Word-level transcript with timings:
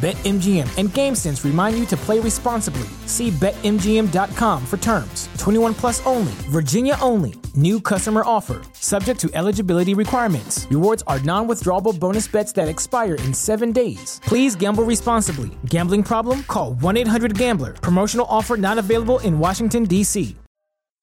BetMGM 0.00 0.78
and 0.78 0.88
GameSense 0.88 1.44
remind 1.44 1.78
you 1.78 1.84
to 1.84 1.94
play 1.94 2.18
responsibly. 2.20 2.88
See 3.04 3.30
BetMGM.com 3.32 4.64
for 4.64 4.78
terms. 4.78 5.28
21 5.36 5.74
plus 5.74 6.00
only, 6.06 6.32
Virginia 6.48 6.96
only. 7.02 7.34
New 7.54 7.82
customer 7.82 8.22
offer, 8.24 8.62
subject 8.72 9.20
to 9.20 9.30
eligibility 9.34 9.92
requirements. 9.92 10.66
Rewards 10.70 11.04
are 11.06 11.20
non 11.20 11.46
withdrawable 11.46 11.98
bonus 11.98 12.26
bets 12.28 12.52
that 12.52 12.66
expire 12.66 13.16
in 13.16 13.34
seven 13.34 13.72
days. 13.72 14.22
Please 14.24 14.56
gamble 14.56 14.84
responsibly. 14.84 15.50
Gambling 15.66 16.02
problem? 16.02 16.44
Call 16.44 16.72
1 16.74 16.96
800 16.96 17.36
Gambler. 17.36 17.74
Promotional 17.74 18.24
offer 18.30 18.56
not 18.56 18.78
available 18.78 19.18
in 19.18 19.38
Washington, 19.38 19.84
D.C. 19.84 20.34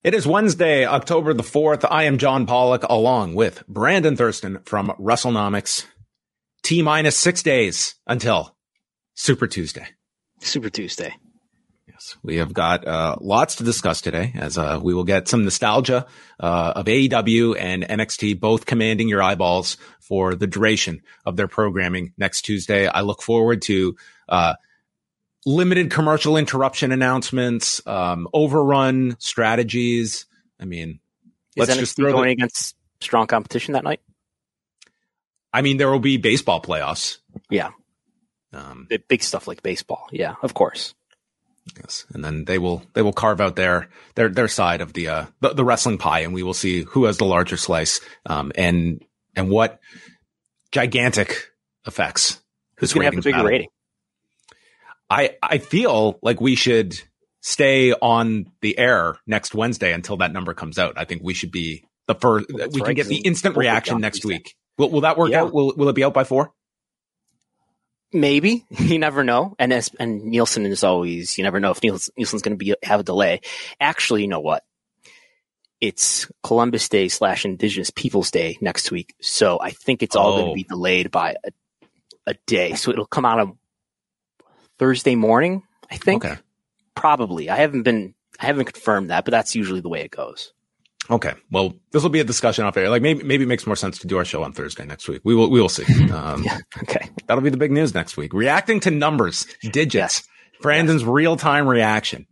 It 0.02 0.14
is 0.14 0.26
Wednesday, 0.26 0.84
October 0.84 1.34
the 1.34 1.44
4th. 1.44 1.86
I 1.88 2.04
am 2.04 2.18
John 2.18 2.46
Pollock 2.46 2.82
along 2.82 3.36
with 3.36 3.62
Brandon 3.68 4.16
Thurston 4.16 4.58
from 4.64 4.88
WrestleNomics. 4.98 5.84
T 6.64 6.82
minus 6.82 7.16
six 7.16 7.42
days 7.42 7.94
until 8.06 8.56
Super 9.18 9.48
Tuesday. 9.48 9.84
Super 10.40 10.70
Tuesday. 10.70 11.16
Yes, 11.88 12.16
we 12.22 12.36
have 12.36 12.54
got 12.54 12.86
uh, 12.86 13.16
lots 13.20 13.56
to 13.56 13.64
discuss 13.64 14.00
today, 14.00 14.32
as 14.36 14.56
uh, 14.56 14.78
we 14.80 14.94
will 14.94 15.02
get 15.02 15.26
some 15.26 15.42
nostalgia 15.42 16.06
uh, 16.38 16.72
of 16.76 16.86
AEW 16.86 17.56
and 17.58 17.82
NXT 17.82 18.38
both 18.38 18.64
commanding 18.64 19.08
your 19.08 19.20
eyeballs 19.20 19.76
for 19.98 20.36
the 20.36 20.46
duration 20.46 21.02
of 21.26 21.34
their 21.34 21.48
programming 21.48 22.12
next 22.16 22.42
Tuesday. 22.42 22.86
I 22.86 23.00
look 23.00 23.20
forward 23.20 23.62
to 23.62 23.96
uh, 24.28 24.54
limited 25.44 25.90
commercial 25.90 26.36
interruption 26.36 26.92
announcements, 26.92 27.84
um, 27.88 28.28
overrun 28.32 29.16
strategies. 29.18 30.26
I 30.60 30.64
mean, 30.64 31.00
Is 31.56 31.68
let's 31.68 31.80
NXT 31.80 32.12
going 32.12 32.26
the, 32.26 32.32
against 32.34 32.76
strong 33.00 33.26
competition 33.26 33.72
that 33.72 33.82
night. 33.82 34.00
I 35.52 35.62
mean, 35.62 35.76
there 35.76 35.90
will 35.90 35.98
be 35.98 36.18
baseball 36.18 36.62
playoffs. 36.62 37.18
Yeah. 37.50 37.70
Um, 38.52 38.88
big 39.08 39.22
stuff 39.22 39.46
like 39.46 39.62
baseball. 39.62 40.08
Yeah, 40.10 40.36
of 40.42 40.54
course. 40.54 40.94
Yes, 41.76 42.06
and 42.14 42.24
then 42.24 42.44
they 42.44 42.58
will 42.58 42.82
they 42.94 43.02
will 43.02 43.12
carve 43.12 43.40
out 43.40 43.56
their 43.56 43.88
their 44.14 44.28
their 44.28 44.48
side 44.48 44.80
of 44.80 44.94
the 44.94 45.08
uh 45.08 45.26
the, 45.40 45.50
the 45.54 45.64
wrestling 45.64 45.98
pie, 45.98 46.20
and 46.20 46.32
we 46.32 46.42
will 46.42 46.54
see 46.54 46.82
who 46.82 47.04
has 47.04 47.18
the 47.18 47.26
larger 47.26 47.56
slice, 47.56 48.00
um 48.24 48.52
and 48.54 49.04
and 49.36 49.50
what 49.50 49.78
gigantic 50.72 51.50
effects. 51.86 52.40
Who's 52.76 52.92
going 52.92 53.10
to 53.10 53.16
have 53.16 53.18
a 53.18 53.22
bigger 53.22 53.44
rating? 53.44 53.68
I 55.10 55.36
I 55.42 55.58
feel 55.58 56.18
like 56.22 56.40
we 56.40 56.54
should 56.54 57.00
stay 57.40 57.92
on 57.92 58.46
the 58.60 58.78
air 58.78 59.16
next 59.26 59.54
Wednesday 59.54 59.92
until 59.92 60.18
that 60.18 60.32
number 60.32 60.54
comes 60.54 60.78
out. 60.78 60.94
I 60.96 61.04
think 61.04 61.22
we 61.22 61.34
should 61.34 61.50
be 61.50 61.84
the 62.06 62.14
first. 62.14 62.46
That's 62.48 62.74
we 62.74 62.80
right. 62.80 62.88
can 62.88 62.94
get 62.94 63.06
the 63.06 63.18
instant 63.18 63.56
reaction 63.56 64.00
next 64.00 64.24
week. 64.24 64.54
Will 64.76 64.90
will 64.90 65.00
that 65.02 65.16
work 65.18 65.30
yeah. 65.30 65.42
out? 65.42 65.52
Will 65.52 65.74
will 65.76 65.88
it 65.88 65.94
be 65.94 66.04
out 66.04 66.14
by 66.14 66.24
four? 66.24 66.52
Maybe 68.12 68.64
you 68.70 68.98
never 68.98 69.24
know. 69.24 69.54
And 69.58 69.72
as, 69.72 69.90
and 69.98 70.24
Nielsen 70.24 70.66
is 70.66 70.84
always 70.84 71.38
you 71.38 71.44
never 71.44 71.60
know 71.60 71.70
if 71.70 71.82
Nielsen, 71.82 72.14
Nielsen's 72.16 72.42
going 72.42 72.58
to 72.58 72.64
be 72.64 72.74
have 72.82 73.00
a 73.00 73.04
delay. 73.04 73.40
Actually, 73.80 74.22
you 74.22 74.28
know 74.28 74.40
what? 74.40 74.64
It's 75.80 76.30
Columbus 76.42 76.88
Day 76.88 77.08
slash 77.08 77.44
Indigenous 77.44 77.90
Peoples 77.90 78.30
Day 78.30 78.58
next 78.60 78.90
week, 78.90 79.14
so 79.20 79.60
I 79.60 79.70
think 79.70 80.02
it's 80.02 80.16
all 80.16 80.32
oh. 80.32 80.36
going 80.38 80.48
to 80.48 80.54
be 80.54 80.64
delayed 80.64 81.10
by 81.10 81.36
a, 81.44 81.50
a 82.26 82.34
day. 82.46 82.74
So 82.74 82.90
it'll 82.90 83.06
come 83.06 83.24
out 83.24 83.38
on 83.38 83.58
Thursday 84.78 85.14
morning. 85.14 85.62
I 85.90 85.96
think. 85.96 86.24
Okay. 86.24 86.36
Probably. 86.94 87.48
I 87.48 87.56
haven't 87.56 87.82
been. 87.82 88.14
I 88.40 88.46
haven't 88.46 88.66
confirmed 88.66 89.10
that, 89.10 89.24
but 89.24 89.32
that's 89.32 89.54
usually 89.54 89.80
the 89.80 89.88
way 89.88 90.02
it 90.02 90.10
goes. 90.10 90.52
Okay. 91.10 91.32
Well, 91.50 91.74
this 91.92 92.02
will 92.02 92.10
be 92.10 92.20
a 92.20 92.24
discussion 92.24 92.64
off 92.64 92.76
air. 92.76 92.90
Like 92.90 93.02
maybe 93.02 93.22
maybe 93.22 93.44
it 93.44 93.48
makes 93.48 93.66
more 93.66 93.76
sense 93.76 93.98
to 94.00 94.06
do 94.06 94.18
our 94.18 94.24
show 94.24 94.42
on 94.42 94.52
Thursday 94.52 94.84
next 94.84 95.08
week. 95.08 95.22
We 95.24 95.34
will 95.34 95.50
we 95.50 95.60
will 95.60 95.68
see. 95.68 95.84
Um, 96.08 96.42
yeah. 96.42 96.58
Okay. 96.82 97.10
That'll 97.26 97.42
be 97.42 97.50
the 97.50 97.58
big 97.58 97.70
news 97.70 97.94
next 97.94 98.16
week. 98.16 98.32
Reacting 98.32 98.80
to 98.80 98.90
numbers, 98.90 99.46
digits. 99.62 99.94
Yes. 99.94 100.28
Brandon's 100.60 101.02
yes. 101.02 101.08
real 101.08 101.36
time 101.36 101.68
reaction. 101.68 102.26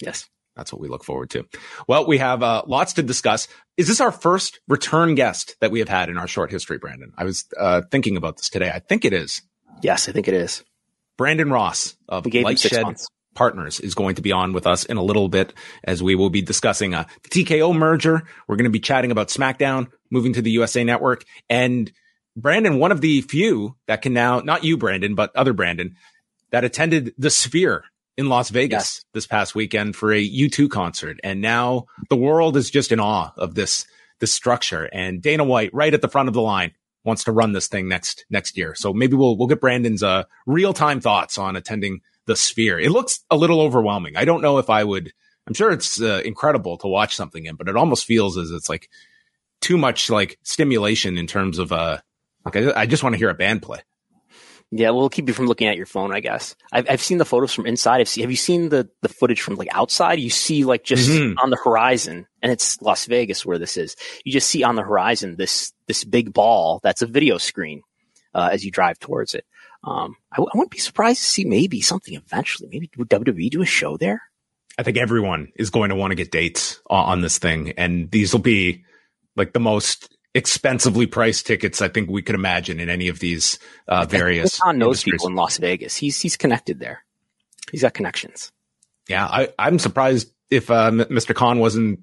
Yes. 0.00 0.28
That's 0.54 0.72
what 0.72 0.80
we 0.80 0.88
look 0.88 1.02
forward 1.02 1.30
to. 1.30 1.46
Well, 1.88 2.06
we 2.06 2.18
have 2.18 2.42
uh, 2.42 2.62
lots 2.66 2.94
to 2.94 3.02
discuss. 3.02 3.48
Is 3.76 3.88
this 3.88 4.00
our 4.00 4.12
first 4.12 4.60
return 4.68 5.14
guest 5.14 5.56
that 5.60 5.70
we 5.70 5.78
have 5.78 5.88
had 5.88 6.10
in 6.10 6.18
our 6.18 6.28
short 6.28 6.50
history, 6.50 6.78
Brandon? 6.78 7.12
I 7.16 7.24
was 7.24 7.46
uh, 7.58 7.82
thinking 7.90 8.16
about 8.16 8.36
this 8.36 8.50
today. 8.50 8.70
I 8.70 8.80
think 8.80 9.04
it 9.04 9.12
is. 9.12 9.42
Yes, 9.82 10.08
I 10.08 10.12
think 10.12 10.28
it 10.28 10.34
is. 10.34 10.62
Brandon 11.16 11.50
Ross 11.50 11.96
of 12.08 12.24
Lightshed 12.24 13.06
Partners 13.34 13.80
is 13.80 13.94
going 13.94 14.16
to 14.16 14.22
be 14.22 14.32
on 14.32 14.52
with 14.52 14.66
us 14.66 14.84
in 14.84 14.96
a 14.96 15.02
little 15.02 15.28
bit 15.28 15.54
as 15.84 16.02
we 16.02 16.14
will 16.14 16.30
be 16.30 16.42
discussing 16.42 16.94
a 16.94 17.06
TKO 17.28 17.74
merger. 17.74 18.22
We're 18.48 18.56
going 18.56 18.64
to 18.64 18.70
be 18.70 18.80
chatting 18.80 19.10
about 19.10 19.28
SmackDown 19.28 19.88
moving 20.10 20.32
to 20.34 20.42
the 20.42 20.50
USA 20.52 20.84
Network. 20.84 21.24
And 21.48 21.90
Brandon, 22.36 22.78
one 22.78 22.92
of 22.92 23.00
the 23.00 23.22
few 23.22 23.76
that 23.86 24.02
can 24.02 24.12
now, 24.12 24.40
not 24.40 24.64
you, 24.64 24.76
Brandon, 24.76 25.14
but 25.14 25.34
other 25.36 25.52
Brandon, 25.52 25.96
that 26.50 26.64
attended 26.64 27.14
the 27.18 27.30
Sphere 27.30 27.84
in 28.16 28.28
Las 28.28 28.50
Vegas 28.50 28.72
yes. 28.72 29.04
this 29.14 29.26
past 29.26 29.54
weekend 29.54 29.96
for 29.96 30.12
a 30.12 30.28
U2 30.28 30.68
concert. 30.68 31.20
And 31.22 31.40
now 31.40 31.86
the 32.08 32.16
world 32.16 32.56
is 32.56 32.70
just 32.70 32.92
in 32.92 33.00
awe 33.00 33.32
of 33.36 33.54
this, 33.54 33.86
this 34.18 34.32
structure. 34.32 34.88
And 34.92 35.22
Dana 35.22 35.44
White, 35.44 35.72
right 35.72 35.94
at 35.94 36.02
the 36.02 36.08
front 36.08 36.28
of 36.28 36.34
the 36.34 36.42
line, 36.42 36.72
wants 37.04 37.24
to 37.24 37.32
run 37.32 37.52
this 37.52 37.68
thing 37.68 37.88
next 37.88 38.24
next 38.30 38.56
year. 38.56 38.74
So 38.74 38.92
maybe 38.92 39.16
we'll 39.16 39.36
we'll 39.36 39.48
get 39.48 39.60
Brandon's 39.60 40.02
uh, 40.02 40.24
real 40.46 40.72
time 40.72 41.00
thoughts 41.00 41.38
on 41.38 41.56
attending 41.56 42.00
the 42.30 42.36
sphere. 42.36 42.78
It 42.78 42.92
looks 42.92 43.24
a 43.28 43.36
little 43.36 43.60
overwhelming. 43.60 44.16
I 44.16 44.24
don't 44.24 44.40
know 44.40 44.58
if 44.58 44.70
I 44.70 44.84
would. 44.84 45.12
I'm 45.48 45.54
sure 45.54 45.72
it's 45.72 46.00
uh, 46.00 46.22
incredible 46.24 46.78
to 46.78 46.86
watch 46.86 47.16
something 47.16 47.44
in, 47.44 47.56
but 47.56 47.68
it 47.68 47.76
almost 47.76 48.04
feels 48.04 48.38
as 48.38 48.52
it's 48.52 48.68
like 48.68 48.88
too 49.60 49.76
much 49.76 50.08
like 50.08 50.38
stimulation 50.44 51.18
in 51.18 51.26
terms 51.26 51.58
of 51.58 51.72
uh 51.72 51.98
like 52.44 52.56
I, 52.56 52.82
I 52.82 52.86
just 52.86 53.02
want 53.02 53.14
to 53.14 53.18
hear 53.18 53.30
a 53.30 53.34
band 53.34 53.62
play. 53.62 53.80
Yeah, 54.70 54.90
we'll 54.90 55.08
keep 55.08 55.26
you 55.26 55.34
from 55.34 55.46
looking 55.46 55.66
at 55.66 55.76
your 55.76 55.86
phone, 55.86 56.14
I 56.14 56.20
guess. 56.20 56.54
I've, 56.70 56.88
I've 56.88 57.02
seen 57.02 57.18
the 57.18 57.24
photos 57.24 57.52
from 57.52 57.66
inside. 57.66 58.00
I've 58.00 58.08
seen, 58.08 58.22
have 58.22 58.30
you 58.30 58.36
seen 58.36 58.68
the, 58.68 58.88
the 59.02 59.08
footage 59.08 59.40
from 59.40 59.56
like 59.56 59.66
outside? 59.72 60.20
You 60.20 60.30
see 60.30 60.62
like 60.62 60.84
just 60.84 61.10
mm-hmm. 61.10 61.36
on 61.42 61.50
the 61.50 61.56
horizon, 61.56 62.28
and 62.40 62.52
it's 62.52 62.80
Las 62.80 63.06
Vegas 63.06 63.44
where 63.44 63.58
this 63.58 63.76
is. 63.76 63.96
You 64.24 64.30
just 64.32 64.48
see 64.48 64.62
on 64.62 64.76
the 64.76 64.82
horizon 64.82 65.34
this 65.34 65.72
this 65.88 66.04
big 66.04 66.32
ball 66.32 66.78
that's 66.84 67.02
a 67.02 67.06
video 67.06 67.38
screen 67.38 67.82
uh, 68.34 68.50
as 68.52 68.64
you 68.64 68.70
drive 68.70 68.98
towards 68.98 69.34
it. 69.34 69.44
Um, 69.82 70.16
I 70.30 70.36
w- 70.36 70.50
I 70.52 70.58
wouldn't 70.58 70.72
be 70.72 70.78
surprised 70.78 71.20
to 71.20 71.26
see 71.26 71.44
maybe 71.44 71.80
something 71.80 72.14
eventually. 72.14 72.68
Maybe 72.70 72.90
would 72.96 73.08
WWE 73.08 73.50
do 73.50 73.62
a 73.62 73.66
show 73.66 73.96
there? 73.96 74.22
I 74.78 74.82
think 74.82 74.96
everyone 74.96 75.52
is 75.56 75.70
going 75.70 75.90
to 75.90 75.96
want 75.96 76.10
to 76.10 76.14
get 76.14 76.30
dates 76.30 76.80
on 76.88 77.20
this 77.20 77.38
thing, 77.38 77.72
and 77.76 78.10
these 78.10 78.32
will 78.32 78.40
be 78.40 78.84
like 79.36 79.52
the 79.52 79.60
most 79.60 80.16
expensively 80.34 81.06
priced 81.06 81.46
tickets 81.46 81.82
I 81.82 81.88
think 81.88 82.08
we 82.08 82.22
could 82.22 82.34
imagine 82.34 82.78
in 82.78 82.88
any 82.88 83.08
of 83.08 83.18
these 83.18 83.58
uh, 83.88 84.06
various. 84.06 84.58
John 84.58 84.78
knows 84.78 85.02
people 85.02 85.28
in 85.28 85.34
Las 85.34 85.58
Vegas. 85.58 85.96
He's 85.96 86.20
he's 86.20 86.36
connected 86.36 86.78
there. 86.78 87.04
He's 87.70 87.82
got 87.82 87.94
connections. 87.94 88.52
Yeah, 89.08 89.26
I, 89.26 89.48
I'm 89.58 89.78
surprised 89.78 90.32
if 90.50 90.70
uh, 90.70 90.90
Mr. 90.90 91.34
Khan 91.34 91.58
wasn't, 91.58 92.00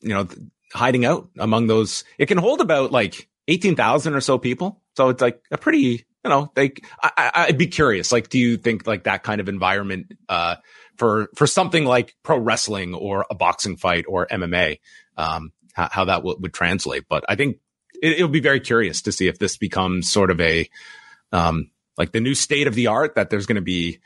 you 0.00 0.10
know, 0.10 0.28
hiding 0.72 1.04
out 1.04 1.28
among 1.38 1.66
those. 1.66 2.04
It 2.18 2.26
can 2.26 2.38
hold 2.38 2.60
about 2.60 2.92
like 2.92 3.28
eighteen 3.48 3.76
thousand 3.76 4.14
or 4.14 4.20
so 4.20 4.38
people, 4.38 4.82
so 4.96 5.08
it's 5.08 5.20
like 5.20 5.42
a 5.50 5.58
pretty, 5.58 5.78
you 6.24 6.30
know, 6.30 6.50
like 6.56 6.84
I, 7.02 7.46
would 7.48 7.58
be 7.58 7.66
curious. 7.66 8.12
Like, 8.12 8.28
do 8.28 8.38
you 8.38 8.56
think 8.56 8.86
like 8.86 9.04
that 9.04 9.22
kind 9.22 9.40
of 9.40 9.48
environment 9.48 10.12
uh, 10.28 10.56
for 10.96 11.28
for 11.34 11.46
something 11.46 11.84
like 11.84 12.14
pro 12.22 12.38
wrestling 12.38 12.94
or 12.94 13.26
a 13.30 13.34
boxing 13.34 13.76
fight 13.76 14.04
or 14.08 14.26
MMA, 14.26 14.80
um, 15.16 15.52
how, 15.72 15.88
how 15.90 16.04
that 16.06 16.16
w- 16.16 16.38
would 16.40 16.54
translate? 16.54 17.04
But 17.08 17.24
I 17.28 17.34
think 17.34 17.58
it, 18.02 18.20
will 18.20 18.28
be 18.28 18.40
very 18.40 18.60
curious 18.60 19.02
to 19.02 19.12
see 19.12 19.28
if 19.28 19.38
this 19.38 19.56
becomes 19.56 20.10
sort 20.10 20.30
of 20.30 20.40
a 20.40 20.68
um, 21.32 21.70
like 21.96 22.12
the 22.12 22.20
new 22.20 22.34
state 22.34 22.66
of 22.66 22.74
the 22.74 22.88
art 22.88 23.16
that 23.16 23.30
there's 23.30 23.46
going 23.46 23.56
to 23.56 23.62
be, 23.62 23.98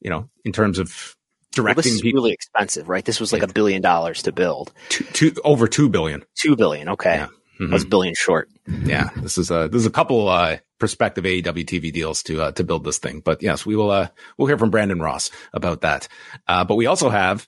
you 0.00 0.10
know, 0.10 0.28
in 0.44 0.52
terms 0.52 0.78
of 0.78 1.16
directing. 1.52 1.76
Well, 1.76 1.82
this 1.82 1.92
is 1.92 2.02
people. 2.02 2.22
really 2.22 2.32
expensive, 2.32 2.88
right? 2.88 3.04
This 3.04 3.20
was 3.20 3.32
like 3.32 3.42
a 3.42 3.48
billion 3.48 3.82
dollars 3.82 4.22
to 4.22 4.32
build. 4.32 4.72
Two, 4.88 5.04
two, 5.04 5.32
over 5.44 5.66
two 5.66 5.88
billion. 5.88 6.24
Two 6.34 6.56
billion. 6.56 6.90
Okay, 6.90 7.16
yeah. 7.16 7.28
Mm-hmm. 7.58 7.72
I 7.72 7.74
was 7.74 7.84
a 7.84 7.88
billion 7.88 8.14
short. 8.14 8.48
Yeah, 8.66 9.10
this 9.16 9.38
is 9.38 9.50
a 9.50 9.68
there's 9.68 9.86
a 9.86 9.90
couple 9.90 10.28
uh, 10.28 10.58
prospective 10.78 11.24
AEW 11.24 11.64
TV 11.64 11.92
deals 11.92 12.22
to 12.24 12.42
uh, 12.42 12.52
to 12.52 12.64
build 12.64 12.84
this 12.84 12.98
thing, 12.98 13.20
but 13.20 13.42
yes, 13.42 13.64
we 13.64 13.76
will 13.76 13.90
uh, 13.90 14.08
we'll 14.36 14.48
hear 14.48 14.58
from 14.58 14.70
Brandon 14.70 15.00
Ross 15.00 15.30
about 15.52 15.82
that. 15.82 16.08
Uh, 16.46 16.64
but 16.64 16.76
we 16.76 16.86
also 16.86 17.08
have 17.08 17.46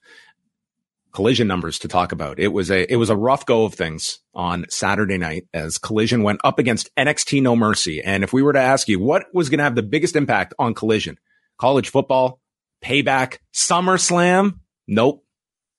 collision 1.13 1.49
numbers 1.49 1.81
to 1.81 1.89
talk 1.89 2.13
about. 2.13 2.39
It 2.39 2.49
was 2.49 2.71
a 2.71 2.91
it 2.91 2.97
was 2.97 3.11
a 3.11 3.17
rough 3.17 3.47
go 3.47 3.65
of 3.65 3.75
things 3.75 4.21
on 4.35 4.67
Saturday 4.69 5.19
night 5.19 5.47
as 5.53 5.79
collision 5.79 6.23
went 6.23 6.41
up 6.45 6.59
against 6.59 6.95
NXT 6.97 7.43
No 7.43 7.57
Mercy. 7.57 8.03
And 8.03 8.23
if 8.23 8.33
we 8.33 8.43
were 8.43 8.53
to 8.53 8.61
ask 8.61 8.89
you 8.89 9.01
what 9.01 9.27
was 9.35 9.49
going 9.49 9.59
to 9.59 9.65
have 9.65 9.75
the 9.75 9.83
biggest 9.83 10.17
impact 10.17 10.55
on 10.59 10.75
collision, 10.75 11.19
college 11.59 11.89
football, 11.89 12.41
payback, 12.83 13.39
SummerSlam, 13.53 14.61
nope. 14.87 15.25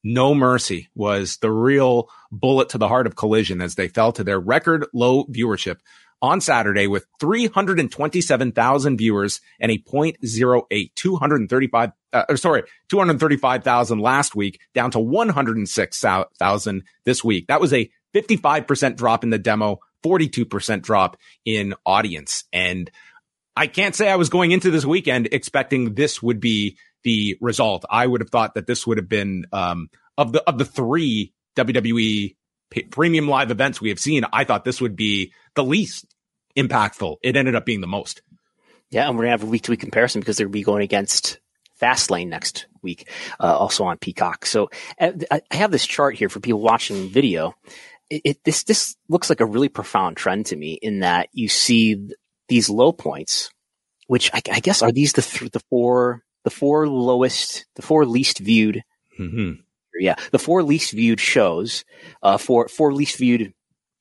No 0.04 0.34
Mercy 0.34 0.90
was 0.96 1.38
the 1.38 1.51
real 1.51 2.10
bullet 2.31 2.69
to 2.69 2.78
the 2.78 2.88
heart 2.88 3.07
of 3.07 3.16
collision 3.16 3.62
as 3.62 3.75
they 3.75 3.88
fell 3.88 4.12
to 4.13 4.24
their 4.24 4.40
record 4.40 4.86
low 4.94 5.25
viewership 5.25 5.78
on 6.22 6.42
Saturday 6.42 6.88
with 6.88 7.06
327,000 7.19 8.98
viewers 8.98 9.42
and 9.60 9.72
a 9.72 9.78
0.08, 9.78 10.96
235, 10.96 11.92
uh, 12.13 12.36
sorry, 12.36 12.63
235,000 12.90 14.00
last 14.00 14.36
week 14.36 14.60
down 14.74 14.92
to 14.92 15.00
106,000 15.00 16.84
this 17.06 17.24
week. 17.24 17.48
That 17.48 17.62
was 17.62 17.74
a 17.74 17.90
55% 18.13 18.98
drop 18.98 19.24
in 19.24 19.30
the 19.30 19.38
demo, 19.38 19.80
42% 20.04 20.81
drop 20.81 21.18
in 21.45 21.74
audience. 21.86 22.44
And 22.52 22.90
I 23.56 23.68
can't 23.68 23.95
say 23.95 24.10
I 24.10 24.16
was 24.16 24.30
going 24.30 24.52
into 24.52 24.72
this 24.72 24.86
weekend 24.86 25.30
expecting 25.31 25.94
this 25.94 26.22
would 26.24 26.40
be 26.40 26.78
the 27.04 27.38
result. 27.42 27.86
I 27.90 28.06
would 28.06 28.22
have 28.22 28.30
thought 28.30 28.56
that 28.56 28.68
this 28.68 28.86
would 28.86 28.98
have 28.98 29.10
been, 29.10 29.46
um, 29.51 29.90
of 30.18 30.31
the, 30.31 30.44
of 30.48 30.57
the 30.57 30.66
three 30.66 31.34
WWE 31.56 32.36
premium 32.92 33.28
live 33.28 33.51
events 33.51 33.81
we 33.81 33.90
have 33.90 34.00
seen, 34.00 34.25
I 34.31 34.44
thought 34.44 34.63
this 34.63 34.81
would 34.81 34.96
be 34.96 35.34
the 35.56 35.63
least 35.63 36.06
impactful. 36.57 37.18
It 37.24 37.36
ended 37.36 37.56
up 37.56 37.66
being 37.66 37.81
the 37.81 37.88
most. 37.88 38.22
Yeah, 38.90 39.07
and 39.07 39.18
we're 39.18 39.24
gonna 39.24 39.31
have 39.31 39.44
a 39.44 39.48
week 39.48 39.63
to 39.63 39.72
week 39.72 39.80
comparison 39.80 40.22
because 40.22 40.38
they're 40.38 40.50
be 40.50 40.63
going 40.63 40.84
against 40.84 41.40
Fastlane 41.80 42.28
next 42.28 42.68
week, 42.81 43.10
uh, 43.40 43.56
also 43.56 43.86
on 43.86 43.98
Peacock. 43.98 44.45
So 44.45 44.69
uh, 45.00 45.12
I 45.31 45.42
have 45.52 45.72
this 45.72 45.86
chart 45.86 46.16
here 46.16 46.30
for 46.30 46.40
people 46.40 46.62
watching 46.62 47.10
video. 47.10 47.56
It, 48.10 48.22
it, 48.25 48.44
this 48.44 48.63
this 48.63 48.95
looks 49.07 49.30
like 49.30 49.42
a 49.42 49.45
really 49.45 49.69
profound 49.69 50.18
trend 50.18 50.48
to 50.48 50.56
me 50.56 50.74
in 50.74 51.00
that 51.00 51.30
you 51.34 51.48
see 51.48 52.10
these 52.48 52.69
low 52.69 52.92
points, 52.92 53.52
which 54.07 54.31
I, 54.34 54.42
I 54.52 54.60
guess 54.60 54.81
are 54.81 54.92
these 54.92 55.13
the 55.13 55.22
th- 55.22 55.52
the 55.52 55.62
four 55.69 56.24
the 56.44 56.50
four 56.50 56.88
lowest 56.88 57.66
the 57.76 57.82
four 57.82 58.06
least 58.06 58.40
viewed 58.40 58.84
mm-hmm 59.20 59.54
yeah, 60.00 60.16
the 60.32 60.40
four 60.40 60.64
least 60.64 60.92
viewed 60.92 61.20
shows, 61.20 61.84
uh, 62.24 62.38
for 62.38 62.68
four 62.68 62.94
least 62.94 63.18
viewed 63.18 63.54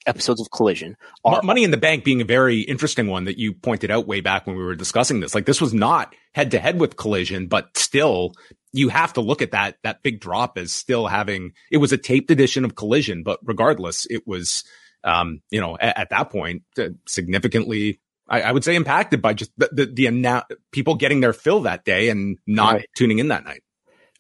episodes 0.07 0.41
of 0.41 0.51
Collision. 0.51 0.97
Are, 1.25 1.43
Money 1.43 1.65
in 1.65 1.71
the 1.71 1.77
Bank 1.77 2.05
being 2.05 2.21
a 2.21 2.25
very 2.25 2.61
interesting 2.61 3.09
one 3.09 3.25
that 3.25 3.39
you 3.39 3.53
pointed 3.53 3.91
out 3.91 4.07
way 4.07 4.21
back 4.21 4.47
when 4.47 4.57
we 4.57 4.63
were 4.63 4.75
discussing 4.75 5.21
this. 5.21 5.35
Like 5.35 5.45
this 5.45 5.61
was 5.61 5.75
not 5.75 6.15
head 6.33 6.53
to 6.53 6.59
head 6.59 6.81
with 6.81 6.97
Collision, 6.97 7.49
but 7.49 7.77
still 7.77 8.33
you 8.73 8.89
have 8.89 9.13
to 9.15 9.21
look 9.21 9.43
at 9.43 9.51
that 9.51 9.77
that 9.83 10.03
big 10.03 10.21
drop 10.21 10.57
as 10.57 10.73
still 10.73 11.07
having 11.07 11.53
it 11.71 11.79
was 11.79 11.93
a 11.93 11.99
taped 11.99 12.31
edition 12.31 12.65
of 12.65 12.75
Collision, 12.75 13.23
but 13.23 13.41
regardless, 13.43 14.07
it 14.07 14.27
was 14.27 14.65
um, 15.05 15.43
you 15.51 15.61
know 15.61 15.77
at, 15.79 15.99
at 15.99 16.11
that 16.11 16.31
point 16.31 16.63
uh, 16.79 16.89
significantly. 17.07 18.01
I, 18.29 18.43
I, 18.43 18.53
would 18.53 18.65
say 18.65 18.75
impacted 18.75 19.23
by 19.23 19.35
just 19.35 19.51
the 19.57 19.69
the, 19.73 19.87
the 19.87 20.57
people 20.73 20.95
getting 20.95 21.21
their 21.21 21.33
fill 21.33 21.63
that 21.63 21.85
day 21.85 22.11
and 22.11 22.39
not 22.47 22.75
right. 22.75 22.89
tuning 22.97 23.19
in 23.19 23.29
that 23.29 23.45
night. 23.45 23.63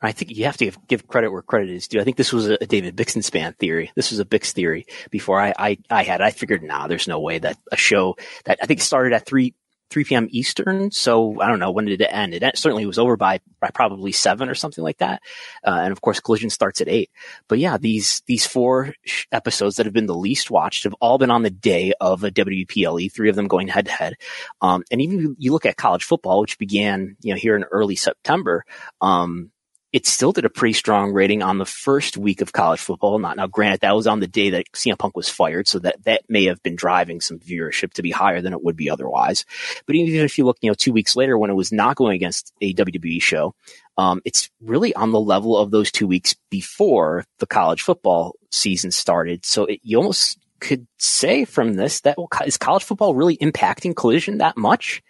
I 0.01 0.13
think 0.13 0.37
you 0.37 0.45
have 0.45 0.57
to 0.59 0.67
give, 0.67 0.87
give, 0.87 1.09
credit 1.09 1.33
where 1.33 1.43
credit 1.43 1.71
is 1.71 1.89
due. 1.89 2.01
I 2.01 2.05
think 2.05 2.17
this 2.17 2.33
was 2.33 2.47
a, 2.47 2.59
David 2.59 2.97
Bixenspan 2.97 3.57
theory. 3.57 3.91
This 3.97 4.11
was 4.11 4.21
a 4.21 4.25
Bix 4.25 4.53
theory 4.53 4.87
before 5.11 5.41
I, 5.41 5.53
I, 5.59 5.79
I 5.91 6.05
had. 6.05 6.21
I 6.21 6.31
figured, 6.31 6.63
nah, 6.63 6.87
there's 6.87 7.09
no 7.09 7.19
way 7.19 7.41
that 7.41 7.59
a 7.73 7.77
show 7.77 8.17
that 8.45 8.61
I 8.63 8.67
think 8.67 8.81
started 8.81 9.13
at 9.13 9.27
three 9.27 9.55
3 9.91 10.05
p.m. 10.05 10.29
Eastern. 10.31 10.91
So 10.91 11.41
I 11.41 11.49
don't 11.49 11.59
know 11.59 11.71
when 11.71 11.87
did 11.87 12.01
it 12.01 12.13
end. 12.13 12.35
It 12.35 12.59
certainly 12.59 12.87
was 12.87 12.99
over 12.99 13.17
by, 13.17 13.41
by 13.61 13.71
probably 13.71 14.13
seven 14.13 14.49
or 14.49 14.55
something 14.55 14.85
like 14.85 14.99
that. 14.99 15.23
Uh, 15.65 15.81
and 15.83 15.93
of 15.93 16.01
course, 16.01 16.21
Collision 16.21 16.51
starts 16.51 16.81
at 16.81 16.89
eight. 16.89 17.11
But 17.49 17.59
yeah, 17.59 17.79
these 17.79 18.23
these 18.27 18.47
four 18.47 18.95
sh- 19.05 19.27
episodes 19.33 19.77
that 19.77 19.87
have 19.87 19.93
been 19.93 20.07
the 20.07 20.15
least 20.15 20.51
watched 20.51 20.85
have 20.85 20.95
all 21.01 21.19
been 21.19 21.31
on 21.31 21.43
the 21.43 21.51
day 21.51 21.93
of 22.01 22.25
a 22.25 22.31
WPLE. 22.31 23.13
Three 23.13 23.31
of 23.31 23.37
them 23.37 23.49
going 23.49 23.69
head 23.69 23.87
to 23.87 23.93
head. 23.93 24.15
Um, 24.61 24.85
and 24.91 25.01
even 25.01 25.37
you 25.39 25.53
look 25.53 25.67
at 25.67 25.77
college 25.77 26.05
football, 26.05 26.41
which 26.41 26.59
began 26.59 27.17
you 27.23 27.33
know 27.33 27.39
here 27.39 27.57
in 27.57 27.65
early 27.65 27.97
September. 27.97 28.65
Um, 29.01 29.51
it 29.93 30.07
still 30.07 30.33
did 30.33 30.45
a 30.45 30.51
pretty 30.51 30.75
strong 30.75 31.13
rating 31.13 31.43
on 31.43 31.59
the 31.59 31.65
first 31.65 32.17
week 32.17 32.43
of 32.43 32.53
college 32.53 32.81
football. 32.81 33.19
Not 33.19 33.37
now, 33.37 33.47
granted, 33.47 33.81
that 33.81 33.97
was 33.97 34.07
on 34.07 34.21
the 34.21 34.27
day 34.27 34.51
that 34.51 34.67
CM 34.73 34.99
Punk 34.99 35.17
was 35.17 35.29
fired, 35.29 35.67
so 35.67 35.79
that 35.79 36.03
that 36.05 36.23
may 36.29 36.45
have 36.45 36.63
been 36.63 36.77
driving 36.77 37.21
some 37.21 37.39
viewership 37.39 37.95
to 37.95 38.03
be 38.03 38.11
higher 38.11 38.43
than 38.43 38.53
it 38.53 38.63
would 38.63 38.77
be 38.77 38.91
otherwise. 38.91 39.47
But 39.87 39.97
even 39.97 40.25
if 40.25 40.37
you 40.37 40.45
look, 40.45 40.59
you 40.61 40.71
know, 40.71 40.75
two 40.75 40.93
weeks 40.93 41.17
later 41.17 41.39
when 41.39 41.51
it 41.51 41.55
was 41.55 41.73
not 41.73 41.97
going 41.97 42.17
against 42.17 42.53
a 42.61 42.75
WWE 42.75 43.23
show, 43.23 43.55
um, 43.97 44.21
it's 44.25 44.51
really 44.61 44.95
on 44.95 45.11
the 45.11 45.21
level 45.21 45.57
of 45.57 45.71
those 45.71 45.91
two 45.91 46.07
weeks 46.07 46.35
before 46.51 47.25
the 47.39 47.47
college 47.47 47.83
football 47.83 48.35
season 48.51 48.91
started. 48.91 49.47
So 49.47 49.65
it, 49.65 49.81
you 49.83 49.97
almost 49.97 50.39
could 50.61 50.87
say 50.99 51.45
from 51.45 51.75
this 51.75 52.01
that 52.01 52.19
well, 52.19 52.29
is 52.45 52.59
college 52.59 52.85
football 52.85 53.15
really 53.15 53.37
impacting 53.39 53.97
collision 53.97 54.39
that 54.39 54.57
much? 54.57 55.03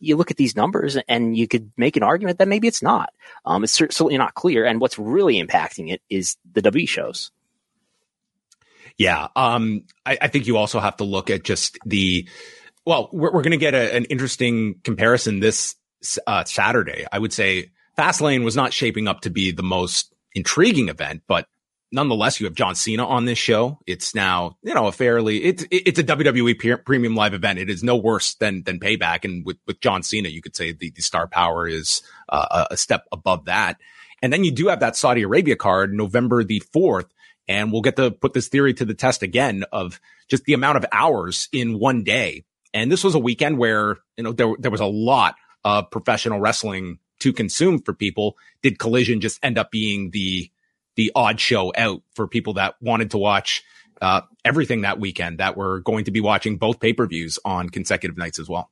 You 0.00 0.16
look 0.16 0.30
at 0.30 0.36
these 0.36 0.56
numbers 0.56 0.96
and 1.08 1.36
you 1.36 1.48
could 1.48 1.70
make 1.76 1.96
an 1.96 2.02
argument 2.02 2.38
that 2.38 2.48
maybe 2.48 2.68
it's 2.68 2.82
not. 2.82 3.12
Um, 3.44 3.64
it's 3.64 3.72
certainly 3.72 4.16
not 4.16 4.34
clear. 4.34 4.64
And 4.64 4.80
what's 4.80 4.98
really 4.98 5.42
impacting 5.42 5.92
it 5.92 6.02
is 6.08 6.36
the 6.52 6.62
W 6.62 6.86
shows. 6.86 7.30
Yeah. 8.96 9.28
Um, 9.36 9.84
I, 10.04 10.18
I, 10.22 10.28
think 10.28 10.46
you 10.46 10.56
also 10.56 10.80
have 10.80 10.96
to 10.96 11.04
look 11.04 11.30
at 11.30 11.44
just 11.44 11.78
the, 11.86 12.28
well, 12.84 13.08
we're, 13.12 13.32
we're 13.32 13.42
going 13.42 13.52
to 13.52 13.56
get 13.56 13.74
a, 13.74 13.94
an 13.94 14.04
interesting 14.06 14.80
comparison 14.82 15.38
this 15.38 15.76
uh, 16.26 16.44
Saturday. 16.44 17.06
I 17.10 17.18
would 17.18 17.32
say 17.32 17.70
Fastlane 17.96 18.44
was 18.44 18.56
not 18.56 18.72
shaping 18.72 19.06
up 19.06 19.20
to 19.22 19.30
be 19.30 19.52
the 19.52 19.62
most 19.62 20.12
intriguing 20.34 20.88
event, 20.88 21.22
but 21.26 21.46
nonetheless, 21.90 22.40
you 22.40 22.46
have 22.46 22.54
John 22.54 22.74
Cena 22.74 23.06
on 23.06 23.24
this 23.24 23.38
show. 23.38 23.78
It's 23.86 24.14
now, 24.14 24.56
you 24.62 24.74
know, 24.74 24.86
a 24.86 24.92
fairly, 24.92 25.44
it's, 25.44 25.64
it's 25.70 25.98
a 25.98 26.04
WWE 26.04 26.84
premium 26.84 27.14
live 27.14 27.34
event. 27.34 27.58
It 27.58 27.70
is 27.70 27.82
no 27.82 27.96
worse 27.96 28.34
than, 28.34 28.62
than 28.64 28.80
payback. 28.80 29.24
And 29.24 29.44
with, 29.44 29.58
with 29.66 29.80
John 29.80 30.02
Cena, 30.02 30.28
you 30.28 30.42
could 30.42 30.56
say 30.56 30.72
the, 30.72 30.90
the 30.90 31.02
star 31.02 31.26
power 31.26 31.66
is 31.66 32.02
uh, 32.28 32.66
a 32.70 32.76
step 32.76 33.06
above 33.12 33.46
that. 33.46 33.78
And 34.22 34.32
then 34.32 34.44
you 34.44 34.50
do 34.50 34.68
have 34.68 34.80
that 34.80 34.96
Saudi 34.96 35.22
Arabia 35.22 35.56
card 35.56 35.92
November 35.92 36.44
the 36.44 36.62
4th. 36.74 37.08
And 37.46 37.72
we'll 37.72 37.82
get 37.82 37.96
to 37.96 38.10
put 38.10 38.34
this 38.34 38.48
theory 38.48 38.74
to 38.74 38.84
the 38.84 38.94
test 38.94 39.22
again 39.22 39.64
of 39.72 40.00
just 40.28 40.44
the 40.44 40.52
amount 40.52 40.76
of 40.76 40.84
hours 40.92 41.48
in 41.52 41.78
one 41.78 42.04
day. 42.04 42.44
And 42.74 42.92
this 42.92 43.02
was 43.02 43.14
a 43.14 43.18
weekend 43.18 43.56
where, 43.56 43.96
you 44.16 44.24
know, 44.24 44.32
there, 44.32 44.52
there 44.58 44.70
was 44.70 44.82
a 44.82 44.86
lot 44.86 45.36
of 45.64 45.90
professional 45.90 46.40
wrestling 46.40 46.98
to 47.20 47.32
consume 47.32 47.80
for 47.80 47.94
people. 47.94 48.36
Did 48.62 48.78
Collision 48.78 49.20
just 49.20 49.42
end 49.42 49.56
up 49.56 49.70
being 49.70 50.10
the, 50.10 50.50
the 50.98 51.12
odd 51.14 51.38
show 51.38 51.72
out 51.78 52.02
for 52.14 52.26
people 52.26 52.54
that 52.54 52.74
wanted 52.80 53.12
to 53.12 53.18
watch 53.18 53.62
uh, 54.02 54.22
everything 54.44 54.80
that 54.80 54.98
weekend 54.98 55.38
that 55.38 55.56
were 55.56 55.78
going 55.78 56.04
to 56.04 56.10
be 56.10 56.20
watching 56.20 56.58
both 56.58 56.80
pay 56.80 56.92
per 56.92 57.06
views 57.06 57.38
on 57.44 57.70
consecutive 57.70 58.18
nights 58.18 58.40
as 58.40 58.48
well. 58.48 58.68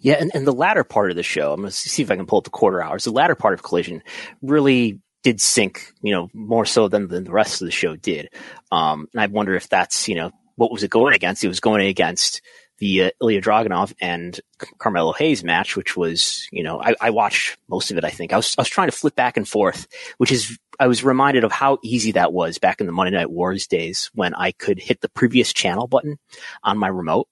Yeah, 0.00 0.14
and, 0.14 0.30
and 0.34 0.46
the 0.46 0.54
latter 0.54 0.84
part 0.84 1.10
of 1.10 1.16
the 1.16 1.22
show, 1.22 1.52
I'm 1.52 1.60
going 1.60 1.70
to 1.70 1.76
see 1.76 2.02
if 2.02 2.10
I 2.10 2.16
can 2.16 2.24
pull 2.24 2.38
up 2.38 2.44
the 2.44 2.50
quarter 2.50 2.82
hours. 2.82 3.04
The 3.04 3.12
latter 3.12 3.34
part 3.34 3.52
of 3.52 3.62
Collision 3.62 4.02
really 4.40 5.00
did 5.22 5.38
sink, 5.38 5.92
you 6.00 6.14
know, 6.14 6.30
more 6.32 6.64
so 6.64 6.88
than, 6.88 7.08
than 7.08 7.24
the 7.24 7.30
rest 7.30 7.60
of 7.60 7.66
the 7.66 7.72
show 7.72 7.94
did. 7.94 8.30
Um, 8.72 9.06
and 9.12 9.20
I 9.20 9.26
wonder 9.26 9.54
if 9.54 9.68
that's, 9.68 10.08
you 10.08 10.14
know, 10.14 10.30
what 10.56 10.72
was 10.72 10.82
it 10.82 10.90
going 10.90 11.14
against? 11.14 11.44
It 11.44 11.48
was 11.48 11.60
going 11.60 11.86
against 11.86 12.40
the 12.78 13.04
uh, 13.04 13.10
Ilya 13.20 13.42
Dragunov 13.42 13.92
and 14.00 14.40
Carmelo 14.78 15.12
Hayes 15.12 15.44
match, 15.44 15.76
which 15.76 15.94
was, 15.94 16.48
you 16.50 16.62
know, 16.62 16.82
I, 16.82 16.94
I, 16.98 17.10
watched 17.10 17.58
most 17.68 17.90
of 17.90 17.98
it. 17.98 18.04
I 18.04 18.10
think 18.10 18.32
I 18.32 18.36
was 18.36 18.54
I 18.58 18.62
was 18.62 18.68
trying 18.68 18.88
to 18.88 18.96
flip 18.96 19.14
back 19.14 19.36
and 19.36 19.46
forth, 19.46 19.86
which 20.16 20.32
is 20.32 20.58
I 20.80 20.86
was 20.86 21.04
reminded 21.04 21.44
of 21.44 21.52
how 21.52 21.78
easy 21.82 22.12
that 22.12 22.32
was 22.32 22.58
back 22.58 22.80
in 22.80 22.86
the 22.86 22.92
Monday 22.92 23.16
Night 23.16 23.30
Wars 23.30 23.66
days 23.66 24.10
when 24.14 24.34
I 24.34 24.52
could 24.52 24.80
hit 24.80 25.02
the 25.02 25.10
previous 25.10 25.52
channel 25.52 25.86
button 25.86 26.18
on 26.64 26.78
my 26.78 26.88
remote. 26.88 27.28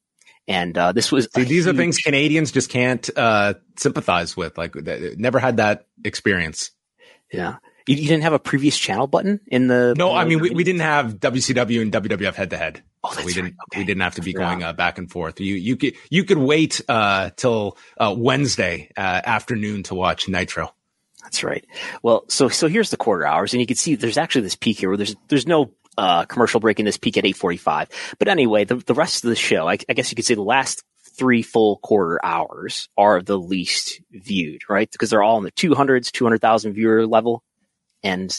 And 0.46 0.76
uh, 0.76 0.92
this 0.92 1.10
was 1.10 1.28
See, 1.34 1.44
these 1.44 1.64
huge... 1.64 1.74
are 1.74 1.76
things 1.76 1.96
Canadians 1.96 2.52
just 2.52 2.70
can't 2.70 3.08
uh, 3.16 3.54
sympathize 3.76 4.36
with. 4.36 4.58
Like, 4.58 4.74
never 4.76 5.38
had 5.38 5.56
that 5.56 5.86
experience. 6.04 6.70
Yeah, 7.32 7.56
You, 7.86 7.96
you, 7.96 8.08
didn't 8.08 8.22
have 8.22 8.34
a 8.34 8.38
previous 8.38 8.78
channel 8.78 9.06
button 9.06 9.40
in 9.46 9.66
the. 9.66 9.94
No, 9.96 10.14
I 10.14 10.24
mean 10.24 10.40
we, 10.40 10.50
we 10.50 10.64
didn't 10.64 10.80
have 10.80 11.18
WCW 11.18 11.82
and 11.82 11.92
WWF 11.92 12.34
head 12.34 12.50
to 12.50 12.56
head. 12.56 12.82
Oh, 13.04 13.12
that's 13.14 13.26
we 13.26 13.32
didn't. 13.32 13.50
Right. 13.50 13.66
Okay. 13.72 13.80
We 13.80 13.84
didn't 13.84 14.02
have 14.02 14.14
to 14.16 14.22
be 14.22 14.32
going 14.32 14.62
uh, 14.62 14.72
back 14.72 14.96
and 14.96 15.10
forth. 15.10 15.40
You 15.40 15.54
you 15.54 15.76
could 15.76 15.94
you 16.10 16.24
could 16.24 16.38
wait 16.38 16.80
uh, 16.88 17.30
till 17.36 17.76
uh, 17.98 18.14
Wednesday 18.16 18.90
uh, 18.96 19.20
afternoon 19.24 19.82
to 19.84 19.94
watch 19.94 20.26
Nitro. 20.28 20.72
That's 21.28 21.44
right. 21.44 21.66
Well, 22.02 22.24
so 22.28 22.48
so 22.48 22.68
here's 22.68 22.88
the 22.88 22.96
quarter 22.96 23.26
hours, 23.26 23.52
and 23.52 23.60
you 23.60 23.66
can 23.66 23.76
see 23.76 23.96
there's 23.96 24.16
actually 24.16 24.40
this 24.40 24.56
peak 24.56 24.78
here 24.78 24.88
where 24.88 24.96
there's 24.96 25.14
there's 25.28 25.46
no 25.46 25.72
uh, 25.98 26.24
commercial 26.24 26.58
break 26.58 26.78
in 26.80 26.86
this 26.86 26.96
peak 26.96 27.18
at 27.18 27.24
8:45. 27.24 27.90
But 28.18 28.28
anyway, 28.28 28.64
the 28.64 28.76
the 28.76 28.94
rest 28.94 29.24
of 29.24 29.28
the 29.28 29.36
show, 29.36 29.68
I, 29.68 29.76
I 29.90 29.92
guess 29.92 30.10
you 30.10 30.16
could 30.16 30.24
say 30.24 30.34
the 30.34 30.42
last 30.42 30.84
three 31.18 31.42
full 31.42 31.76
quarter 31.78 32.18
hours 32.24 32.88
are 32.96 33.20
the 33.20 33.38
least 33.38 34.00
viewed, 34.10 34.62
right? 34.70 34.90
Because 34.90 35.10
they're 35.10 35.22
all 35.22 35.36
in 35.36 35.44
the 35.44 35.52
200s, 35.52 36.10
200,000 36.12 36.72
viewer 36.72 37.06
level. 37.06 37.42
And 38.02 38.30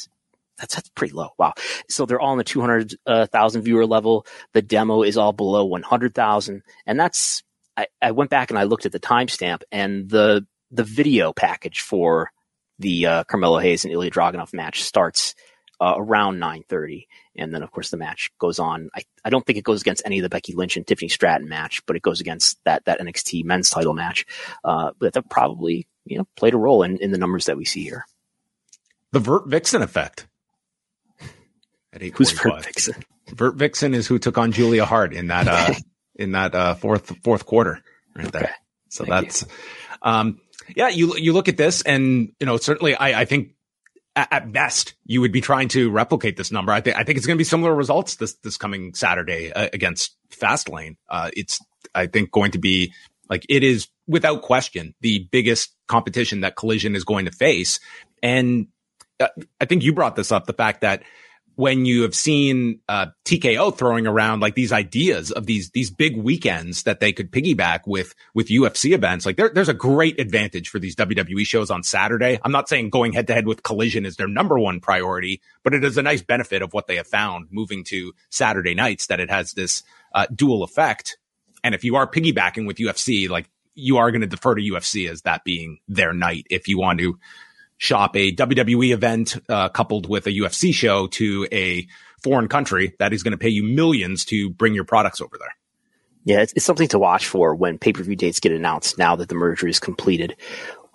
that's, 0.58 0.76
that's 0.76 0.90
pretty 0.90 1.14
low. 1.14 1.30
Wow. 1.38 1.54
So 1.90 2.06
they're 2.06 2.20
all 2.20 2.32
in 2.32 2.38
the 2.38 2.44
200,000 2.46 2.98
uh, 3.06 3.64
viewer 3.64 3.86
level. 3.86 4.26
The 4.54 4.62
demo 4.62 5.04
is 5.04 5.18
all 5.18 5.34
below 5.34 5.66
100,000. 5.66 6.64
And 6.86 7.00
that's, 7.00 7.44
I, 7.76 7.88
I 8.02 8.12
went 8.12 8.30
back 8.30 8.50
and 8.50 8.58
I 8.58 8.64
looked 8.64 8.86
at 8.86 8.94
the 8.94 9.00
timestamp 9.00 9.62
and 9.72 10.10
the, 10.10 10.48
the 10.72 10.84
video 10.84 11.34
package 11.34 11.82
for 11.82 12.32
the 12.80 13.06
uh, 13.06 13.24
Carmelo 13.26 13.60
Hayes 13.60 13.84
and 13.84 13.94
Ilya 13.94 14.12
Dragunov 14.12 14.54
match 14.54 14.84
starts 14.84 15.36
uh, 15.82 15.94
around 15.96 16.40
9:30, 16.40 17.06
and 17.36 17.54
then 17.54 17.64
of 17.64 17.72
course 17.72 17.90
the 17.90 17.98
match 17.98 18.32
goes 18.40 18.60
on. 18.60 18.90
I, 18.96 19.04
I 19.24 19.30
don't 19.30 19.46
think 19.46 19.58
it 19.58 19.64
goes 19.64 19.82
against 19.82 20.02
any 20.06 20.20
of 20.20 20.24
the 20.24 20.30
Becky 20.30 20.54
Lynch 20.54 20.78
and 20.78 20.86
Tiffany 20.86 21.10
Stratton 21.10 21.48
match, 21.48 21.86
but 21.86 21.96
it 21.96 22.02
goes 22.02 22.20
against 22.20 22.58
that 22.66 22.86
that 22.86 23.00
NXT 23.00 23.46
men's 23.46 23.70
title 23.70 23.94
match. 23.94 24.26
Uh, 24.64 24.92
but 25.00 25.14
that 25.14 25.30
probably 25.30 25.88
you 26.06 26.18
know 26.18 26.28
played 26.36 26.54
a 26.54 26.58
role 26.58 26.84
in 26.84 26.98
in 26.98 27.12
the 27.12 27.18
numbers 27.18 27.46
that 27.46 27.58
we 27.58 27.66
see 27.66 27.84
here. 27.84 28.06
The 29.12 29.20
Vert 29.20 29.48
Vixen 29.48 29.82
effect. 29.82 30.28
At 31.92 32.02
Who's 32.02 32.32
Vert 32.32 32.64
Vixen? 32.66 33.04
Vert 33.30 33.56
Vixen 33.56 33.94
is 33.94 34.06
who 34.06 34.20
took 34.20 34.38
on 34.38 34.52
Julia 34.52 34.86
Hart 34.86 35.14
in 35.14 35.28
that 35.28 35.48
uh, 35.48 35.74
in 36.16 36.34
that 36.34 36.54
uh, 36.54 36.76
fourth 36.76 37.16
fourth 37.24 37.46
quarter 37.46 37.82
right 38.16 38.32
there. 38.32 38.44
Okay. 38.44 38.54
So 38.90 39.06
Thank 39.06 39.28
that's 39.28 39.46
um, 40.02 40.40
yeah. 40.76 40.90
You 40.90 41.16
you 41.18 41.34
look 41.34 41.48
at 41.48 41.58
this, 41.58 41.82
and 41.82 42.34
you 42.40 42.46
know 42.46 42.58
certainly 42.58 42.96
I 42.96 43.22
I 43.22 43.26
think 43.26 43.52
at 44.16 44.52
best, 44.52 44.96
you 45.06 45.22
would 45.22 45.32
be 45.32 45.42
trying 45.42 45.68
to 45.70 45.90
replicate 45.90 46.36
this 46.36 46.52
number. 46.52 46.72
I 46.72 46.82
think 46.82 46.98
I 46.98 47.04
think 47.04 47.18
it's 47.18 47.28
going 47.28 47.38
to 47.38 47.40
be 47.40 47.46
similar 47.46 47.74
results 47.74 48.16
this 48.16 48.34
this 48.36 48.58
coming 48.58 48.94
Saturday 48.94 49.52
uh, 49.54 49.70
against 49.72 50.16
Fastlane. 50.30 50.98
Uh, 51.08 51.30
it's 51.34 51.60
I 51.96 52.08
think 52.08 52.32
going 52.32 52.52
to 52.52 52.60
be 52.60 52.94
like 53.30 53.46
it 53.50 53.64
is 53.64 53.88
without 54.08 54.42
question 54.42 54.96
the 55.02 55.28
biggest 55.32 55.76
competition 55.88 56.42
that 56.42 56.56
Collision 56.56 56.96
is 56.96 57.04
going 57.04 57.26
to 57.26 57.32
face, 57.32 57.80
and 58.22 58.68
uh, 59.20 59.28
I 59.62 59.66
think 59.66 59.84
you 59.84 59.94
brought 59.94 60.16
this 60.16 60.32
up 60.32 60.46
the 60.46 60.54
fact 60.54 60.82
that 60.82 61.04
when 61.60 61.84
you 61.84 62.04
have 62.04 62.16
seen 62.16 62.80
uh, 62.88 63.08
TKO 63.26 63.78
throwing 63.78 64.08
around 64.08 64.40
like 64.40 64.56
these 64.56 64.72
ideas 64.72 65.30
of 65.30 65.46
these 65.46 65.72
these 65.72 65.92
big 65.92 66.16
weekends 66.16 66.84
that 66.84 67.02
they 67.02 67.12
could 67.12 67.34
piggyback 67.34 67.82
with 67.86 68.16
with 68.34 68.48
UFC 68.48 68.94
events, 68.94 69.26
like 69.26 69.36
there, 69.36 69.50
there's 69.50 69.68
a 69.68 69.74
great 69.74 70.22
advantage 70.22 70.70
for 70.70 70.80
these 70.80 70.96
WWE 70.96 71.46
shows 71.46 71.70
on 71.70 71.84
Saturday. 71.84 72.40
I'm 72.46 72.54
not 72.54 72.70
saying 72.70 72.92
going 72.92 73.12
head 73.12 73.28
to 73.28 73.34
head 73.34 73.46
with 73.46 73.62
Collision 73.62 74.06
is 74.06 74.16
their 74.16 74.30
number 74.30 74.58
one 74.58 74.80
priority, 74.80 75.42
but 75.62 75.74
it 75.74 75.84
is 75.84 75.98
a 75.98 76.02
nice 76.02 76.22
benefit 76.22 76.62
of 76.62 76.74
what 76.74 76.88
they 76.88 76.96
have 76.96 77.08
found 77.08 77.48
moving 77.52 77.84
to 77.90 78.14
Saturday 78.30 78.74
nights 78.74 79.08
that 79.08 79.20
it 79.20 79.30
has 79.30 79.52
this 79.52 79.84
uh, 80.16 80.28
dual 80.34 80.64
effect. 80.64 81.18
And 81.62 81.76
if 81.76 81.84
you 81.84 81.98
are 81.98 82.10
piggybacking 82.10 82.68
with 82.68 82.78
UFC, 82.78 83.28
like 83.28 83.50
you 83.76 83.98
are 83.98 84.12
going 84.12 84.22
to 84.22 84.28
defer 84.28 84.56
to 84.56 84.62
UFC 84.62 85.10
as 85.10 85.24
that 85.24 85.44
being 85.44 85.80
their 85.90 86.14
night 86.14 86.48
if 86.50 86.70
you 86.70 86.80
want 86.80 87.00
to 87.02 87.20
shop 87.80 88.16
a 88.16 88.32
WWE 88.36 88.92
event 88.94 89.38
uh, 89.48 89.70
coupled 89.70 90.08
with 90.08 90.28
a 90.28 90.32
UFC 90.32 90.72
show 90.74 91.08
to 91.08 91.48
a 91.52 91.88
foreign 92.22 92.50
country 92.50 92.94
that 93.00 93.14
is 93.14 93.24
going 93.24 93.32
to 93.32 93.38
pay 93.38 93.50
you 93.50 93.64
millions 93.64 94.26
to 94.26 94.50
bring 94.52 94.76
your 94.76 94.84
products 94.84 95.22
over 95.22 95.38
there. 95.40 95.56
Yeah, 96.26 96.42
it's, 96.42 96.54
it's 96.54 96.66
something 96.66 96.90
to 96.90 97.00
watch 97.00 97.26
for 97.26 97.56
when 97.56 97.80
pay 97.80 97.94
per 97.94 98.04
view 98.04 98.18
dates 98.18 98.42
get 98.42 98.52
announced 98.52 98.98
now 98.98 99.16
that 99.16 99.30
the 99.30 99.36
merger 99.36 99.68
is 99.68 99.80
completed. 99.80 100.36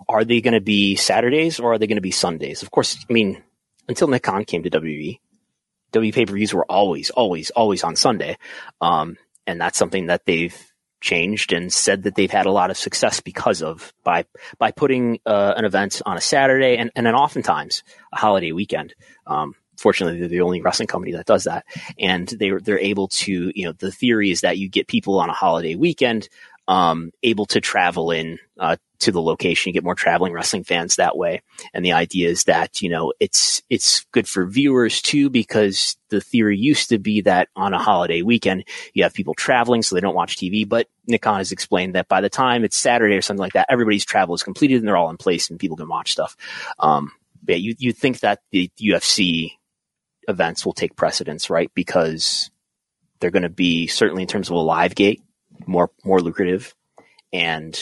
Are 0.07 0.23
they 0.23 0.39
going 0.39 0.53
to 0.53 0.61
be 0.61 0.95
Saturdays 0.95 1.59
or 1.59 1.73
are 1.73 1.77
they 1.79 1.87
going 1.87 1.97
to 1.97 2.01
be 2.01 2.11
Sundays? 2.11 2.61
Of 2.61 2.69
course, 2.69 3.03
I 3.09 3.11
mean, 3.11 3.41
until 3.89 4.07
Nick 4.07 4.21
Khan 4.21 4.45
came 4.45 4.61
to 4.61 4.69
WWE, 4.69 5.19
WWE 5.91 6.13
pay 6.13 6.25
per 6.27 6.33
views 6.33 6.53
were 6.53 6.65
always, 6.65 7.09
always, 7.09 7.49
always 7.49 7.83
on 7.83 7.95
Sunday. 7.95 8.37
Um, 8.79 9.17
and 9.47 9.59
that's 9.59 9.79
something 9.79 10.07
that 10.07 10.25
they've 10.25 10.55
changed 11.01 11.53
and 11.53 11.71
said 11.71 12.03
that 12.03 12.15
they've 12.15 12.31
had 12.31 12.45
a 12.45 12.51
lot 12.51 12.71
of 12.71 12.77
success 12.77 13.19
because 13.19 13.61
of 13.61 13.93
by 14.03 14.25
by 14.57 14.71
putting 14.71 15.19
uh, 15.25 15.53
an 15.55 15.65
event 15.65 16.01
on 16.05 16.17
a 16.17 16.21
Saturday 16.21 16.77
and, 16.77 16.91
and 16.95 17.05
then 17.05 17.15
oftentimes 17.15 17.83
a 18.11 18.17
holiday 18.17 18.51
weekend. 18.51 18.95
Um, 19.27 19.55
fortunately, 19.77 20.19
they're 20.19 20.29
the 20.29 20.41
only 20.41 20.61
wrestling 20.61 20.87
company 20.87 21.13
that 21.13 21.25
does 21.25 21.43
that, 21.43 21.65
and 21.99 22.27
they 22.27 22.51
they're 22.51 22.79
able 22.79 23.07
to 23.09 23.51
you 23.55 23.65
know 23.65 23.73
the 23.73 23.91
theory 23.91 24.31
is 24.31 24.41
that 24.41 24.57
you 24.57 24.69
get 24.69 24.87
people 24.87 25.19
on 25.19 25.29
a 25.29 25.33
holiday 25.33 25.75
weekend 25.75 26.29
um, 26.67 27.11
able 27.21 27.45
to 27.47 27.61
travel 27.61 28.11
in 28.11 28.39
uh, 28.59 28.77
to 28.99 29.11
the 29.11 29.21
location. 29.21 29.69
You 29.69 29.73
get 29.73 29.83
more 29.83 29.95
traveling 29.95 30.33
wrestling 30.33 30.63
fans 30.63 30.95
that 30.95 31.17
way. 31.17 31.41
And 31.73 31.85
the 31.85 31.93
idea 31.93 32.29
is 32.29 32.45
that 32.45 32.81
you 32.81 32.89
know 32.89 33.13
it's 33.19 33.61
it's 33.69 34.05
good 34.11 34.27
for 34.27 34.45
viewers 34.45 35.01
too 35.01 35.29
because 35.29 35.97
the 36.09 36.21
theory 36.21 36.57
used 36.57 36.89
to 36.89 36.99
be 36.99 37.21
that 37.21 37.49
on 37.55 37.73
a 37.73 37.79
holiday 37.79 38.21
weekend 38.21 38.65
you 38.93 39.03
have 39.03 39.13
people 39.13 39.33
traveling 39.33 39.81
so 39.81 39.95
they 39.95 40.01
don't 40.01 40.15
watch 40.15 40.37
TV. 40.37 40.67
But 40.67 40.87
Nick 41.07 41.21
Khan 41.21 41.37
has 41.37 41.51
explained 41.51 41.95
that 41.95 42.07
by 42.07 42.21
the 42.21 42.29
time 42.29 42.63
it's 42.63 42.77
Saturday 42.77 43.15
or 43.15 43.21
something 43.21 43.41
like 43.41 43.53
that, 43.53 43.67
everybody's 43.69 44.05
travel 44.05 44.35
is 44.35 44.43
completed 44.43 44.79
and 44.79 44.87
they're 44.87 44.97
all 44.97 45.09
in 45.09 45.17
place 45.17 45.49
and 45.49 45.59
people 45.59 45.77
can 45.77 45.89
watch 45.89 46.11
stuff. 46.11 46.35
Um, 46.79 47.11
but 47.43 47.61
you 47.61 47.75
you 47.77 47.91
think 47.91 48.21
that 48.21 48.39
the 48.51 48.71
UFC 48.79 49.51
events 50.27 50.65
will 50.65 50.73
take 50.73 50.95
precedence, 50.95 51.49
right? 51.49 51.71
Because 51.75 52.49
they're 53.19 53.31
going 53.31 53.43
to 53.43 53.49
be 53.49 53.87
certainly 53.87 54.23
in 54.23 54.27
terms 54.27 54.49
of 54.49 54.55
a 54.55 54.59
live 54.59 54.95
gate 54.95 55.21
more 55.65 55.91
more 56.03 56.21
lucrative. 56.21 56.73
And 57.33 57.77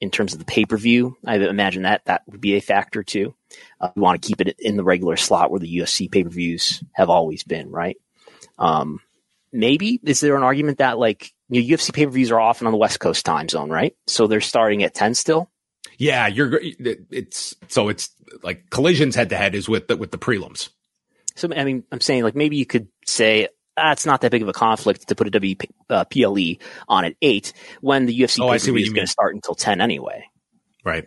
in 0.00 0.10
terms 0.10 0.32
of 0.32 0.38
the 0.38 0.44
pay 0.44 0.64
per 0.64 0.76
view, 0.76 1.16
I 1.24 1.36
imagine 1.36 1.82
that 1.82 2.04
that 2.06 2.22
would 2.28 2.40
be 2.40 2.54
a 2.54 2.60
factor 2.60 3.02
too. 3.02 3.34
Uh, 3.80 3.90
we 3.94 4.02
want 4.02 4.20
to 4.20 4.26
keep 4.26 4.40
it 4.40 4.56
in 4.58 4.76
the 4.76 4.84
regular 4.84 5.16
slot 5.16 5.50
where 5.50 5.60
the 5.60 5.78
UFC 5.78 6.10
pay 6.10 6.24
per 6.24 6.30
views 6.30 6.82
have 6.92 7.10
always 7.10 7.42
been, 7.44 7.70
right? 7.70 7.96
Um, 8.58 9.00
maybe 9.52 10.00
is 10.04 10.20
there 10.20 10.36
an 10.36 10.42
argument 10.42 10.78
that 10.78 10.98
like 10.98 11.32
you 11.48 11.62
know, 11.62 11.76
UFC 11.76 11.92
pay 11.92 12.06
per 12.06 12.12
views 12.12 12.30
are 12.30 12.40
often 12.40 12.66
on 12.66 12.72
the 12.72 12.78
West 12.78 13.00
Coast 13.00 13.24
time 13.24 13.48
zone, 13.48 13.70
right? 13.70 13.96
So 14.06 14.26
they're 14.26 14.40
starting 14.40 14.82
at 14.82 14.94
ten 14.94 15.14
still. 15.14 15.50
Yeah, 15.96 16.26
you're. 16.28 16.60
It's 16.62 17.56
so 17.68 17.88
it's 17.88 18.10
like 18.42 18.70
collisions 18.70 19.16
head 19.16 19.30
to 19.30 19.36
head 19.36 19.54
is 19.54 19.68
with 19.68 19.88
the, 19.88 19.96
with 19.96 20.12
the 20.12 20.18
prelims. 20.18 20.68
So 21.34 21.48
I 21.54 21.64
mean, 21.64 21.84
I'm 21.90 22.00
saying 22.00 22.22
like 22.22 22.36
maybe 22.36 22.56
you 22.56 22.66
could 22.66 22.88
say 23.06 23.48
that's 23.78 24.06
not 24.06 24.20
that 24.22 24.30
big 24.30 24.42
of 24.42 24.48
a 24.48 24.52
conflict 24.52 25.08
to 25.08 25.14
put 25.14 25.26
a 25.26 25.40
WPLE 25.40 26.60
uh, 26.60 26.64
on 26.88 27.04
at 27.04 27.14
eight 27.22 27.52
when 27.80 28.06
the 28.06 28.18
UFC 28.18 28.40
oh, 28.42 28.52
is 28.52 28.66
going 28.66 29.06
to 29.06 29.06
start 29.06 29.34
until 29.34 29.54
10 29.54 29.80
anyway. 29.80 30.24
Right. 30.84 31.06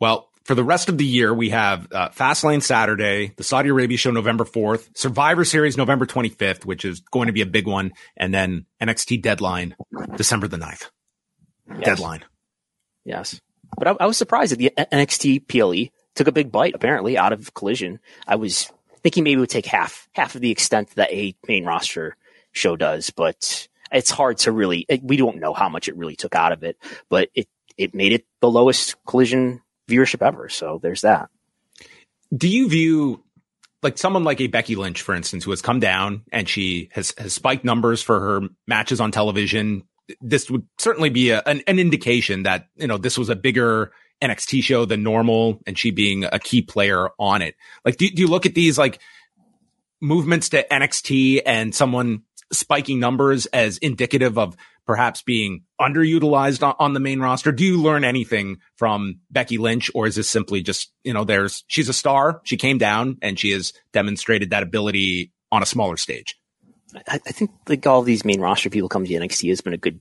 Well, 0.00 0.28
for 0.44 0.54
the 0.54 0.64
rest 0.64 0.88
of 0.88 0.96
the 0.96 1.04
year, 1.04 1.34
we 1.34 1.50
have 1.50 1.92
uh, 1.92 2.08
Fastlane 2.08 2.62
Saturday, 2.62 3.32
the 3.36 3.42
Saudi 3.42 3.68
Arabia 3.68 3.98
show 3.98 4.10
November 4.10 4.44
4th, 4.44 4.88
Survivor 4.96 5.44
Series 5.44 5.76
November 5.76 6.06
25th, 6.06 6.64
which 6.64 6.84
is 6.86 7.00
going 7.00 7.26
to 7.26 7.32
be 7.32 7.42
a 7.42 7.46
big 7.46 7.66
one, 7.66 7.92
and 8.16 8.32
then 8.32 8.64
NXT 8.80 9.20
Deadline 9.20 9.76
December 10.16 10.48
the 10.48 10.56
9th. 10.56 10.88
Yes. 11.68 11.84
Deadline. 11.84 12.24
Yes. 13.04 13.40
But 13.76 13.88
I, 13.88 13.96
I 14.00 14.06
was 14.06 14.16
surprised 14.16 14.52
that 14.52 14.56
the 14.56 14.72
NXT 14.76 15.48
PLE 15.48 15.90
took 16.14 16.28
a 16.28 16.32
big 16.32 16.50
bite, 16.50 16.74
apparently, 16.74 17.18
out 17.18 17.34
of 17.34 17.52
Collision. 17.52 18.00
I 18.26 18.36
was 18.36 18.72
thinking 19.08 19.24
maybe 19.24 19.38
it 19.38 19.40
would 19.40 19.48
take 19.48 19.64
half 19.64 20.06
half 20.12 20.34
of 20.34 20.42
the 20.42 20.50
extent 20.50 20.90
that 20.96 21.10
a 21.10 21.34
main 21.46 21.64
roster 21.64 22.14
show 22.52 22.76
does, 22.76 23.08
but 23.08 23.66
it's 23.90 24.10
hard 24.10 24.36
to 24.38 24.52
really. 24.52 24.86
We 25.02 25.16
don't 25.16 25.38
know 25.38 25.54
how 25.54 25.70
much 25.70 25.88
it 25.88 25.96
really 25.96 26.14
took 26.14 26.34
out 26.34 26.52
of 26.52 26.62
it, 26.62 26.76
but 27.08 27.30
it 27.34 27.48
it 27.78 27.94
made 27.94 28.12
it 28.12 28.26
the 28.42 28.50
lowest 28.50 29.02
collision 29.06 29.62
viewership 29.88 30.26
ever. 30.26 30.50
So 30.50 30.78
there's 30.82 31.00
that. 31.00 31.30
Do 32.36 32.48
you 32.48 32.68
view 32.68 33.24
like 33.82 33.96
someone 33.96 34.24
like 34.24 34.42
a 34.42 34.46
Becky 34.46 34.76
Lynch, 34.76 35.00
for 35.00 35.14
instance, 35.14 35.44
who 35.44 35.52
has 35.52 35.62
come 35.62 35.80
down 35.80 36.24
and 36.30 36.46
she 36.46 36.90
has 36.92 37.14
has 37.16 37.32
spiked 37.32 37.64
numbers 37.64 38.02
for 38.02 38.20
her 38.20 38.48
matches 38.66 39.00
on 39.00 39.10
television? 39.10 39.84
This 40.20 40.50
would 40.50 40.66
certainly 40.76 41.08
be 41.08 41.30
a, 41.30 41.42
an, 41.46 41.62
an 41.66 41.78
indication 41.78 42.42
that 42.42 42.66
you 42.76 42.86
know 42.86 42.98
this 42.98 43.16
was 43.16 43.30
a 43.30 43.36
bigger 43.36 43.90
NXT 44.22 44.62
show 44.62 44.84
than 44.84 45.02
normal 45.02 45.60
and 45.66 45.78
she 45.78 45.90
being 45.90 46.24
a 46.24 46.38
key 46.38 46.62
player 46.62 47.08
on 47.18 47.42
it. 47.42 47.54
Like, 47.84 47.96
do, 47.96 48.08
do 48.08 48.22
you 48.22 48.28
look 48.28 48.46
at 48.46 48.54
these 48.54 48.78
like 48.78 49.00
movements 50.00 50.50
to 50.50 50.66
NXT 50.66 51.42
and 51.46 51.74
someone 51.74 52.22
spiking 52.52 52.98
numbers 52.98 53.46
as 53.46 53.78
indicative 53.78 54.38
of 54.38 54.56
perhaps 54.86 55.22
being 55.22 55.64
underutilized 55.80 56.66
on, 56.66 56.74
on, 56.78 56.94
the 56.94 57.00
main 57.00 57.20
roster? 57.20 57.52
Do 57.52 57.64
you 57.64 57.80
learn 57.80 58.04
anything 58.04 58.58
from 58.76 59.20
Becky 59.30 59.58
Lynch 59.58 59.90
or 59.94 60.06
is 60.06 60.16
this 60.16 60.30
simply 60.30 60.62
just, 60.62 60.90
you 61.04 61.12
know, 61.12 61.24
there's, 61.24 61.64
she's 61.68 61.88
a 61.88 61.92
star. 61.92 62.40
She 62.44 62.56
came 62.56 62.78
down 62.78 63.18
and 63.22 63.38
she 63.38 63.50
has 63.52 63.72
demonstrated 63.92 64.50
that 64.50 64.62
ability 64.62 65.32
on 65.52 65.62
a 65.62 65.66
smaller 65.66 65.96
stage. 65.96 66.38
I, 67.06 67.20
I 67.26 67.32
think 67.32 67.50
like 67.68 67.86
all 67.86 68.02
these 68.02 68.24
main 68.24 68.40
roster 68.40 68.70
people 68.70 68.88
coming 68.88 69.08
to 69.08 69.14
NXT 69.14 69.50
has 69.50 69.60
been 69.60 69.74
a 69.74 69.78
good 69.78 70.00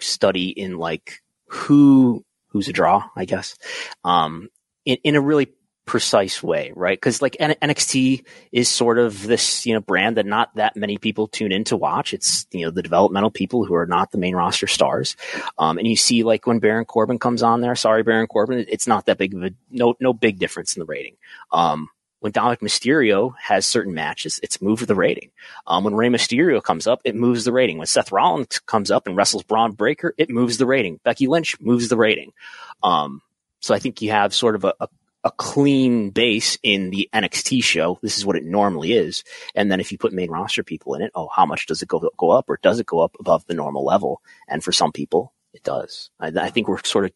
study 0.00 0.48
in 0.48 0.76
like 0.76 1.22
who 1.46 2.24
who's 2.52 2.68
a 2.68 2.72
draw, 2.72 3.08
I 3.16 3.24
guess. 3.24 3.56
Um, 4.04 4.48
in, 4.84 4.98
in 5.04 5.16
a 5.16 5.20
really 5.20 5.48
precise 5.84 6.42
way, 6.42 6.72
right? 6.76 6.96
Because 6.96 7.20
like 7.20 7.36
NXT 7.40 8.24
is 8.52 8.68
sort 8.68 8.98
of 8.98 9.26
this, 9.26 9.66
you 9.66 9.74
know, 9.74 9.80
brand 9.80 10.16
that 10.16 10.26
not 10.26 10.54
that 10.54 10.76
many 10.76 10.96
people 10.96 11.26
tune 11.26 11.52
in 11.52 11.64
to 11.64 11.76
watch. 11.76 12.14
It's, 12.14 12.46
you 12.52 12.64
know, 12.64 12.70
the 12.70 12.82
developmental 12.82 13.30
people 13.30 13.64
who 13.64 13.74
are 13.74 13.86
not 13.86 14.12
the 14.12 14.18
main 14.18 14.34
roster 14.36 14.66
stars. 14.66 15.16
Um, 15.58 15.78
and 15.78 15.86
you 15.86 15.96
see 15.96 16.22
like 16.22 16.46
when 16.46 16.60
Baron 16.60 16.84
Corbin 16.84 17.18
comes 17.18 17.42
on 17.42 17.60
there, 17.60 17.74
sorry, 17.74 18.02
Baron 18.02 18.28
Corbin, 18.28 18.64
it's 18.68 18.86
not 18.86 19.06
that 19.06 19.18
big 19.18 19.34
of 19.34 19.42
a, 19.42 19.50
no, 19.70 19.94
no 20.00 20.12
big 20.12 20.38
difference 20.38 20.76
in 20.76 20.80
the 20.80 20.86
rating. 20.86 21.16
Um, 21.50 21.88
when 22.22 22.32
Dominik 22.32 22.60
Mysterio 22.60 23.34
has 23.40 23.66
certain 23.66 23.94
matches, 23.94 24.38
it's 24.44 24.62
moved 24.62 24.86
the 24.86 24.94
rating. 24.94 25.32
Um, 25.66 25.82
when 25.82 25.96
Rey 25.96 26.08
Mysterio 26.08 26.62
comes 26.62 26.86
up, 26.86 27.00
it 27.04 27.16
moves 27.16 27.44
the 27.44 27.52
rating. 27.52 27.78
When 27.78 27.88
Seth 27.88 28.12
Rollins 28.12 28.60
comes 28.60 28.92
up 28.92 29.08
and 29.08 29.16
wrestles 29.16 29.42
Bron 29.42 29.72
Breakker, 29.72 30.14
it 30.16 30.30
moves 30.30 30.56
the 30.56 30.66
rating. 30.66 31.00
Becky 31.02 31.26
Lynch 31.26 31.60
moves 31.60 31.88
the 31.88 31.96
rating. 31.96 32.32
Um, 32.80 33.22
so 33.58 33.74
I 33.74 33.80
think 33.80 34.00
you 34.02 34.12
have 34.12 34.32
sort 34.32 34.54
of 34.54 34.64
a, 34.64 34.74
a 34.78 34.88
a 35.24 35.30
clean 35.30 36.10
base 36.10 36.58
in 36.64 36.90
the 36.90 37.08
NXT 37.12 37.62
show. 37.62 37.96
This 38.02 38.18
is 38.18 38.26
what 38.26 38.34
it 38.34 38.44
normally 38.44 38.92
is. 38.92 39.22
And 39.54 39.70
then 39.70 39.78
if 39.78 39.92
you 39.92 39.98
put 39.98 40.12
main 40.12 40.32
roster 40.32 40.64
people 40.64 40.94
in 40.94 41.02
it, 41.02 41.12
oh, 41.14 41.28
how 41.28 41.46
much 41.46 41.66
does 41.66 41.80
it 41.80 41.86
go, 41.86 42.10
go 42.16 42.30
up 42.30 42.50
or 42.50 42.58
does 42.60 42.80
it 42.80 42.86
go 42.86 42.98
up 42.98 43.14
above 43.20 43.46
the 43.46 43.54
normal 43.54 43.84
level? 43.84 44.20
And 44.48 44.64
for 44.64 44.72
some 44.72 44.90
people, 44.90 45.32
it 45.54 45.62
does. 45.62 46.10
I, 46.18 46.28
I 46.28 46.50
think 46.50 46.66
we're 46.66 46.82
sort 46.82 47.04
of, 47.04 47.12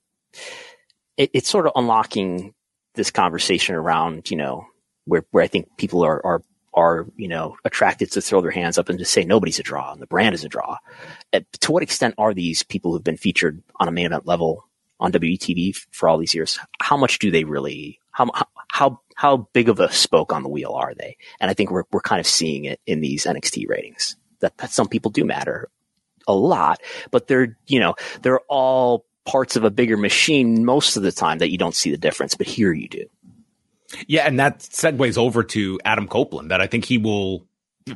it, 1.16 1.30
it's 1.32 1.50
sort 1.50 1.66
of 1.66 1.72
unlocking 1.74 2.54
this 2.94 3.10
conversation 3.10 3.74
around, 3.74 4.30
you 4.30 4.36
know, 4.36 4.68
where, 5.06 5.24
where 5.30 5.42
I 5.42 5.46
think 5.46 5.76
people 5.76 6.04
are, 6.04 6.24
are, 6.24 6.42
are, 6.74 7.06
you 7.16 7.28
know, 7.28 7.56
attracted 7.64 8.12
to 8.12 8.20
throw 8.20 8.40
their 8.42 8.50
hands 8.50 8.76
up 8.76 8.88
and 8.88 8.98
to 8.98 9.04
say 9.04 9.24
nobody's 9.24 9.58
a 9.58 9.62
draw 9.62 9.92
and 9.92 10.02
the 10.02 10.06
brand 10.06 10.34
is 10.34 10.44
a 10.44 10.48
draw. 10.48 10.76
At, 11.32 11.50
to 11.62 11.72
what 11.72 11.82
extent 11.82 12.14
are 12.18 12.34
these 12.34 12.62
people 12.62 12.92
who've 12.92 13.02
been 13.02 13.16
featured 13.16 13.62
on 13.80 13.88
a 13.88 13.92
main 13.92 14.06
event 14.06 14.26
level 14.26 14.68
on 15.00 15.12
WTV 15.12 15.74
for 15.90 16.08
all 16.08 16.18
these 16.18 16.34
years, 16.34 16.58
how 16.80 16.96
much 16.96 17.18
do 17.18 17.30
they 17.30 17.44
really, 17.44 18.00
how, 18.10 18.30
how, 18.70 19.00
how 19.14 19.48
big 19.52 19.68
of 19.68 19.80
a 19.80 19.90
spoke 19.90 20.32
on 20.32 20.42
the 20.42 20.48
wheel 20.48 20.72
are 20.72 20.94
they? 20.94 21.16
And 21.40 21.50
I 21.50 21.54
think 21.54 21.70
we're, 21.70 21.84
we're 21.90 22.00
kind 22.00 22.20
of 22.20 22.26
seeing 22.26 22.66
it 22.66 22.80
in 22.86 23.00
these 23.00 23.24
NXT 23.24 23.68
ratings 23.68 24.16
that, 24.40 24.56
that 24.58 24.70
some 24.70 24.88
people 24.88 25.10
do 25.10 25.24
matter 25.24 25.70
a 26.28 26.34
lot, 26.34 26.82
but 27.10 27.26
they're, 27.26 27.56
you 27.66 27.80
know, 27.80 27.94
they're 28.22 28.40
all 28.48 29.06
parts 29.24 29.56
of 29.56 29.64
a 29.64 29.70
bigger 29.70 29.96
machine 29.96 30.64
most 30.64 30.96
of 30.96 31.02
the 31.02 31.12
time 31.12 31.38
that 31.38 31.50
you 31.50 31.58
don't 31.58 31.74
see 31.74 31.90
the 31.90 31.98
difference, 31.98 32.34
but 32.34 32.46
here 32.46 32.72
you 32.72 32.88
do. 32.88 33.04
Yeah, 34.06 34.26
and 34.26 34.38
that 34.40 34.60
segues 34.60 35.18
over 35.18 35.42
to 35.44 35.78
Adam 35.84 36.08
Copeland 36.08 36.50
that 36.50 36.60
I 36.60 36.66
think 36.66 36.84
he 36.84 36.98
will 36.98 37.46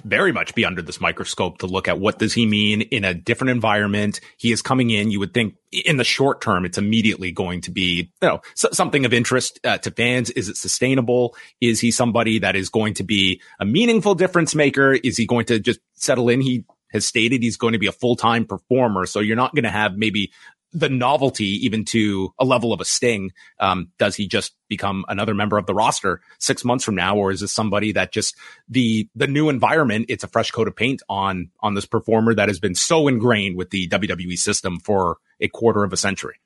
very 0.04 0.30
much 0.30 0.54
be 0.54 0.64
under 0.64 0.80
this 0.82 1.00
microscope 1.00 1.58
to 1.58 1.66
look 1.66 1.88
at 1.88 1.98
what 1.98 2.18
does 2.18 2.32
he 2.32 2.46
mean 2.46 2.82
in 2.82 3.04
a 3.04 3.12
different 3.12 3.50
environment. 3.50 4.20
He 4.36 4.52
is 4.52 4.62
coming 4.62 4.90
in. 4.90 5.10
You 5.10 5.18
would 5.18 5.34
think 5.34 5.56
in 5.72 5.96
the 5.96 6.04
short 6.04 6.40
term, 6.40 6.64
it's 6.64 6.78
immediately 6.78 7.32
going 7.32 7.60
to 7.62 7.72
be, 7.72 8.12
you 8.22 8.28
know, 8.28 8.40
something 8.54 9.04
of 9.04 9.12
interest 9.12 9.58
uh, 9.64 9.78
to 9.78 9.90
fans. 9.90 10.30
Is 10.30 10.48
it 10.48 10.56
sustainable? 10.56 11.34
Is 11.60 11.80
he 11.80 11.90
somebody 11.90 12.38
that 12.38 12.54
is 12.54 12.68
going 12.68 12.94
to 12.94 13.02
be 13.02 13.40
a 13.58 13.64
meaningful 13.64 14.14
difference 14.14 14.54
maker? 14.54 14.92
Is 14.92 15.16
he 15.16 15.26
going 15.26 15.46
to 15.46 15.58
just 15.58 15.80
settle 15.94 16.28
in? 16.28 16.40
He 16.40 16.64
has 16.92 17.04
stated 17.04 17.42
he's 17.42 17.56
going 17.56 17.72
to 17.72 17.78
be 17.78 17.88
a 17.88 17.92
full-time 17.92 18.44
performer. 18.44 19.06
So 19.06 19.18
you're 19.18 19.36
not 19.36 19.54
going 19.54 19.64
to 19.64 19.70
have 19.70 19.96
maybe 19.96 20.30
the 20.72 20.88
novelty 20.88 21.64
even 21.64 21.84
to 21.86 22.32
a 22.38 22.44
level 22.44 22.72
of 22.72 22.80
a 22.80 22.84
sting. 22.84 23.32
Um, 23.58 23.88
does 23.98 24.16
he 24.16 24.26
just 24.26 24.54
become 24.68 25.04
another 25.08 25.34
member 25.34 25.58
of 25.58 25.66
the 25.66 25.74
roster 25.74 26.20
six 26.38 26.64
months 26.64 26.84
from 26.84 26.94
now, 26.94 27.16
or 27.16 27.30
is 27.30 27.40
this 27.40 27.52
somebody 27.52 27.92
that 27.92 28.12
just 28.12 28.36
the 28.68 29.08
the 29.14 29.26
new 29.26 29.48
environment? 29.48 30.06
It's 30.08 30.24
a 30.24 30.28
fresh 30.28 30.50
coat 30.50 30.68
of 30.68 30.76
paint 30.76 31.02
on 31.08 31.50
on 31.60 31.74
this 31.74 31.86
performer 31.86 32.34
that 32.34 32.48
has 32.48 32.60
been 32.60 32.74
so 32.74 33.08
ingrained 33.08 33.56
with 33.56 33.70
the 33.70 33.88
WWE 33.88 34.38
system 34.38 34.78
for 34.80 35.18
a 35.40 35.48
quarter 35.48 35.84
of 35.84 35.92
a 35.92 35.96
century. 35.96 36.36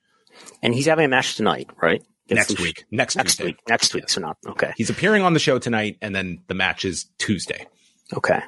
And 0.61 0.73
he's 0.73 0.85
having 0.85 1.05
a 1.05 1.09
match 1.09 1.35
tonight, 1.35 1.69
right? 1.81 2.03
next 2.29 2.59
week. 2.59 2.85
Next, 2.91 3.15
next 3.15 3.41
week. 3.41 3.57
Next 3.67 3.93
week. 3.93 4.09
So 4.09 4.21
not 4.21 4.37
okay. 4.47 4.73
He's 4.75 4.89
appearing 4.89 5.21
on 5.21 5.33
the 5.33 5.39
show 5.39 5.59
tonight, 5.59 5.97
and 6.01 6.15
then 6.15 6.41
the 6.47 6.55
match 6.55 6.85
is 6.85 7.05
Tuesday. 7.17 7.67
Okay. 8.13 8.41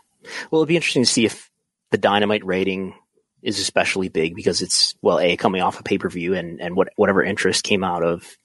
Well, 0.51 0.61
it'd 0.61 0.67
be 0.67 0.75
interesting 0.75 1.03
to 1.03 1.09
see 1.09 1.25
if 1.25 1.49
the 1.91 1.97
Dynamite 1.97 2.45
rating 2.45 2.95
is 3.41 3.59
especially 3.59 4.09
big 4.09 4.35
because 4.35 4.61
it's 4.61 4.95
well, 5.01 5.19
a 5.19 5.37
coming 5.37 5.61
off 5.61 5.79
a 5.79 5.83
pay 5.83 5.97
per 5.97 6.09
view 6.09 6.33
and 6.33 6.61
and 6.61 6.75
what 6.75 6.89
whatever 6.95 7.23
interest 7.23 7.63
came 7.63 7.83
out 7.83 8.03
of 8.03 8.37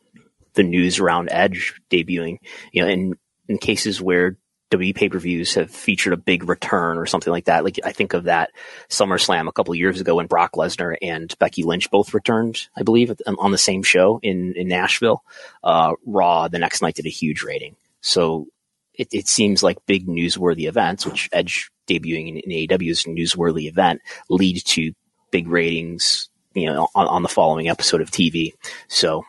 the 0.54 0.62
news 0.62 0.98
around 0.98 1.28
Edge 1.30 1.74
debuting. 1.90 2.38
You 2.72 2.82
know, 2.82 2.88
in 2.88 3.14
in 3.48 3.58
cases 3.58 4.00
where 4.00 4.36
W 4.72 4.94
pay 4.94 5.08
per 5.08 5.18
views 5.18 5.54
have 5.54 5.70
featured 5.70 6.14
a 6.14 6.16
big 6.16 6.48
return 6.48 6.96
or 6.96 7.06
something 7.06 7.30
like 7.30 7.44
that. 7.44 7.62
Like 7.62 7.78
I 7.84 7.92
think 7.92 8.14
of 8.14 8.24
that 8.24 8.50
SummerSlam 8.88 9.46
a 9.46 9.52
couple 9.52 9.74
years 9.74 10.00
ago 10.00 10.16
when 10.16 10.26
Brock 10.26 10.52
Lesnar 10.54 10.96
and 11.02 11.32
Becky 11.38 11.62
Lynch 11.62 11.90
both 11.90 12.14
returned, 12.14 12.68
I 12.74 12.82
believe, 12.82 13.12
on 13.26 13.52
the 13.52 13.58
same 13.58 13.82
show 13.82 14.18
in 14.22 14.54
in 14.56 14.68
Nashville. 14.68 15.22
Uh, 15.62 15.92
Raw 16.06 16.48
the 16.48 16.58
next 16.58 16.80
night 16.80 16.94
did 16.94 17.06
a 17.06 17.10
huge 17.10 17.42
rating. 17.42 17.76
So 18.00 18.46
it, 18.94 19.08
it 19.12 19.28
seems 19.28 19.62
like 19.62 19.84
big 19.86 20.06
newsworthy 20.06 20.68
events, 20.68 21.06
which 21.06 21.28
Edge 21.32 21.70
debuting 21.88 22.28
in, 22.28 22.36
in 22.38 22.68
AEW's 22.68 23.04
newsworthy 23.04 23.68
event, 23.68 24.00
lead 24.28 24.64
to 24.64 24.92
big 25.30 25.48
ratings, 25.48 26.28
you 26.54 26.66
know, 26.66 26.88
on, 26.94 27.06
on 27.06 27.22
the 27.22 27.28
following 27.28 27.68
episode 27.68 28.00
of 28.00 28.10
TV. 28.10 28.52
So, 28.88 29.24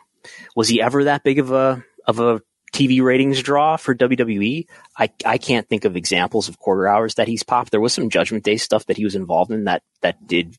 was 0.54 0.68
he 0.68 0.80
ever 0.80 1.04
that 1.04 1.24
big 1.24 1.38
of 1.38 1.50
a 1.50 1.84
of 2.06 2.20
a 2.20 2.42
TV 2.72 3.02
ratings 3.02 3.42
draw 3.42 3.76
for 3.76 3.94
WWE? 3.94 4.66
I 4.98 5.10
I 5.24 5.38
can't 5.38 5.68
think 5.68 5.84
of 5.84 5.96
examples 5.96 6.48
of 6.48 6.58
quarter 6.58 6.86
hours 6.86 7.14
that 7.14 7.28
he's 7.28 7.42
popped. 7.42 7.70
There 7.70 7.80
was 7.80 7.92
some 7.92 8.10
Judgment 8.10 8.44
Day 8.44 8.56
stuff 8.56 8.86
that 8.86 8.96
he 8.96 9.04
was 9.04 9.14
involved 9.14 9.50
in 9.50 9.64
that 9.64 9.82
that 10.02 10.26
did 10.26 10.56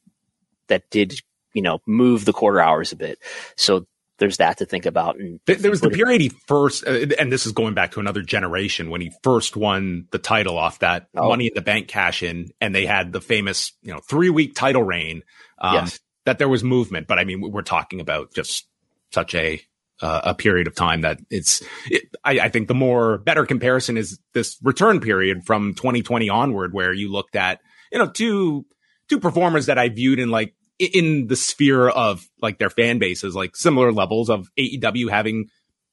that 0.68 0.90
did 0.90 1.22
you 1.54 1.62
know 1.62 1.80
move 1.86 2.26
the 2.26 2.34
quarter 2.34 2.60
hours 2.60 2.92
a 2.92 2.96
bit. 2.96 3.20
So 3.56 3.86
there's 4.18 4.38
that 4.38 4.58
to 4.58 4.66
think 4.66 4.86
about. 4.86 5.20
And 5.20 5.40
there 5.46 5.72
was 5.72 5.82
the 5.82 5.90
period 5.90 6.22
he 6.22 6.30
first, 6.48 6.88
uh, 6.88 7.08
and 7.20 7.32
this 7.32 7.46
is 7.46 7.52
going 7.52 7.74
back 7.74 7.92
to 7.92 8.00
another 8.00 8.22
generation 8.22 8.90
when 8.90 9.02
he 9.02 9.12
first 9.24 9.58
won 9.58 10.08
the 10.12 10.20
title 10.20 10.58
off 10.58 10.80
that 10.80 11.08
oh. 11.16 11.30
Money 11.30 11.48
in 11.48 11.54
the 11.54 11.62
Bank 11.62 11.88
cash 11.88 12.24
in, 12.24 12.52
and 12.62 12.74
they 12.74 12.86
had 12.86 13.12
the 13.12 13.22
famous, 13.22 13.74
you 13.82 13.94
know, 13.94 14.00
three 14.00 14.30
week 14.30 14.56
title 14.56 14.84
reign. 14.84 15.24
Um, 15.60 15.76
yes. 15.76 16.00
That 16.26 16.40
there 16.40 16.50
was 16.50 16.64
movement, 16.64 17.06
but 17.08 17.20
I 17.20 17.24
mean, 17.24 17.40
we're 17.40 17.62
talking 17.62 18.00
about 18.00 18.34
just 18.34 18.68
such 19.12 19.36
a 19.36 19.62
uh, 20.02 20.22
a 20.24 20.34
period 20.34 20.66
of 20.66 20.74
time 20.74 21.02
that 21.02 21.20
it's. 21.30 21.62
It, 21.90 22.04
I, 22.24 22.40
I 22.40 22.50
think 22.50 22.68
the 22.68 22.74
more 22.74 23.20
better 23.20 23.46
comparison 23.46 23.96
is 23.96 24.20
this 24.34 24.58
return 24.64 25.02
period 25.02 25.46
from 25.46 25.76
2020 25.76 26.28
onward, 26.30 26.74
where 26.74 26.92
you 26.92 27.12
looked 27.12 27.36
at 27.36 27.60
you 27.92 28.00
know 28.00 28.10
two 28.10 28.66
two 29.08 29.20
performers 29.20 29.68
that 29.68 29.78
I 29.78 29.90
viewed 29.90 30.20
in 30.20 30.30
like 30.30 30.56
in 30.80 31.28
the 31.28 31.36
sphere 31.36 31.88
of 31.88 32.28
like 32.42 32.58
their 32.58 32.70
fan 32.70 33.00
bases, 33.00 33.36
like 33.36 33.56
similar 33.56 33.92
levels 33.92 34.30
of 34.30 34.50
AEW 34.58 35.10
having 35.10 35.50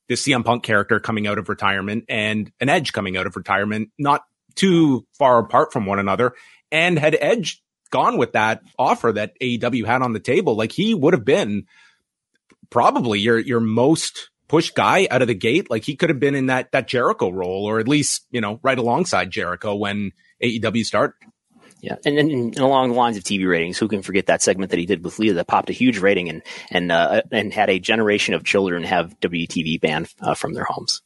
this 0.08 0.26
CM 0.26 0.44
Punk 0.44 0.62
character 0.62 1.00
coming 1.00 1.26
out 1.26 1.38
of 1.38 1.48
retirement 1.48 2.04
and 2.08 2.50
an 2.60 2.68
Edge 2.68 2.92
coming 2.92 3.16
out 3.16 3.26
of 3.26 3.36
retirement, 3.36 3.90
not 3.98 4.22
too 4.54 5.06
far 5.14 5.38
apart 5.38 5.72
from 5.72 5.86
one 5.86 5.98
another. 5.98 6.34
And 6.70 6.98
had 6.98 7.16
Edge 7.18 7.62
gone 7.90 8.18
with 8.18 8.32
that 8.32 8.62
offer 8.78 9.12
that 9.12 9.38
AEW 9.40 9.86
had 9.86 10.02
on 10.02 10.12
the 10.12 10.20
table, 10.20 10.56
like 10.56 10.72
he 10.72 10.94
would 10.94 11.12
have 11.12 11.24
been 11.24 11.66
probably 12.70 13.20
your 13.20 13.38
your 13.38 13.60
most 13.60 14.30
push 14.48 14.70
guy 14.70 15.06
out 15.10 15.22
of 15.22 15.28
the 15.28 15.34
gate. 15.34 15.70
Like 15.70 15.84
he 15.84 15.94
could 15.94 16.10
have 16.10 16.18
been 16.18 16.34
in 16.34 16.46
that 16.46 16.72
that 16.72 16.88
Jericho 16.88 17.30
role, 17.30 17.66
or 17.66 17.78
at 17.78 17.86
least 17.86 18.26
you 18.30 18.40
know 18.40 18.58
right 18.62 18.78
alongside 18.78 19.30
Jericho 19.30 19.76
when 19.76 20.12
AEW 20.42 20.84
started. 20.84 21.14
Yeah, 21.82 21.96
and, 22.06 22.16
and, 22.16 22.30
and, 22.30 22.58
along 22.60 22.90
the 22.90 22.94
lines 22.94 23.16
of 23.16 23.24
TV 23.24 23.46
ratings, 23.46 23.76
who 23.76 23.88
can 23.88 24.02
forget 24.02 24.26
that 24.26 24.40
segment 24.40 24.70
that 24.70 24.78
he 24.78 24.86
did 24.86 25.02
with 25.02 25.18
Lita 25.18 25.34
that 25.34 25.48
popped 25.48 25.68
a 25.68 25.72
huge 25.72 25.98
rating 25.98 26.28
and 26.28 26.42
and 26.70 26.92
uh, 26.92 27.22
and 27.32 27.52
had 27.52 27.70
a 27.70 27.80
generation 27.80 28.34
of 28.34 28.44
children 28.44 28.84
have 28.84 29.18
WTV 29.18 29.80
banned 29.80 30.08
uh, 30.20 30.34
from 30.34 30.54
their 30.54 30.62
homes. 30.62 31.02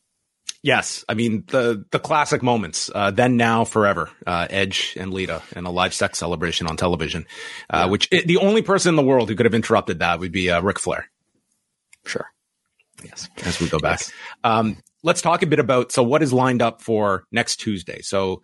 Yes, 0.63 1.03
I 1.09 1.15
mean 1.15 1.45
the 1.47 1.87
the 1.93 1.99
classic 1.99 2.43
moments. 2.43 2.91
Uh, 2.95 3.11
then, 3.11 3.39
now, 3.39 3.65
forever. 3.65 4.11
Uh, 4.27 4.49
Edge 4.51 4.95
and 5.01 5.15
Lita 5.15 5.43
and 5.55 5.67
a 5.67 5.71
live 5.71 5.95
sex 5.95 6.19
celebration 6.19 6.67
on 6.67 6.77
television, 6.77 7.25
uh, 7.71 7.85
yeah. 7.85 7.87
which 7.87 8.09
it, 8.13 8.27
the 8.27 8.37
only 8.37 8.61
person 8.61 8.91
in 8.91 8.97
the 8.97 9.03
world 9.03 9.31
who 9.31 9.35
could 9.35 9.47
have 9.47 9.55
interrupted 9.55 10.01
that 10.01 10.21
would 10.21 10.33
be 10.33 10.51
uh, 10.51 10.61
Ric 10.61 10.79
Flair. 10.79 11.09
Sure. 12.05 12.27
Yes. 13.03 13.31
As 13.45 13.61
we 13.61 13.69
go 13.71 13.79
back, 13.79 14.01
yes. 14.01 14.13
um, 14.45 14.77
let's 15.03 15.23
talk 15.23 15.43
a 15.43 15.47
bit 15.47 15.59
about 15.59 15.91
so 15.91 16.03
what 16.03 16.23
is 16.23 16.35
lined 16.35 16.61
up 16.61 16.83
for 16.83 17.25
next 17.33 17.57
Tuesday. 17.57 18.03
So 18.03 18.43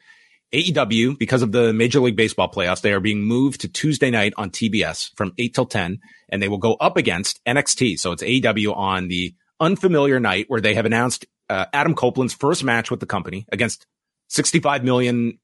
AEW, 0.52 1.18
because 1.18 1.42
of 1.42 1.52
the 1.52 1.72
Major 1.72 2.00
League 2.00 2.16
Baseball 2.16 2.50
playoffs, 2.50 2.82
they 2.82 2.92
are 2.92 3.00
being 3.00 3.22
moved 3.22 3.62
to 3.62 3.68
Tuesday 3.68 4.10
night 4.10 4.34
on 4.36 4.50
TBS 4.50 5.10
from 5.16 5.32
8 5.38 5.54
till 5.54 5.66
10, 5.66 6.00
and 6.28 6.42
they 6.42 6.48
will 6.48 6.58
go 6.58 6.74
up 6.74 6.96
against 6.96 7.40
NXT. 7.46 7.98
So 7.98 8.12
it's 8.12 8.22
AEW 8.22 8.76
on 8.76 9.08
the 9.08 9.34
unfamiliar 9.60 10.20
night 10.20 10.46
where 10.48 10.60
they 10.60 10.74
have 10.74 10.84
announced 10.84 11.24
uh, 11.48 11.66
Adam 11.72 11.94
Copeland's 11.94 12.34
first 12.34 12.64
match 12.64 12.90
with 12.90 13.00
the 13.00 13.06
company 13.06 13.46
against 13.50 13.86
65 14.28 14.84
million 14.84 15.38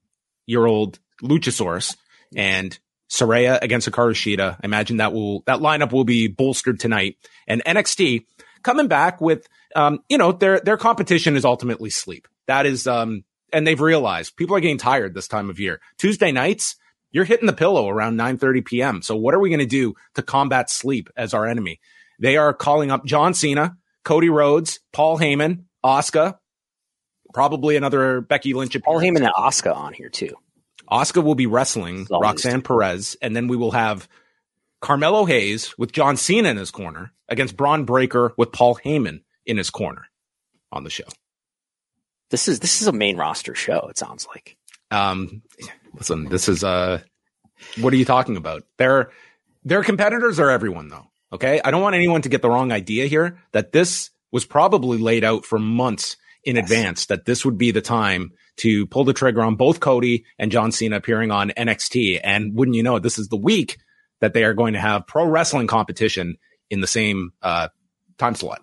year 0.45 0.65
old 0.65 0.99
Luchasaurus 1.23 1.95
and 2.35 2.77
Saraya 3.09 3.59
against 3.61 3.89
Hikaru 3.89 4.13
Shida. 4.13 4.55
I 4.55 4.59
imagine 4.63 4.97
that 4.97 5.13
will, 5.13 5.41
that 5.47 5.59
lineup 5.59 5.91
will 5.91 6.03
be 6.03 6.27
bolstered 6.27 6.79
tonight. 6.79 7.17
And 7.47 7.63
NXT 7.65 8.25
coming 8.63 8.87
back 8.87 9.21
with, 9.21 9.47
um, 9.75 9.99
you 10.09 10.17
know, 10.17 10.31
their, 10.31 10.59
their 10.59 10.77
competition 10.77 11.35
is 11.35 11.45
ultimately 11.45 11.89
sleep. 11.89 12.27
That 12.47 12.65
is, 12.65 12.85
um, 12.85 13.23
and 13.53 13.65
they've 13.65 13.79
realized 13.79 14.35
people 14.35 14.55
are 14.55 14.59
getting 14.59 14.77
tired 14.77 15.13
this 15.13 15.27
time 15.27 15.49
of 15.49 15.59
year. 15.59 15.79
Tuesday 15.97 16.31
nights, 16.31 16.75
you're 17.11 17.25
hitting 17.25 17.47
the 17.47 17.53
pillow 17.53 17.89
around 17.89 18.17
9:30 18.17 18.65
p.m. 18.65 19.01
So 19.01 19.15
what 19.15 19.33
are 19.33 19.39
we 19.39 19.49
going 19.49 19.59
to 19.59 19.65
do 19.65 19.95
to 20.15 20.21
combat 20.21 20.69
sleep 20.69 21.09
as 21.15 21.33
our 21.33 21.45
enemy? 21.45 21.79
They 22.19 22.37
are 22.37 22.53
calling 22.53 22.91
up 22.91 23.05
John 23.05 23.33
Cena, 23.33 23.77
Cody 24.03 24.29
Rhodes, 24.29 24.79
Paul 24.91 25.17
Heyman, 25.17 25.63
Oscar, 25.83 26.39
probably 27.33 27.75
another 27.75 28.21
Becky 28.21 28.53
Lynch. 28.53 28.75
Paul 28.83 28.99
Heyman 28.99 29.17
and 29.17 29.31
Oscar 29.35 29.71
on 29.71 29.93
here 29.93 30.09
too. 30.09 30.35
Oscar 30.87 31.21
will 31.21 31.35
be 31.35 31.45
wrestling 31.45 32.07
Roxanne 32.09 32.61
Perez, 32.61 33.15
and 33.21 33.35
then 33.35 33.47
we 33.47 33.55
will 33.55 33.71
have 33.71 34.07
Carmelo 34.81 35.25
Hayes 35.25 35.77
with 35.77 35.91
John 35.91 36.17
Cena 36.17 36.49
in 36.49 36.57
his 36.57 36.71
corner 36.71 37.13
against 37.27 37.55
Bron 37.55 37.85
Breakker 37.85 38.33
with 38.37 38.51
Paul 38.51 38.79
Heyman 38.83 39.21
in 39.45 39.57
his 39.57 39.69
corner 39.69 40.07
on 40.71 40.83
the 40.83 40.89
show. 40.89 41.03
This 42.29 42.47
is 42.47 42.59
this 42.59 42.81
is 42.81 42.87
a 42.87 42.91
main 42.91 43.17
roster 43.17 43.55
show. 43.55 43.87
It 43.89 43.97
sounds 43.97 44.27
like. 44.27 44.57
Um, 44.91 45.41
listen, 45.93 46.25
this 46.25 46.49
is 46.49 46.63
uh, 46.63 47.01
what 47.79 47.93
are 47.93 47.97
you 47.97 48.05
talking 48.05 48.37
about? 48.37 48.63
Their 48.77 49.11
their 49.63 49.83
competitors 49.83 50.39
are 50.39 50.49
everyone 50.49 50.89
though. 50.89 51.07
Okay, 51.31 51.61
I 51.63 51.71
don't 51.71 51.81
want 51.81 51.95
anyone 51.95 52.21
to 52.23 52.29
get 52.29 52.41
the 52.41 52.49
wrong 52.49 52.71
idea 52.71 53.05
here 53.05 53.39
that 53.51 53.71
this 53.71 54.09
was 54.31 54.45
probably 54.45 54.97
laid 54.97 55.23
out 55.23 55.45
for 55.45 55.59
months 55.59 56.17
in 56.43 56.55
yes. 56.55 56.63
advance 56.63 57.05
that 57.07 57.25
this 57.25 57.43
would 57.45 57.57
be 57.57 57.71
the 57.71 57.81
time 57.81 58.31
to 58.57 58.87
pull 58.87 59.03
the 59.03 59.13
trigger 59.13 59.41
on 59.41 59.55
both 59.55 59.79
Cody 59.79 60.25
and 60.37 60.51
John 60.51 60.71
Cena 60.71 60.97
appearing 60.97 61.31
on 61.31 61.49
NXT. 61.49 62.19
And 62.23 62.55
wouldn't 62.55 62.75
you 62.75 62.83
know 62.83 62.95
it, 62.95 63.03
this 63.03 63.19
is 63.19 63.27
the 63.27 63.37
week 63.37 63.77
that 64.21 64.33
they 64.33 64.43
are 64.43 64.53
going 64.53 64.73
to 64.73 64.79
have 64.79 65.07
pro 65.07 65.25
wrestling 65.25 65.67
competition 65.67 66.37
in 66.69 66.81
the 66.81 66.87
same 66.87 67.31
uh, 67.41 67.69
time 68.17 68.35
slot. 68.35 68.61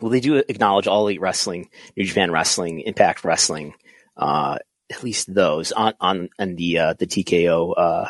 Well, 0.00 0.10
they 0.10 0.20
do 0.20 0.36
acknowledge 0.36 0.86
all 0.86 1.06
elite 1.06 1.20
wrestling, 1.20 1.68
New 1.96 2.04
Japan 2.04 2.30
Wrestling, 2.30 2.80
Impact 2.80 3.24
Wrestling, 3.24 3.74
uh, 4.16 4.58
at 4.90 5.02
least 5.02 5.32
those 5.32 5.72
on 5.72 5.94
on, 6.00 6.28
on 6.38 6.56
the 6.56 6.78
uh, 6.78 6.94
the 6.94 7.06
TKO 7.06 7.74
uh, 7.76 8.08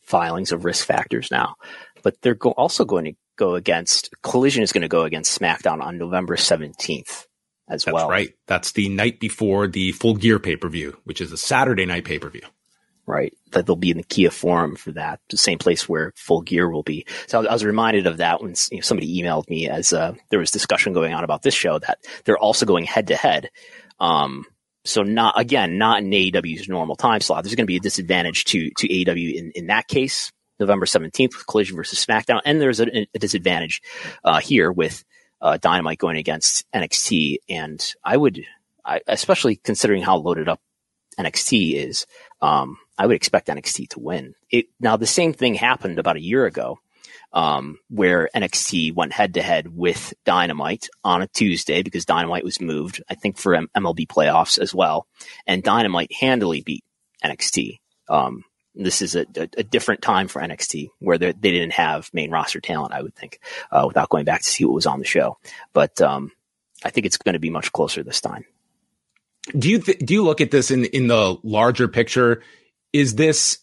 filings 0.00 0.52
of 0.52 0.64
risk 0.64 0.86
factors 0.86 1.30
now. 1.30 1.56
But 2.02 2.20
they're 2.22 2.34
go- 2.34 2.52
also 2.52 2.84
going 2.84 3.04
to 3.04 3.12
go 3.36 3.54
against 3.54 4.10
Collision 4.22 4.62
is 4.62 4.72
going 4.72 4.82
to 4.82 4.88
go 4.88 5.02
against 5.02 5.38
SmackDown 5.38 5.82
on 5.82 5.98
November 5.98 6.36
seventeenth 6.36 7.26
as 7.68 7.84
That's 7.84 7.94
well. 7.94 8.08
right. 8.08 8.32
That's 8.46 8.72
the 8.72 8.88
night 8.88 9.20
before 9.20 9.66
the 9.66 9.92
Full 9.92 10.14
Gear 10.14 10.38
pay 10.38 10.56
per 10.56 10.68
view, 10.68 10.96
which 11.04 11.20
is 11.20 11.32
a 11.32 11.36
Saturday 11.36 11.86
night 11.86 12.04
pay 12.04 12.18
per 12.18 12.28
view 12.30 12.42
right? 13.06 13.34
That 13.52 13.66
they'll 13.66 13.76
be 13.76 13.90
in 13.90 13.96
the 13.96 14.02
Kia 14.04 14.30
Forum 14.30 14.76
for 14.76 14.92
that, 14.92 15.20
the 15.28 15.36
same 15.36 15.58
place 15.58 15.88
where 15.88 16.12
Full 16.16 16.42
Gear 16.42 16.70
will 16.70 16.82
be. 16.82 17.06
So 17.26 17.46
I 17.46 17.52
was 17.52 17.64
reminded 17.64 18.06
of 18.06 18.18
that 18.18 18.42
when 18.42 18.54
you 18.70 18.78
know, 18.78 18.82
somebody 18.82 19.20
emailed 19.20 19.48
me 19.50 19.68
as 19.68 19.92
uh, 19.92 20.14
there 20.30 20.38
was 20.38 20.50
discussion 20.50 20.92
going 20.92 21.12
on 21.12 21.24
about 21.24 21.42
this 21.42 21.54
show 21.54 21.78
that 21.78 21.98
they're 22.24 22.38
also 22.38 22.66
going 22.66 22.84
head 22.84 23.08
to 23.08 23.16
head. 23.16 23.50
So 24.84 25.02
not 25.02 25.38
again, 25.38 25.78
not 25.78 26.00
in 26.00 26.10
AEW's 26.10 26.68
normal 26.68 26.96
time 26.96 27.20
slot. 27.20 27.44
There's 27.44 27.54
going 27.54 27.66
to 27.66 27.70
be 27.70 27.76
a 27.76 27.80
disadvantage 27.80 28.44
to 28.46 28.70
to 28.78 28.88
AEW 28.88 29.34
in 29.34 29.52
in 29.52 29.66
that 29.68 29.88
case. 29.88 30.32
November 30.60 30.86
17th 30.86 31.34
with 31.36 31.46
Collision 31.46 31.74
versus 31.74 32.04
SmackDown, 32.04 32.40
and 32.44 32.60
there's 32.60 32.78
a, 32.78 33.06
a 33.14 33.18
disadvantage 33.18 33.82
uh, 34.22 34.38
here 34.38 34.70
with 34.70 35.02
uh, 35.40 35.56
Dynamite 35.56 35.98
going 35.98 36.16
against 36.16 36.70
NXT. 36.72 37.38
And 37.48 37.94
I 38.04 38.16
would, 38.16 38.44
I, 38.84 39.00
especially 39.08 39.56
considering 39.56 40.02
how 40.02 40.18
loaded 40.18 40.48
up 40.48 40.60
NXT 41.18 41.74
is, 41.74 42.06
um, 42.40 42.76
I 43.02 43.06
would 43.06 43.16
expect 43.16 43.48
NXT 43.48 43.88
to 43.88 43.98
win. 43.98 44.36
It, 44.48 44.66
now, 44.78 44.96
the 44.96 45.08
same 45.08 45.32
thing 45.32 45.54
happened 45.54 45.98
about 45.98 46.14
a 46.14 46.22
year 46.22 46.46
ago, 46.46 46.78
um, 47.32 47.80
where 47.90 48.28
NXT 48.32 48.94
went 48.94 49.12
head 49.12 49.34
to 49.34 49.42
head 49.42 49.66
with 49.66 50.14
Dynamite 50.24 50.88
on 51.02 51.20
a 51.20 51.26
Tuesday 51.26 51.82
because 51.82 52.04
Dynamite 52.04 52.44
was 52.44 52.60
moved, 52.60 53.02
I 53.10 53.16
think, 53.16 53.38
for 53.38 53.56
M- 53.56 53.68
MLB 53.76 54.06
playoffs 54.06 54.56
as 54.56 54.72
well. 54.72 55.08
And 55.48 55.64
Dynamite 55.64 56.12
handily 56.12 56.60
beat 56.60 56.84
NXT. 57.24 57.80
Um, 58.08 58.44
this 58.76 59.02
is 59.02 59.16
a, 59.16 59.26
a, 59.34 59.48
a, 59.58 59.64
different 59.64 60.00
time 60.00 60.28
for 60.28 60.40
NXT 60.40 60.90
where 61.00 61.18
they 61.18 61.32
didn't 61.32 61.72
have 61.72 62.08
main 62.12 62.30
roster 62.30 62.60
talent, 62.60 62.94
I 62.94 63.02
would 63.02 63.16
think, 63.16 63.40
uh, 63.72 63.82
without 63.84 64.10
going 64.10 64.26
back 64.26 64.42
to 64.42 64.48
see 64.48 64.64
what 64.64 64.74
was 64.74 64.86
on 64.86 65.00
the 65.00 65.04
show. 65.04 65.38
But 65.72 66.00
um, 66.00 66.30
I 66.84 66.90
think 66.90 67.06
it's 67.06 67.18
going 67.18 67.32
to 67.32 67.40
be 67.40 67.50
much 67.50 67.72
closer 67.72 68.04
this 68.04 68.20
time. 68.20 68.44
Do 69.58 69.68
you 69.68 69.80
th- 69.80 69.98
do 69.98 70.14
you 70.14 70.22
look 70.22 70.40
at 70.40 70.52
this 70.52 70.70
in 70.70 70.84
in 70.84 71.08
the 71.08 71.36
larger 71.42 71.88
picture? 71.88 72.44
Is 72.92 73.14
this 73.14 73.58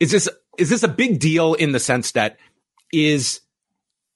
is 0.00 0.10
this 0.10 0.28
is 0.58 0.70
this 0.70 0.82
a 0.82 0.88
big 0.88 1.18
deal 1.18 1.54
in 1.54 1.72
the 1.72 1.80
sense 1.80 2.12
that 2.12 2.38
is 2.92 3.40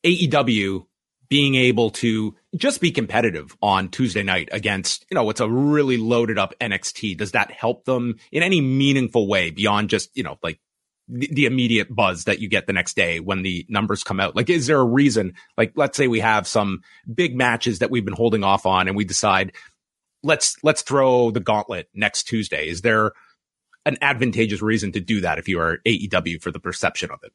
AEW 0.04 0.86
being 1.28 1.54
able 1.54 1.90
to 1.90 2.34
just 2.56 2.80
be 2.80 2.90
competitive 2.90 3.56
on 3.62 3.88
Tuesday 3.88 4.22
night 4.22 4.48
against, 4.50 5.06
you 5.10 5.14
know, 5.14 5.22
what's 5.22 5.40
a 5.40 5.48
really 5.48 5.96
loaded 5.96 6.38
up 6.38 6.52
NXT? 6.60 7.16
Does 7.16 7.32
that 7.32 7.52
help 7.52 7.84
them 7.84 8.16
in 8.32 8.42
any 8.42 8.60
meaningful 8.60 9.28
way 9.28 9.50
beyond 9.50 9.90
just, 9.90 10.10
you 10.16 10.24
know, 10.24 10.38
like 10.42 10.58
the, 11.06 11.28
the, 11.32 11.46
immediate 11.46 11.94
buzz 11.94 12.24
that 12.24 12.40
you 12.40 12.48
get 12.48 12.66
the 12.66 12.72
next 12.72 12.96
day 12.96 13.20
when 13.20 13.42
the 13.42 13.64
numbers 13.68 14.02
come 14.02 14.18
out? 14.18 14.34
Like, 14.34 14.50
is 14.50 14.66
there 14.66 14.80
a 14.80 14.84
reason? 14.84 15.34
Like, 15.56 15.72
let's 15.76 15.96
say 15.96 16.08
we 16.08 16.18
have 16.18 16.48
some 16.48 16.80
big 17.12 17.36
matches 17.36 17.78
that 17.78 17.90
we've 17.90 18.04
been 18.04 18.14
holding 18.14 18.42
off 18.42 18.66
on 18.66 18.88
and 18.88 18.96
we 18.96 19.04
decide, 19.04 19.52
let's, 20.24 20.56
let's 20.64 20.82
throw 20.82 21.30
the 21.30 21.38
gauntlet 21.38 21.88
next 21.94 22.24
Tuesday. 22.24 22.68
Is 22.68 22.80
there 22.80 23.12
an 23.86 23.96
advantageous 24.00 24.62
reason 24.62 24.92
to 24.92 25.00
do 25.00 25.20
that 25.22 25.38
if 25.38 25.48
you 25.48 25.60
are 25.60 25.78
AEW 25.86 26.40
for 26.42 26.50
the 26.50 26.60
perception 26.60 27.10
of 27.10 27.20
it? 27.22 27.32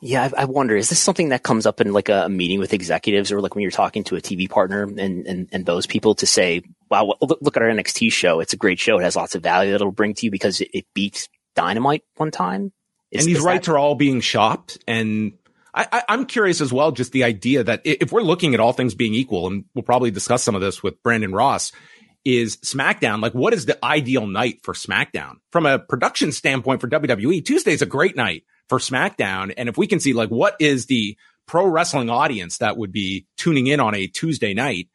Yeah, 0.00 0.28
I, 0.36 0.42
I, 0.42 0.44
wonder, 0.44 0.76
is 0.76 0.90
this 0.90 0.98
something 0.98 1.30
that 1.30 1.42
comes 1.42 1.64
up 1.64 1.80
in 1.80 1.92
like 1.92 2.10
a, 2.10 2.28
meeting 2.28 2.58
with 2.58 2.74
executives 2.74 3.32
or 3.32 3.40
like 3.40 3.54
when 3.54 3.62
you're 3.62 3.70
talking 3.70 4.04
to 4.04 4.16
a 4.16 4.20
TV 4.20 4.50
partner 4.50 4.82
and, 4.82 4.98
and, 5.26 5.48
and 5.50 5.64
those 5.64 5.86
people 5.86 6.14
to 6.16 6.26
say, 6.26 6.62
wow, 6.90 7.14
look, 7.22 7.38
look 7.40 7.56
at 7.56 7.62
our 7.62 7.70
NXT 7.70 8.12
show. 8.12 8.40
It's 8.40 8.52
a 8.52 8.58
great 8.58 8.78
show. 8.78 8.98
It 8.98 9.02
has 9.02 9.16
lots 9.16 9.34
of 9.34 9.42
value 9.42 9.70
that 9.70 9.76
it'll 9.76 9.92
bring 9.92 10.12
to 10.14 10.26
you 10.26 10.30
because 10.30 10.60
it, 10.60 10.68
it 10.74 10.86
beat 10.92 11.28
Dynamite 11.54 12.04
one 12.16 12.30
time. 12.30 12.72
Is, 13.10 13.24
and 13.24 13.34
these 13.34 13.42
rights 13.42 13.66
that- 13.66 13.72
are 13.72 13.78
all 13.78 13.94
being 13.94 14.20
shopped. 14.20 14.78
And 14.86 15.34
I, 15.74 16.04
am 16.08 16.26
curious 16.26 16.60
as 16.60 16.72
well, 16.72 16.92
just 16.92 17.12
the 17.12 17.24
idea 17.24 17.64
that 17.64 17.80
if 17.84 18.12
we're 18.12 18.22
looking 18.22 18.54
at 18.54 18.60
all 18.60 18.72
things 18.72 18.94
being 18.94 19.14
equal, 19.14 19.48
and 19.48 19.64
we'll 19.74 19.82
probably 19.82 20.12
discuss 20.12 20.42
some 20.42 20.54
of 20.54 20.60
this 20.60 20.82
with 20.82 21.02
Brandon 21.02 21.32
Ross, 21.32 21.72
is 22.24 22.56
SmackDown. 22.58 23.20
Like, 23.20 23.34
what 23.34 23.52
is 23.52 23.66
the 23.66 23.82
ideal 23.84 24.26
night 24.26 24.60
for 24.62 24.74
SmackDown? 24.74 25.36
From 25.52 25.66
a 25.66 25.78
production 25.78 26.32
standpoint 26.32 26.80
for 26.80 26.88
WWE, 26.88 27.44
Tuesday's 27.44 27.82
a 27.82 27.86
great 27.86 28.16
night 28.16 28.44
for 28.68 28.78
SmackDown. 28.78 29.52
And 29.56 29.68
if 29.68 29.76
we 29.76 29.86
can 29.86 30.00
see 30.00 30.12
like 30.12 30.30
what 30.30 30.56
is 30.58 30.86
the 30.86 31.16
pro 31.46 31.66
wrestling 31.66 32.10
audience 32.10 32.58
that 32.58 32.76
would 32.76 32.92
be 32.92 33.26
tuning 33.36 33.66
in 33.66 33.80
on 33.80 33.94
a 33.94 34.06
Tuesday 34.06 34.54
night 34.54 34.88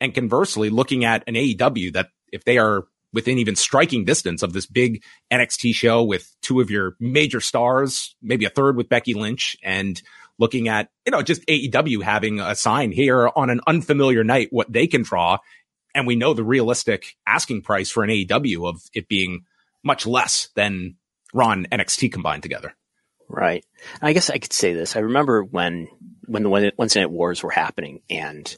and 0.00 0.14
conversely 0.14 0.70
looking 0.70 1.04
at 1.04 1.24
an 1.26 1.34
AEW 1.34 1.94
that 1.94 2.08
if 2.32 2.44
they 2.44 2.58
are 2.58 2.84
within 3.12 3.38
even 3.38 3.56
striking 3.56 4.04
distance 4.04 4.42
of 4.42 4.52
this 4.52 4.66
big 4.66 5.02
NXT 5.32 5.72
show 5.74 6.02
with 6.02 6.34
two 6.42 6.60
of 6.60 6.70
your 6.70 6.96
major 6.98 7.40
stars, 7.40 8.16
maybe 8.20 8.44
a 8.44 8.50
third 8.50 8.76
with 8.76 8.88
Becky 8.88 9.14
Lynch 9.14 9.56
and 9.62 10.02
looking 10.38 10.68
at, 10.68 10.90
you 11.06 11.12
know, 11.12 11.22
just 11.22 11.46
AEW 11.46 12.02
having 12.02 12.40
a 12.40 12.56
sign 12.56 12.90
here 12.90 13.30
on 13.36 13.50
an 13.50 13.60
unfamiliar 13.68 14.24
night, 14.24 14.48
what 14.50 14.70
they 14.70 14.88
can 14.88 15.02
draw. 15.02 15.38
And 15.94 16.06
we 16.06 16.16
know 16.16 16.34
the 16.34 16.44
realistic 16.44 17.16
asking 17.26 17.62
price 17.62 17.90
for 17.90 18.02
an 18.02 18.10
AEW 18.10 18.68
of 18.68 18.82
it 18.94 19.08
being 19.08 19.44
much 19.82 20.06
less 20.06 20.48
than 20.54 20.96
Raw 21.32 21.50
and 21.50 21.70
NXT 21.70 22.12
combined 22.12 22.42
together. 22.42 22.74
Right. 23.28 23.64
I 24.02 24.12
guess 24.12 24.30
I 24.30 24.38
could 24.38 24.52
say 24.52 24.74
this. 24.74 24.96
I 24.96 25.00
remember 25.00 25.42
when 25.42 25.88
when 26.26 26.42
the 26.42 26.72
Wednesday 26.76 27.00
Night 27.00 27.10
Wars 27.10 27.42
were 27.42 27.50
happening 27.50 28.00
and 28.08 28.56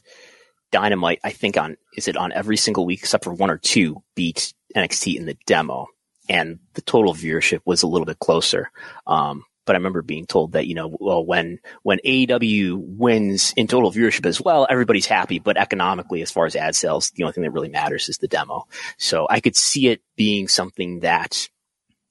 Dynamite, 0.71 1.19
I 1.23 1.31
think 1.31 1.57
on 1.57 1.77
is 1.95 2.07
it 2.07 2.17
on 2.17 2.31
every 2.31 2.57
single 2.57 2.85
week 2.85 2.99
except 2.99 3.23
for 3.23 3.33
one 3.33 3.49
or 3.49 3.57
two 3.57 4.03
beat 4.15 4.53
NXT 4.75 5.15
in 5.15 5.25
the 5.25 5.37
demo, 5.45 5.87
and 6.29 6.59
the 6.73 6.81
total 6.81 7.13
viewership 7.13 7.61
was 7.65 7.83
a 7.83 7.87
little 7.87 8.05
bit 8.05 8.19
closer. 8.19 8.69
Um, 9.05 9.45
but 9.67 9.75
I 9.75 9.77
remember 9.77 10.01
being 10.01 10.25
told 10.25 10.53
that 10.53 10.65
you 10.65 10.73
know, 10.73 10.95
well, 10.99 11.23
when 11.23 11.59
when 11.83 11.99
AEW 12.03 12.77
wins 12.77 13.53
in 13.55 13.67
total 13.67 13.91
viewership 13.91 14.25
as 14.25 14.41
well, 14.41 14.65
everybody's 14.67 15.05
happy. 15.05 15.37
But 15.37 15.57
economically, 15.57 16.23
as 16.23 16.31
far 16.31 16.47
as 16.47 16.55
ad 16.55 16.75
sales, 16.75 17.11
the 17.11 17.23
only 17.23 17.33
thing 17.33 17.43
that 17.43 17.51
really 17.51 17.69
matters 17.69 18.09
is 18.09 18.17
the 18.17 18.27
demo. 18.27 18.67
So 18.97 19.27
I 19.29 19.41
could 19.41 19.55
see 19.55 19.89
it 19.89 20.01
being 20.15 20.47
something 20.47 21.01
that 21.01 21.49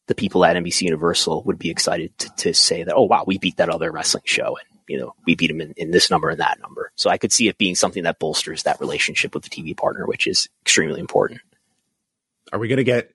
the 0.06 0.14
people 0.14 0.44
at 0.44 0.54
NBC 0.54 0.82
Universal 0.82 1.42
would 1.44 1.58
be 1.58 1.70
excited 1.70 2.16
to, 2.18 2.30
to 2.36 2.54
say 2.54 2.84
that, 2.84 2.94
oh, 2.94 3.04
wow, 3.04 3.24
we 3.26 3.38
beat 3.38 3.56
that 3.56 3.70
other 3.70 3.90
wrestling 3.90 4.22
show. 4.24 4.56
And, 4.56 4.80
you 4.86 5.00
know, 5.00 5.14
we 5.26 5.34
beat 5.34 5.48
them 5.48 5.60
in, 5.60 5.72
in 5.76 5.90
this 5.90 6.10
number 6.10 6.28
and 6.28 6.38
that 6.38 6.60
number. 6.60 6.92
So 6.94 7.10
I 7.10 7.18
could 7.18 7.32
see 7.32 7.48
it 7.48 7.58
being 7.58 7.74
something 7.74 8.04
that 8.04 8.20
bolsters 8.20 8.62
that 8.64 8.80
relationship 8.80 9.34
with 9.34 9.42
the 9.42 9.50
TV 9.50 9.76
partner, 9.76 10.06
which 10.06 10.28
is 10.28 10.48
extremely 10.62 11.00
important. 11.00 11.40
Are 12.52 12.60
we 12.60 12.68
going 12.68 12.76
to 12.76 12.84
get 12.84 13.10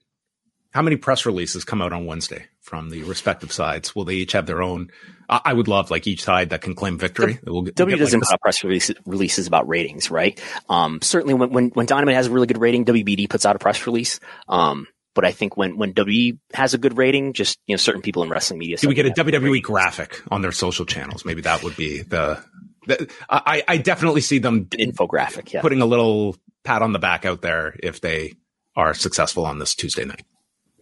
how 0.72 0.82
many 0.82 0.98
press 0.98 1.26
releases 1.26 1.64
come 1.64 1.82
out 1.82 1.94
on 1.94 2.06
Wednesday 2.06 2.48
from 2.62 2.89
the 2.89 3.04
respective 3.04 3.52
sides? 3.52 3.95
Will 3.95 4.06
they 4.06 4.15
each 4.15 4.32
have 4.34 4.45
their 4.45 4.62
own? 4.62 4.91
I 5.30 5.54
would 5.54 5.69
love 5.69 5.89
like 5.89 6.08
each 6.08 6.24
side 6.24 6.50
that 6.50 6.62
can 6.62 6.76
claim 6.76 6.97
victory. 6.97 7.39
We'll, 7.45 7.63
we'll 7.63 7.71
w 7.71 7.97
doesn't 7.97 8.19
like 8.19 8.28
put 8.28 8.34
out 8.34 8.41
press 8.41 8.63
releases, 8.63 8.95
releases 9.06 9.47
about 9.47 9.67
ratings, 9.67 10.12
right? 10.12 10.41
Um, 10.67 11.02
certainly 11.02 11.34
when, 11.34 11.52
when, 11.52 11.69
when 11.69 11.86
Dynamite 11.86 12.15
has 12.15 12.28
a 12.28 12.32
really 12.32 12.47
good 12.47 12.60
rating, 12.60 12.84
WBD 12.84 13.30
puts 13.30 13.45
out 13.45 13.56
a 13.56 13.60
press 13.60 13.86
release. 13.88 14.19
Um, 14.50 14.88
but 15.13 15.26
I 15.26 15.32
think 15.32 15.58
when 15.58 15.78
when 15.78 15.93
WWE 15.93 16.38
has 16.54 16.74
a 16.74 16.78
good 16.78 16.97
rating, 16.97 17.34
just 17.34 17.60
you 17.65 17.74
know 17.74 17.78
certain 17.78 18.02
people 18.02 18.24
in 18.24 18.30
wrestling 18.30 18.60
media. 18.60 18.78
Do 18.78 18.88
we 18.88 18.95
get 18.95 19.06
a 19.06 19.10
WWE 19.10 19.62
graphic 19.62 20.21
on 20.30 20.41
their 20.41 20.52
social 20.52 20.86
channels? 20.86 21.26
Maybe 21.26 21.41
that 21.41 21.63
would 21.63 21.76
be 21.76 22.02
the. 22.02 22.43
the 22.88 23.12
I 23.30 23.63
I 23.67 23.78
definitely 23.78 24.21
see 24.21 24.39
them 24.39 24.65
infographic, 24.65 25.52
yeah. 25.52 25.62
putting 25.62 25.82
a 25.82 25.86
little 25.86 26.38
pat 26.63 26.82
on 26.82 26.93
the 26.93 27.00
back 27.00 27.26
out 27.26 27.41
there 27.41 27.76
if 27.82 28.00
they 28.00 28.36
are 28.76 28.93
successful 28.93 29.45
on 29.45 29.60
this 29.60 29.76
Tuesday 29.76 30.06
night. 30.06 30.24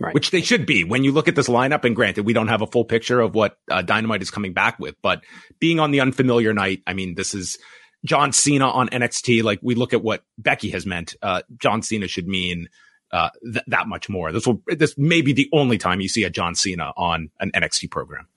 Right. 0.02 0.14
Which 0.14 0.32
they 0.32 0.42
should 0.42 0.66
be 0.66 0.86
when 0.86 1.04
you 1.04 1.12
look 1.12 1.28
at 1.28 1.36
this 1.36 1.50
lineup. 1.50 1.84
And 1.84 1.94
granted, 1.94 2.26
we 2.26 2.32
don't 2.32 2.48
have 2.48 2.62
a 2.62 2.68
full 2.68 2.86
picture 2.86 3.20
of 3.20 3.36
what 3.36 3.58
uh, 3.70 3.82
Dynamite 3.82 4.22
is 4.22 4.32
coming 4.32 4.54
back 4.54 4.80
with, 4.80 4.96
but 5.02 5.22
being 5.60 5.82
on 5.82 5.92
the 5.92 6.00
unfamiliar 6.00 6.54
night, 6.54 6.82
I 6.88 6.94
mean, 6.94 7.16
this 7.16 7.34
is 7.34 7.58
John 8.06 8.32
Cena 8.32 8.70
on 8.70 8.88
NXT, 8.90 9.44
like 9.44 9.60
we 9.62 9.76
look 9.76 9.94
at 9.94 10.02
what 10.02 10.24
Becky 10.38 10.70
has 10.72 10.86
meant, 10.86 11.16
uh, 11.22 11.42
John 11.58 11.82
Cena 11.82 12.08
should 12.08 12.28
mean 12.28 12.70
uh, 13.12 13.30
th- 13.44 13.66
that 13.68 13.88
much 13.88 14.10
more. 14.10 14.32
This 14.32 14.48
will 14.48 14.62
this 14.68 14.98
may 14.98 15.22
be 15.22 15.34
the 15.34 15.50
only 15.52 15.78
time 15.78 16.00
you 16.02 16.08
see 16.08 16.24
a 16.24 16.30
John 16.30 16.56
Cena 16.56 16.94
on 16.96 17.30
an 17.40 17.52
NXT 17.52 17.92
program. 17.92 18.28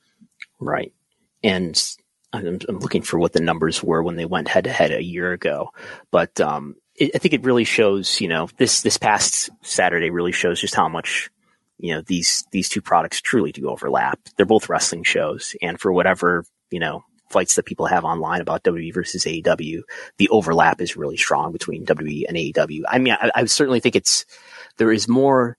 Right, 0.58 0.92
and 1.44 1.80
I'm, 2.32 2.58
I'm 2.68 2.78
looking 2.78 3.02
for 3.02 3.18
what 3.18 3.32
the 3.32 3.40
numbers 3.40 3.82
were 3.82 4.02
when 4.02 4.16
they 4.16 4.24
went 4.24 4.48
head 4.48 4.64
to 4.64 4.72
head 4.72 4.90
a 4.90 5.02
year 5.02 5.32
ago, 5.32 5.70
but 6.10 6.40
um, 6.40 6.76
it, 6.96 7.12
I 7.14 7.18
think 7.18 7.34
it 7.34 7.44
really 7.44 7.64
shows. 7.64 8.20
You 8.20 8.28
know, 8.28 8.48
this 8.56 8.82
this 8.82 8.96
past 8.96 9.50
Saturday 9.62 10.10
really 10.10 10.32
shows 10.32 10.60
just 10.60 10.74
how 10.74 10.88
much 10.88 11.30
you 11.82 11.92
know 11.94 12.02
these 12.06 12.44
these 12.52 12.68
two 12.68 12.80
products 12.80 13.20
truly 13.20 13.52
do 13.52 13.68
overlap. 13.68 14.20
They're 14.36 14.46
both 14.46 14.68
wrestling 14.68 15.02
shows, 15.02 15.56
and 15.60 15.78
for 15.78 15.92
whatever 15.92 16.44
you 16.70 16.78
know 16.78 17.04
fights 17.28 17.56
that 17.56 17.64
people 17.66 17.86
have 17.86 18.04
online 18.04 18.40
about 18.40 18.62
WWE 18.62 18.94
versus 18.94 19.24
AEW, 19.24 19.80
the 20.18 20.28
overlap 20.28 20.80
is 20.80 20.96
really 20.96 21.16
strong 21.16 21.50
between 21.50 21.84
WWE 21.84 22.24
and 22.28 22.36
AEW. 22.36 22.82
I 22.86 22.98
mean, 22.98 23.14
I, 23.14 23.30
I 23.34 23.44
certainly 23.46 23.80
think 23.80 23.96
it's 23.96 24.24
there 24.76 24.92
is 24.92 25.08
more 25.08 25.56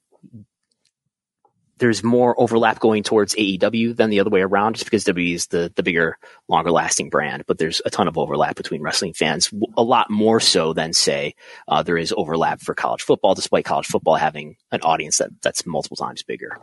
there's 1.83 2.01
more 2.01 2.33
overlap 2.39 2.79
going 2.79 3.03
towards 3.03 3.35
AEW 3.35 3.93
than 3.93 4.09
the 4.09 4.21
other 4.21 4.29
way 4.29 4.39
around, 4.39 4.75
just 4.75 4.85
because 4.85 5.03
WWE 5.03 5.35
is 5.35 5.47
the 5.47 5.69
the 5.75 5.83
bigger, 5.83 6.17
longer 6.47 6.71
lasting 6.71 7.09
brand. 7.09 7.43
But 7.45 7.57
there's 7.57 7.81
a 7.85 7.89
ton 7.89 8.07
of 8.07 8.17
overlap 8.17 8.55
between 8.55 8.81
wrestling 8.81 9.11
fans, 9.11 9.53
a 9.75 9.83
lot 9.83 10.09
more 10.09 10.39
so 10.39 10.71
than 10.71 10.93
say 10.93 11.35
uh, 11.67 11.83
there 11.83 11.97
is 11.97 12.13
overlap 12.15 12.61
for 12.61 12.73
college 12.73 13.01
football, 13.01 13.35
despite 13.35 13.65
college 13.65 13.87
football 13.87 14.15
having 14.15 14.55
an 14.71 14.79
audience 14.79 15.17
that 15.17 15.31
that's 15.41 15.65
multiple 15.65 15.97
times 15.97 16.23
bigger. 16.23 16.57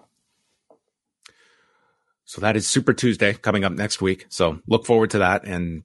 So 2.25 2.41
that 2.41 2.57
is 2.57 2.67
Super 2.67 2.95
Tuesday 2.95 3.35
coming 3.35 3.63
up 3.63 3.73
next 3.73 4.01
week. 4.01 4.25
So 4.31 4.61
look 4.67 4.87
forward 4.87 5.11
to 5.11 5.19
that. 5.19 5.45
And 5.45 5.83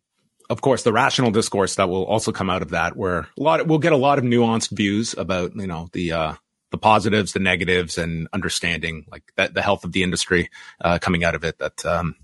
of 0.49 0.61
course, 0.61 0.83
the 0.83 0.93
rational 0.93 1.31
discourse 1.31 1.75
that 1.75 1.89
will 1.89 2.05
also 2.05 2.31
come 2.31 2.49
out 2.49 2.61
of 2.61 2.69
that, 2.69 2.95
where 2.95 3.27
a 3.37 3.43
lot, 3.43 3.67
we'll 3.67 3.79
get 3.79 3.91
a 3.91 3.97
lot 3.97 4.17
of 4.17 4.23
nuanced 4.23 4.71
views 4.71 5.13
about, 5.17 5.57
you 5.57 5.67
know, 5.67 5.89
the, 5.91 6.13
uh, 6.13 6.33
the 6.75 6.79
positives, 6.79 7.31
the 7.31 7.39
negatives, 7.39 7.97
and 7.97 8.27
understanding 8.33 9.05
like 9.09 9.23
that, 9.37 9.53
the 9.53 9.61
health 9.61 9.85
of 9.85 9.93
the 9.93 10.03
industry, 10.03 10.49
uh, 10.81 10.99
coming 10.99 11.23
out 11.23 11.33
of 11.33 11.45
it. 11.45 11.57
That, 11.57 11.85
um, 11.85 12.15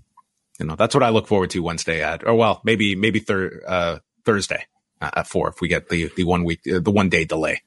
you 0.58 0.66
know, 0.66 0.76
that's 0.76 0.94
what 0.94 1.02
I 1.02 1.08
look 1.08 1.26
forward 1.26 1.48
to 1.50 1.62
Wednesday 1.62 2.02
at, 2.02 2.26
or 2.26 2.34
well, 2.34 2.60
maybe, 2.64 2.94
maybe 2.94 3.18
thir- 3.18 3.62
uh, 3.66 3.98
Thursday 4.26 4.66
at 5.00 5.26
four 5.26 5.48
if 5.48 5.62
we 5.62 5.68
get 5.68 5.88
the, 5.88 6.10
the 6.16 6.24
one 6.24 6.44
week, 6.44 6.60
uh, 6.70 6.80
the 6.80 6.90
one 6.90 7.08
day 7.08 7.24
delay. 7.24 7.62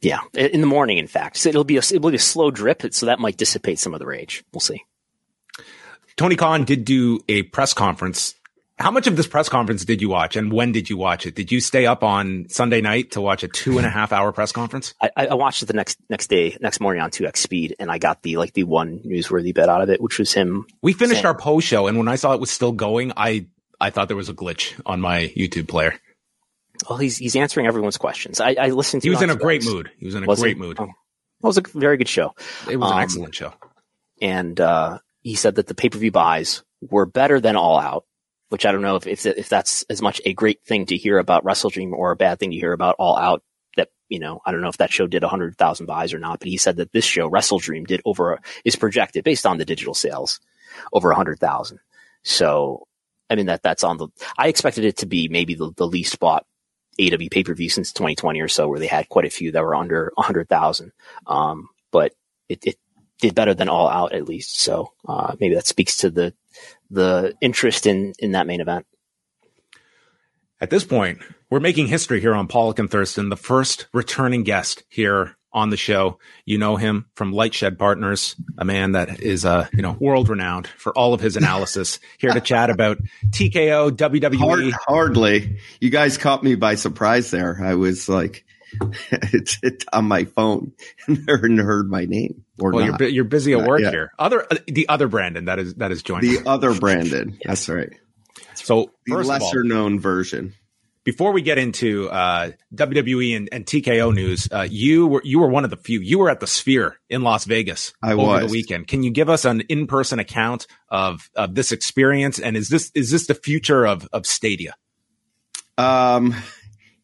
Yeah. 0.00 0.18
In 0.34 0.60
the 0.60 0.66
morning, 0.66 0.98
in 0.98 1.06
fact. 1.06 1.36
So 1.36 1.50
it'll 1.50 1.62
be 1.62 1.76
a, 1.76 1.82
it'll 1.92 2.10
be 2.10 2.16
a 2.16 2.18
slow 2.18 2.50
drip. 2.50 2.82
So 2.92 3.06
that 3.06 3.20
might 3.20 3.36
dissipate 3.36 3.78
some 3.78 3.94
of 3.94 4.00
the 4.00 4.06
rage. 4.06 4.42
We'll 4.52 4.60
see. 4.60 4.82
Tony 6.16 6.34
Khan 6.34 6.64
did 6.64 6.84
do 6.84 7.20
a 7.28 7.44
press 7.44 7.74
conference. 7.74 8.34
How 8.78 8.90
much 8.90 9.06
of 9.06 9.16
this 9.16 9.28
press 9.28 9.48
conference 9.48 9.84
did 9.84 10.02
you 10.02 10.08
watch 10.08 10.34
and 10.34 10.52
when 10.52 10.72
did 10.72 10.90
you 10.90 10.96
watch 10.96 11.26
it? 11.26 11.36
Did 11.36 11.52
you 11.52 11.60
stay 11.60 11.86
up 11.86 12.02
on 12.02 12.46
Sunday 12.48 12.80
night 12.80 13.12
to 13.12 13.20
watch 13.20 13.44
a 13.44 13.48
two 13.48 13.78
and 13.78 13.86
a 13.86 13.90
half 13.90 14.12
hour 14.12 14.32
press 14.32 14.50
conference? 14.50 14.94
I, 15.00 15.10
I 15.16 15.34
watched 15.34 15.62
it 15.62 15.66
the 15.66 15.74
next, 15.74 15.98
next 16.10 16.26
day, 16.26 16.56
next 16.60 16.80
morning 16.80 17.00
on 17.00 17.10
2x 17.10 17.36
speed 17.36 17.76
and 17.78 17.88
I 17.90 17.98
got 17.98 18.22
the, 18.22 18.36
like 18.36 18.52
the 18.52 18.64
one 18.64 18.98
newsworthy 19.06 19.54
bit 19.54 19.68
out 19.68 19.80
of 19.80 19.90
it, 19.90 20.00
which 20.00 20.18
was 20.18 20.32
him. 20.32 20.66
We 20.82 20.92
finished 20.92 21.22
saying, 21.22 21.26
our 21.26 21.36
post 21.36 21.68
show 21.68 21.86
and 21.86 21.98
when 21.98 22.08
I 22.08 22.16
saw 22.16 22.32
it 22.32 22.40
was 22.40 22.50
still 22.50 22.72
going, 22.72 23.12
I, 23.16 23.46
I 23.80 23.90
thought 23.90 24.08
there 24.08 24.16
was 24.16 24.28
a 24.28 24.34
glitch 24.34 24.80
on 24.84 25.00
my 25.00 25.32
YouTube 25.36 25.68
player. 25.68 25.94
Well, 26.88 26.98
he's, 26.98 27.16
he's 27.16 27.36
answering 27.36 27.68
everyone's 27.68 27.96
questions. 27.96 28.40
I, 28.40 28.56
I 28.58 28.68
listened 28.70 29.02
to 29.02 29.06
He 29.06 29.10
was 29.10 29.22
in 29.22 29.30
a 29.30 29.36
great 29.36 29.64
mood. 29.64 29.92
He 29.98 30.06
was 30.06 30.16
in 30.16 30.24
a 30.24 30.26
was 30.26 30.40
great 30.40 30.56
he? 30.56 30.62
mood. 30.62 30.78
Oh, 30.80 30.84
it 30.84 31.46
was 31.46 31.58
a 31.58 31.62
very 31.74 31.96
good 31.96 32.08
show. 32.08 32.34
It 32.68 32.76
was 32.76 32.90
um, 32.90 32.96
an 32.96 33.02
excellent 33.04 33.34
show. 33.36 33.52
And, 34.20 34.60
uh, 34.60 34.98
he 35.22 35.36
said 35.36 35.54
that 35.54 35.68
the 35.68 35.74
pay 35.74 35.88
per 35.88 35.98
view 35.98 36.10
buys 36.10 36.62
were 36.82 37.06
better 37.06 37.40
than 37.40 37.56
All 37.56 37.78
Out, 37.78 38.04
which 38.48 38.66
I 38.66 38.72
don't 38.72 38.82
know 38.82 38.96
if, 38.96 39.06
if, 39.06 39.26
if 39.26 39.48
that's 39.48 39.82
as 39.90 40.02
much 40.02 40.20
a 40.24 40.32
great 40.32 40.62
thing 40.64 40.86
to 40.86 40.96
hear 40.96 41.18
about 41.18 41.44
WrestleDream 41.44 41.92
or 41.92 42.12
a 42.12 42.16
bad 42.16 42.38
thing 42.38 42.50
to 42.50 42.56
hear 42.56 42.72
about 42.72 42.96
All 42.98 43.16
Out. 43.16 43.42
That 43.76 43.88
you 44.08 44.20
know, 44.20 44.40
I 44.44 44.52
don't 44.52 44.60
know 44.60 44.68
if 44.68 44.76
that 44.78 44.92
show 44.92 45.06
did 45.06 45.22
hundred 45.24 45.56
thousand 45.56 45.86
buys 45.86 46.14
or 46.14 46.18
not, 46.18 46.38
but 46.38 46.48
he 46.48 46.56
said 46.56 46.76
that 46.76 46.92
this 46.92 47.04
show 47.04 47.28
WrestleDream 47.28 47.86
did 47.86 48.02
over 48.04 48.40
is 48.64 48.76
projected 48.76 49.24
based 49.24 49.46
on 49.46 49.58
the 49.58 49.64
digital 49.64 49.94
sales 49.94 50.40
over 50.92 51.12
hundred 51.12 51.40
thousand. 51.40 51.80
So 52.22 52.86
I 53.28 53.34
mean 53.34 53.46
that 53.46 53.62
that's 53.62 53.84
on 53.84 53.96
the. 53.96 54.08
I 54.38 54.48
expected 54.48 54.84
it 54.84 54.98
to 54.98 55.06
be 55.06 55.28
maybe 55.28 55.54
the, 55.54 55.72
the 55.76 55.86
least 55.86 56.20
bought 56.20 56.46
AW 57.00 57.28
pay 57.30 57.42
per 57.42 57.54
view 57.54 57.68
since 57.68 57.92
2020 57.92 58.40
or 58.40 58.48
so, 58.48 58.68
where 58.68 58.78
they 58.78 58.86
had 58.86 59.08
quite 59.08 59.24
a 59.24 59.30
few 59.30 59.52
that 59.52 59.62
were 59.62 59.74
under 59.74 60.12
a 60.16 60.22
hundred 60.22 60.48
thousand. 60.48 60.92
Um, 61.26 61.68
but 61.90 62.12
it, 62.48 62.64
it 62.66 62.76
did 63.20 63.34
better 63.34 63.54
than 63.54 63.68
All 63.68 63.88
Out 63.88 64.12
at 64.12 64.28
least. 64.28 64.60
So 64.60 64.92
uh, 65.08 65.34
maybe 65.40 65.54
that 65.54 65.66
speaks 65.66 65.98
to 65.98 66.10
the 66.10 66.34
the 66.94 67.34
interest 67.40 67.86
in 67.86 68.12
in 68.18 68.32
that 68.32 68.46
main 68.46 68.60
event. 68.60 68.86
At 70.60 70.70
this 70.70 70.84
point, 70.84 71.18
we're 71.50 71.60
making 71.60 71.88
history 71.88 72.20
here 72.20 72.34
on 72.34 72.48
Pollock 72.48 72.78
and 72.78 72.90
Thurston, 72.90 73.28
the 73.28 73.36
first 73.36 73.86
returning 73.92 74.44
guest 74.44 74.82
here 74.88 75.36
on 75.52 75.70
the 75.70 75.76
show. 75.76 76.18
You 76.44 76.58
know 76.58 76.76
him 76.76 77.06
from 77.14 77.32
Lightshed 77.32 77.78
Partners, 77.78 78.34
a 78.58 78.64
man 78.64 78.92
that 78.92 79.20
is 79.20 79.44
uh, 79.44 79.68
you 79.72 79.82
know 79.82 79.96
world 80.00 80.28
renowned 80.28 80.66
for 80.66 80.96
all 80.96 81.14
of 81.14 81.20
his 81.20 81.36
analysis. 81.36 82.00
here 82.18 82.32
to 82.32 82.40
chat 82.40 82.70
about 82.70 82.98
TKO, 83.30 83.90
WWE. 83.90 84.36
Hard, 84.36 84.72
hardly, 84.72 85.58
you 85.80 85.90
guys 85.90 86.18
caught 86.18 86.42
me 86.42 86.54
by 86.54 86.74
surprise 86.74 87.30
there. 87.30 87.60
I 87.62 87.74
was 87.74 88.08
like, 88.08 88.44
it's, 89.10 89.58
it's 89.62 89.84
on 89.92 90.06
my 90.06 90.24
phone 90.24 90.72
and 91.06 91.58
heard 91.58 91.88
my 91.90 92.04
name. 92.04 92.44
Or 92.58 92.72
well, 92.72 92.86
not. 92.86 93.00
You're, 93.00 93.08
you're 93.08 93.24
busy 93.24 93.52
at 93.52 93.66
work 93.66 93.80
yeah. 93.80 93.90
here. 93.90 94.12
Other 94.18 94.46
uh, 94.50 94.56
the 94.66 94.88
other 94.88 95.08
Brandon 95.08 95.46
that 95.46 95.58
is 95.58 95.74
that 95.74 95.90
is 95.90 96.02
joining. 96.02 96.32
The 96.32 96.42
other 96.48 96.72
Brandon. 96.72 97.38
That's 97.44 97.68
right. 97.68 97.92
So 98.54 98.92
the 99.06 99.16
lesser 99.16 99.60
all, 99.60 99.64
known 99.64 99.98
version. 99.98 100.54
Before 101.02 101.32
we 101.32 101.42
get 101.42 101.58
into 101.58 102.08
uh, 102.08 102.52
WWE 102.74 103.36
and, 103.36 103.48
and, 103.52 103.66
TKO 103.66 104.14
news, 104.14 104.48
uh, 104.50 104.66
you 104.70 105.06
were 105.06 105.20
you 105.22 105.40
were 105.40 105.48
one 105.48 105.64
of 105.64 105.70
the 105.70 105.76
few. 105.76 106.00
You 106.00 106.18
were 106.18 106.30
at 106.30 106.40
the 106.40 106.46
Sphere 106.46 106.98
in 107.10 107.22
Las 107.22 107.44
Vegas 107.44 107.92
I 108.02 108.12
over 108.12 108.22
was. 108.22 108.46
the 108.46 108.52
weekend. 108.52 108.86
Can 108.86 109.02
you 109.02 109.10
give 109.10 109.28
us 109.28 109.44
an 109.44 109.62
in 109.62 109.86
person 109.86 110.18
account 110.18 110.66
of 110.88 111.28
of 111.34 111.54
this 111.54 111.72
experience? 111.72 112.38
And 112.38 112.56
is 112.56 112.68
this 112.68 112.90
is 112.94 113.10
this 113.10 113.26
the 113.26 113.34
future 113.34 113.84
of 113.86 114.08
of 114.12 114.26
Stadia? 114.26 114.76
Um, 115.76 116.34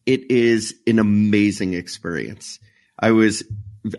it 0.05 0.31
is 0.31 0.75
an 0.87 0.99
amazing 0.99 1.73
experience. 1.73 2.59
I 2.99 3.11
was, 3.11 3.43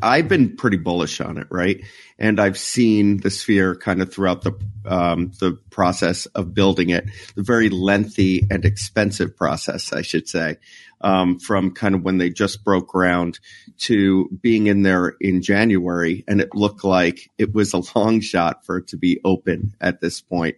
I've 0.01 0.29
been 0.29 0.57
pretty 0.57 0.77
bullish 0.77 1.21
on 1.21 1.38
it, 1.38 1.49
right? 1.51 1.83
And 2.19 2.38
I've 2.38 2.59
seen 2.59 3.19
the 3.19 3.31
sphere 3.31 3.75
kind 3.75 4.01
of 4.01 4.12
throughout 4.12 4.43
the, 4.43 4.53
um, 4.87 5.33
the 5.41 5.59
process 5.71 6.27
of 6.27 6.55
building 6.55 6.91
it, 6.91 7.07
the 7.35 7.43
very 7.43 7.69
lengthy 7.69 8.47
and 8.51 8.65
expensive 8.65 9.37
process, 9.37 9.93
I 9.93 10.03
should 10.03 10.29
say, 10.29 10.59
um, 11.01 11.41
from 11.41 11.73
kind 11.73 11.97
of 11.97 12.03
when 12.03 12.19
they 12.19 12.31
just 12.31 12.62
broke 12.62 12.88
ground 12.88 13.41
to 13.79 14.29
being 14.41 14.69
in 14.69 14.83
there 14.83 15.15
in 15.21 15.43
January. 15.43 16.25
And 16.29 16.41
it 16.41 16.55
looked 16.55 16.85
like 16.85 17.29
it 17.38 17.53
was 17.53 17.75
a 17.75 17.83
long 17.97 18.21
shot 18.21 18.65
for 18.65 18.79
it 18.79 18.87
to 18.88 18.97
be 18.97 19.21
open 19.25 19.75
at 19.81 20.01
this 20.01 20.21
point. 20.21 20.57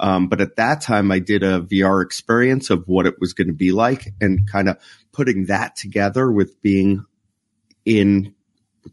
Um, 0.00 0.28
but 0.28 0.40
at 0.40 0.56
that 0.56 0.80
time, 0.80 1.12
I 1.12 1.18
did 1.18 1.42
a 1.42 1.60
VR 1.60 2.02
experience 2.02 2.70
of 2.70 2.88
what 2.88 3.06
it 3.06 3.20
was 3.20 3.34
going 3.34 3.48
to 3.48 3.54
be 3.54 3.70
like 3.70 4.08
and 4.20 4.50
kind 4.50 4.68
of 4.68 4.78
putting 5.12 5.46
that 5.46 5.76
together 5.76 6.30
with 6.32 6.60
being 6.62 7.04
in 7.84 8.34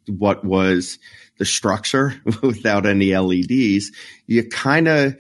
what 0.07 0.43
was 0.43 0.99
the 1.37 1.45
structure 1.45 2.13
without 2.41 2.85
any 2.85 3.17
LEDs. 3.17 3.91
You 4.27 4.47
kind 4.49 4.87
of 4.87 5.15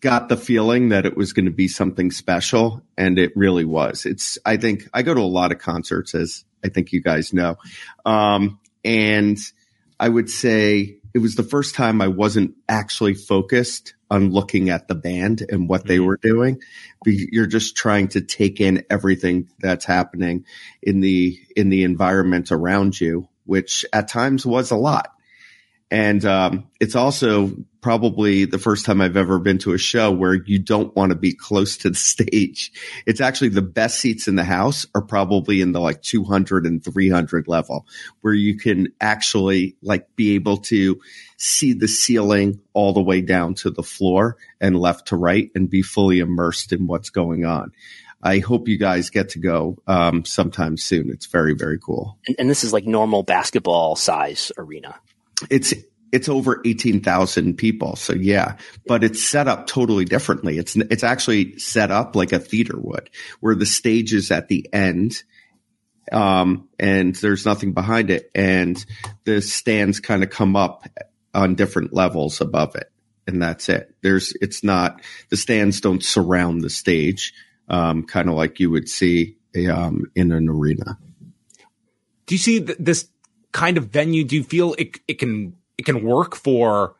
got 0.00 0.30
the 0.30 0.36
feeling 0.38 0.88
that 0.88 1.04
it 1.04 1.16
was 1.16 1.34
going 1.34 1.44
to 1.44 1.50
be 1.50 1.68
something 1.68 2.10
special 2.10 2.82
and 2.96 3.18
it 3.18 3.36
really 3.36 3.66
was. 3.66 4.06
It's, 4.06 4.38
I 4.46 4.56
think 4.56 4.88
I 4.94 5.02
go 5.02 5.12
to 5.12 5.20
a 5.20 5.22
lot 5.22 5.52
of 5.52 5.58
concerts 5.58 6.14
as 6.14 6.44
I 6.64 6.70
think 6.70 6.92
you 6.92 7.02
guys 7.02 7.34
know. 7.34 7.56
Um, 8.06 8.58
and 8.82 9.36
I 9.98 10.08
would 10.08 10.30
say 10.30 10.99
it 11.14 11.18
was 11.18 11.34
the 11.34 11.42
first 11.42 11.74
time 11.74 12.00
I 12.00 12.08
wasn't 12.08 12.54
actually 12.68 13.14
focused 13.14 13.94
on 14.10 14.30
looking 14.30 14.70
at 14.70 14.88
the 14.88 14.94
band 14.94 15.44
and 15.48 15.68
what 15.68 15.86
they 15.86 15.96
mm-hmm. 15.96 16.06
were 16.06 16.18
doing. 16.20 16.60
You're 17.04 17.46
just 17.46 17.76
trying 17.76 18.08
to 18.08 18.20
take 18.20 18.60
in 18.60 18.84
everything 18.90 19.48
that's 19.58 19.84
happening 19.84 20.44
in 20.82 21.00
the, 21.00 21.38
in 21.56 21.68
the 21.70 21.84
environment 21.84 22.52
around 22.52 23.00
you, 23.00 23.28
which 23.44 23.84
at 23.92 24.08
times 24.08 24.44
was 24.44 24.70
a 24.70 24.76
lot. 24.76 25.12
And 25.90 26.24
um, 26.24 26.68
it's 26.78 26.94
also 26.94 27.52
probably 27.80 28.44
the 28.44 28.58
first 28.58 28.84
time 28.86 29.00
I've 29.00 29.16
ever 29.16 29.38
been 29.38 29.58
to 29.58 29.72
a 29.72 29.78
show 29.78 30.12
where 30.12 30.34
you 30.34 30.58
don't 30.58 30.94
want 30.94 31.10
to 31.10 31.16
be 31.16 31.34
close 31.34 31.78
to 31.78 31.90
the 31.90 31.96
stage. 31.96 32.72
It's 33.06 33.20
actually 33.20 33.48
the 33.48 33.62
best 33.62 33.98
seats 33.98 34.28
in 34.28 34.36
the 34.36 34.44
house 34.44 34.86
are 34.94 35.02
probably 35.02 35.60
in 35.60 35.72
the 35.72 35.80
like 35.80 36.02
200 36.02 36.66
and 36.66 36.84
300 36.84 37.48
level 37.48 37.86
where 38.20 38.34
you 38.34 38.56
can 38.56 38.92
actually 39.00 39.76
like 39.82 40.14
be 40.14 40.34
able 40.34 40.58
to 40.58 41.00
see 41.38 41.72
the 41.72 41.88
ceiling 41.88 42.60
all 42.72 42.92
the 42.92 43.02
way 43.02 43.20
down 43.20 43.54
to 43.54 43.70
the 43.70 43.82
floor 43.82 44.36
and 44.60 44.78
left 44.78 45.08
to 45.08 45.16
right 45.16 45.50
and 45.54 45.70
be 45.70 45.82
fully 45.82 46.20
immersed 46.20 46.72
in 46.72 46.86
what's 46.86 47.10
going 47.10 47.44
on. 47.44 47.72
I 48.22 48.38
hope 48.38 48.68
you 48.68 48.76
guys 48.76 49.08
get 49.08 49.30
to 49.30 49.38
go 49.38 49.78
um, 49.86 50.26
sometime 50.26 50.76
soon. 50.76 51.08
It's 51.08 51.24
very, 51.24 51.54
very 51.54 51.78
cool. 51.78 52.18
And, 52.28 52.36
and 52.38 52.50
this 52.50 52.62
is 52.64 52.72
like 52.72 52.84
normal 52.84 53.22
basketball 53.22 53.96
size 53.96 54.52
arena 54.58 55.00
it's 55.48 55.74
it's 56.12 56.28
over 56.28 56.60
18,000 56.64 57.54
people. 57.54 57.96
So 57.96 58.12
yeah, 58.12 58.56
but 58.86 59.04
it's 59.04 59.26
set 59.26 59.48
up 59.48 59.66
totally 59.66 60.04
differently. 60.04 60.58
It's, 60.58 60.76
it's 60.76 61.04
actually 61.04 61.58
set 61.58 61.90
up 61.90 62.16
like 62.16 62.32
a 62.32 62.38
theater 62.38 62.78
would 62.78 63.10
where 63.40 63.54
the 63.54 63.66
stage 63.66 64.12
is 64.12 64.30
at 64.30 64.48
the 64.48 64.68
end. 64.72 65.22
Um, 66.10 66.68
and 66.78 67.14
there's 67.16 67.46
nothing 67.46 67.72
behind 67.72 68.10
it. 68.10 68.30
And 68.34 68.84
the 69.24 69.40
stands 69.40 70.00
kind 70.00 70.24
of 70.24 70.30
come 70.30 70.56
up 70.56 70.88
on 71.32 71.54
different 71.54 71.92
levels 71.92 72.40
above 72.40 72.74
it. 72.74 72.90
And 73.26 73.40
that's 73.40 73.68
it. 73.68 73.94
There's, 74.02 74.34
it's 74.40 74.64
not, 74.64 75.02
the 75.28 75.36
stands 75.36 75.80
don't 75.80 76.02
surround 76.02 76.62
the 76.62 76.70
stage, 76.70 77.32
um, 77.68 78.02
kind 78.02 78.28
of 78.28 78.34
like 78.34 78.58
you 78.58 78.70
would 78.70 78.88
see, 78.88 79.36
um, 79.70 80.10
in 80.16 80.32
an 80.32 80.48
arena. 80.48 80.98
Do 82.26 82.34
you 82.34 82.38
see 82.38 82.60
th- 82.60 82.78
this 82.80 83.08
kind 83.52 83.78
of 83.78 83.86
venue? 83.86 84.24
Do 84.24 84.36
you 84.36 84.44
feel 84.44 84.74
it, 84.78 84.98
it 85.08 85.18
can 85.18 85.56
it 85.78 85.84
can 85.84 86.04
work 86.04 86.36
for 86.36 86.94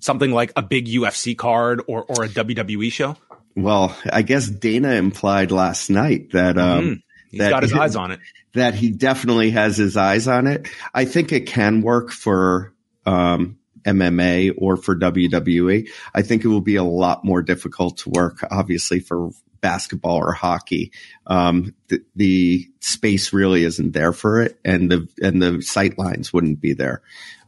something 0.00 0.30
like 0.30 0.52
a 0.56 0.62
big 0.62 0.86
UFC 0.86 1.36
card 1.36 1.82
or 1.86 2.04
or 2.04 2.24
a 2.24 2.28
WWE 2.28 2.90
show? 2.92 3.16
Well, 3.56 3.96
I 4.12 4.22
guess 4.22 4.48
Dana 4.48 4.92
implied 4.92 5.50
last 5.52 5.90
night 5.90 6.32
that 6.32 6.58
um 6.58 6.84
mm-hmm. 6.84 6.92
he's 7.30 7.40
that 7.40 7.50
got 7.50 7.62
his 7.62 7.72
eyes 7.72 7.96
on 7.96 8.10
it. 8.10 8.20
That 8.54 8.74
he 8.74 8.90
definitely 8.90 9.50
has 9.50 9.76
his 9.76 9.96
eyes 9.96 10.28
on 10.28 10.46
it. 10.46 10.68
I 10.92 11.04
think 11.04 11.32
it 11.32 11.46
can 11.46 11.82
work 11.82 12.10
for 12.10 12.72
um 13.06 13.58
MMA 13.84 14.54
or 14.56 14.76
for 14.76 14.96
WWE. 14.96 15.88
I 16.14 16.22
think 16.22 16.44
it 16.44 16.48
will 16.48 16.60
be 16.60 16.76
a 16.76 16.84
lot 16.84 17.24
more 17.24 17.42
difficult 17.42 17.98
to 17.98 18.10
work, 18.10 18.44
obviously, 18.50 19.00
for 19.00 19.30
basketball 19.64 20.18
or 20.18 20.32
hockey. 20.32 20.92
Um, 21.26 21.74
the, 22.14 22.68
space 22.80 23.32
really 23.32 23.64
isn't 23.64 23.92
there 23.92 24.12
for 24.12 24.42
it, 24.42 24.58
and 24.62 24.90
the 24.90 25.08
and 25.22 25.40
the 25.40 25.62
sight 25.62 25.98
lines 25.98 26.34
wouldn't 26.34 26.60
be 26.60 26.74
there. 26.74 27.00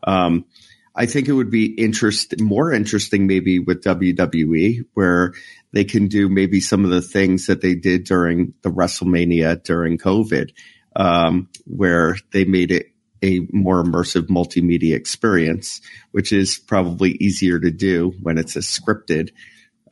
Um, 0.03 0.47
I 0.95 1.05
think 1.05 1.29
it 1.29 1.35
would 1.35 1.51
be 1.51 1.67
interest 1.67 2.41
more 2.41 2.73
interesting 2.73 3.27
maybe 3.27 3.59
with 3.59 3.85
WWE 3.85 4.87
where 4.95 5.35
they 5.73 5.85
can 5.85 6.09
do 6.09 6.31
maybe 6.31 6.59
some 6.61 6.85
of 6.87 6.91
the 6.91 7.03
things 7.03 7.49
that 7.49 7.61
they 7.61 7.75
did 7.75 8.05
during 8.05 8.55
the 8.63 8.71
WrestleMania 8.71 9.63
during 9.63 9.99
COVID, 9.99 10.53
um, 10.97 11.51
where 11.67 12.17
they 12.33 12.47
made 12.47 12.71
it 12.71 12.87
a 13.23 13.41
more 13.53 13.85
immersive 13.85 14.29
multimedia 14.29 14.95
experience, 14.95 15.83
which 16.13 16.33
is 16.33 16.57
probably 16.57 17.11
easier 17.13 17.61
to 17.61 17.71
do 17.71 18.15
when 18.23 18.39
it's 18.39 18.57
a 18.57 18.61
scripted 18.61 19.33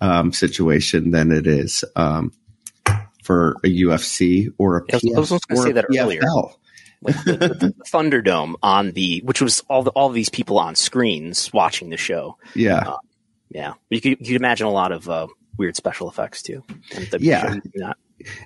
um, 0.05 0.33
situation 0.33 1.12
than 1.12 1.33
it 1.33 1.47
is 1.47 1.83
um, 1.97 2.31
for 3.23 3.57
a 3.64 3.69
UFC 3.69 4.53
or 4.59 4.79
a 4.79 4.83
I 4.93 5.19
was, 5.19 5.31
was 5.31 5.45
going 5.47 5.57
to 5.57 5.62
say 5.62 5.73
that 5.73 5.87
earlier. 5.99 6.21
Like 7.01 7.17
the, 7.25 7.33
the, 7.33 7.75
Thunderdome 7.87 8.55
on 8.62 8.93
the, 8.93 9.23
which 9.25 9.40
was 9.40 9.61
all 9.71 9.83
the, 9.83 9.90
all 9.93 10.11
these 10.11 10.29
people 10.29 10.59
on 10.59 10.75
screens 10.75 11.51
watching 11.55 11.88
the 11.88 11.97
show. 11.97 12.37
Yeah, 12.55 12.81
uh, 12.81 12.99
yeah. 13.49 13.75
You 13.88 14.01
could, 14.03 14.11
you 14.21 14.27
could 14.27 14.37
imagine 14.37 14.67
a 14.67 14.73
lot 14.73 14.93
of 14.93 15.09
uh, 15.09 15.27
weird 15.57 15.75
special 15.75 16.11
effects 16.11 16.43
too. 16.43 16.62
yeah. 17.19 17.57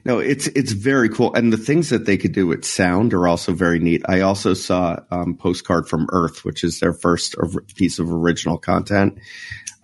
No, 0.04 0.18
it's 0.18 0.46
it's 0.48 0.72
very 0.72 1.08
cool, 1.08 1.32
and 1.34 1.52
the 1.52 1.56
things 1.56 1.90
that 1.90 2.04
they 2.04 2.16
could 2.16 2.32
do 2.32 2.46
with 2.46 2.64
sound 2.64 3.14
are 3.14 3.28
also 3.28 3.52
very 3.52 3.78
neat. 3.78 4.02
I 4.08 4.20
also 4.20 4.54
saw 4.54 4.98
um, 5.10 5.36
postcard 5.36 5.88
from 5.88 6.08
Earth, 6.10 6.44
which 6.44 6.64
is 6.64 6.80
their 6.80 6.92
first 6.92 7.36
piece 7.76 7.98
of 7.98 8.12
original 8.12 8.58
content. 8.58 9.18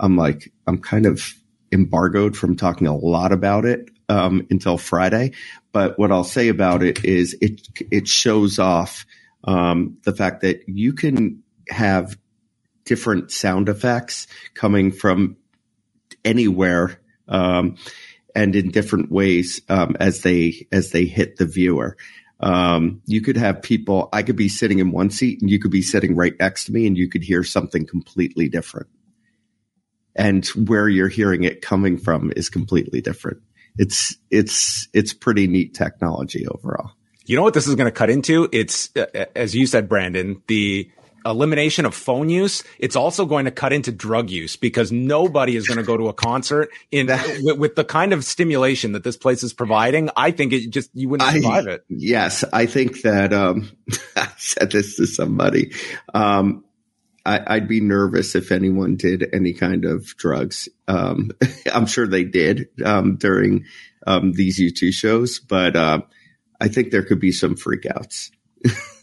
I'm 0.00 0.16
like, 0.16 0.52
I'm 0.66 0.78
kind 0.78 1.06
of 1.06 1.34
embargoed 1.74 2.36
from 2.36 2.56
talking 2.56 2.86
a 2.86 2.96
lot 2.96 3.32
about 3.32 3.66
it 3.66 3.90
um, 4.08 4.46
until 4.48 4.78
Friday. 4.78 5.32
But 5.72 5.98
what 5.98 6.12
I'll 6.12 6.24
say 6.24 6.48
about 6.48 6.82
it 6.82 7.04
is 7.04 7.36
it 7.40 7.68
it 7.90 8.08
shows 8.08 8.58
off 8.58 9.04
um, 9.42 9.98
the 10.04 10.14
fact 10.14 10.40
that 10.42 10.68
you 10.68 10.92
can 10.94 11.42
have 11.68 12.16
different 12.84 13.30
sound 13.32 13.68
effects 13.68 14.26
coming 14.54 14.92
from 14.92 15.36
anywhere 16.24 17.00
um, 17.28 17.76
and 18.34 18.54
in 18.54 18.70
different 18.70 19.10
ways 19.10 19.60
um, 19.68 19.96
as 19.98 20.22
they 20.22 20.66
as 20.70 20.92
they 20.92 21.04
hit 21.04 21.36
the 21.36 21.46
viewer. 21.46 21.96
Um, 22.40 23.00
you 23.06 23.20
could 23.20 23.36
have 23.36 23.62
people. 23.62 24.08
I 24.12 24.22
could 24.22 24.36
be 24.36 24.48
sitting 24.48 24.78
in 24.78 24.92
one 24.92 25.10
seat, 25.10 25.40
and 25.40 25.50
you 25.50 25.58
could 25.58 25.70
be 25.70 25.82
sitting 25.82 26.14
right 26.14 26.34
next 26.38 26.66
to 26.66 26.72
me, 26.72 26.86
and 26.86 26.96
you 26.96 27.08
could 27.08 27.24
hear 27.24 27.42
something 27.42 27.86
completely 27.86 28.48
different 28.48 28.88
and 30.14 30.46
where 30.48 30.88
you're 30.88 31.08
hearing 31.08 31.44
it 31.44 31.62
coming 31.62 31.98
from 31.98 32.32
is 32.36 32.48
completely 32.48 33.00
different. 33.00 33.38
It's 33.76 34.16
it's 34.30 34.88
it's 34.92 35.12
pretty 35.12 35.46
neat 35.46 35.74
technology 35.74 36.46
overall. 36.46 36.92
You 37.26 37.36
know 37.36 37.42
what 37.42 37.54
this 37.54 37.66
is 37.66 37.74
going 37.74 37.86
to 37.86 37.92
cut 37.92 38.10
into? 38.10 38.48
It's 38.52 38.94
uh, 38.96 39.26
as 39.34 39.54
you 39.54 39.66
said, 39.66 39.88
Brandon, 39.88 40.42
the 40.46 40.90
elimination 41.24 41.86
of 41.86 41.94
phone 41.94 42.28
use. 42.28 42.62
It's 42.78 42.96
also 42.96 43.24
going 43.24 43.46
to 43.46 43.50
cut 43.50 43.72
into 43.72 43.90
drug 43.90 44.30
use 44.30 44.56
because 44.56 44.92
nobody 44.92 45.56
is 45.56 45.66
going 45.66 45.78
to 45.78 45.84
go 45.84 45.96
to 45.96 46.08
a 46.08 46.12
concert 46.12 46.70
in 46.90 47.06
with, 47.42 47.58
with, 47.58 47.74
the 47.76 47.84
kind 47.84 48.12
of 48.12 48.24
stimulation 48.24 48.92
that 48.92 49.04
this 49.04 49.16
place 49.16 49.42
is 49.42 49.52
providing. 49.52 50.10
I 50.16 50.30
think 50.30 50.52
it 50.52 50.70
just 50.70 50.90
you 50.94 51.08
wouldn't 51.08 51.30
survive 51.30 51.66
I, 51.66 51.70
it. 51.72 51.84
Yes, 51.88 52.44
I 52.52 52.66
think 52.66 53.02
that 53.02 53.32
um, 53.32 53.70
I 54.16 54.28
said 54.36 54.70
this 54.70 54.96
to 54.96 55.06
somebody. 55.06 55.72
Um, 56.12 56.63
I, 57.26 57.54
would 57.54 57.68
be 57.68 57.80
nervous 57.80 58.34
if 58.34 58.52
anyone 58.52 58.96
did 58.96 59.26
any 59.32 59.54
kind 59.54 59.84
of 59.84 60.16
drugs. 60.16 60.68
Um, 60.88 61.30
I'm 61.72 61.86
sure 61.86 62.06
they 62.06 62.24
did 62.24 62.68
um, 62.84 63.16
during 63.16 63.64
um, 64.06 64.32
these 64.32 64.60
U2 64.60 64.92
shows, 64.92 65.38
but 65.38 65.76
uh, 65.76 66.02
I 66.60 66.68
think 66.68 66.90
there 66.90 67.02
could 67.02 67.20
be 67.20 67.32
some 67.32 67.54
freakouts. 67.54 68.30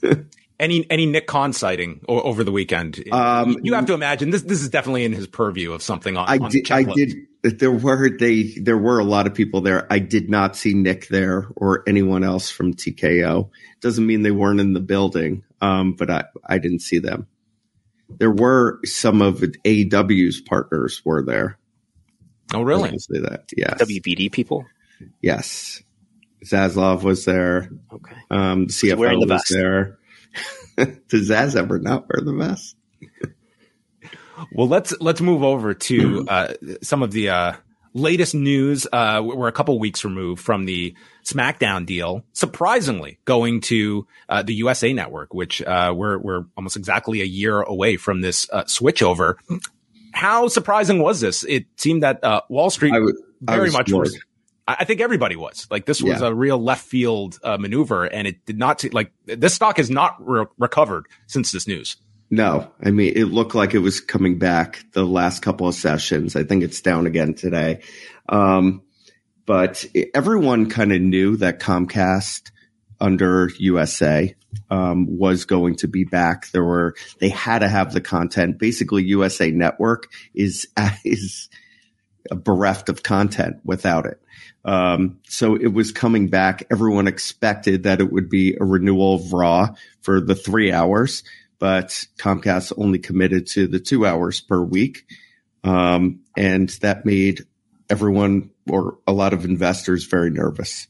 any 0.60 0.86
any 0.90 1.06
Nick 1.06 1.28
Khan 1.28 1.54
sighting 1.54 2.02
o- 2.08 2.22
over 2.22 2.44
the 2.44 2.52
weekend? 2.52 3.04
Um, 3.12 3.58
you 3.64 3.74
have 3.74 3.88
to 3.88 3.94
imagine 3.94 4.30
this. 4.30 4.44
This 4.44 4.62
is 4.62 4.70
definitely 4.70 5.06
in 5.06 5.14
his 5.14 5.28
purview 5.28 5.74
of 5.74 5.82
something 5.82 6.16
on. 6.16 6.28
I 6.28 6.38
on 6.38 6.50
did. 6.50 6.72
I 6.72 6.84
did. 6.84 7.28
There 7.44 7.72
were 7.72 8.10
they. 8.10 8.44
There 8.44 8.78
were 8.78 9.00
a 9.00 9.04
lot 9.04 9.28
of 9.28 9.34
people 9.34 9.62
there. 9.62 9.86
I 9.92 10.00
did 10.00 10.30
not 10.30 10.56
see 10.56 10.74
Nick 10.74 11.08
there 11.08 11.48
or 11.56 11.84
anyone 11.88 12.24
else 12.24 12.50
from 12.50 12.74
TKO. 12.74 13.50
Doesn't 13.82 14.06
mean 14.06 14.22
they 14.22 14.32
weren't 14.32 14.60
in 14.60 14.74
the 14.74 14.80
building, 14.80 15.44
um, 15.60 15.94
but 15.94 16.10
I 16.10 16.26
I 16.46 16.60
didn't 16.60 16.82
see 16.82 17.00
them 17.00 17.28
there 18.18 18.32
were 18.32 18.80
some 18.86 19.22
of 19.22 19.40
AEW's 19.40 20.42
partners 20.42 21.02
were 21.04 21.24
there. 21.24 21.58
Oh, 22.54 22.62
really? 22.62 22.98
Say 22.98 23.20
that. 23.20 23.46
Yes. 23.56 23.82
WBD 23.82 24.32
people. 24.32 24.66
Yes. 25.22 25.82
Zaslav 26.46 27.04
was 27.04 27.26
there. 27.26 27.70
Okay. 27.92 28.16
Um, 28.30 28.68
the 28.68 28.74
CFO 28.74 29.12
the 29.12 29.20
was 29.20 29.28
vest. 29.28 29.50
there. 29.50 29.98
Does 31.08 31.30
Zaz 31.30 31.56
ever 31.56 31.80
not 31.80 32.08
wear 32.10 32.24
the 32.24 32.34
vest? 32.34 32.76
well, 34.52 34.68
let's 34.68 34.94
let's 35.00 35.22
move 35.22 35.44
over 35.44 35.74
to 35.74 36.26
uh, 36.28 36.54
some 36.82 37.04
of 37.04 37.12
the 37.12 37.30
uh, 37.30 37.54
latest 37.94 38.36
news. 38.36 38.88
Uh, 38.92 39.22
we're 39.24 39.48
a 39.48 39.52
couple 39.52 39.78
weeks 39.80 40.04
removed 40.04 40.42
from 40.42 40.66
the 40.66 40.96
SmackDown 41.24 41.86
deal, 41.86 42.24
surprisingly 42.34 43.20
going 43.26 43.62
to 43.62 44.08
uh, 44.30 44.44
the 44.44 44.54
USA 44.56 44.94
Network, 44.94 45.34
which 45.34 45.62
uh, 45.62 45.94
we're 45.96 46.18
we're 46.18 46.46
almost 46.58 46.78
exactly 46.78 47.22
a 47.22 47.26
year 47.26 47.62
away 47.62 47.98
from 47.98 48.22
this 48.22 48.50
uh, 48.52 48.64
switchover. 48.64 49.36
How 50.14 50.48
surprising 50.48 51.02
was 51.02 51.22
this? 51.22 51.44
It 51.44 51.66
seemed 51.78 52.04
that 52.04 52.24
uh, 52.24 52.42
Wall 52.50 52.70
Street 52.70 52.94
very 53.42 53.72
much 53.72 53.92
was. 53.92 54.18
I 54.68 54.86
think 54.86 55.02
everybody 55.02 55.36
was 55.36 55.68
like 55.72 55.86
this 55.86 56.02
was 56.02 56.22
yeah. 56.22 56.28
a 56.28 56.34
real 56.34 56.58
left 56.58 56.86
field 56.86 57.40
uh, 57.44 57.58
maneuver, 57.58 58.06
and 58.06 58.28
it 58.28 58.46
did 58.46 58.58
not 58.58 58.84
like 58.94 59.12
this 59.26 59.54
stock 59.54 59.78
has 59.78 59.90
not 59.90 60.16
re- 60.20 60.46
recovered 60.58 61.08
since 61.28 61.52
this 61.52 61.68
news. 61.68 61.98
No, 62.34 62.72
I 62.82 62.92
mean, 62.92 63.12
it 63.14 63.26
looked 63.26 63.56
like 63.56 63.74
it 63.74 63.80
was 63.80 64.00
coming 64.00 64.40
back 64.40 64.86
the 64.94 65.04
last 65.04 65.42
couple 65.42 65.68
of 65.68 65.76
sessions. 65.76 66.38
I 66.38 66.46
think 66.46 66.64
it's 66.64 66.80
down 66.80 67.06
again 67.06 67.34
today. 67.34 67.82
Um, 68.30 68.84
but 69.46 69.86
everyone 70.14 70.70
kind 70.70 70.94
of 70.94 71.02
knew 71.02 71.36
that 71.38 71.60
Comcast 71.60 72.52
under 73.02 73.50
USA 73.58 74.34
um, 74.70 75.08
was 75.18 75.44
going 75.44 75.76
to 75.78 75.90
be 75.90 76.06
back. 76.06 76.50
There 76.52 76.64
were 76.64 76.96
they 77.20 77.28
had 77.28 77.60
to 77.60 77.68
have 77.68 77.92
the 77.92 78.00
content. 78.00 78.58
Basically, 78.60 79.04
USA 79.04 79.52
Network 79.52 80.08
is 80.34 80.70
is 81.04 81.50
bereft 82.30 82.88
of 82.88 83.04
content 83.04 83.58
without 83.66 84.06
it. 84.06 84.22
Um, 84.64 85.20
so 85.28 85.56
it 85.56 85.74
was 85.74 85.92
coming 85.92 86.30
back. 86.30 86.64
Everyone 86.72 87.08
expected 87.08 87.84
that 87.84 88.00
it 88.00 88.10
would 88.10 88.30
be 88.30 88.56
a 88.56 88.64
renewal 88.64 89.16
of 89.16 89.34
Raw 89.34 89.76
for 90.02 90.22
the 90.22 90.36
three 90.36 90.72
hours 90.72 91.24
but 91.62 92.08
Comcast 92.18 92.74
only 92.76 92.98
committed 92.98 93.46
to 93.46 93.68
the 93.68 93.80
two 93.80 94.04
hours 94.04 94.42
per 94.42 94.60
week. 94.60 95.06
Um, 95.64 96.22
and 96.36 96.70
that 96.82 97.06
made 97.06 97.46
everyone 97.88 98.50
or 98.68 98.98
a 99.06 99.14
lot 99.14 99.34
of 99.34 99.46
investors 99.46 100.06
very 100.06 100.32
nervous. 100.32 100.88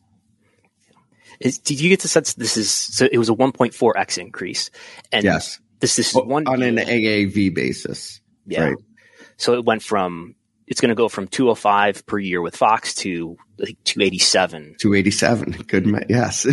Is, 1.41 1.59
did 1.59 1.81
you 1.81 1.89
get 1.89 1.99
the 1.99 2.07
sense 2.07 2.35
this 2.35 2.55
is 2.55 2.71
so 2.71 3.09
it 3.11 3.17
was 3.17 3.27
a 3.27 3.33
1.4x 3.33 4.19
increase 4.19 4.69
and 5.11 5.23
yes 5.23 5.59
this 5.79 5.97
is 5.97 6.13
well, 6.13 6.27
one 6.27 6.45
on 6.45 6.61
an 6.61 6.75
AAV 6.75 7.55
basis 7.55 8.21
yeah 8.45 8.65
right. 8.65 8.77
so 9.37 9.55
it 9.55 9.65
went 9.65 9.81
from 9.81 10.35
it's 10.67 10.79
going 10.79 10.89
to 10.89 10.95
go 10.95 11.09
from 11.09 11.27
205 11.27 12.05
per 12.05 12.19
year 12.19 12.43
with 12.43 12.55
Fox 12.55 12.93
to 12.95 13.37
like 13.61 13.77
287. 13.83 14.75
287. 14.79 15.51
Good. 15.67 16.05
yes. 16.09 16.45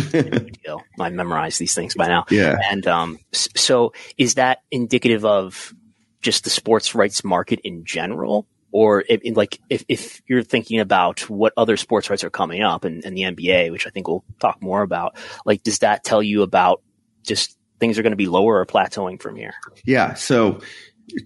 I 0.99 1.09
memorized 1.09 1.59
these 1.59 1.73
things 1.73 1.95
by 1.95 2.07
now. 2.07 2.25
Yeah. 2.29 2.57
And, 2.69 2.85
um, 2.87 3.19
so 3.31 3.93
is 4.17 4.35
that 4.35 4.59
indicative 4.71 5.25
of 5.25 5.73
just 6.21 6.43
the 6.43 6.49
sports 6.49 6.95
rights 6.95 7.23
market 7.23 7.59
in 7.63 7.85
general? 7.85 8.47
Or 8.71 9.03
if, 9.07 9.35
like 9.35 9.59
if, 9.69 9.83
if 9.87 10.21
you're 10.27 10.43
thinking 10.43 10.79
about 10.79 11.21
what 11.29 11.53
other 11.57 11.75
sports 11.75 12.09
rights 12.09 12.23
are 12.23 12.29
coming 12.29 12.61
up 12.61 12.85
and, 12.85 13.03
and 13.03 13.17
the 13.17 13.23
NBA, 13.23 13.71
which 13.71 13.87
I 13.87 13.89
think 13.89 14.07
we'll 14.07 14.23
talk 14.39 14.61
more 14.61 14.83
about, 14.83 15.17
like 15.45 15.63
does 15.63 15.79
that 15.79 16.03
tell 16.03 16.21
you 16.21 16.43
about 16.43 16.83
just 17.23 17.57
things 17.79 17.97
are 17.97 18.03
going 18.03 18.11
to 18.11 18.17
be 18.17 18.27
lower 18.27 18.59
or 18.59 18.65
plateauing 18.65 19.19
from 19.19 19.35
here? 19.35 19.55
Yeah. 19.85 20.13
So 20.13 20.61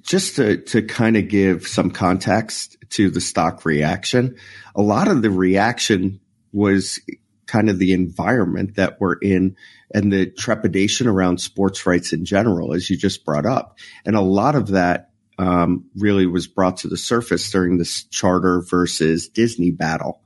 just 0.02 0.38
to, 0.38 0.58
to 0.58 0.82
kind 0.82 1.18
of 1.18 1.28
give 1.28 1.68
some 1.68 1.92
context 1.92 2.78
to 2.92 3.10
the 3.10 3.22
stock 3.22 3.66
reaction, 3.66 4.36
a 4.76 4.82
lot 4.82 5.08
of 5.08 5.22
the 5.22 5.32
reaction 5.32 6.20
was 6.52 7.00
kind 7.46 7.70
of 7.70 7.80
the 7.80 7.94
environment 7.94 8.76
that 8.76 9.00
we're 9.00 9.16
in 9.16 9.56
and 9.94 10.12
the 10.12 10.26
trepidation 10.26 11.08
around 11.08 11.40
sports 11.40 11.86
rights 11.86 12.14
in 12.14 12.26
general, 12.26 12.74
as 12.74 12.90
you 12.90 12.98
just 12.98 13.26
brought 13.26 13.46
up. 13.46 13.78
And 14.06 14.16
a 14.16 14.22
lot 14.22 14.56
of 14.56 14.70
that 14.70 15.12
um, 15.38 15.86
really 15.96 16.26
was 16.26 16.48
brought 16.48 16.78
to 16.78 16.88
the 16.88 16.98
surface 16.98 17.52
during 17.52 17.78
this 17.78 18.04
Charter 18.06 18.62
versus 18.62 19.28
Disney 19.28 19.72
battle. 19.72 20.22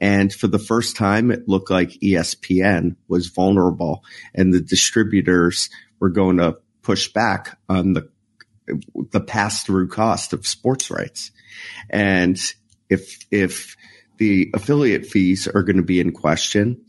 And 0.00 0.32
for 0.32 0.48
the 0.48 0.58
first 0.58 0.96
time, 0.96 1.30
it 1.30 1.48
looked 1.48 1.70
like 1.70 1.90
ESPN 2.02 2.96
was 3.08 3.28
vulnerable 3.28 4.04
and 4.34 4.52
the 4.52 4.60
distributors 4.60 5.70
were 6.00 6.10
going 6.10 6.38
to 6.38 6.58
push 6.82 7.08
back 7.08 7.58
on 7.68 7.92
the, 7.94 8.08
the 9.10 9.20
pass 9.20 9.62
through 9.62 9.88
cost 9.88 10.32
of 10.32 10.46
sports 10.46 10.90
rights. 10.90 11.30
And 11.90 12.40
if, 12.88 13.26
if 13.30 13.76
the 14.18 14.50
affiliate 14.54 15.06
fees 15.06 15.48
are 15.48 15.62
going 15.62 15.76
to 15.76 15.82
be 15.82 16.00
in 16.00 16.12
question, 16.12 16.84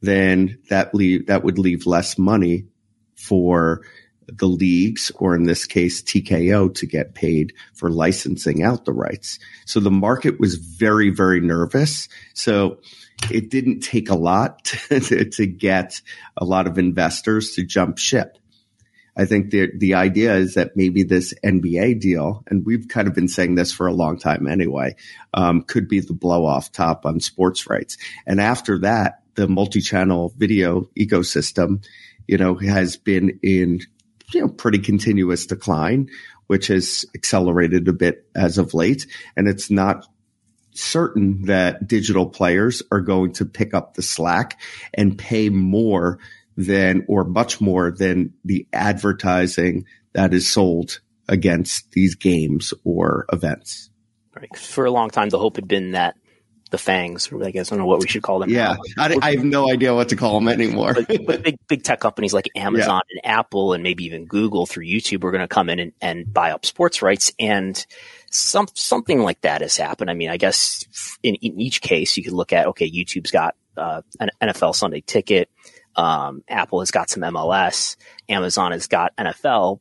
then 0.00 0.58
that 0.70 0.94
leave, 0.94 1.26
that 1.26 1.44
would 1.44 1.58
leave 1.58 1.86
less 1.86 2.18
money 2.18 2.66
for 3.16 3.82
the 4.26 4.46
leagues, 4.46 5.10
or 5.16 5.34
in 5.34 5.44
this 5.44 5.66
case, 5.66 6.02
TKO 6.02 6.72
to 6.74 6.86
get 6.86 7.14
paid 7.14 7.52
for 7.74 7.90
licensing 7.90 8.62
out 8.62 8.84
the 8.84 8.92
rights. 8.92 9.38
So 9.66 9.80
the 9.80 9.90
market 9.90 10.38
was 10.38 10.54
very, 10.56 11.10
very 11.10 11.40
nervous. 11.40 12.08
So 12.34 12.78
it 13.30 13.50
didn't 13.50 13.80
take 13.80 14.08
a 14.08 14.14
lot 14.14 14.64
to, 14.88 15.24
to 15.24 15.46
get 15.46 16.00
a 16.36 16.44
lot 16.44 16.66
of 16.66 16.78
investors 16.78 17.54
to 17.54 17.64
jump 17.64 17.98
ship. 17.98 18.38
I 19.20 19.26
think 19.26 19.50
the 19.50 19.70
the 19.76 19.94
idea 19.94 20.34
is 20.36 20.54
that 20.54 20.78
maybe 20.78 21.02
this 21.02 21.34
NBA 21.44 22.00
deal, 22.00 22.42
and 22.46 22.64
we've 22.64 22.88
kind 22.88 23.06
of 23.06 23.12
been 23.14 23.28
saying 23.28 23.54
this 23.54 23.70
for 23.70 23.86
a 23.86 23.92
long 23.92 24.18
time 24.18 24.46
anyway, 24.46 24.96
um, 25.34 25.60
could 25.60 25.88
be 25.88 26.00
the 26.00 26.14
blow 26.14 26.46
off 26.46 26.72
top 26.72 27.04
on 27.04 27.20
sports 27.20 27.68
rights. 27.68 27.98
And 28.26 28.40
after 28.40 28.78
that, 28.78 29.20
the 29.34 29.46
multi 29.46 29.82
channel 29.82 30.32
video 30.38 30.88
ecosystem, 30.98 31.84
you 32.26 32.38
know, 32.38 32.54
has 32.54 32.96
been 32.96 33.38
in 33.42 33.80
you 34.32 34.40
know 34.40 34.48
pretty 34.48 34.78
continuous 34.78 35.44
decline, 35.44 36.08
which 36.46 36.68
has 36.68 37.04
accelerated 37.14 37.88
a 37.88 37.92
bit 37.92 38.26
as 38.34 38.56
of 38.56 38.72
late, 38.72 39.06
and 39.36 39.48
it's 39.48 39.70
not 39.70 40.06
certain 40.72 41.42
that 41.42 41.86
digital 41.86 42.24
players 42.26 42.82
are 42.90 43.02
going 43.02 43.34
to 43.34 43.44
pick 43.44 43.74
up 43.74 43.94
the 43.94 44.02
slack 44.02 44.58
and 44.94 45.18
pay 45.18 45.50
more 45.50 46.18
than 46.64 47.04
or 47.08 47.24
much 47.24 47.60
more 47.60 47.90
than 47.90 48.32
the 48.44 48.66
advertising 48.72 49.84
that 50.12 50.34
is 50.34 50.48
sold 50.48 51.00
against 51.28 51.92
these 51.92 52.14
games 52.14 52.74
or 52.84 53.26
events. 53.32 53.90
Right. 54.34 54.54
For 54.56 54.84
a 54.84 54.90
long 54.90 55.10
time, 55.10 55.28
the 55.28 55.38
hope 55.38 55.56
had 55.56 55.68
been 55.68 55.92
that 55.92 56.16
the 56.70 56.78
fangs, 56.78 57.30
I 57.32 57.50
guess 57.50 57.70
I 57.70 57.74
don't 57.74 57.80
know 57.80 57.86
what 57.86 58.00
we 58.00 58.06
should 58.06 58.22
call 58.22 58.38
them. 58.38 58.48
Yeah, 58.48 58.76
I, 58.96 59.16
I, 59.20 59.30
have 59.32 59.44
no 59.44 59.70
idea 59.70 59.92
what 59.92 60.08
to 60.10 60.16
call 60.16 60.38
them 60.38 60.48
anymore. 60.48 60.94
but, 60.94 61.26
but, 61.26 61.42
big 61.42 61.56
big 61.66 61.82
tech 61.82 61.98
companies 62.00 62.32
like 62.32 62.48
Amazon 62.54 63.02
yeah. 63.10 63.20
and 63.24 63.38
Apple 63.38 63.72
and 63.72 63.82
maybe 63.82 64.04
even 64.04 64.26
Google 64.26 64.66
through 64.66 64.84
YouTube 64.84 65.24
are 65.24 65.32
going 65.32 65.40
to 65.40 65.48
come 65.48 65.68
in 65.68 65.80
and, 65.80 65.92
and 66.00 66.32
buy 66.32 66.52
up 66.52 66.64
sports 66.64 67.02
rights 67.02 67.32
and 67.40 67.84
some 68.30 68.68
something 68.74 69.20
like 69.20 69.40
that 69.40 69.62
has 69.62 69.76
happened. 69.76 70.10
I 70.10 70.14
mean, 70.14 70.30
I 70.30 70.36
guess 70.36 70.84
in, 71.24 71.34
in 71.36 71.60
each 71.60 71.80
case 71.80 72.16
you 72.16 72.22
could 72.22 72.32
look 72.32 72.52
at 72.52 72.68
okay, 72.68 72.88
YouTube's 72.88 73.32
got 73.32 73.56
uh, 73.76 74.02
an 74.20 74.30
NFL 74.40 74.74
Sunday 74.74 75.00
Ticket. 75.00 75.50
Um, 75.96 76.42
Apple 76.48 76.80
has 76.80 76.90
got 76.90 77.10
some 77.10 77.22
MLS. 77.22 77.96
Amazon 78.28 78.72
has 78.72 78.86
got 78.86 79.14
NFL. 79.16 79.80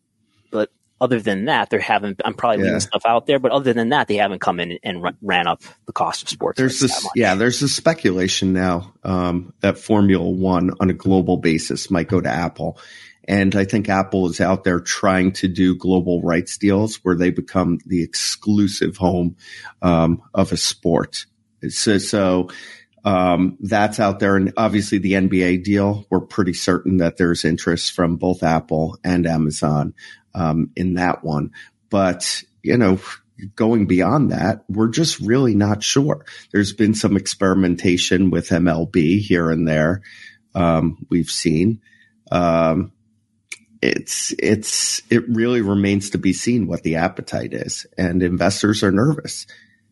But 0.52 0.70
other 1.02 1.20
than 1.20 1.46
that, 1.46 1.70
there 1.70 1.80
haven't. 1.80 2.22
I'm 2.26 2.34
probably 2.34 2.64
leaving 2.64 2.80
stuff 2.80 3.04
out 3.06 3.26
there, 3.26 3.40
but 3.40 3.52
other 3.52 3.74
than 3.74 3.90
that, 3.90 4.08
they 4.08 4.16
haven't 4.16 4.40
come 4.40 4.60
in 4.60 4.80
and 4.84 5.06
ran 5.22 5.48
up 5.48 5.62
the 5.86 5.94
cost 5.94 6.24
of 6.24 6.30
sports. 6.30 6.58
There's 6.58 6.80
this, 6.80 7.08
yeah. 7.16 7.36
There's 7.36 7.60
this 7.60 7.76
speculation 7.76 8.54
now 8.54 8.94
um, 9.04 9.54
that 9.62 9.78
Formula 9.78 10.28
One 10.28 10.72
on 10.80 10.90
a 10.90 10.94
global 10.94 11.38
basis 11.38 11.90
might 11.90 12.08
go 12.08 12.20
to 12.20 12.30
Apple, 12.30 12.80
and 13.30 13.56
I 13.56 13.64
think 13.64 13.88
Apple 13.90 14.28
is 14.28 14.42
out 14.42 14.64
there 14.64 14.80
trying 14.80 15.32
to 15.34 15.48
do 15.48 15.76
global 15.76 16.22
rights 16.22 16.58
deals 16.58 16.96
where 17.04 17.16
they 17.16 17.30
become 17.30 17.78
the 17.86 18.02
exclusive 18.02 18.98
home 18.98 19.38
um, 19.84 20.24
of 20.34 20.52
a 20.52 20.58
sport. 20.58 21.28
So, 21.70 21.98
so 22.00 22.50
um, 23.06 23.58
that's 23.62 24.00
out 24.00 24.20
there. 24.20 24.36
And 24.36 24.54
obviously 24.58 24.98
the 24.98 25.14
NBA 25.14 25.64
deal, 25.64 26.06
we're 26.10 26.20
pretty 26.22 26.54
certain 26.54 26.98
that 26.98 27.18
there's 27.18 27.46
interest 27.46 27.94
from 27.94 28.18
both 28.18 28.44
Apple 28.44 28.98
and 29.04 29.26
Amazon, 29.26 29.94
um, 30.34 30.72
in 30.76 30.96
that 30.96 31.24
one. 31.24 31.52
But, 31.90 32.44
you 32.62 32.78
know, 32.78 33.00
going 33.56 33.86
beyond 33.86 34.32
that, 34.32 34.64
we're 34.68 34.90
just 34.90 35.20
really 35.20 35.56
not 35.56 35.82
sure. 35.82 36.26
There's 36.52 36.74
been 36.74 36.94
some 36.94 37.16
experimentation 37.16 38.32
with 38.32 38.50
MLB 38.50 39.20
here 39.20 39.50
and 39.50 39.68
there. 39.68 40.02
Um, 40.54 41.06
we've 41.10 41.30
seen, 41.30 41.82
um, 42.32 42.92
it's, 43.82 44.34
it's, 44.40 45.02
it 45.10 45.24
really 45.30 45.62
remains 45.62 46.10
to 46.10 46.18
be 46.18 46.34
seen 46.34 46.68
what 46.68 46.84
the 46.84 46.98
appetite 46.98 47.54
is 47.54 47.88
and 47.98 48.22
investors 48.22 48.84
are 48.84 48.92
nervous 48.92 49.48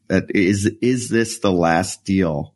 that 0.09 0.25
is, 0.35 0.65
is 0.81 1.09
this 1.09 1.39
the 1.39 1.51
last 1.51 2.03
deal 2.03 2.53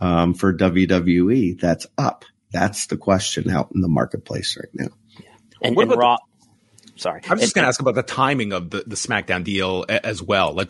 um, 0.00 0.34
for 0.34 0.52
WWE 0.52 1.60
that's 1.60 1.86
up? 1.98 2.24
That's 2.52 2.86
the 2.86 2.96
question 2.96 3.50
out 3.50 3.70
in 3.74 3.80
the 3.80 3.88
marketplace 3.88 4.56
right 4.56 4.68
now. 4.72 4.94
Yeah. 5.18 5.28
And, 5.62 5.76
and 5.76 5.96
Raw. 5.96 6.16
The, 6.16 7.00
sorry, 7.00 7.22
I 7.28 7.34
was 7.34 7.42
just 7.42 7.54
going 7.54 7.64
to 7.64 7.68
ask 7.68 7.80
about 7.80 7.94
the 7.94 8.02
timing 8.02 8.52
of 8.52 8.70
the 8.70 8.84
the 8.86 8.96
SmackDown 8.96 9.44
deal 9.44 9.84
as 9.88 10.22
well. 10.22 10.52
Like, 10.52 10.68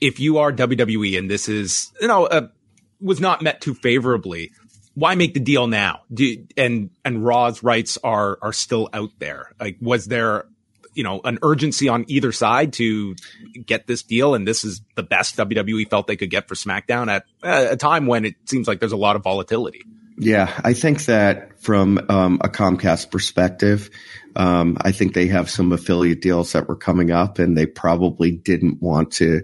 if 0.00 0.18
you 0.20 0.38
are 0.38 0.52
WWE 0.52 1.18
and 1.18 1.30
this 1.30 1.48
is 1.48 1.92
you 2.00 2.08
know 2.08 2.26
uh, 2.26 2.48
was 3.00 3.20
not 3.20 3.42
met 3.42 3.60
too 3.60 3.74
favorably, 3.74 4.52
why 4.94 5.14
make 5.14 5.34
the 5.34 5.40
deal 5.40 5.66
now? 5.66 6.02
Do, 6.12 6.46
and 6.56 6.90
and 7.04 7.24
Raw's 7.24 7.62
rights 7.62 7.98
are 8.02 8.38
are 8.42 8.52
still 8.52 8.88
out 8.92 9.10
there. 9.18 9.52
Like, 9.60 9.76
was 9.80 10.06
there 10.06 10.46
you 10.94 11.04
know 11.04 11.20
an 11.24 11.38
urgency 11.42 11.88
on 11.88 12.04
either 12.08 12.32
side 12.32 12.72
to 12.74 13.14
get 13.66 13.86
this 13.86 14.02
deal, 14.02 14.34
and 14.34 14.46
this 14.46 14.64
is 14.64 14.80
the 14.96 15.02
best 15.02 15.36
WWE 15.36 15.88
felt 15.88 16.06
they 16.06 16.16
could 16.16 16.30
get 16.30 16.48
for 16.48 16.54
SmackDown 16.54 17.08
at 17.08 17.24
a 17.42 17.76
time 17.76 18.06
when 18.06 18.24
it 18.24 18.34
seems 18.46 18.68
like 18.68 18.80
there's 18.80 18.92
a 18.92 18.96
lot 18.96 19.16
of 19.16 19.22
volatility. 19.22 19.84
Yeah, 20.22 20.52
I 20.62 20.74
think 20.74 21.06
that 21.06 21.58
from 21.62 21.98
um, 22.10 22.40
a 22.44 22.48
Comcast 22.48 23.10
perspective, 23.10 23.88
um, 24.36 24.76
I 24.82 24.92
think 24.92 25.14
they 25.14 25.28
have 25.28 25.48
some 25.48 25.72
affiliate 25.72 26.20
deals 26.20 26.52
that 26.52 26.68
were 26.68 26.76
coming 26.76 27.10
up, 27.10 27.38
and 27.38 27.56
they 27.56 27.64
probably 27.64 28.30
didn't 28.30 28.82
want 28.82 29.12
to, 29.12 29.42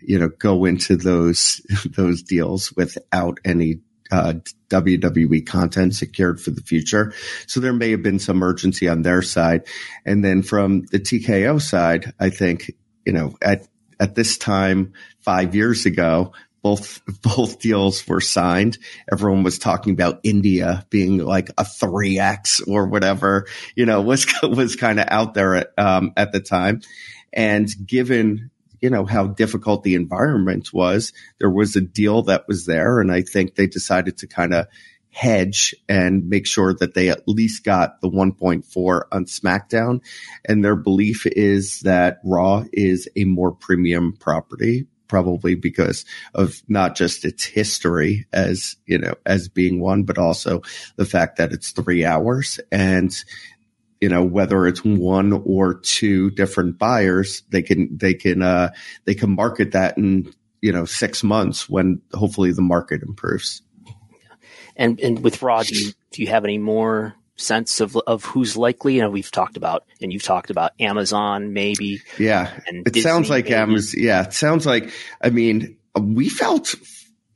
you 0.00 0.18
know, 0.18 0.28
go 0.28 0.66
into 0.66 0.96
those 0.96 1.62
those 1.96 2.22
deals 2.22 2.72
without 2.76 3.40
any 3.42 3.80
uh, 4.10 4.34
WWE 4.70 5.46
content 5.46 5.94
secured 5.94 6.40
for 6.40 6.50
the 6.50 6.62
future. 6.62 7.12
So 7.46 7.60
there 7.60 7.72
may 7.72 7.90
have 7.90 8.02
been 8.02 8.18
some 8.18 8.42
urgency 8.42 8.88
on 8.88 9.02
their 9.02 9.22
side. 9.22 9.66
And 10.04 10.24
then 10.24 10.42
from 10.42 10.82
the 10.82 10.98
TKO 10.98 11.60
side, 11.60 12.12
I 12.18 12.30
think, 12.30 12.72
you 13.04 13.12
know, 13.12 13.36
at, 13.42 13.66
at 14.00 14.14
this 14.14 14.38
time, 14.38 14.92
five 15.20 15.54
years 15.54 15.86
ago, 15.86 16.32
both, 16.62 17.00
both 17.22 17.60
deals 17.60 18.06
were 18.06 18.20
signed. 18.20 18.78
Everyone 19.10 19.42
was 19.42 19.58
talking 19.58 19.92
about 19.92 20.20
India 20.22 20.86
being 20.90 21.18
like 21.18 21.50
a 21.50 21.64
3X 21.64 22.66
or 22.68 22.86
whatever, 22.86 23.46
you 23.74 23.86
know, 23.86 24.00
was, 24.02 24.26
was 24.42 24.76
kind 24.76 25.00
of 25.00 25.06
out 25.10 25.34
there 25.34 25.54
at, 25.54 25.72
um, 25.78 26.12
at 26.16 26.32
the 26.32 26.40
time. 26.40 26.80
And 27.32 27.68
given 27.86 28.50
you 28.80 28.90
know, 28.90 29.04
how 29.04 29.26
difficult 29.26 29.82
the 29.82 29.94
environment 29.94 30.72
was. 30.72 31.12
There 31.38 31.50
was 31.50 31.76
a 31.76 31.80
deal 31.80 32.22
that 32.22 32.46
was 32.48 32.66
there. 32.66 33.00
And 33.00 33.12
I 33.12 33.22
think 33.22 33.54
they 33.54 33.66
decided 33.66 34.18
to 34.18 34.26
kind 34.26 34.54
of 34.54 34.66
hedge 35.10 35.74
and 35.88 36.28
make 36.28 36.46
sure 36.46 36.74
that 36.74 36.94
they 36.94 37.08
at 37.08 37.26
least 37.26 37.64
got 37.64 38.00
the 38.00 38.10
1.4 38.10 39.02
on 39.10 39.24
SmackDown. 39.24 40.00
And 40.44 40.64
their 40.64 40.76
belief 40.76 41.26
is 41.26 41.80
that 41.80 42.20
Raw 42.24 42.64
is 42.72 43.08
a 43.16 43.24
more 43.24 43.52
premium 43.52 44.12
property, 44.12 44.86
probably 45.08 45.54
because 45.54 46.04
of 46.34 46.62
not 46.68 46.94
just 46.94 47.24
its 47.24 47.44
history 47.44 48.26
as, 48.32 48.76
you 48.86 48.98
know, 48.98 49.14
as 49.26 49.48
being 49.48 49.80
one, 49.80 50.04
but 50.04 50.18
also 50.18 50.62
the 50.96 51.06
fact 51.06 51.38
that 51.38 51.52
it's 51.52 51.72
three 51.72 52.04
hours 52.04 52.60
and 52.70 53.24
you 54.00 54.08
know 54.08 54.22
whether 54.22 54.66
it's 54.66 54.84
one 54.84 55.32
or 55.32 55.74
two 55.74 56.30
different 56.30 56.78
buyers 56.78 57.42
they 57.50 57.62
can 57.62 57.88
they 57.96 58.14
can 58.14 58.42
uh 58.42 58.70
they 59.04 59.14
can 59.14 59.34
market 59.34 59.72
that 59.72 59.96
in 59.98 60.32
you 60.60 60.72
know 60.72 60.84
six 60.84 61.22
months 61.22 61.68
when 61.68 62.00
hopefully 62.12 62.52
the 62.52 62.62
market 62.62 63.02
improves 63.02 63.62
and 64.76 65.00
and 65.00 65.22
with 65.22 65.42
raw 65.42 65.62
do 65.62 65.74
you, 65.74 65.92
do 66.12 66.22
you 66.22 66.28
have 66.28 66.44
any 66.44 66.58
more 66.58 67.14
sense 67.40 67.80
of 67.80 67.96
of 67.96 68.24
who's 68.24 68.56
likely? 68.56 68.96
You 68.96 69.02
know, 69.02 69.10
we've 69.10 69.30
talked 69.30 69.56
about 69.56 69.84
and 70.02 70.12
you've 70.12 70.22
talked 70.22 70.50
about 70.50 70.72
Amazon, 70.80 71.52
maybe. 71.52 72.02
Yeah, 72.18 72.52
it 72.66 72.84
Disney, 72.84 73.00
sounds 73.00 73.30
like 73.30 73.46
maybe. 73.46 73.56
Amazon. 73.56 74.02
Yeah, 74.02 74.24
it 74.24 74.32
sounds 74.32 74.66
like. 74.66 74.90
I 75.20 75.30
mean, 75.30 75.76
we 75.98 76.28
felt 76.28 76.74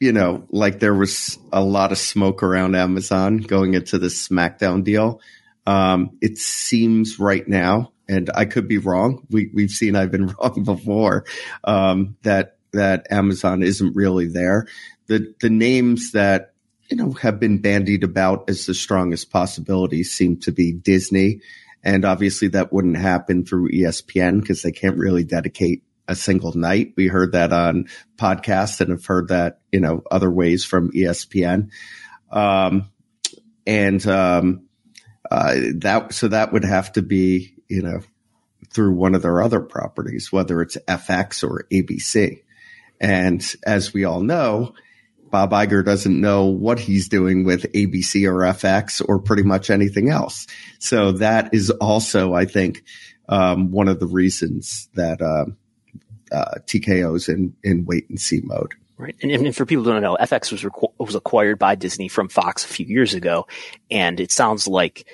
you 0.01 0.11
know, 0.11 0.45
like 0.51 0.81
there 0.81 0.95
was 0.95 1.39
a 1.53 1.63
lot 1.63 1.93
of 1.93 1.99
smoke 1.99 2.43
around 2.43 2.75
Amazon 2.75 3.37
going 3.39 3.75
into 3.75 3.99
the 3.99 4.09
SmackDown 4.09 4.83
deal. 4.83 5.21
Um, 5.67 6.19
it 6.21 6.39
seems 6.39 7.19
right 7.19 7.47
now, 7.47 7.93
and 8.09 8.31
I 8.35 8.45
could 8.45 8.69
be 8.69 8.79
wrong. 8.79 9.27
We, 9.31 9.51
we've 9.53 9.71
seen 9.71 9.97
I've 9.97 10.11
been 10.11 10.27
wrong 10.41 10.65
before, 10.65 11.25
um, 11.65 12.17
that, 12.23 12.57
that 12.73 13.07
Amazon 13.11 13.63
isn't 13.63 13.95
really 13.95 14.27
there. 14.27 14.67
The, 15.07 15.35
the 15.41 15.51
names 15.51 16.13
that, 16.13 16.55
you 16.89 16.97
know, 16.97 17.13
have 17.13 17.41
been 17.41 17.59
bandied 17.59 18.05
about 18.05 18.49
as 18.49 18.67
the 18.67 18.75
strongest 18.75 19.31
possibilities 19.31 20.13
seem 20.13 20.39
to 20.41 20.53
be 20.53 20.73
Disney. 20.73 21.41
And 21.85 22.05
obviously 22.05 22.49
that 22.49 22.73
wouldn't 22.73 22.97
happen 22.97 23.45
through 23.45 23.71
ESPN 23.71 24.41
because 24.41 24.63
they 24.63 24.73
can't 24.73 24.99
really 24.99 25.25
dedicate 25.25 25.83
a 26.09 26.15
single 26.15 26.53
night. 26.55 26.95
We 26.97 27.07
heard 27.09 27.33
that 27.33 27.53
on 27.53 27.89
podcasts 28.17 28.81
and 28.81 28.91
have 28.91 29.05
heard 29.05 29.29
that, 29.29 29.61
you 29.71 29.81
know, 29.81 30.03
other 30.11 30.31
ways 30.31 30.65
from 30.65 30.91
ESPN. 30.93 31.71
Um, 32.31 32.91
and, 33.67 34.07
um, 34.07 34.69
uh, 35.33 35.55
that, 35.77 36.13
so 36.13 36.29
that 36.29 36.53
would 36.53 36.65
have 36.65 36.93
to 36.93 37.01
be, 37.01 37.55
you 37.67 37.81
know, 37.81 38.01
through 38.69 38.93
one 38.93 39.15
of 39.15 39.23
their 39.23 39.41
other 39.41 39.61
properties, 39.61 40.31
whether 40.31 40.61
it's 40.61 40.77
FX 40.89 41.43
or 41.43 41.67
ABC. 41.71 42.43
And 43.01 43.43
as 43.65 43.95
we 43.95 44.05
all 44.05 44.21
know, 44.21 44.75
Bob 45.31 45.53
Iger 45.53 45.83
doesn't 45.83 46.21
know 46.21 46.45
what 46.45 46.79
he's 46.79 47.09
doing 47.09 47.45
with 47.45 47.73
ABC 47.73 48.29
or 48.29 48.41
FX 48.41 49.03
or 49.09 49.19
pretty 49.19 49.43
much 49.43 49.71
anything 49.71 50.11
else. 50.11 50.47
So 50.79 51.13
that 51.13 51.55
is 51.55 51.71
also, 51.71 52.35
I 52.35 52.45
think, 52.45 52.85
um, 53.27 53.71
one 53.71 53.89
of 53.89 54.01
the 54.01 54.07
reasons 54.07 54.91
that, 54.95 55.23
uh, 55.23 55.47
uh, 56.31 56.59
TKO's 56.67 57.29
in 57.29 57.55
in 57.63 57.85
wait 57.85 58.09
and 58.09 58.21
see 58.21 58.41
mode. 58.43 58.73
Right, 58.97 59.17
and, 59.23 59.31
and 59.31 59.57
for 59.57 59.67
people 59.67 59.85
who 59.85 59.93
don't 59.93 60.03
know, 60.03 60.17
FX 60.19 60.53
was 60.53 60.63
requ- 60.63 60.93
was 60.99 61.15
acquired 61.15 61.59
by 61.59 61.75
Disney 61.75 62.09
from 62.09 62.29
Fox 62.29 62.65
a 62.65 62.69
few 62.69 62.87
years 62.87 63.15
ago, 63.15 63.47
and 63.91 64.19
it 64.19 64.31
sounds 64.31 64.67
like 64.67 65.07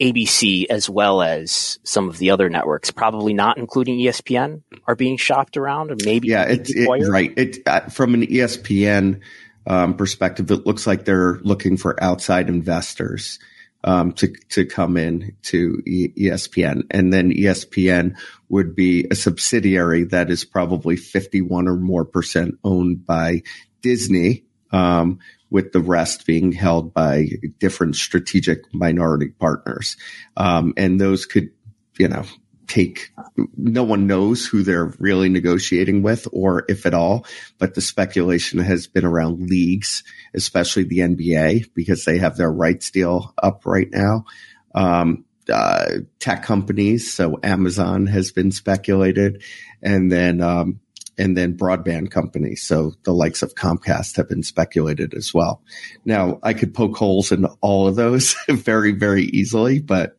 ABC 0.00 0.66
as 0.70 0.88
well 0.88 1.22
as 1.22 1.78
some 1.82 2.08
of 2.08 2.18
the 2.18 2.30
other 2.30 2.48
networks, 2.48 2.90
probably 2.90 3.34
not 3.34 3.58
including 3.58 3.98
ESPN, 3.98 4.62
are 4.86 4.94
being 4.94 5.16
shopped 5.16 5.56
around, 5.56 5.90
or 5.90 5.96
maybe 6.04 6.28
yeah, 6.28 6.44
it's 6.44 6.70
it, 6.74 6.86
right. 7.08 7.32
It 7.36 7.58
uh, 7.66 7.88
from 7.88 8.14
an 8.14 8.22
ESPN 8.22 9.20
um, 9.66 9.94
perspective, 9.94 10.50
it 10.50 10.66
looks 10.66 10.86
like 10.86 11.04
they're 11.04 11.38
looking 11.42 11.76
for 11.76 12.02
outside 12.02 12.48
investors 12.48 13.38
um, 13.84 14.12
to 14.12 14.28
to 14.50 14.64
come 14.64 14.96
in 14.96 15.34
to 15.42 15.82
ESPN, 15.86 16.82
and 16.90 17.12
then 17.12 17.32
ESPN 17.32 18.16
would 18.48 18.74
be 18.74 19.06
a 19.10 19.14
subsidiary 19.14 20.04
that 20.04 20.30
is 20.30 20.44
probably 20.44 20.96
fifty 20.96 21.42
one 21.42 21.68
or 21.68 21.76
more 21.76 22.04
percent 22.04 22.58
owned 22.62 23.04
by 23.04 23.42
Disney, 23.82 24.44
um, 24.70 25.18
with 25.50 25.72
the 25.72 25.80
rest 25.80 26.26
being 26.26 26.52
held 26.52 26.92
by 26.92 27.28
different 27.58 27.96
strategic 27.96 28.72
minority 28.74 29.28
partners, 29.28 29.96
um, 30.36 30.74
and 30.76 31.00
those 31.00 31.26
could, 31.26 31.50
you 31.98 32.08
know, 32.08 32.24
take 32.68 33.10
no 33.56 33.82
one 33.82 34.06
knows 34.06 34.46
who 34.46 34.62
they're 34.62 34.92
really 34.98 35.28
negotiating 35.28 36.02
with 36.02 36.28
or 36.32 36.64
if 36.68 36.84
at 36.84 36.92
all 36.92 37.24
but 37.58 37.74
the 37.74 37.80
speculation 37.80 38.58
has 38.60 38.86
been 38.86 39.06
around 39.06 39.48
leagues 39.48 40.04
especially 40.34 40.84
the 40.84 40.98
nba 40.98 41.64
because 41.74 42.04
they 42.04 42.18
have 42.18 42.36
their 42.36 42.52
rights 42.52 42.90
deal 42.90 43.32
up 43.42 43.64
right 43.64 43.88
now. 43.90 44.24
Um, 44.74 45.24
uh, 45.50 45.86
tech 46.18 46.42
companies 46.42 47.12
so 47.12 47.38
amazon 47.42 48.06
has 48.06 48.32
been 48.32 48.52
speculated. 48.52 49.42
And 49.82 50.10
then 50.10 50.40
um, 50.42 50.80
and 51.18 51.36
then 51.36 51.56
broadband 51.56 52.10
companies. 52.10 52.62
So 52.62 52.92
the 53.02 53.12
likes 53.12 53.42
of 53.42 53.54
Comcast 53.54 54.16
have 54.16 54.28
been 54.28 54.42
speculated 54.42 55.14
as 55.14 55.34
well. 55.34 55.62
Now 56.04 56.38
I 56.42 56.54
could 56.54 56.72
poke 56.72 56.96
holes 56.96 57.32
in 57.32 57.44
all 57.60 57.88
of 57.88 57.96
those 57.96 58.34
very, 58.48 58.92
very 58.92 59.24
easily, 59.24 59.80
but 59.80 60.16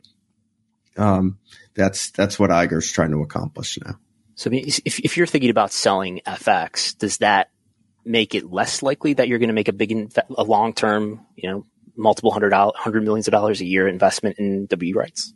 um, 0.97 1.39
that's 1.73 2.11
that's 2.11 2.37
what 2.37 2.49
Iger's 2.49 2.91
trying 2.91 3.11
to 3.11 3.21
accomplish 3.21 3.77
now. 3.83 3.97
So 4.35 4.49
if 4.51 4.79
if 4.85 5.17
you're 5.17 5.27
thinking 5.27 5.49
about 5.49 5.71
selling 5.71 6.21
FX, 6.25 6.97
does 6.97 7.17
that 7.17 7.49
make 8.05 8.35
it 8.35 8.51
less 8.51 8.81
likely 8.81 9.13
that 9.13 9.27
you're 9.27 9.39
going 9.39 9.49
to 9.49 9.53
make 9.53 9.67
a 9.67 9.73
big 9.73 10.11
a 10.37 10.43
long 10.43 10.73
term, 10.73 11.25
you 11.35 11.49
know, 11.49 11.65
multiple 11.95 12.31
hundred 12.31 12.53
hundred 12.53 13.03
millions 13.03 13.27
of 13.27 13.31
dollars 13.31 13.61
a 13.61 13.65
year 13.65 13.87
investment 13.87 14.37
in 14.39 14.65
W 14.67 14.95
rights? 14.95 15.33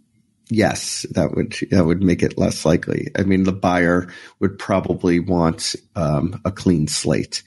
Yes, 0.49 1.05
that 1.11 1.35
would 1.35 1.55
that 1.71 1.85
would 1.85 2.03
make 2.03 2.21
it 2.21 2.37
less 2.37 2.65
likely. 2.65 3.09
I 3.17 3.23
mean, 3.23 3.43
the 3.43 3.53
buyer 3.53 4.09
would 4.39 4.59
probably 4.59 5.19
want 5.19 5.75
um, 5.95 6.41
a 6.43 6.51
clean 6.51 6.87
slate 6.87 7.43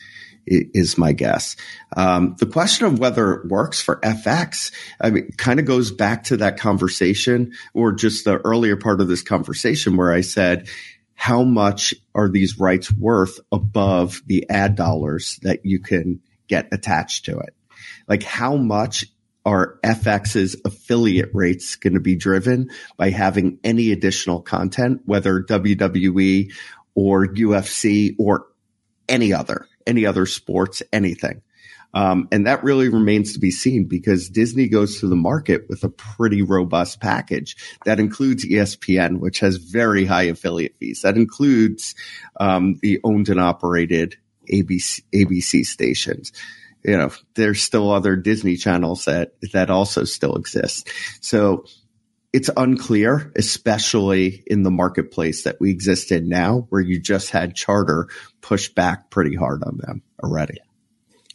is 0.47 0.97
my 0.97 1.13
guess. 1.13 1.57
Um, 1.97 2.37
the 2.39 2.47
question 2.47 2.87
of 2.87 2.99
whether 2.99 3.33
it 3.35 3.49
works 3.49 3.83
for 3.83 4.01
FX, 4.01 4.73
I 5.01 5.11
mean, 5.11 5.33
kind 5.37 5.59
of 5.59 5.67
goes 5.67 5.91
back 5.91 6.25
to 6.25 6.37
that 6.39 6.59
conversation 6.59 7.53
or 7.75 7.93
just 7.93 8.25
the 8.25 8.39
earlier 8.39 8.77
part 8.77 9.01
of 9.01 9.09
this 9.09 9.23
conversation 9.23 9.97
where 9.97 10.13
I 10.13 10.21
said, 10.21 10.69
how 11.15 11.43
much 11.43 11.95
are 12.15 12.29
these 12.29 12.59
rights 12.59 12.93
worth 12.93 13.41
above 13.51 14.23
the 14.27 14.49
ad 14.49 14.77
dollars 14.77 15.41
that 15.43 15.65
you 15.65 15.81
can 15.81 16.21
get 16.47 16.69
attached 16.73 17.25
to 17.25 17.39
it? 17.39 17.55
Like 18.07 18.23
how 18.23 18.57
much 18.57 19.07
are 19.47 19.79
FX's 19.83 20.57
affiliate 20.67 21.31
rates 21.33 21.77
going 21.77 21.95
to 21.95 22.01
be 22.01 22.17
driven 22.17 22.71
by 22.99 23.09
having 23.09 23.59
any 23.65 23.93
additional 23.93 24.43
content, 24.43 25.01
whether 25.07 25.43
WWE 25.43 26.53
or 26.95 27.27
UFC 27.27 28.15
or 28.19 28.49
any 29.09 29.33
other? 29.33 29.67
any 29.87 30.05
other 30.05 30.27
sports, 30.27 30.83
anything. 30.93 31.43
Um, 31.95 32.29
and 32.31 32.47
that 32.47 32.63
really 32.63 32.89
remains 32.89 33.33
to 33.33 33.39
be 33.39 33.51
seen 33.51 33.85
because 33.85 34.29
Disney 34.29 34.69
goes 34.69 35.01
to 35.01 35.07
the 35.07 35.17
market 35.17 35.67
with 35.69 35.83
a 35.83 35.89
pretty 35.89 36.43
robust 36.43 37.01
package 37.01 37.57
that 37.87 38.01
includes 38.01 38.45
ESPN, 38.45 39.19
which 39.19 39.41
has 39.41 39.57
very 39.57 40.05
high 40.05 40.25
affiliate 40.25 40.77
fees. 40.79 41.03
That 41.03 41.17
includes 41.17 41.95
um, 42.39 42.79
the 42.83 43.01
owned 43.03 43.31
and 43.31 43.41
operated 43.41 44.17
ABC, 44.53 45.03
ABC 45.15 45.65
stations. 45.65 46.33
You 46.87 46.97
know, 46.97 47.11
there's 47.35 47.63
still 47.63 47.91
other 47.91 48.15
Disney 48.17 48.57
channels 48.57 49.07
that 49.07 49.33
that 49.53 49.71
also 49.71 50.05
still 50.05 50.37
exist. 50.37 50.89
So 51.21 51.65
it's 52.33 52.51
unclear, 52.55 53.33
especially 53.35 54.45
in 54.47 54.63
the 54.63 54.71
marketplace 54.71 55.45
that 55.45 55.57
we 55.59 55.71
exist 55.71 56.13
in 56.13 56.29
now, 56.29 56.67
where 56.69 56.83
you 56.83 57.01
just 57.01 57.31
had 57.31 57.55
Charter 57.55 58.09
push 58.43 58.69
back 58.69 59.09
pretty 59.09 59.35
hard 59.35 59.63
on 59.65 59.79
them 59.79 60.03
already. 60.23 60.59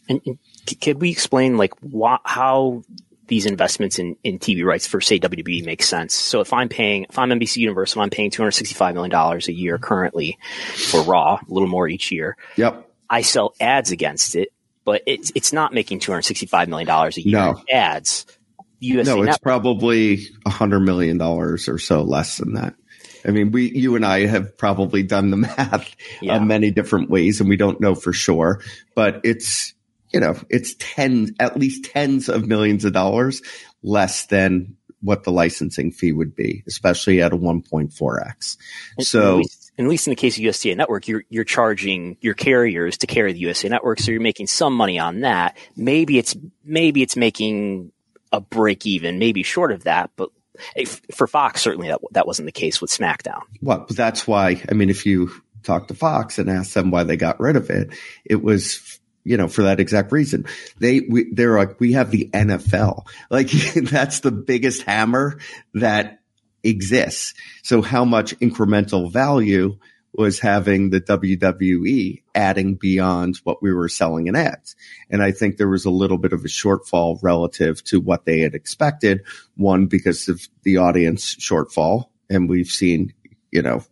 And, 0.08 0.20
and 0.24 0.38
can 0.80 1.00
we 1.00 1.10
explain 1.10 1.56
like 1.56 1.72
wh- 1.82 2.22
how 2.24 2.84
these 3.26 3.46
investments 3.46 3.98
in, 3.98 4.16
in 4.22 4.38
TV 4.38 4.64
rights 4.64 4.86
for 4.86 5.00
say 5.00 5.18
WB 5.18 5.64
make 5.64 5.82
sense? 5.82 6.14
So 6.14 6.40
if 6.40 6.52
I'm 6.52 6.68
paying, 6.68 7.06
if 7.10 7.18
I'm 7.18 7.30
NBC 7.30 7.56
Universal, 7.56 8.02
I'm 8.02 8.10
paying 8.10 8.30
$265 8.30 8.94
million 8.94 9.12
a 9.12 9.52
year 9.52 9.78
currently 9.78 10.38
for 10.74 11.02
Raw, 11.02 11.40
a 11.40 11.52
little 11.52 11.68
more 11.68 11.88
each 11.88 12.12
year. 12.12 12.36
Yep. 12.56 12.88
I 13.10 13.22
sell 13.22 13.54
ads 13.60 13.90
against 13.90 14.36
it, 14.36 14.51
but 14.84 15.02
it's, 15.06 15.32
it's 15.34 15.52
not 15.52 15.72
making 15.72 16.00
$265 16.00 16.68
million 16.68 16.88
a 16.88 17.10
year 17.20 17.38
no. 17.38 17.62
ads 17.70 18.26
USA. 18.82 19.14
No, 19.14 19.22
it's 19.22 19.26
Network. 19.26 19.42
probably 19.42 20.26
a 20.44 20.50
hundred 20.50 20.80
million 20.80 21.16
dollars 21.16 21.68
or 21.68 21.78
so 21.78 22.02
less 22.02 22.38
than 22.38 22.54
that. 22.54 22.74
I 23.24 23.30
mean, 23.30 23.52
we, 23.52 23.70
you 23.70 23.94
and 23.94 24.04
I 24.04 24.26
have 24.26 24.58
probably 24.58 25.04
done 25.04 25.30
the 25.30 25.36
math 25.38 25.72
uh, 25.72 25.94
yeah. 26.20 26.38
many 26.40 26.70
different 26.70 27.08
ways 27.08 27.40
and 27.40 27.48
we 27.48 27.56
don't 27.56 27.80
know 27.80 27.94
for 27.94 28.12
sure, 28.12 28.60
but 28.94 29.20
it's, 29.24 29.74
you 30.12 30.20
know, 30.20 30.36
it's 30.50 30.74
ten, 30.78 31.34
at 31.38 31.56
least 31.56 31.84
tens 31.84 32.28
of 32.28 32.46
millions 32.46 32.84
of 32.84 32.92
dollars 32.92 33.40
less 33.82 34.26
than 34.26 34.76
what 35.00 35.24
the 35.24 35.32
licensing 35.32 35.90
fee 35.90 36.12
would 36.12 36.34
be, 36.34 36.62
especially 36.66 37.22
at 37.22 37.32
a 37.32 37.36
1.4x. 37.36 38.56
So, 39.00 39.42
at 39.78 39.86
least 39.86 40.06
in 40.06 40.10
the 40.10 40.16
case 40.16 40.36
of 40.36 40.42
USA 40.42 40.74
Network, 40.74 41.08
you're 41.08 41.24
you're 41.30 41.44
charging 41.44 42.16
your 42.20 42.34
carriers 42.34 42.98
to 42.98 43.06
carry 43.06 43.32
the 43.32 43.40
USA 43.40 43.68
Network, 43.68 44.00
so 44.00 44.10
you're 44.10 44.20
making 44.20 44.46
some 44.46 44.74
money 44.74 44.98
on 44.98 45.20
that. 45.20 45.56
Maybe 45.76 46.18
it's 46.18 46.36
maybe 46.64 47.02
it's 47.02 47.16
making 47.16 47.92
a 48.32 48.40
break 48.40 48.86
even, 48.86 49.18
maybe 49.18 49.42
short 49.42 49.72
of 49.72 49.84
that, 49.84 50.10
but 50.16 50.30
for 51.14 51.26
Fox, 51.26 51.62
certainly 51.62 51.88
that, 51.88 52.00
that 52.12 52.26
wasn't 52.26 52.46
the 52.46 52.52
case 52.52 52.80
with 52.80 52.90
SmackDown. 52.90 53.42
Well, 53.60 53.86
that's 53.88 54.26
why, 54.26 54.62
I 54.70 54.74
mean, 54.74 54.90
if 54.90 55.06
you 55.06 55.30
talk 55.62 55.88
to 55.88 55.94
Fox 55.94 56.38
and 56.38 56.50
ask 56.50 56.72
them 56.72 56.90
why 56.90 57.04
they 57.04 57.16
got 57.16 57.40
rid 57.40 57.56
of 57.56 57.70
it, 57.70 57.90
it 58.24 58.42
was, 58.42 59.00
you 59.24 59.36
know, 59.36 59.48
for 59.48 59.62
that 59.62 59.80
exact 59.80 60.12
reason. 60.12 60.46
They, 60.78 61.00
we, 61.00 61.32
they're 61.32 61.56
like, 61.56 61.80
we 61.80 61.92
have 61.92 62.10
the 62.10 62.28
NFL. 62.32 63.06
Like 63.30 63.50
that's 63.74 64.20
the 64.20 64.32
biggest 64.32 64.82
hammer 64.82 65.38
that 65.74 66.20
exists. 66.64 67.34
So 67.62 67.82
how 67.82 68.04
much 68.04 68.38
incremental 68.38 69.12
value 69.12 69.78
was 70.14 70.38
having 70.38 70.90
the 70.90 71.00
WWE 71.00 72.22
adding 72.34 72.74
beyond 72.74 73.36
what 73.44 73.62
we 73.62 73.72
were 73.72 73.88
selling 73.88 74.26
in 74.26 74.36
ads. 74.36 74.76
And 75.10 75.22
I 75.22 75.32
think 75.32 75.56
there 75.56 75.68
was 75.68 75.86
a 75.86 75.90
little 75.90 76.18
bit 76.18 76.32
of 76.32 76.44
a 76.44 76.48
shortfall 76.48 77.18
relative 77.22 77.82
to 77.84 78.00
what 78.00 78.26
they 78.26 78.40
had 78.40 78.54
expected. 78.54 79.22
One, 79.56 79.86
because 79.86 80.28
of 80.28 80.46
the 80.64 80.78
audience 80.78 81.34
shortfall. 81.36 82.08
And 82.28 82.48
we've 82.48 82.68
seen, 82.68 83.14
you 83.50 83.62
know, 83.62 83.84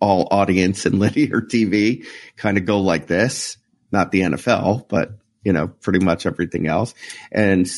all 0.00 0.26
audience 0.32 0.84
and 0.84 0.98
linear 0.98 1.40
TV 1.40 2.06
kind 2.36 2.58
of 2.58 2.64
go 2.64 2.80
like 2.80 3.06
this, 3.06 3.56
not 3.92 4.10
the 4.10 4.22
NFL, 4.22 4.88
but 4.88 5.12
you 5.44 5.52
know, 5.52 5.68
pretty 5.68 5.98
much 5.98 6.26
everything 6.26 6.66
else. 6.66 6.94
And 7.30 7.68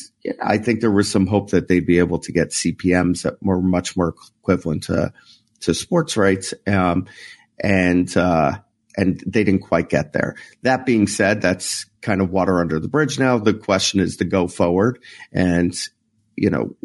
I 0.43 0.59
think 0.59 0.81
there 0.81 0.91
was 0.91 1.11
some 1.11 1.27
hope 1.27 1.51
that 1.51 1.69
they'd 1.69 1.87
be 1.87 1.99
able 1.99 2.19
to 2.21 2.33
get 2.33 2.51
CPMs 2.51 3.23
that 3.23 3.43
were 3.43 3.61
much 3.61 3.97
more 3.97 4.15
equivalent 4.41 4.85
to, 4.85 5.13
to 5.61 5.75
sports 5.75 6.17
rights. 6.17 6.55
Um, 6.67 7.07
and, 7.59 8.15
uh, 8.17 8.59
and 8.97 9.23
they 9.27 9.45
didn't 9.45 9.63
quite 9.63 9.89
get 9.89 10.13
there. 10.13 10.37
That 10.63 10.87
being 10.87 11.07
said, 11.07 11.41
that's 11.41 11.87
kind 12.01 12.21
of 12.21 12.31
water 12.31 12.61
under 12.61 12.79
the 12.79 12.89
bridge 12.89 13.19
now. 13.19 13.39
The 13.39 13.55
question 13.55 14.01
is 14.01 14.19
to 14.19 14.25
go 14.25 14.47
forward 14.47 15.03
and, 15.33 15.75
you 16.37 16.51
know, 16.51 16.77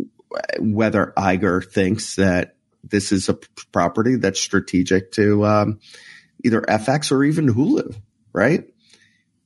whether 0.59 1.13
Iger 1.17 1.65
thinks 1.65 2.15
that 2.15 2.55
this 2.83 3.11
is 3.11 3.29
a 3.29 3.37
property 3.71 4.15
that's 4.15 4.39
strategic 4.39 5.11
to, 5.13 5.45
um, 5.45 5.79
either 6.43 6.61
FX 6.61 7.11
or 7.11 7.23
even 7.23 7.53
Hulu, 7.53 7.95
right? 8.31 8.65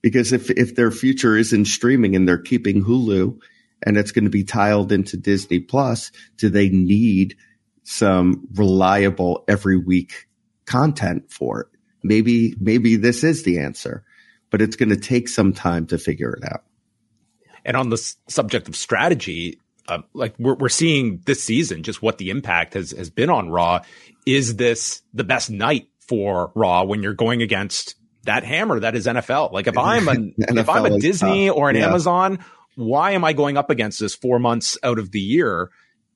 Because 0.04 0.34
if, 0.34 0.52
if 0.52 0.76
their 0.76 0.92
future 0.92 1.36
is 1.36 1.54
in 1.54 1.66
streaming 1.66 2.16
and 2.16 2.28
they're 2.28 2.38
keeping 2.38 2.84
Hulu 2.84 3.40
and 3.84 3.98
it's 3.98 4.12
going 4.12 4.26
to 4.26 4.30
be 4.30 4.44
tiled 4.44 4.92
into 4.92 5.18
Disney 5.18 5.60
Plus, 5.60 6.12
do 6.38 6.50
they 6.50 6.70
need 6.70 7.36
some 7.84 8.48
reliable 8.54 9.44
every 9.48 9.78
week 9.78 10.28
content 10.66 11.32
for 11.32 11.62
it? 11.62 11.68
Maybe, 12.04 12.54
maybe 12.60 12.98
this 12.98 13.24
is 13.24 13.44
the 13.44 13.60
answer, 13.60 14.04
but 14.52 14.62
it's 14.62 14.76
going 14.76 14.90
to 14.90 14.98
take 14.98 15.30
some 15.30 15.54
time 15.54 15.88
to 15.88 15.98
figure 15.98 16.34
it 16.34 16.44
out. 16.44 16.64
And 17.66 17.78
on 17.78 17.90
the 17.90 17.98
subject 18.28 18.68
of 18.68 18.76
strategy, 18.76 19.62
uh, 19.88 20.00
like 20.14 20.36
we're, 20.38 20.56
we're 20.56 20.70
seeing 20.70 21.22
this 21.26 21.42
season, 21.42 21.84
just 21.84 22.02
what 22.02 22.18
the 22.18 22.30
impact 22.30 22.74
has, 22.74 22.92
has 22.92 23.10
been 23.10 23.30
on 23.30 23.50
Raw. 23.50 23.82
Is 24.26 24.58
this 24.58 25.02
the 25.14 25.24
best 25.24 25.50
night 25.50 25.88
for 26.02 26.52
Raw 26.56 26.84
when 26.84 27.04
you're 27.04 27.14
going 27.14 27.42
against 27.42 27.96
that 28.24 28.44
hammer 28.44 28.80
that 28.80 28.96
is 28.96 29.06
NFL. 29.06 29.52
Like 29.52 29.68
if 29.68 29.78
I'm 29.78 30.08
a 30.08 30.32
if 30.38 30.70
I'm 30.70 30.86
a 30.86 31.00
Disney 31.00 31.50
or 31.50 31.70
an 31.70 31.76
yeah. 31.76 31.88
Amazon, 31.88 32.40
why 32.76 33.12
am 33.12 33.24
I 33.24 33.34
going 33.34 33.58
up 33.58 33.70
against 33.70 34.00
this 34.00 34.16
four 34.16 34.40
months 34.40 34.78
out 34.84 35.00
of 35.00 35.12
the 35.12 35.20
year? 35.20 35.70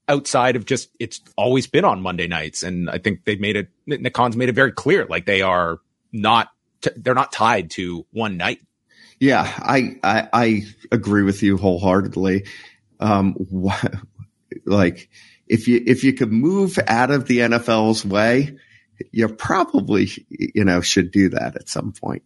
Outside 0.10 0.56
of 0.56 0.66
just, 0.66 0.90
it's 1.00 1.20
always 1.36 1.68
been 1.68 1.84
on 1.84 2.02
Monday 2.02 2.28
nights, 2.28 2.64
and 2.64 2.90
I 2.90 2.98
think 2.98 3.26
they've 3.26 3.42
made 3.42 3.58
it. 3.58 3.68
Nick 3.86 4.14
Khan's 4.14 4.38
made 4.38 4.48
it 4.48 4.56
very 4.56 4.72
clear, 4.72 5.06
like 5.06 5.26
they 5.26 5.42
are 5.42 5.80
not, 6.14 6.48
t- 6.80 6.92
they're 6.96 7.14
not 7.14 7.34
tied 7.34 7.72
to 7.72 8.06
one 8.12 8.38
night. 8.38 8.62
Yeah, 9.20 9.42
I 9.58 9.98
I, 10.04 10.30
I 10.32 10.62
agree 10.94 11.24
with 11.24 11.44
you 11.44 11.58
wholeheartedly. 11.58 12.46
Um, 13.02 13.34
wh- 13.52 13.84
like 14.66 15.10
if 15.48 15.68
you 15.68 15.84
if 15.86 16.06
you 16.06 16.14
could 16.14 16.32
move 16.32 16.80
out 16.88 17.12
of 17.12 17.28
the 17.28 17.40
NFL's 17.40 18.06
way, 18.06 18.58
you 19.12 19.28
probably, 19.28 20.10
you 20.30 20.64
know, 20.64 20.82
should 20.82 21.12
do 21.12 21.30
that 21.30 21.56
at 21.56 21.70
some 21.70 21.92
point. 21.92 22.24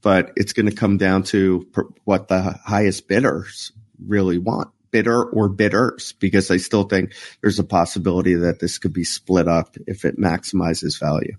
But 0.00 0.32
it's 0.36 0.52
going 0.52 0.66
to 0.66 0.74
come 0.74 0.96
down 0.96 1.24
to 1.24 1.66
what 2.04 2.28
the 2.28 2.40
highest 2.42 3.08
bidders 3.08 3.72
really 4.04 4.38
want, 4.38 4.70
bidder 4.90 5.24
or 5.24 5.48
bidders, 5.48 6.12
because 6.12 6.50
I 6.50 6.58
still 6.58 6.84
think 6.84 7.14
there's 7.42 7.58
a 7.58 7.64
possibility 7.64 8.34
that 8.34 8.60
this 8.60 8.78
could 8.78 8.92
be 8.92 9.04
split 9.04 9.48
up 9.48 9.76
if 9.86 10.04
it 10.04 10.18
maximizes 10.18 11.00
value. 11.00 11.36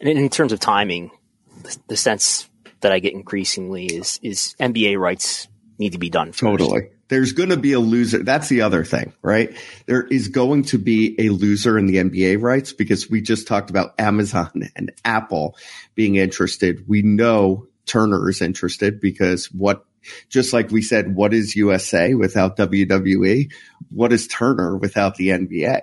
And 0.00 0.08
in 0.08 0.28
terms 0.30 0.52
of 0.52 0.60
timing, 0.60 1.10
the 1.88 1.96
sense 1.96 2.48
that 2.80 2.92
I 2.92 2.98
get 2.98 3.14
increasingly 3.14 3.86
is 3.86 4.18
is 4.22 4.54
NBA 4.60 4.98
rights 4.98 5.48
need 5.84 5.92
to 5.92 5.98
be 5.98 6.10
done. 6.10 6.28
First. 6.28 6.40
Totally 6.40 6.90
there's 7.08 7.32
going 7.32 7.50
to 7.50 7.56
be 7.56 7.72
a 7.72 7.80
loser. 7.80 8.22
That's 8.22 8.48
the 8.48 8.62
other 8.62 8.84
thing, 8.84 9.12
right? 9.22 9.54
There 9.86 10.04
is 10.04 10.28
going 10.28 10.64
to 10.64 10.78
be 10.78 11.14
a 11.18 11.28
loser 11.28 11.78
in 11.78 11.86
the 11.86 11.96
NBA 11.96 12.40
rights 12.40 12.72
because 12.72 13.10
we 13.10 13.20
just 13.20 13.46
talked 13.46 13.70
about 13.70 13.94
Amazon 13.98 14.70
and 14.76 14.92
Apple 15.04 15.56
being 15.94 16.16
interested. 16.16 16.88
We 16.88 17.02
know 17.02 17.66
Turner 17.86 18.28
is 18.28 18.40
interested 18.40 19.00
because 19.00 19.46
what, 19.46 19.84
just 20.28 20.52
like 20.52 20.70
we 20.70 20.82
said, 20.82 21.14
what 21.14 21.34
is 21.34 21.56
USA 21.56 22.14
without 22.14 22.56
WWE? 22.56 23.52
What 23.90 24.12
is 24.12 24.26
Turner 24.26 24.76
without 24.76 25.16
the 25.16 25.28
NBA? 25.28 25.82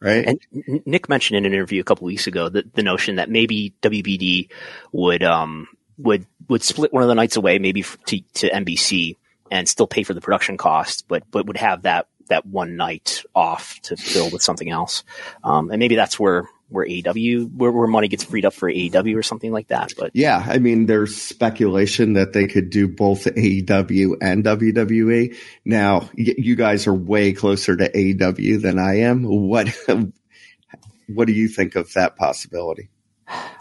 Right. 0.00 0.26
And 0.26 0.82
Nick 0.84 1.08
mentioned 1.08 1.38
in 1.38 1.46
an 1.46 1.52
interview 1.52 1.80
a 1.80 1.84
couple 1.84 2.06
weeks 2.06 2.26
ago 2.26 2.48
that 2.48 2.74
the 2.74 2.82
notion 2.82 3.16
that 3.16 3.30
maybe 3.30 3.72
WBD 3.82 4.50
would, 4.90 5.22
um, 5.22 5.68
would, 5.98 6.26
would 6.48 6.62
split 6.62 6.92
one 6.92 7.02
of 7.02 7.08
the 7.08 7.14
nights 7.14 7.36
away, 7.36 7.58
maybe 7.58 7.82
to, 7.82 8.20
to 8.34 8.50
NBC 8.50 9.16
and 9.52 9.68
still 9.68 9.86
pay 9.86 10.02
for 10.02 10.14
the 10.14 10.20
production 10.22 10.56
cost, 10.56 11.06
but 11.08 11.24
but 11.30 11.46
would 11.46 11.58
have 11.58 11.82
that 11.82 12.08
that 12.28 12.46
one 12.46 12.76
night 12.76 13.22
off 13.34 13.78
to 13.82 13.96
fill 13.96 14.30
with 14.30 14.42
something 14.42 14.70
else. 14.70 15.04
Um, 15.44 15.70
and 15.70 15.78
maybe 15.78 15.94
that's 15.94 16.18
where 16.18 16.48
where 16.70 16.86
AEW 16.86 17.54
where, 17.54 17.70
where 17.70 17.86
money 17.86 18.08
gets 18.08 18.24
freed 18.24 18.46
up 18.46 18.54
for 18.54 18.72
AEW 18.72 19.14
or 19.14 19.22
something 19.22 19.52
like 19.52 19.68
that. 19.68 19.92
But 19.98 20.12
yeah, 20.14 20.42
I 20.48 20.58
mean, 20.58 20.86
there's 20.86 21.14
speculation 21.14 22.14
that 22.14 22.32
they 22.32 22.46
could 22.46 22.70
do 22.70 22.88
both 22.88 23.24
AEW 23.24 24.16
and 24.22 24.42
WWE. 24.42 25.36
Now, 25.66 26.08
y- 26.16 26.34
you 26.38 26.56
guys 26.56 26.86
are 26.86 26.94
way 26.94 27.34
closer 27.34 27.76
to 27.76 27.90
AEW 27.90 28.62
than 28.62 28.78
I 28.78 29.00
am. 29.00 29.24
What 29.24 29.68
what 31.08 31.26
do 31.26 31.34
you 31.34 31.48
think 31.48 31.76
of 31.76 31.92
that 31.92 32.16
possibility? 32.16 32.88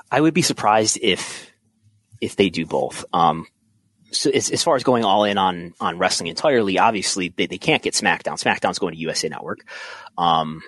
I 0.09 0.21
would 0.21 0.34
be 0.34 0.41
surprised 0.41 0.99
if 1.01 1.51
if 2.22 2.36
they 2.36 2.49
do 2.49 2.65
both. 2.65 3.03
Um, 3.11 3.47
so 4.11 4.30
as, 4.30 4.51
as, 4.51 4.63
far 4.63 4.76
as 4.76 4.84
going 4.84 5.03
all 5.03 5.24
in 5.24 5.38
on 5.38 5.74
on 5.80 5.97
wrestling 5.97 6.28
entirely, 6.28 6.78
obviously 6.78 7.30
they, 7.30 7.47
they 7.47 7.57
can't 7.57 7.82
get 7.82 7.93
SmackDown. 7.93 8.41
SmackDown's 8.41 8.80
going 8.80 8.93
to 8.93 8.99
USA 8.99 9.30
Network. 9.30 9.65
Um, 10.17 10.61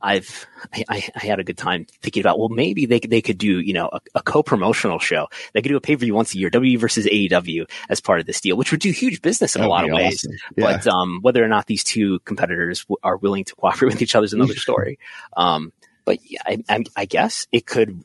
I've 0.00 0.46
I, 0.72 1.08
I, 1.16 1.26
had 1.26 1.40
a 1.40 1.44
good 1.44 1.58
time 1.58 1.86
thinking 2.02 2.20
about 2.20 2.38
well 2.38 2.48
maybe 2.48 2.86
they 2.86 3.00
they 3.00 3.20
could 3.20 3.38
do 3.38 3.58
you 3.58 3.72
know 3.72 3.88
a, 3.92 4.00
a 4.14 4.22
co 4.22 4.44
promotional 4.44 5.00
show 5.00 5.26
they 5.52 5.60
could 5.60 5.70
do 5.70 5.76
a 5.76 5.80
pay 5.80 5.96
per 5.96 6.00
view 6.00 6.14
once 6.14 6.34
a 6.34 6.38
year 6.38 6.50
WWE 6.50 6.78
versus 6.78 7.06
AEW 7.06 7.68
as 7.88 8.00
part 8.00 8.20
of 8.20 8.26
this 8.26 8.40
deal 8.40 8.56
which 8.56 8.70
would 8.70 8.80
do 8.80 8.92
huge 8.92 9.20
business 9.22 9.56
in 9.56 9.62
That'd 9.62 9.68
a 9.68 9.74
lot 9.74 9.84
of 9.84 9.90
ways 9.90 10.24
awesome. 10.24 10.36
yeah. 10.56 10.64
but 10.76 10.86
um, 10.86 11.18
whether 11.22 11.42
or 11.42 11.48
not 11.48 11.66
these 11.66 11.82
two 11.82 12.20
competitors 12.20 12.84
w- 12.84 12.98
are 13.02 13.16
willing 13.16 13.42
to 13.46 13.56
cooperate 13.56 13.88
with 13.92 14.02
each 14.02 14.14
other 14.14 14.24
is 14.24 14.32
another 14.32 14.54
story 14.56 15.00
um, 15.36 15.72
but 16.04 16.20
yeah, 16.24 16.40
I, 16.46 16.64
I, 16.70 16.84
I 16.96 17.04
guess 17.04 17.46
it 17.52 17.66
could 17.66 18.02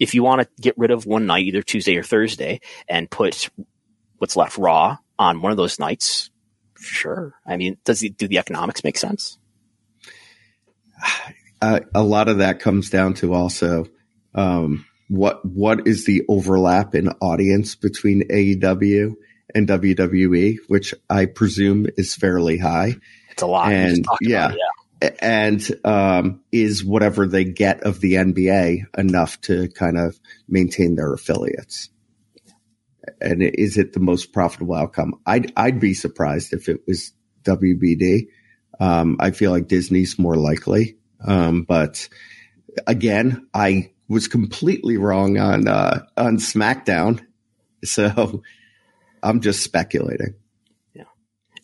if 0.00 0.14
you 0.14 0.22
want 0.22 0.40
to 0.40 0.48
get 0.60 0.76
rid 0.78 0.90
of 0.90 1.06
one 1.06 1.26
night 1.26 1.44
either 1.44 1.62
Tuesday 1.62 1.96
or 1.96 2.02
Thursday 2.02 2.60
and 2.88 3.08
put 3.08 3.50
what's 4.18 4.34
left 4.34 4.58
raw 4.58 4.96
on 5.18 5.42
one 5.42 5.52
of 5.52 5.58
those 5.58 5.78
nights, 5.78 6.30
sure. 6.78 7.34
I 7.46 7.58
mean, 7.58 7.76
does 7.84 8.00
the, 8.00 8.08
do 8.08 8.26
the 8.26 8.38
economics 8.38 8.82
make 8.82 8.98
sense? 8.98 9.38
Uh, 11.62 11.80
a 11.94 12.02
lot 12.02 12.28
of 12.28 12.38
that 12.38 12.58
comes 12.58 12.88
down 12.88 13.12
to 13.12 13.34
also 13.34 13.84
um, 14.34 14.86
what 15.08 15.44
what 15.44 15.86
is 15.86 16.06
the 16.06 16.22
overlap 16.26 16.94
in 16.94 17.10
audience 17.20 17.74
between 17.74 18.26
AEW 18.28 19.14
and 19.54 19.68
WWE, 19.68 20.56
which 20.68 20.94
I 21.10 21.26
presume 21.26 21.86
is 21.98 22.14
fairly 22.14 22.56
high. 22.56 22.96
It's 23.30 23.42
a 23.42 23.46
lot. 23.46 23.72
And 23.72 24.06
yeah, 24.22 24.52
yeah, 24.52 24.56
and 25.20 25.66
um, 25.84 26.40
is 26.52 26.84
whatever 26.84 27.26
they 27.26 27.44
get 27.44 27.82
of 27.82 28.00
the 28.00 28.14
NBA 28.14 28.84
enough 28.98 29.40
to 29.42 29.68
kind 29.68 29.98
of 29.98 30.18
maintain 30.48 30.96
their 30.96 31.12
affiliates? 31.12 31.90
and 33.20 33.42
is 33.42 33.76
it 33.76 33.92
the 33.92 34.00
most 34.00 34.32
profitable 34.32 34.74
outcome? 34.74 35.20
I'd 35.26 35.52
I'd 35.56 35.80
be 35.80 35.94
surprised 35.94 36.52
if 36.52 36.68
it 36.68 36.82
was 36.86 37.12
WBD. 37.44 38.28
Um, 38.78 39.16
I 39.20 39.30
feel 39.30 39.50
like 39.50 39.68
Disney's 39.68 40.18
more 40.18 40.36
likely, 40.36 40.96
um, 41.26 41.64
but 41.64 42.08
again, 42.86 43.46
I 43.52 43.92
was 44.08 44.28
completely 44.28 44.96
wrong 44.96 45.38
on 45.38 45.68
uh, 45.68 46.04
on 46.16 46.38
SmackDown, 46.38 47.24
so 47.84 48.42
I'm 49.22 49.40
just 49.40 49.62
speculating 49.62 50.34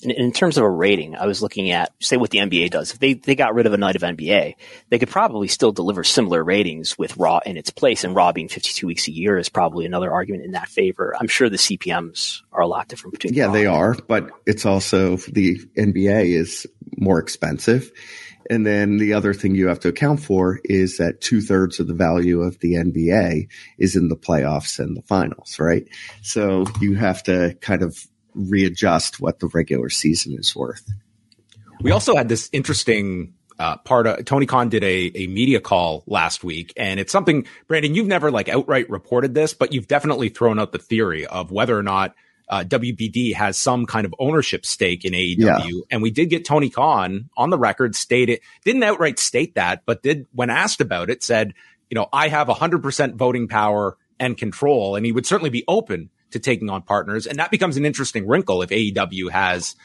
in, 0.07 0.12
in, 0.12 0.32
terms 0.32 0.57
of 0.57 0.64
a 0.64 0.70
rating, 0.70 1.16
I 1.16 1.26
was 1.26 1.42
looking 1.42 1.70
at, 1.70 1.92
say, 2.00 2.16
what 2.16 2.30
the 2.30 2.38
NBA 2.38 2.70
does. 2.70 2.92
If 2.92 2.98
they, 2.98 3.14
they 3.14 3.34
got 3.34 3.54
rid 3.54 3.66
of 3.66 3.72
a 3.72 3.76
night 3.76 3.96
of 3.96 4.02
NBA, 4.02 4.54
they 4.88 4.98
could 4.98 5.11
probably 5.11 5.48
still 5.48 5.72
deliver 5.72 6.04
similar 6.04 6.42
ratings 6.42 6.96
with 6.96 7.16
Raw 7.16 7.40
in 7.44 7.57
its 7.57 7.70
place. 7.70 8.04
And 8.04 8.14
Raw 8.14 8.32
being 8.32 8.48
52 8.48 8.86
weeks 8.86 9.09
a 9.09 9.12
year 9.12 9.36
is 9.36 9.48
probably 9.48 9.84
another 9.84 10.12
argument 10.12 10.44
in 10.44 10.52
that 10.52 10.68
favor. 10.68 11.14
I'm 11.18 11.28
sure 11.28 11.48
the 11.50 11.57
CPMs 11.57 12.42
are 12.52 12.62
a 12.62 12.66
lot 12.66 12.88
different 12.88 13.12
between. 13.12 13.34
Yeah, 13.34 13.48
they 13.48 13.66
are, 13.66 13.94
but 14.07 14.30
it's 14.46 14.64
also 14.64 15.16
the 15.16 15.59
NBA 15.76 16.36
is 16.36 16.66
more 16.96 17.18
expensive. 17.18 17.90
And 18.48 18.66
then 18.66 18.98
the 18.98 19.14
other 19.14 19.34
thing 19.34 19.54
you 19.54 19.68
have 19.68 19.80
to 19.80 19.88
account 19.88 20.20
for 20.20 20.61
is 20.64 20.98
that 20.98 21.20
two 21.20 21.40
thirds 21.40 21.80
of 21.80 21.88
the 21.88 21.94
value 21.94 22.42
of 22.42 22.59
the 22.61 22.74
NBA 22.74 23.48
is 23.78 23.96
in 23.96 24.09
the 24.09 24.16
playoffs 24.16 24.78
and 24.78 24.96
the 24.96 25.02
finals, 25.02 25.59
right? 25.59 25.86
So 26.22 26.64
you 26.80 26.94
have 26.94 27.22
to 27.24 27.57
kind 27.61 27.82
of 27.82 27.98
readjust 28.37 29.20
what 29.20 29.41
the 29.41 29.49
regular 29.49 29.89
season 29.89 30.34
is 30.39 30.55
worth. 30.55 30.89
We 31.80 31.91
also 31.91 32.14
had 32.14 32.28
this 32.28 32.49
interesting 32.53 33.34
uh, 33.59 33.76
part 33.78 34.07
of 34.07 34.24
Tony 34.24 34.47
Khan 34.47 34.68
did 34.68 34.84
a, 34.84 35.11
a 35.14 35.26
media 35.26 35.61
call 35.61 36.05
last 36.07 36.45
week. 36.45 36.72
And 36.76 37.01
it's 37.01 37.12
something, 37.12 37.47
Brandon, 37.68 37.95
you've 37.95 38.07
never 38.07 38.30
like 38.30 38.49
outright 38.49 38.89
reported 38.91 39.34
this, 39.34 39.55
but 39.55 39.72
you've 39.72 39.89
definitely 39.89 40.28
thrown 40.28 40.59
out 40.59 40.72
the 40.72 40.78
theory 40.78 41.26
of 41.26 41.51
whether 41.51 41.76
or 41.76 41.82
not 41.82 42.14
uh, 42.49 42.64
WBD 42.64 43.34
has 43.34 43.57
some 43.57 43.87
kind 43.87 44.05
of 44.05 44.14
ownership 44.18 44.64
stake 44.64 45.05
in 45.05 45.12
AEW. 45.12 45.39
Yeah. 45.39 45.80
And 45.91 46.03
we 46.03 46.11
did 46.11 46.26
get 46.26 46.45
Tony 46.45 46.70
Khan 46.70 47.30
on 47.37 47.51
the 47.51 47.59
record 47.59 47.97
stated, 47.97 48.41
didn't 48.64 48.82
outright 48.82 49.18
state 49.18 49.55
that, 49.55 49.82
but 49.87 50.03
did, 50.03 50.26
when 50.32 50.51
asked 50.51 50.80
about 50.80 51.11
it, 51.11 51.22
said, 51.22 51.55
you 51.91 51.95
know, 51.95 52.09
I 52.12 52.28
have 52.28 52.49
100% 52.49 53.14
voting 53.14 53.49
power 53.49 53.97
and 54.20 54.37
control. 54.37 54.97
And 54.97 55.05
he 55.05 55.12
would 55.12 55.26
certainly 55.26 55.51
be 55.51 55.64
open 55.66 56.11
to 56.31 56.39
taking 56.39 56.70
on 56.70 56.83
partners. 56.83 57.27
And 57.27 57.39
that 57.39 57.51
becomes 57.51 57.77
an 57.77 57.85
interesting 57.85 58.27
wrinkle 58.27 58.62
if 58.62 58.70
AEW 58.70 59.31
has 59.31 59.77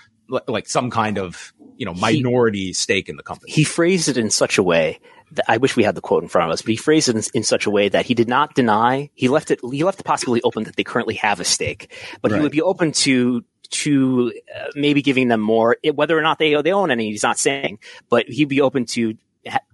like 0.47 0.67
some 0.67 0.89
kind 0.89 1.17
of 1.17 1.53
you 1.75 1.85
know 1.85 1.93
minority 1.93 2.67
he, 2.67 2.73
stake 2.73 3.09
in 3.09 3.17
the 3.17 3.23
company. 3.23 3.51
He 3.51 3.63
phrased 3.63 4.07
it 4.07 4.17
in 4.17 4.29
such 4.29 4.57
a 4.57 4.63
way 4.63 4.99
that 5.31 5.45
I 5.47 5.57
wish 5.57 5.75
we 5.75 5.83
had 5.83 5.95
the 5.95 6.01
quote 6.01 6.23
in 6.23 6.29
front 6.29 6.49
of 6.49 6.53
us, 6.53 6.61
but 6.61 6.69
he 6.69 6.75
phrased 6.75 7.09
it 7.09 7.15
in, 7.15 7.23
in 7.33 7.43
such 7.43 7.65
a 7.65 7.69
way 7.69 7.89
that 7.89 8.05
he 8.05 8.13
did 8.13 8.27
not 8.27 8.53
deny. 8.53 9.09
He 9.13 9.27
left 9.27 9.51
it. 9.51 9.59
He 9.71 9.83
left 9.83 9.97
the 9.97 10.03
possibility 10.03 10.41
open 10.43 10.63
that 10.65 10.75
they 10.75 10.83
currently 10.83 11.15
have 11.15 11.39
a 11.39 11.45
stake, 11.45 11.93
but 12.21 12.31
right. 12.31 12.37
he 12.37 12.43
would 12.43 12.51
be 12.51 12.61
open 12.61 12.91
to 12.91 13.43
to 13.71 14.33
uh, 14.53 14.67
maybe 14.75 15.01
giving 15.01 15.29
them 15.29 15.39
more, 15.39 15.77
whether 15.93 16.17
or 16.17 16.21
not 16.21 16.39
they 16.39 16.61
they 16.61 16.71
own 16.71 16.91
any. 16.91 17.11
He's 17.11 17.23
not 17.23 17.37
saying, 17.37 17.79
but 18.09 18.27
he'd 18.27 18.49
be 18.49 18.61
open 18.61 18.85
to 18.87 19.15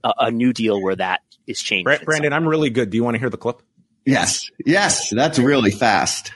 a, 0.04 0.14
a 0.20 0.32
new 0.32 0.54
deal 0.54 0.82
where 0.82 0.96
that 0.96 1.22
is 1.46 1.62
changed. 1.62 2.06
Brandon, 2.06 2.34
I'm 2.34 2.48
really 2.48 2.70
good. 2.70 2.90
Do 2.90 2.98
you 2.98 3.04
want 3.04 3.16
to 3.16 3.20
hear 3.20 3.30
the 3.30 3.38
clip? 3.38 3.62
Yes, 4.06 4.50
yes, 4.66 5.10
that's 5.10 5.38
really 5.38 5.72
fast. 5.72 6.32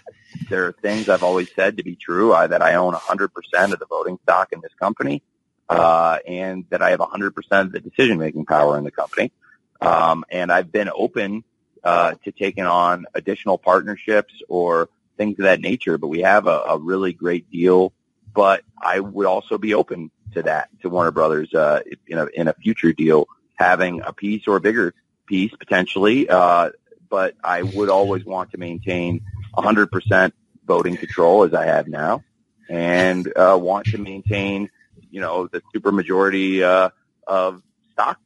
There 0.49 0.67
are 0.67 0.71
things 0.71 1.09
I've 1.09 1.23
always 1.23 1.49
said 1.55 1.77
to 1.77 1.83
be 1.83 1.95
true 1.95 2.33
uh, 2.33 2.47
that 2.47 2.61
I 2.61 2.75
own 2.75 2.93
100% 2.93 3.29
of 3.73 3.79
the 3.79 3.85
voting 3.85 4.19
stock 4.23 4.51
in 4.51 4.61
this 4.61 4.73
company, 4.79 5.21
uh, 5.69 6.19
and 6.27 6.65
that 6.69 6.81
I 6.81 6.91
have 6.91 6.99
100% 6.99 7.33
of 7.51 7.71
the 7.71 7.79
decision 7.79 8.17
making 8.17 8.45
power 8.45 8.77
in 8.77 8.83
the 8.83 8.91
company. 8.91 9.31
Um, 9.79 10.25
and 10.29 10.51
I've 10.51 10.71
been 10.71 10.89
open 10.93 11.43
uh, 11.83 12.13
to 12.23 12.31
taking 12.31 12.65
on 12.65 13.05
additional 13.13 13.57
partnerships 13.57 14.33
or 14.47 14.89
things 15.17 15.39
of 15.39 15.43
that 15.43 15.61
nature. 15.61 15.97
But 15.97 16.07
we 16.07 16.21
have 16.21 16.47
a, 16.47 16.61
a 16.69 16.77
really 16.77 17.13
great 17.13 17.49
deal. 17.49 17.93
But 18.33 18.63
I 18.81 18.99
would 18.99 19.25
also 19.25 19.57
be 19.57 19.73
open 19.73 20.11
to 20.33 20.43
that 20.43 20.69
to 20.81 20.89
Warner 20.89 21.11
Brothers 21.11 21.53
uh, 21.53 21.81
in 22.07 22.17
a 22.17 22.27
in 22.33 22.47
a 22.47 22.53
future 22.53 22.93
deal, 22.93 23.27
having 23.55 24.01
a 24.01 24.13
piece 24.13 24.47
or 24.47 24.55
a 24.55 24.61
bigger 24.61 24.93
piece 25.25 25.51
potentially. 25.57 26.29
Uh, 26.29 26.69
but 27.09 27.35
I 27.43 27.63
would 27.63 27.89
always 27.89 28.23
want 28.23 28.51
to 28.51 28.57
maintain 28.57 29.21
100% 29.55 30.31
voting 30.65 30.97
control 30.97 31.43
as 31.43 31.53
I 31.53 31.65
have 31.65 31.87
now 31.87 32.23
and 32.69 33.31
uh, 33.35 33.57
want 33.59 33.87
to 33.87 33.97
maintain, 33.97 34.69
you 35.09 35.19
know, 35.19 35.47
the 35.47 35.61
supermajority 35.75 36.61
uh, 36.61 36.89
of 37.27 37.61
stock, 37.91 38.19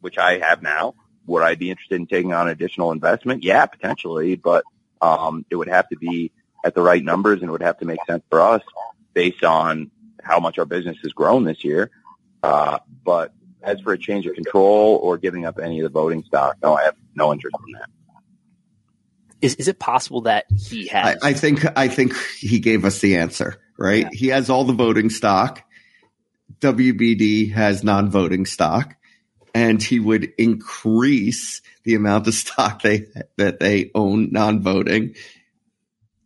which 0.00 0.18
I 0.18 0.38
have 0.38 0.62
now. 0.62 0.94
Would 1.26 1.42
I 1.42 1.54
be 1.54 1.70
interested 1.70 1.96
in 1.96 2.06
taking 2.06 2.32
on 2.32 2.48
additional 2.48 2.90
investment? 2.90 3.44
Yeah, 3.44 3.66
potentially, 3.66 4.34
but 4.34 4.64
um, 5.00 5.44
it 5.50 5.56
would 5.56 5.68
have 5.68 5.88
to 5.90 5.96
be 5.96 6.32
at 6.64 6.74
the 6.74 6.82
right 6.82 7.04
numbers 7.04 7.40
and 7.40 7.48
it 7.48 7.52
would 7.52 7.62
have 7.62 7.78
to 7.78 7.84
make 7.84 8.00
sense 8.06 8.24
for 8.28 8.40
us 8.40 8.62
based 9.14 9.44
on 9.44 9.90
how 10.22 10.40
much 10.40 10.58
our 10.58 10.64
business 10.64 10.96
has 11.02 11.12
grown 11.12 11.44
this 11.44 11.64
year. 11.64 11.90
Uh, 12.42 12.78
but 13.04 13.32
as 13.62 13.80
for 13.80 13.92
a 13.92 13.98
change 13.98 14.26
of 14.26 14.34
control 14.34 14.96
or 15.02 15.18
giving 15.18 15.44
up 15.44 15.58
any 15.58 15.80
of 15.80 15.84
the 15.84 15.88
voting 15.88 16.24
stock, 16.24 16.56
no, 16.62 16.74
I 16.74 16.84
have 16.84 16.96
no 17.14 17.32
interest 17.32 17.56
in 17.66 17.74
that. 17.74 17.90
Is 19.40 19.54
is 19.56 19.68
it 19.68 19.78
possible 19.78 20.22
that 20.22 20.46
he 20.56 20.88
has? 20.88 21.18
I, 21.22 21.30
I 21.30 21.32
think 21.32 21.64
I 21.76 21.88
think 21.88 22.16
he 22.38 22.58
gave 22.58 22.84
us 22.84 23.00
the 23.00 23.16
answer. 23.16 23.60
Right, 23.78 24.04
yeah. 24.04 24.08
he 24.12 24.26
has 24.28 24.50
all 24.50 24.64
the 24.64 24.72
voting 24.72 25.10
stock. 25.10 25.62
WBD 26.60 27.52
has 27.52 27.84
non-voting 27.84 28.46
stock, 28.46 28.96
and 29.54 29.80
he 29.80 30.00
would 30.00 30.32
increase 30.38 31.62
the 31.84 31.94
amount 31.94 32.26
of 32.26 32.34
stock 32.34 32.82
they 32.82 33.06
that 33.36 33.60
they 33.60 33.90
own 33.94 34.32
non-voting 34.32 35.14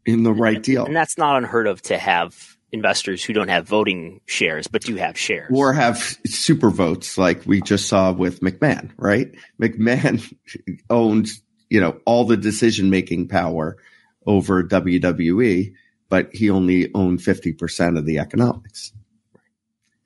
in 0.06 0.22
the 0.22 0.32
right 0.32 0.62
deal. 0.62 0.86
And 0.86 0.96
that's 0.96 1.18
not 1.18 1.36
unheard 1.36 1.66
of 1.66 1.82
to 1.82 1.98
have 1.98 2.56
investors 2.72 3.22
who 3.22 3.34
don't 3.34 3.48
have 3.48 3.68
voting 3.68 4.20
shares 4.24 4.66
but 4.66 4.80
do 4.80 4.96
have 4.96 5.18
shares 5.18 5.52
or 5.54 5.74
have 5.74 5.98
super 6.24 6.70
votes 6.70 7.18
like 7.18 7.44
we 7.44 7.60
just 7.60 7.86
saw 7.86 8.12
with 8.12 8.40
McMahon, 8.40 8.90
right? 8.96 9.30
McMahon 9.60 10.34
owns 10.90 11.42
you 11.72 11.80
know, 11.80 11.98
all 12.04 12.26
the 12.26 12.36
decision 12.36 12.90
making 12.90 13.28
power 13.28 13.78
over 14.26 14.62
WWE, 14.62 15.72
but 16.10 16.28
he 16.34 16.50
only 16.50 16.90
owned 16.94 17.20
50% 17.20 17.96
of 17.96 18.04
the 18.04 18.18
economics. 18.18 18.92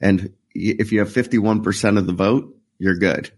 And 0.00 0.32
if 0.54 0.92
you 0.92 1.00
have 1.00 1.08
51% 1.08 1.98
of 1.98 2.06
the 2.06 2.12
vote, 2.12 2.56
you're 2.78 2.96
good. 2.96 3.32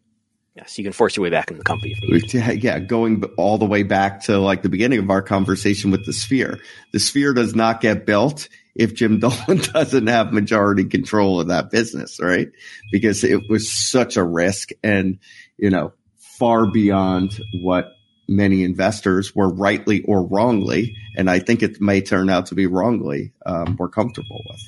Yes, 0.54 0.76
you 0.76 0.84
can 0.84 0.92
force 0.92 1.16
your 1.16 1.22
way 1.22 1.30
back 1.30 1.50
in 1.50 1.56
the 1.56 1.64
company. 1.64 1.96
Yeah, 2.02 2.78
going 2.80 3.24
all 3.38 3.56
the 3.56 3.64
way 3.64 3.82
back 3.82 4.24
to 4.24 4.36
like 4.38 4.60
the 4.60 4.68
beginning 4.68 4.98
of 4.98 5.08
our 5.08 5.22
conversation 5.22 5.90
with 5.90 6.04
the 6.04 6.12
sphere. 6.12 6.60
The 6.92 7.00
sphere 7.00 7.32
does 7.32 7.54
not 7.54 7.80
get 7.80 8.04
built 8.04 8.50
if 8.74 8.92
Jim 8.92 9.18
Dolan 9.20 9.62
doesn't 9.72 10.06
have 10.06 10.34
majority 10.34 10.84
control 10.84 11.40
of 11.40 11.48
that 11.48 11.70
business, 11.70 12.20
right? 12.20 12.48
Because 12.92 13.24
it 13.24 13.48
was 13.48 13.72
such 13.72 14.18
a 14.18 14.22
risk 14.22 14.68
and, 14.82 15.18
you 15.56 15.70
know, 15.70 15.94
far 16.16 16.70
beyond 16.70 17.40
what 17.62 17.94
many 18.28 18.62
investors 18.62 19.34
were 19.34 19.48
rightly 19.48 20.02
or 20.02 20.22
wrongly, 20.22 20.96
and 21.16 21.30
I 21.30 21.38
think 21.38 21.62
it 21.62 21.80
may 21.80 22.00
turn 22.00 22.28
out 22.28 22.46
to 22.46 22.54
be 22.54 22.66
wrongly, 22.66 23.32
um, 23.46 23.76
we're 23.78 23.88
comfortable 23.88 24.42
with. 24.48 24.60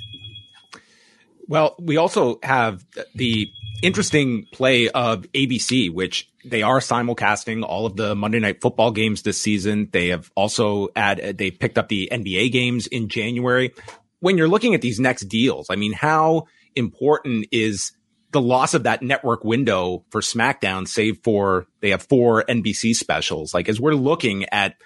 Well, 1.46 1.74
we 1.78 1.96
also 1.96 2.38
have 2.42 2.84
the 3.14 3.50
interesting 3.82 4.46
play 4.52 4.88
of 4.88 5.22
ABC, 5.32 5.92
which 5.92 6.30
they 6.44 6.62
are 6.62 6.78
simulcasting 6.78 7.64
all 7.64 7.86
of 7.86 7.96
the 7.96 8.14
Monday 8.14 8.38
night 8.38 8.60
football 8.60 8.92
games 8.92 9.22
this 9.22 9.40
season. 9.40 9.88
They 9.90 10.08
have 10.08 10.30
also 10.34 10.88
add, 10.94 11.38
they 11.38 11.50
picked 11.50 11.76
up 11.76 11.88
the 11.88 12.08
NBA 12.10 12.52
games 12.52 12.86
in 12.86 13.08
January. 13.08 13.74
When 14.20 14.38
you're 14.38 14.48
looking 14.48 14.74
at 14.74 14.80
these 14.80 15.00
next 15.00 15.22
deals, 15.22 15.66
I 15.70 15.76
mean, 15.76 15.92
how 15.92 16.46
important 16.76 17.46
is 17.50 17.92
the 18.32 18.40
loss 18.40 18.74
of 18.74 18.84
that 18.84 19.02
network 19.02 19.44
window 19.44 20.04
for 20.10 20.20
SmackDown, 20.20 20.86
save 20.86 21.18
for 21.22 21.66
they 21.80 21.90
have 21.90 22.02
four 22.02 22.44
NBC 22.44 22.94
specials. 22.94 23.52
Like 23.52 23.68
as 23.68 23.80
we're 23.80 23.94
looking 23.94 24.46
at 24.50 24.76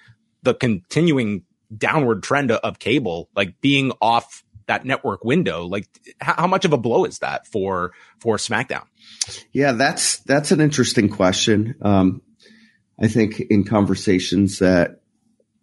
the 0.42 0.54
continuing 0.54 1.42
downward 1.76 2.22
trend 2.22 2.50
of 2.50 2.78
cable, 2.78 3.28
like 3.34 3.60
being 3.60 3.92
off 4.00 4.44
that 4.66 4.84
network 4.84 5.24
window, 5.24 5.64
like 5.64 5.86
how, 6.20 6.34
how 6.34 6.46
much 6.46 6.64
of 6.64 6.72
a 6.72 6.78
blow 6.78 7.04
is 7.04 7.18
that 7.18 7.46
for 7.46 7.92
for 8.18 8.36
SmackDown? 8.36 8.84
Yeah, 9.52 9.72
that's 9.72 10.18
that's 10.20 10.50
an 10.52 10.60
interesting 10.60 11.08
question. 11.08 11.74
Um, 11.82 12.22
I 13.00 13.08
think 13.08 13.40
in 13.40 13.64
conversations 13.64 14.60
that 14.60 15.00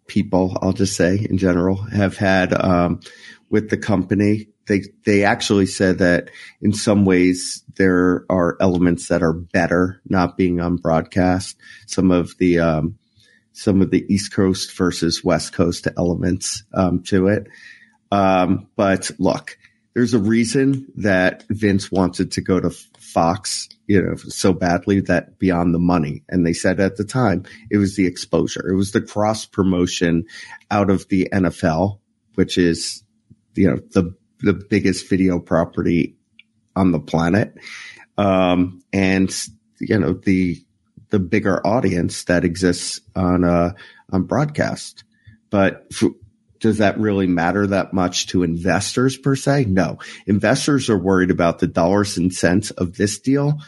people, 0.06 0.56
I'll 0.60 0.72
just 0.72 0.96
say 0.96 1.26
in 1.28 1.38
general, 1.38 1.76
have 1.76 2.16
had 2.16 2.52
um, 2.52 3.00
with 3.50 3.70
the 3.70 3.78
company, 3.78 4.48
they 4.66 4.82
they 5.04 5.24
actually 5.24 5.66
said 5.66 5.98
that 5.98 6.30
in 6.60 6.72
some 6.72 7.04
ways 7.04 7.64
there 7.76 8.24
are 8.30 8.56
elements 8.60 9.08
that 9.08 9.22
are 9.22 9.32
better 9.32 10.00
not 10.08 10.36
being 10.36 10.60
on 10.60 10.76
broadcast. 10.76 11.56
Some 11.86 12.10
of 12.10 12.36
the 12.38 12.60
um, 12.60 12.98
some 13.52 13.82
of 13.82 13.90
the 13.90 14.04
East 14.12 14.32
Coast 14.32 14.76
versus 14.76 15.24
West 15.24 15.52
Coast 15.52 15.88
elements 15.96 16.64
um, 16.74 17.02
to 17.04 17.28
it. 17.28 17.48
Um, 18.10 18.68
but 18.76 19.10
look, 19.18 19.56
there's 19.94 20.14
a 20.14 20.18
reason 20.18 20.86
that 20.96 21.44
Vince 21.50 21.90
wanted 21.90 22.32
to 22.32 22.40
go 22.40 22.60
to 22.60 22.70
Fox, 22.70 23.68
you 23.86 24.00
know, 24.00 24.16
so 24.16 24.52
badly 24.52 25.00
that 25.00 25.38
beyond 25.38 25.74
the 25.74 25.78
money. 25.78 26.22
And 26.28 26.46
they 26.46 26.54
said 26.54 26.80
at 26.80 26.96
the 26.96 27.04
time 27.04 27.44
it 27.70 27.76
was 27.76 27.96
the 27.96 28.06
exposure. 28.06 28.66
It 28.68 28.76
was 28.76 28.92
the 28.92 29.02
cross 29.02 29.44
promotion 29.44 30.24
out 30.70 30.88
of 30.88 31.08
the 31.08 31.28
NFL, 31.32 31.98
which 32.36 32.56
is, 32.56 33.02
you 33.54 33.68
know, 33.68 33.80
the 33.92 34.14
the 34.42 34.52
biggest 34.52 35.08
video 35.08 35.38
property 35.38 36.16
on 36.74 36.92
the 36.92 37.00
planet. 37.00 37.54
Um, 38.18 38.82
and, 38.92 39.34
you 39.80 39.98
know, 39.98 40.12
the, 40.12 40.62
the 41.10 41.18
bigger 41.18 41.66
audience 41.66 42.24
that 42.24 42.44
exists 42.44 43.00
on, 43.14 43.44
uh, 43.44 43.72
on 44.10 44.24
broadcast. 44.24 45.04
But 45.50 45.86
f- 45.92 46.10
does 46.60 46.78
that 46.78 46.98
really 46.98 47.26
matter 47.26 47.66
that 47.66 47.92
much 47.92 48.28
to 48.28 48.42
investors 48.42 49.16
per 49.16 49.34
se? 49.34 49.64
No. 49.64 49.98
Investors 50.26 50.88
are 50.88 50.98
worried 50.98 51.30
about 51.30 51.58
the 51.58 51.66
dollars 51.66 52.16
and 52.16 52.32
cents 52.32 52.70
of 52.72 52.96
this 52.96 53.18
deal 53.18 53.58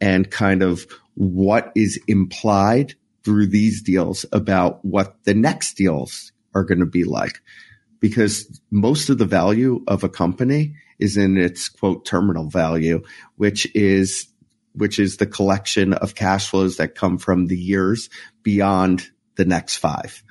and 0.00 0.30
kind 0.30 0.62
of 0.62 0.86
what 1.14 1.72
is 1.74 2.00
implied 2.06 2.94
through 3.24 3.46
these 3.46 3.82
deals 3.82 4.26
about 4.32 4.84
what 4.84 5.16
the 5.24 5.34
next 5.34 5.74
deals 5.74 6.32
are 6.54 6.64
going 6.64 6.80
to 6.80 6.86
be 6.86 7.04
like 7.04 7.40
because 8.02 8.60
most 8.70 9.08
of 9.08 9.16
the 9.16 9.24
value 9.24 9.82
of 9.88 10.04
a 10.04 10.10
company 10.10 10.74
is 10.98 11.16
in 11.16 11.38
its 11.38 11.70
quote 11.70 12.04
terminal 12.04 12.50
value, 12.50 13.02
which 13.36 13.74
is 13.74 14.26
which 14.74 14.98
is 14.98 15.16
the 15.16 15.26
collection 15.26 15.94
of 15.94 16.14
cash 16.14 16.48
flows 16.48 16.76
that 16.76 16.94
come 16.94 17.16
from 17.16 17.46
the 17.46 17.56
years 17.56 18.10
beyond 18.42 19.06
the 19.36 19.46
next 19.46 19.78
five, 19.78 20.22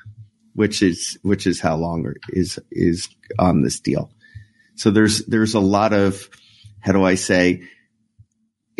which 0.54 0.84
is 0.84 1.18
which 1.24 1.48
is 1.48 1.60
how 1.60 1.76
long 1.76 2.14
is 2.30 2.60
is 2.72 3.10
on 3.40 3.64
this 3.64 3.80
deal. 3.80 4.12
So 4.76 4.92
there's 4.92 5.26
there's 5.26 5.56
a 5.56 5.60
lot 5.60 5.94
of 5.94 6.30
how 6.82 6.92
do 6.92 7.04
I 7.04 7.16
say 7.16 7.64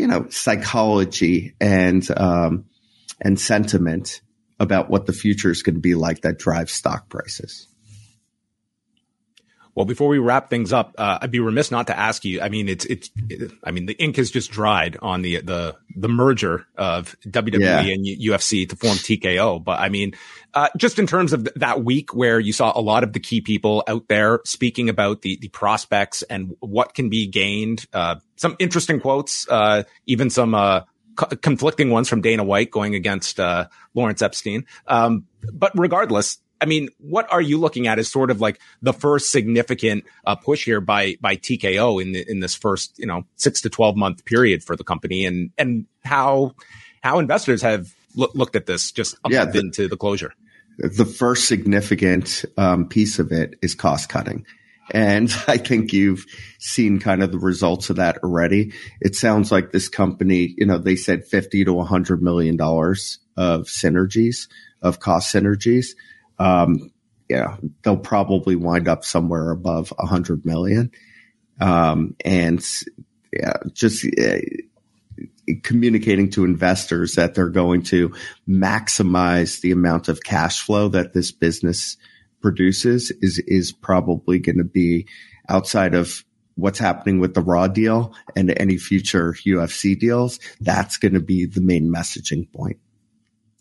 you 0.02 0.08
know, 0.08 0.28
psychology 0.30 1.54
and, 1.62 2.08
um, 2.18 2.66
and 3.20 3.40
sentiment 3.40 4.22
about 4.60 4.90
what 4.90 5.06
the 5.06 5.14
future 5.14 5.52
is 5.52 5.62
going 5.62 5.76
to 5.76 5.82
be 5.82 5.94
like 5.94 6.22
that 6.22 6.40
drives 6.40 6.72
stock 6.72 7.08
prices. 7.08 7.68
Well, 9.74 9.86
before 9.86 10.10
we 10.10 10.20
wrap 10.20 10.50
things 10.50 10.74
up, 10.74 10.96
uh, 10.98 11.20
I'd 11.22 11.32
be 11.32 11.40
remiss 11.40 11.72
not 11.72 11.88
to 11.88 11.98
ask 11.98 12.26
you. 12.26 12.42
I 12.42 12.50
mean, 12.50 12.68
it's 12.68 12.86
it's. 12.86 13.10
It, 13.30 13.52
I 13.64 13.72
mean, 13.72 13.86
the 13.86 13.94
ink 13.94 14.18
has 14.18 14.30
just 14.30 14.52
dried 14.52 14.98
on 15.02 15.22
the 15.22 15.42
the 15.42 15.78
the 15.96 16.10
merger 16.10 16.68
of 16.76 17.16
WWE 17.26 17.60
yeah. 17.60 17.80
and 17.80 18.06
UFC 18.06 18.68
to 18.68 18.76
form 18.76 18.96
TKO. 18.98 19.64
But 19.64 19.80
I 19.80 19.88
mean, 19.88 20.14
uh, 20.54 20.68
just 20.78 21.00
in 21.00 21.08
terms 21.08 21.32
of 21.32 21.46
th- 21.46 21.56
that 21.56 21.84
week 21.84 22.14
where 22.14 22.40
you 22.40 22.52
saw 22.52 22.74
a 22.76 22.82
lot 22.82 23.04
of 23.04 23.14
the 23.14 23.22
key 23.22 23.40
people 23.40 23.84
out 23.88 24.10
there 24.10 24.42
speaking 24.44 24.90
about 24.90 25.22
the 25.22 25.38
the 25.38 25.48
prospects 25.48 26.22
and 26.24 26.56
what 26.60 26.94
can 26.94 27.10
be 27.10 27.28
gained. 27.28 27.86
Uh, 27.94 28.16
some 28.36 28.58
interesting 28.60 29.00
quotes, 29.00 29.48
uh, 29.50 29.84
even 30.06 30.30
some 30.30 30.54
uh, 30.54 30.82
co- 31.16 31.36
conflicting 31.38 31.90
ones 31.90 32.10
from 32.10 32.22
Dana 32.22 32.44
White 32.44 32.72
going 32.72 32.96
against 32.96 33.40
uh, 33.40 33.68
Lawrence 33.94 34.22
Epstein. 34.22 34.66
Um, 34.88 35.28
but 35.54 35.72
regardless, 35.76 36.40
I 36.62 36.66
mean, 36.66 36.90
what 37.00 37.32
are 37.32 37.42
you 37.42 37.60
looking 37.60 37.88
at 37.88 37.98
as 37.98 38.08
sort 38.08 38.30
of 38.30 38.40
like 38.40 38.60
the 38.82 38.94
first 38.94 39.32
significant 39.32 40.06
uh, 40.26 40.36
push 40.36 40.64
here 40.66 40.80
by 40.80 41.18
by 41.20 41.36
TKO 41.36 42.02
in 42.02 42.12
the, 42.12 42.24
in 42.30 42.40
this 42.40 42.54
first 42.54 42.98
you 43.00 43.08
know 43.08 43.26
six 43.36 43.62
to 43.62 43.70
twelve 43.70 43.96
month 43.98 44.24
period 44.26 44.64
for 44.64 44.76
the 44.76 44.84
company, 44.84 45.26
and 45.26 45.52
and 45.58 45.88
how 46.06 46.56
how 47.02 47.18
investors 47.18 47.64
have 47.64 47.94
lo- 48.16 48.32
looked 48.36 48.56
at 48.56 48.68
this 48.68 48.92
just 48.92 49.16
up 49.26 49.32
yeah, 49.32 49.46
the, 49.46 49.60
into 49.60 49.88
the 49.88 49.98
closure. 49.98 50.34
The 50.78 51.06
first 51.06 51.48
significant 51.48 52.46
um, 52.58 52.88
piece 52.88 53.18
of 53.18 53.32
it 53.32 53.56
is 53.62 53.76
cost 53.76 54.08
cutting. 54.08 54.46
And 54.94 55.34
I 55.48 55.58
think 55.58 55.94
you've 55.94 56.26
seen 56.60 57.00
kind 57.00 57.24
of 57.24 57.32
the 57.32 57.40
results 57.40 57.90
of 57.90 57.96
that 57.96 58.20
already. 58.20 58.74
It 59.00 59.16
sounds 59.16 59.52
like 59.52 59.72
this 59.72 59.90
company, 59.90 60.54
you 60.58 60.66
know, 60.66 60.78
they 60.78 60.96
said 60.96 61.26
50 61.26 61.66
to 61.66 61.74
100 61.74 62.22
million 62.22 62.56
dollars 62.56 63.20
of 63.36 63.64
synergies, 63.64 64.48
of 64.82 65.00
cost 65.00 65.34
synergies 65.34 65.96
um, 66.42 66.92
yeah, 67.30 67.58
they'll 67.84 67.98
probably 67.98 68.56
wind 68.56 68.88
up 68.88 69.06
somewhere 69.06 69.52
above 69.52 69.94
a 70.00 70.06
hundred 70.06 70.46
million. 70.46 70.92
Um, 71.60 72.16
and 72.26 72.66
yeah, 73.32 73.54
just 73.74 74.06
uh, 74.20 74.40
communicating 75.64 76.32
to 76.32 76.44
investors 76.44 77.16
that 77.16 77.36
they're 77.36 77.50
going 77.50 77.84
to 77.84 78.14
maximize 78.50 79.62
the 79.62 79.72
amount 79.72 80.10
of 80.10 80.24
cash 80.24 80.62
flow 80.62 80.90
that 80.90 81.14
this 81.14 81.32
business 81.32 81.96
produces 82.42 83.12
is, 83.22 83.38
is 83.48 83.72
probably 83.72 84.40
going 84.40 84.58
to 84.58 84.64
be 84.64 85.08
outside 85.48 85.94
of 85.94 86.26
what's 86.56 86.80
happening 86.80 87.20
with 87.20 87.36
the 87.36 87.42
raw 87.42 87.68
deal 87.68 88.16
and 88.36 88.52
any 88.58 88.78
future 88.78 89.34
UFC 89.46 89.98
deals. 89.98 90.40
That's 90.60 90.98
going 90.98 91.14
to 91.14 91.22
be 91.22 91.46
the 91.46 91.62
main 91.62 91.94
messaging 91.94 92.52
point. 92.52 92.80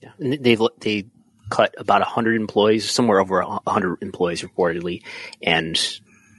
Yeah. 0.00 0.12
And 0.18 0.42
they, 0.42 0.56
they 0.80 1.06
cut 1.50 1.74
about 1.76 2.00
100 2.00 2.36
employees, 2.40 2.90
somewhere 2.90 3.20
over 3.20 3.42
100 3.42 4.02
employees 4.02 4.42
reportedly. 4.42 5.02
And 5.42 5.78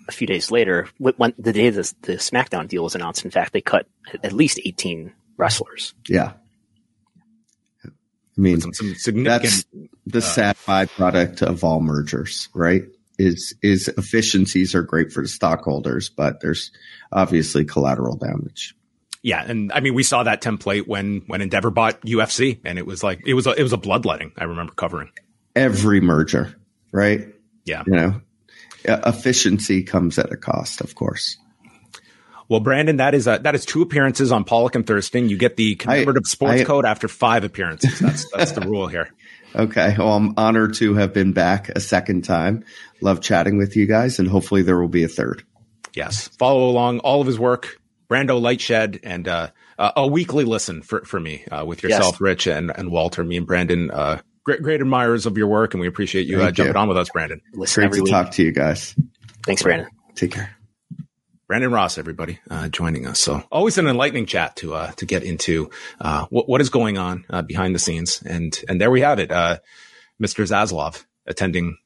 a 0.07 0.12
few 0.12 0.28
days 0.28 0.51
later, 0.51 0.88
when 0.97 1.34
the 1.38 1.53
day 1.53 1.70
the, 1.70 1.93
the 2.01 2.14
SmackDown 2.14 2.68
deal 2.68 2.84
was 2.84 2.95
announced, 2.95 3.26
in 3.26 3.32
fact, 3.32 3.53
they 3.53 3.62
cut 3.62 3.88
at 4.24 4.34
least 4.34 4.59
18 4.64 5.14
wrestlers. 5.38 5.93
Yeah. 6.07 6.34
I 7.86 8.41
mean, 8.41 8.62
some, 8.62 8.74
some 8.74 8.95
significant, 8.95 9.41
that's 9.41 9.66
the 10.05 10.18
uh, 10.20 10.22
sad 10.22 10.57
byproduct 10.66 11.41
of 11.41 11.64
all 11.64 11.82
mergers, 11.82 12.49
right? 12.53 12.84
Is, 13.20 13.53
is 13.62 13.88
efficiencies 13.89 14.74
are 14.74 14.82
great 14.82 15.12
for 15.12 15.22
the 15.22 15.28
stockholders, 15.28 16.09
but 16.09 16.41
there's 16.41 16.72
obviously 17.12 17.66
collateral 17.66 18.16
damage. 18.16 18.76
Yeah, 19.24 19.43
and 19.45 19.72
I 19.72 19.82
mean, 19.82 19.93
we 19.93 20.03
saw 20.03 20.24
that 20.24 20.41
template 20.41 20.88
when 20.88 21.22
when 21.28 21.41
Endeavor 21.41 21.69
bought 21.69 22.01
UFC, 22.01 22.59
and 22.65 22.80
it 22.80 22.86
was 22.86 23.03
like 23.03 23.22
it 23.26 23.36
was 23.36 23.45
a, 23.45 23.51
it 23.51 23.61
was 23.61 23.74
a 23.74 23.78
bloodletting. 23.78 24.32
I 24.38 24.45
remember 24.45 24.74
covering 24.74 25.11
every 25.55 26.01
merger, 26.01 26.55
right? 26.91 27.28
Yeah, 27.65 27.84
you 27.86 27.93
know, 27.93 28.22
efficiency 28.84 29.84
comes 29.84 30.17
at 30.17 30.32
a 30.32 30.38
cost, 30.38 30.82
of 30.82 30.95
course. 30.95 31.38
Well, 32.49 32.59
Brandon, 32.59 32.97
that 32.97 33.13
is 33.13 33.28
a, 33.28 33.39
that 33.43 33.53
is 33.53 33.63
two 33.63 33.82
appearances 33.82 34.32
on 34.32 34.43
Pollock 34.43 34.76
and 34.76 34.86
Thurston. 34.86 35.30
You 35.30 35.38
get 35.38 35.55
the 35.55 35.76
commemorative 35.76 36.24
I, 36.26 36.30
sports 36.30 36.61
I, 36.61 36.63
code 36.63 36.86
after 36.86 37.07
five 37.07 37.43
appearances. 37.43 37.99
That's 37.99 38.30
that's 38.32 38.51
the 38.53 38.61
rule 38.61 38.88
here. 38.88 39.09
Okay. 39.53 39.95
Well, 39.97 40.13
I'm 40.13 40.34
honored 40.38 40.76
to 40.76 40.93
have 40.93 41.13
been 41.13 41.34
back 41.34 41.67
a 41.67 41.82
second 41.82 42.22
time. 42.22 42.63
Love 43.01 43.19
chatting 43.19 43.57
with 43.57 43.76
you 43.76 43.86
guys, 43.86 44.17
and 44.17 44.26
hopefully 44.26 44.61
there 44.61 44.80
will 44.80 44.88
be 44.88 45.03
a 45.03 45.09
third. 45.09 45.43
Yes. 45.93 46.30
Follow 46.39 46.69
along 46.69 46.99
all 46.99 47.19
of 47.19 47.28
his 47.28 47.38
work 47.38 47.81
Brando 48.12 48.41
LightShed 48.41 48.99
and 49.03 49.26
uh, 49.26 49.51
uh, 49.80 49.91
a 49.95 50.05
weekly 50.05 50.43
listen 50.43 50.82
for 50.82 51.05
for 51.05 51.18
me 51.18 51.45
uh, 51.49 51.64
with 51.66 51.82
yourself, 51.82 52.16
yes. 52.16 52.22
Rich, 52.22 52.47
and 52.47 52.70
and 52.70 52.91
Walter. 52.91 53.24
Me 53.24 53.38
and 53.38 53.47
Brandon, 53.47 53.89
uh, 53.89 54.20
great 54.43 54.62
great 54.62 54.82
admirers 54.82 55.26
of 55.26 55.38
your 55.38 55.47
work, 55.47 55.74
and 55.74 55.80
we 55.80 55.88
appreciate 55.88 56.28
you 56.28 56.41
uh, 56.41 56.51
jumping 56.51 56.76
you. 56.76 56.80
on 56.82 56.89
with 56.89 56.97
us, 56.97 57.09
Brandon. 57.09 57.41
Listen 57.53 57.88
great 57.88 57.93
to 57.93 58.03
week. 58.03 58.12
talk 58.12 58.32
to 58.32 58.43
you 58.43 58.51
guys. 58.51 58.95
Thanks, 59.45 59.64
Brandon. 59.64 59.88
Take 60.16 60.32
care. 60.32 60.53
Brandon 61.47 61.72
Ross, 61.72 61.97
everybody, 61.97 62.39
uh, 62.49 62.68
joining 62.68 63.07
us. 63.07 63.20
So 63.20 63.43
always 63.49 63.78
an 63.78 63.88
enlightening 63.88 64.26
chat 64.26 64.57
to 64.57 64.74
uh, 64.74 64.91
to 64.91 65.05
get 65.05 65.24
into 65.24 65.70
uh, 66.01 66.26
what 66.30 66.49
what 66.49 66.59
is 66.59 66.70
going 66.70 66.97
on 66.97 67.24
uh, 67.30 67.43
behind 67.43 67.74
the 67.74 67.80
scenes, 67.80 68.22
and 68.26 68.62
and 68.68 68.82
there 68.82 68.91
we 68.91 69.01
have 69.01 69.20
it, 69.20 69.32
uh, 69.32 69.59
Mr. 70.22 70.45
Zaslav 70.45 71.05
attending 71.26 71.78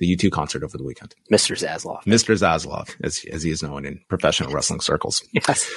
the 0.00 0.16
U2 0.16 0.32
concert 0.32 0.64
over 0.64 0.76
the 0.76 0.82
weekend. 0.82 1.14
Mr. 1.30 1.56
Zaslav. 1.56 2.02
Mr. 2.04 2.34
Zaslav, 2.34 2.96
as, 3.04 3.24
as 3.30 3.44
he 3.44 3.50
is 3.50 3.62
known 3.62 3.84
in 3.84 4.00
professional 4.08 4.50
wrestling 4.52 4.80
circles. 4.80 5.22
Yes. 5.32 5.70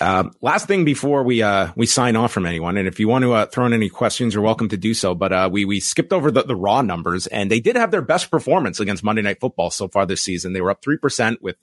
Um, 0.00 0.32
last 0.40 0.68
thing 0.68 0.84
before 0.84 1.24
we 1.24 1.42
uh, 1.42 1.72
we 1.74 1.86
sign 1.86 2.14
off 2.14 2.30
from 2.30 2.46
anyone, 2.46 2.76
and 2.76 2.86
if 2.86 3.00
you 3.00 3.08
want 3.08 3.24
to 3.24 3.32
uh, 3.32 3.46
throw 3.46 3.66
in 3.66 3.72
any 3.72 3.88
questions, 3.88 4.32
you're 4.32 4.44
welcome 4.44 4.68
to 4.68 4.76
do 4.76 4.94
so. 4.94 5.14
But 5.14 5.32
uh, 5.32 5.48
we 5.50 5.64
we 5.64 5.80
skipped 5.80 6.12
over 6.12 6.30
the, 6.30 6.42
the 6.42 6.54
raw 6.54 6.82
numbers, 6.82 7.26
and 7.26 7.50
they 7.50 7.58
did 7.58 7.74
have 7.74 7.90
their 7.90 8.02
best 8.02 8.30
performance 8.30 8.78
against 8.78 9.02
Monday 9.02 9.22
Night 9.22 9.40
Football 9.40 9.70
so 9.70 9.88
far 9.88 10.06
this 10.06 10.22
season. 10.22 10.52
They 10.52 10.60
were 10.60 10.70
up 10.70 10.82
three 10.82 10.98
percent 10.98 11.42
with 11.42 11.56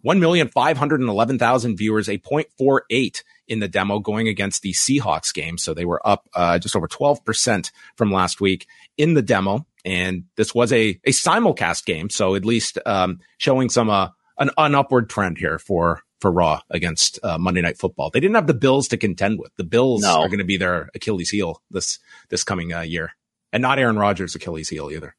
one 0.00 0.20
million 0.20 0.48
five 0.48 0.78
hundred 0.78 1.00
and 1.00 1.10
eleven 1.10 1.38
thousand 1.38 1.76
viewers, 1.76 2.08
a 2.08 2.16
0.48 2.18 3.22
in 3.46 3.60
the 3.60 3.68
demo 3.68 3.98
going 3.98 4.26
against 4.26 4.62
the 4.62 4.72
Seahawks 4.72 5.32
game. 5.32 5.58
So 5.58 5.74
they 5.74 5.84
were 5.84 6.00
up 6.06 6.28
uh, 6.34 6.58
just 6.58 6.76
over 6.76 6.88
twelve 6.88 7.24
percent 7.26 7.72
from 7.96 8.10
last 8.10 8.40
week 8.40 8.66
in 8.96 9.12
the 9.12 9.22
demo 9.22 9.66
and 9.84 10.24
this 10.36 10.54
was 10.54 10.72
a 10.72 11.00
a 11.04 11.10
simulcast 11.10 11.84
game, 11.84 12.10
so 12.10 12.34
at 12.34 12.44
least 12.44 12.78
um, 12.86 13.20
showing 13.38 13.68
some 13.68 13.90
uh, 13.90 14.08
an, 14.38 14.50
an 14.56 14.74
upward 14.74 15.10
trend 15.10 15.38
here 15.38 15.58
for 15.58 16.02
for 16.20 16.32
Raw 16.32 16.60
against 16.70 17.18
uh, 17.22 17.38
Monday 17.38 17.60
Night 17.60 17.78
Football. 17.78 18.10
They 18.10 18.20
didn't 18.20 18.34
have 18.34 18.46
the 18.46 18.54
Bills 18.54 18.88
to 18.88 18.96
contend 18.96 19.38
with. 19.38 19.54
The 19.56 19.64
Bills 19.64 20.02
no. 20.02 20.20
are 20.20 20.28
going 20.28 20.38
to 20.38 20.44
be 20.44 20.56
their 20.56 20.90
Achilles 20.94 21.30
heel 21.30 21.62
this 21.70 21.98
this 22.28 22.44
coming 22.44 22.72
uh, 22.72 22.80
year, 22.80 23.12
and 23.52 23.62
not 23.62 23.78
Aaron 23.78 23.98
Rodgers' 23.98 24.34
Achilles 24.34 24.68
heel 24.68 24.90
either. 24.90 25.14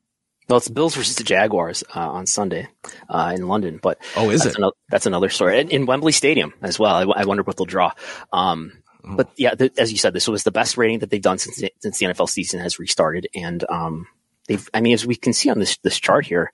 Well, 0.48 0.58
it's 0.58 0.68
Bills 0.68 0.96
versus 0.96 1.16
the 1.16 1.24
Jaguars 1.24 1.84
uh, 1.96 2.10
on 2.10 2.26
Sunday 2.26 2.68
uh, 3.08 3.34
in 3.36 3.48
London, 3.48 3.80
but 3.80 4.02
oh, 4.18 4.32
is 4.32 4.42
that's 4.42 4.56
it? 4.56 4.58
Another, 4.58 4.76
that's 4.90 5.06
another 5.06 5.30
story. 5.30 5.60
in 5.60 5.86
Wembley 5.86 6.12
Stadium 6.12 6.56
as 6.64 6.80
well. 6.80 6.96
I, 6.96 7.22
I 7.22 7.26
wonder 7.26 7.44
what 7.44 7.56
they'll 7.56 7.68
draw. 7.68 7.92
Um, 8.34 8.72
oh. 9.06 9.16
But 9.16 9.30
yeah, 9.38 9.54
as 9.78 9.92
you 9.92 10.00
said, 10.00 10.14
this 10.14 10.28
was 10.28 10.44
the 10.44 10.52
best 10.52 10.76
rating 10.76 11.00
that 11.00 11.12
they've 11.12 11.22
done 11.22 11.38
since 11.38 11.62
since 11.80 12.00
the 12.00 12.08
NFL 12.08 12.30
season 12.30 12.60
has 12.62 12.80
restarted, 12.80 13.28
and 13.36 13.64
um, 13.70 14.08
they've, 14.50 14.70
I 14.74 14.82
mean, 14.82 14.94
as 14.94 15.06
we 15.06 15.16
can 15.16 15.32
see 15.32 15.50
on 15.50 15.60
this, 15.60 15.78
this 15.78 15.98
chart 15.98 16.26
here, 16.26 16.52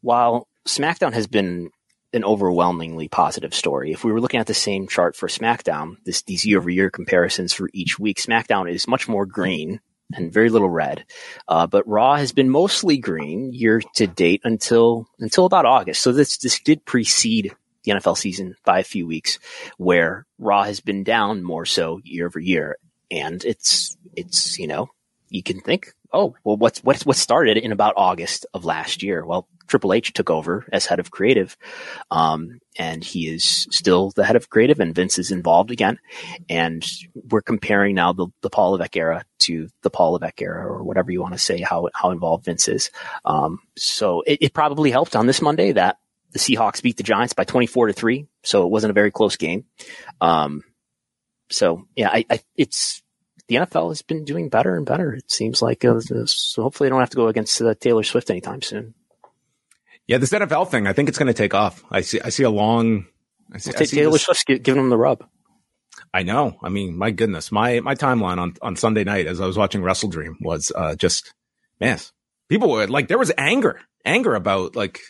while 0.00 0.48
SmackDown 0.66 1.12
has 1.12 1.26
been 1.26 1.70
an 2.12 2.24
overwhelmingly 2.24 3.08
positive 3.08 3.52
story. 3.52 3.92
If 3.92 4.04
we 4.04 4.12
were 4.12 4.20
looking 4.20 4.40
at 4.40 4.46
the 4.46 4.54
same 4.54 4.86
chart 4.86 5.16
for 5.16 5.28
SmackDown, 5.28 5.96
this, 6.04 6.22
these 6.22 6.46
year 6.46 6.58
over 6.58 6.70
year 6.70 6.88
comparisons 6.88 7.52
for 7.52 7.68
each 7.74 7.98
week, 7.98 8.18
SmackDown 8.18 8.72
is 8.72 8.88
much 8.88 9.08
more 9.08 9.26
green 9.26 9.80
and 10.14 10.32
very 10.32 10.48
little 10.48 10.70
red. 10.70 11.04
Uh, 11.48 11.66
but 11.66 11.86
Raw 11.86 12.14
has 12.14 12.32
been 12.32 12.48
mostly 12.48 12.96
green 12.96 13.52
year 13.52 13.82
to 13.96 14.06
date 14.06 14.40
until, 14.44 15.08
until 15.18 15.46
about 15.46 15.66
August. 15.66 16.00
So 16.00 16.12
this, 16.12 16.38
this 16.38 16.60
did 16.60 16.84
precede 16.84 17.52
the 17.82 17.92
NFL 17.92 18.16
season 18.16 18.54
by 18.64 18.78
a 18.78 18.84
few 18.84 19.06
weeks 19.06 19.38
where 19.76 20.26
Raw 20.38 20.62
has 20.62 20.80
been 20.80 21.04
down 21.04 21.42
more 21.42 21.66
so 21.66 22.00
year 22.04 22.26
over 22.26 22.40
year. 22.40 22.76
And 23.10 23.44
it's, 23.44 23.96
it's, 24.14 24.58
you 24.58 24.68
know, 24.68 24.88
you 25.28 25.42
can 25.42 25.60
think, 25.60 25.92
oh, 26.12 26.34
well, 26.44 26.56
what's, 26.56 26.82
what's, 26.82 27.04
what 27.04 27.16
started 27.16 27.56
in 27.56 27.72
about 27.72 27.94
August 27.96 28.46
of 28.54 28.64
last 28.64 29.02
year? 29.02 29.24
Well, 29.24 29.48
Triple 29.66 29.92
H 29.92 30.12
took 30.12 30.30
over 30.30 30.64
as 30.72 30.86
head 30.86 31.00
of 31.00 31.10
creative. 31.10 31.56
Um, 32.10 32.60
and 32.78 33.02
he 33.02 33.28
is 33.28 33.66
still 33.70 34.10
the 34.10 34.24
head 34.24 34.36
of 34.36 34.48
creative 34.48 34.80
and 34.80 34.94
Vince 34.94 35.18
is 35.18 35.30
involved 35.30 35.70
again. 35.70 35.98
And 36.48 36.86
we're 37.14 37.42
comparing 37.42 37.94
now 37.94 38.12
the, 38.12 38.28
the 38.42 38.50
Paul 38.50 38.72
Levesque 38.72 38.96
era 38.96 39.24
to 39.40 39.68
the 39.82 39.90
Paul 39.90 40.12
Levesque 40.12 40.40
era 40.42 40.64
or 40.66 40.84
whatever 40.84 41.10
you 41.10 41.20
want 41.20 41.34
to 41.34 41.38
say, 41.38 41.60
how, 41.60 41.88
how 41.94 42.10
involved 42.10 42.44
Vince 42.44 42.68
is. 42.68 42.90
Um, 43.24 43.60
so 43.76 44.22
it, 44.22 44.38
it 44.40 44.54
probably 44.54 44.90
helped 44.90 45.16
on 45.16 45.26
this 45.26 45.42
Monday 45.42 45.72
that 45.72 45.98
the 46.32 46.38
Seahawks 46.38 46.82
beat 46.82 46.96
the 46.96 47.02
Giants 47.02 47.32
by 47.32 47.44
24 47.44 47.88
to 47.88 47.92
three. 47.92 48.26
So 48.44 48.64
it 48.64 48.70
wasn't 48.70 48.90
a 48.90 48.94
very 48.94 49.10
close 49.10 49.36
game. 49.36 49.64
Um, 50.20 50.62
so 51.50 51.86
yeah, 51.96 52.10
I, 52.10 52.24
I, 52.30 52.40
it's, 52.56 53.02
the 53.48 53.56
NFL 53.56 53.90
has 53.90 54.02
been 54.02 54.24
doing 54.24 54.48
better 54.48 54.76
and 54.76 54.84
better. 54.84 55.12
It 55.12 55.30
seems 55.30 55.62
like 55.62 55.84
uh, 55.84 56.00
so. 56.00 56.62
Hopefully, 56.62 56.88
they 56.88 56.90
don't 56.90 57.00
have 57.00 57.10
to 57.10 57.16
go 57.16 57.28
against 57.28 57.60
uh, 57.60 57.74
Taylor 57.78 58.02
Swift 58.02 58.30
anytime 58.30 58.62
soon. 58.62 58.94
Yeah, 60.06 60.18
this 60.18 60.30
NFL 60.30 60.70
thing, 60.70 60.86
I 60.86 60.92
think 60.92 61.08
it's 61.08 61.18
going 61.18 61.26
to 61.26 61.34
take 61.34 61.54
off. 61.54 61.84
I 61.90 62.00
see. 62.00 62.20
I 62.20 62.28
see 62.28 62.44
a 62.44 62.50
long. 62.50 63.06
I 63.52 63.58
see, 63.58 63.70
we'll 63.70 63.82
I 63.82 63.84
see 63.84 63.96
Taylor 63.96 64.18
Swift 64.18 64.46
giving 64.46 64.76
them 64.76 64.90
the 64.90 64.96
rub. 64.96 65.24
I 66.12 66.22
know. 66.22 66.58
I 66.62 66.68
mean, 66.68 66.96
my 66.96 67.10
goodness, 67.10 67.52
my 67.52 67.80
my 67.80 67.94
timeline 67.94 68.38
on 68.38 68.54
on 68.62 68.76
Sunday 68.76 69.04
night 69.04 69.26
as 69.26 69.40
I 69.40 69.46
was 69.46 69.56
watching 69.56 69.82
WrestleDream 69.82 70.34
was 70.40 70.72
uh, 70.74 70.94
just 70.94 71.34
man, 71.80 71.98
people 72.48 72.70
were 72.70 72.86
like 72.86 73.08
there 73.08 73.18
was 73.18 73.32
anger, 73.36 73.80
anger 74.04 74.34
about 74.34 74.76
like 74.76 75.00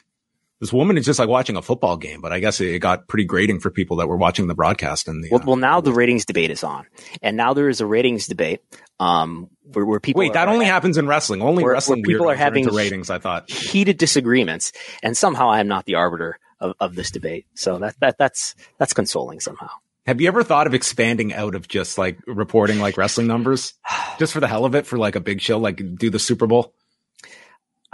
this 0.61 0.73
woman 0.73 0.97
is 0.97 1.05
just 1.05 1.19
like 1.19 1.29
watching 1.29 1.57
a 1.57 1.63
football 1.63 1.97
game, 1.97 2.21
but 2.21 2.33
I 2.33 2.41
guess 2.41 2.61
it 2.61 2.79
got 2.79 3.09
pretty 3.09 3.25
grating 3.25 3.61
for 3.61 3.71
people 3.71 3.99
that 3.99 4.09
were 4.09 4.17
watching 4.17 4.47
the 4.47 4.55
broadcast. 4.55 5.07
And 5.07 5.23
the, 5.23 5.29
well, 5.31 5.43
uh, 5.43 5.45
well, 5.47 5.57
now 5.57 5.81
the 5.81 5.93
ratings 5.93 6.25
debate 6.25 6.51
is 6.51 6.65
on, 6.65 6.87
and 7.21 7.37
now 7.37 7.53
there 7.53 7.69
is 7.69 7.81
a 7.81 7.87
ratings 7.87 8.27
debate. 8.27 8.61
Um, 8.99 9.51
where, 9.73 9.85
where 9.85 10.01
people 10.01 10.21
wait, 10.21 10.33
that 10.33 10.49
only 10.49 10.65
happens 10.65 10.97
in 10.97 11.07
wrestling. 11.07 11.43
Only 11.43 11.63
where, 11.63 11.75
wrestling 11.75 12.01
where 12.01 12.15
people 12.15 12.31
are 12.31 12.35
having 12.35 12.67
ratings. 12.67 13.11
I 13.11 13.19
thought 13.19 13.51
heated 13.51 13.99
disagreements, 13.99 14.73
and 15.03 15.17
somehow 15.17 15.51
I 15.51 15.61
am 15.61 15.69
not 15.69 15.85
the 15.85 15.97
arbiter 15.97 16.39
of, 16.61 16.75
of 16.81 16.95
this 16.95 17.11
debate. 17.11 17.47
So 17.55 17.79
that 17.79 17.97
that 18.01 18.17
that's 18.19 18.55
that's 18.79 18.95
consoling 18.95 19.41
somehow. 19.41 19.69
Have 20.07 20.21
you 20.21 20.29
ever 20.29 20.45
thought 20.45 20.69
of 20.69 20.75
expanding 20.75 21.35
out 21.35 21.55
of 21.55 21.67
just 21.69 21.99
like 21.99 22.19
reporting 22.27 22.79
like 22.79 22.97
wrestling 22.97 23.27
numbers, 23.27 23.75
just 24.19 24.33
for 24.33 24.41
the 24.41 24.49
hell 24.49 24.65
of 24.65 24.75
it, 24.75 24.87
for 24.87 24.97
like 24.97 25.17
a 25.17 25.21
big 25.21 25.41
show, 25.41 25.59
like 25.59 25.83
do 25.99 26.09
the 26.09 26.19
Super 26.19 26.47
Bowl? 26.47 26.73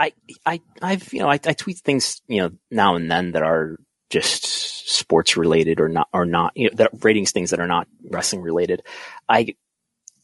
I, 0.03 0.12
I, 0.44 0.61
I've, 0.82 1.12
you 1.12 1.20
know, 1.20 1.28
I, 1.28 1.34
I 1.34 1.53
tweet 1.53 1.78
things, 1.78 2.22
you 2.26 2.42
know, 2.42 2.50
now 2.72 2.96
and 2.96 3.09
then 3.09 3.32
that 3.32 3.44
are 3.44 3.76
just 4.11 4.44
sports 4.90 5.36
related 5.36 5.80
or 5.80 5.88
not, 5.88 6.09
or 6.12 6.26
not, 6.26 6.53
you 6.57 6.68
know, 6.68 6.76
that 6.76 7.05
ratings 7.05 7.30
things 7.30 7.50
that 7.50 7.61
are 7.61 7.68
not 7.68 7.86
wrestling 8.11 8.42
related. 8.42 8.82
I, 9.28 9.55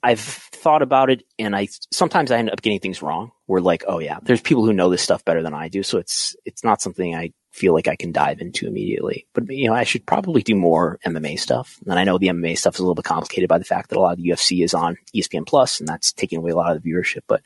I've 0.03 0.19
thought 0.19 0.83
about 0.83 1.11
it 1.11 1.23
and 1.39 1.55
I, 1.55 1.69
sometimes 1.93 2.33
I 2.33 2.39
end 2.39 2.51
up 2.51 2.61
getting 2.61 2.81
things 2.81 3.03
wrong. 3.03 3.31
We're 3.47 3.61
like, 3.61 3.85
oh 3.87 4.01
yeah, 4.01 4.19
there's 4.21 4.41
people 4.41 4.65
who 4.65 4.73
know 4.73 4.91
this 4.91 5.03
stuff 5.03 5.25
better 5.25 5.45
than 5.45 5.55
I 5.55 5.69
do. 5.69 5.85
So 5.85 5.99
it's, 5.99 6.35
it's 6.45 6.65
not 6.65 6.83
something 6.83 7.15
I 7.15 7.33
feel 7.53 7.73
like 7.73 7.87
I 7.87 7.95
can 7.95 8.11
dive 8.11 8.41
into 8.41 8.67
immediately. 8.67 9.29
But, 9.33 9.49
you 9.49 9.69
know, 9.69 9.75
I 9.75 9.85
should 9.85 10.07
probably 10.07 10.43
do 10.43 10.57
more 10.57 10.99
MMA 11.07 11.39
stuff. 11.39 11.79
And 11.87 11.97
I 11.97 12.03
know 12.03 12.19
the 12.19 12.29
MMA 12.29 12.59
stuff 12.59 12.75
is 12.75 12.81
a 12.81 12.83
little 12.83 12.97
bit 12.97 13.05
complicated 13.05 13.49
by 13.49 13.59
the 13.59 13.65
fact 13.65 13.91
that 13.91 13.99
a 13.99 14.01
lot 14.01 14.13
of 14.13 14.19
the 14.19 14.29
UFC 14.29 14.65
is 14.65 14.75
on 14.75 14.97
ESPN 15.15 15.47
Plus 15.47 15.79
and 15.79 15.89
that's 15.89 16.13
taking 16.13 16.39
away 16.39 16.51
a 16.51 16.57
lot 16.57 16.75
of 16.75 16.83
the 16.83 16.91
viewership. 16.91 17.23
But 17.29 17.43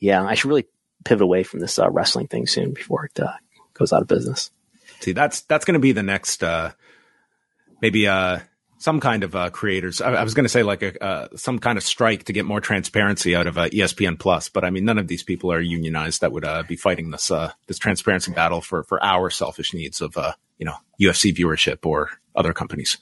yeah, 0.00 0.24
I 0.24 0.34
should 0.34 0.48
really 0.48 0.66
pivot 1.04 1.22
away 1.22 1.42
from 1.42 1.60
this 1.60 1.78
uh, 1.78 1.90
wrestling 1.90 2.26
thing 2.26 2.46
soon 2.46 2.72
before 2.72 3.06
it 3.06 3.20
uh, 3.20 3.32
goes 3.74 3.92
out 3.92 4.02
of 4.02 4.08
business. 4.08 4.50
See, 5.00 5.12
that's 5.12 5.42
that's 5.42 5.64
going 5.64 5.74
to 5.74 5.80
be 5.80 5.92
the 5.92 6.02
next 6.02 6.42
uh, 6.42 6.72
maybe 7.80 8.06
uh, 8.08 8.40
some 8.78 9.00
kind 9.00 9.24
of 9.24 9.36
uh, 9.36 9.50
creators. 9.50 10.00
I, 10.00 10.12
I 10.12 10.24
was 10.24 10.34
going 10.34 10.44
to 10.44 10.48
say 10.48 10.62
like 10.62 10.82
a 10.82 11.04
uh, 11.04 11.28
some 11.36 11.58
kind 11.58 11.76
of 11.76 11.84
strike 11.84 12.24
to 12.24 12.32
get 12.32 12.44
more 12.44 12.60
transparency 12.60 13.36
out 13.36 13.46
of 13.46 13.58
uh, 13.58 13.68
ESPN 13.68 14.18
Plus, 14.18 14.48
but 14.48 14.64
I 14.64 14.70
mean 14.70 14.84
none 14.84 14.98
of 14.98 15.08
these 15.08 15.22
people 15.22 15.52
are 15.52 15.60
unionized 15.60 16.20
that 16.22 16.32
would 16.32 16.44
uh, 16.44 16.62
be 16.62 16.76
fighting 16.76 17.10
this 17.10 17.30
uh, 17.30 17.52
this 17.66 17.78
transparency 17.78 18.32
battle 18.32 18.60
for 18.60 18.84
for 18.84 19.02
our 19.04 19.30
selfish 19.30 19.74
needs 19.74 20.00
of 20.00 20.16
uh, 20.16 20.32
you 20.58 20.66
know 20.66 20.74
UFC 21.00 21.34
viewership 21.34 21.84
or 21.84 22.10
other 22.34 22.52
companies. 22.52 22.98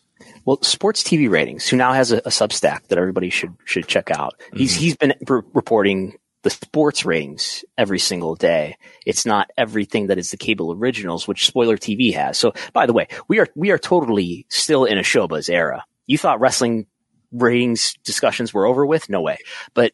Well, 0.47 0.62
Sports 0.62 1.03
TV 1.03 1.28
Ratings, 1.28 1.68
who 1.68 1.76
now 1.76 1.92
has 1.92 2.11
a, 2.11 2.18
a 2.18 2.30
Substack 2.30 2.88
that 2.88 2.99
everybody 2.99 3.30
should 3.30 3.55
should 3.64 3.86
check 3.86 4.11
out. 4.11 4.34
He's 4.55 4.72
mm-hmm. 4.72 4.80
he's 4.80 4.97
been 4.97 5.14
r- 5.28 5.44
reporting 5.53 6.16
the 6.47 6.51
sports 6.51 7.05
ratings 7.05 7.64
every 7.76 7.99
single 7.99 8.36
day. 8.36 8.76
It's 9.05 9.26
not 9.26 9.51
everything 9.59 10.07
that 10.07 10.18
is 10.18 10.30
the 10.30 10.36
cable 10.36 10.72
originals, 10.72 11.26
which 11.26 11.44
Spoiler 11.44 11.76
TV 11.76 12.14
has. 12.14 12.38
So, 12.38 12.53
by 12.72 12.86
the 12.86 12.92
way, 12.92 13.09
we 13.26 13.40
are 13.40 13.49
we 13.57 13.72
are 13.72 13.78
totally 13.78 14.47
still 14.49 14.84
in 14.84 14.97
a 14.97 15.49
era. 15.49 15.84
You 16.07 16.16
thought 16.16 16.38
wrestling 16.38 16.86
ratings 17.32 17.94
discussions 18.05 18.55
were 18.55 18.64
over 18.64 18.86
with? 18.86 19.11
No 19.11 19.22
way. 19.22 19.38
But 19.74 19.92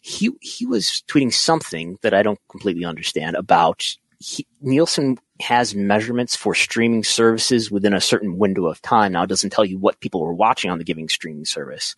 he 0.00 0.30
he 0.40 0.64
was 0.64 1.02
tweeting 1.06 1.34
something 1.34 1.98
that 2.00 2.14
I 2.14 2.22
don't 2.22 2.40
completely 2.48 2.86
understand 2.86 3.36
about 3.36 3.84
he, 4.20 4.46
Nielsen 4.62 5.18
has 5.42 5.74
measurements 5.74 6.34
for 6.34 6.54
streaming 6.54 7.04
services 7.04 7.70
within 7.70 7.92
a 7.92 8.00
certain 8.00 8.38
window 8.38 8.64
of 8.68 8.80
time. 8.80 9.12
Now 9.12 9.24
it 9.24 9.28
doesn't 9.28 9.50
tell 9.50 9.66
you 9.66 9.78
what 9.78 10.00
people 10.00 10.22
were 10.22 10.32
watching 10.32 10.70
on 10.70 10.78
the 10.78 10.84
giving 10.84 11.10
streaming 11.10 11.44
service. 11.44 11.94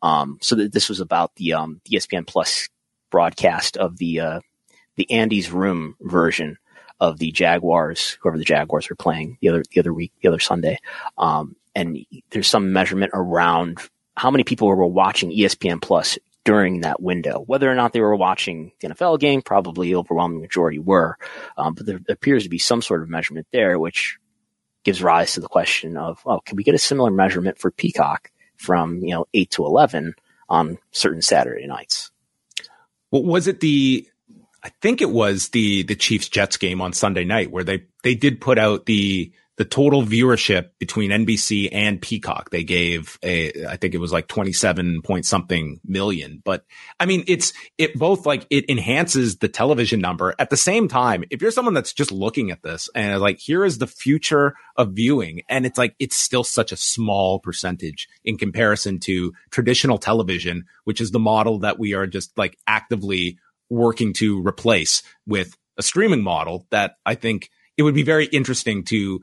Um, 0.00 0.38
so 0.40 0.54
this 0.54 0.88
was 0.88 1.00
about 1.00 1.34
the 1.34 1.54
um, 1.54 1.80
ESPN 1.90 2.24
Plus 2.24 2.68
broadcast 3.12 3.76
of 3.76 3.98
the 3.98 4.18
uh, 4.18 4.40
the 4.96 5.08
Andy's 5.10 5.52
Room 5.52 5.94
version 6.00 6.58
of 6.98 7.18
the 7.18 7.30
Jaguars, 7.30 8.18
whoever 8.20 8.38
the 8.38 8.44
Jaguars 8.44 8.90
were 8.90 8.96
playing 8.96 9.38
the 9.40 9.50
other 9.50 9.62
the 9.70 9.80
other 9.80 9.94
week, 9.94 10.12
the 10.20 10.28
other 10.28 10.40
Sunday. 10.40 10.78
Um, 11.16 11.54
and 11.74 12.04
there's 12.30 12.48
some 12.48 12.72
measurement 12.72 13.12
around 13.14 13.78
how 14.16 14.30
many 14.30 14.44
people 14.44 14.68
were 14.68 14.86
watching 14.86 15.30
ESPN 15.30 15.80
Plus 15.80 16.18
during 16.44 16.80
that 16.80 17.00
window. 17.00 17.42
Whether 17.46 17.70
or 17.70 17.74
not 17.74 17.92
they 17.92 18.00
were 18.00 18.16
watching 18.16 18.72
the 18.80 18.88
NFL 18.88 19.20
game, 19.20 19.42
probably 19.42 19.94
overwhelming 19.94 20.40
majority 20.40 20.78
were. 20.78 21.16
Um, 21.56 21.74
but 21.74 21.86
there 21.86 22.00
appears 22.08 22.44
to 22.44 22.48
be 22.48 22.58
some 22.58 22.82
sort 22.82 23.02
of 23.02 23.08
measurement 23.08 23.46
there, 23.52 23.78
which 23.78 24.18
gives 24.84 25.02
rise 25.02 25.34
to 25.34 25.40
the 25.40 25.48
question 25.48 25.96
of, 25.96 26.20
oh, 26.26 26.40
can 26.40 26.56
we 26.56 26.64
get 26.64 26.74
a 26.74 26.78
similar 26.78 27.10
measurement 27.10 27.58
for 27.58 27.70
Peacock 27.70 28.30
from, 28.56 28.98
you 28.98 29.14
know, 29.14 29.26
eight 29.34 29.50
to 29.52 29.64
11 29.64 30.14
on 30.48 30.78
certain 30.90 31.22
Saturday 31.22 31.66
nights? 31.66 32.11
What 33.12 33.24
was 33.24 33.46
it 33.46 33.60
the 33.60 34.08
I 34.64 34.70
think 34.80 35.02
it 35.02 35.10
was 35.10 35.50
the 35.50 35.82
the 35.82 35.94
Chiefs 35.94 36.30
Jets 36.30 36.56
game 36.56 36.80
on 36.80 36.94
Sunday 36.94 37.24
night 37.24 37.50
where 37.50 37.62
they 37.62 37.84
they 38.02 38.14
did 38.14 38.40
put 38.40 38.58
out 38.58 38.86
the 38.86 39.30
the 39.62 39.68
total 39.68 40.02
viewership 40.02 40.70
between 40.80 41.12
NBC 41.12 41.68
and 41.70 42.02
Peacock. 42.02 42.50
They 42.50 42.64
gave 42.64 43.16
a, 43.22 43.64
I 43.66 43.76
think 43.76 43.94
it 43.94 43.98
was 43.98 44.12
like 44.12 44.26
27 44.26 45.02
point 45.02 45.24
something 45.24 45.78
million. 45.84 46.42
But 46.44 46.64
I 46.98 47.06
mean, 47.06 47.22
it's, 47.28 47.52
it 47.78 47.96
both 47.96 48.26
like 48.26 48.44
it 48.50 48.68
enhances 48.68 49.38
the 49.38 49.46
television 49.46 50.00
number 50.00 50.34
at 50.40 50.50
the 50.50 50.56
same 50.56 50.88
time. 50.88 51.22
If 51.30 51.40
you're 51.40 51.52
someone 51.52 51.74
that's 51.74 51.92
just 51.92 52.10
looking 52.10 52.50
at 52.50 52.64
this 52.64 52.88
and 52.96 53.20
like, 53.20 53.38
here 53.38 53.64
is 53.64 53.78
the 53.78 53.86
future 53.86 54.56
of 54.76 54.94
viewing. 54.94 55.42
And 55.48 55.64
it's 55.64 55.78
like, 55.78 55.94
it's 56.00 56.16
still 56.16 56.42
such 56.42 56.72
a 56.72 56.76
small 56.76 57.38
percentage 57.38 58.08
in 58.24 58.38
comparison 58.38 58.98
to 59.02 59.32
traditional 59.52 59.98
television, 59.98 60.64
which 60.82 61.00
is 61.00 61.12
the 61.12 61.20
model 61.20 61.60
that 61.60 61.78
we 61.78 61.94
are 61.94 62.08
just 62.08 62.36
like 62.36 62.58
actively 62.66 63.38
working 63.70 64.12
to 64.14 64.44
replace 64.44 65.04
with 65.24 65.56
a 65.78 65.84
streaming 65.84 66.24
model 66.24 66.66
that 66.72 66.96
I 67.06 67.14
think 67.14 67.48
it 67.76 67.82
would 67.82 67.94
be 67.94 68.02
very 68.02 68.26
interesting 68.26 68.84
to 68.84 69.20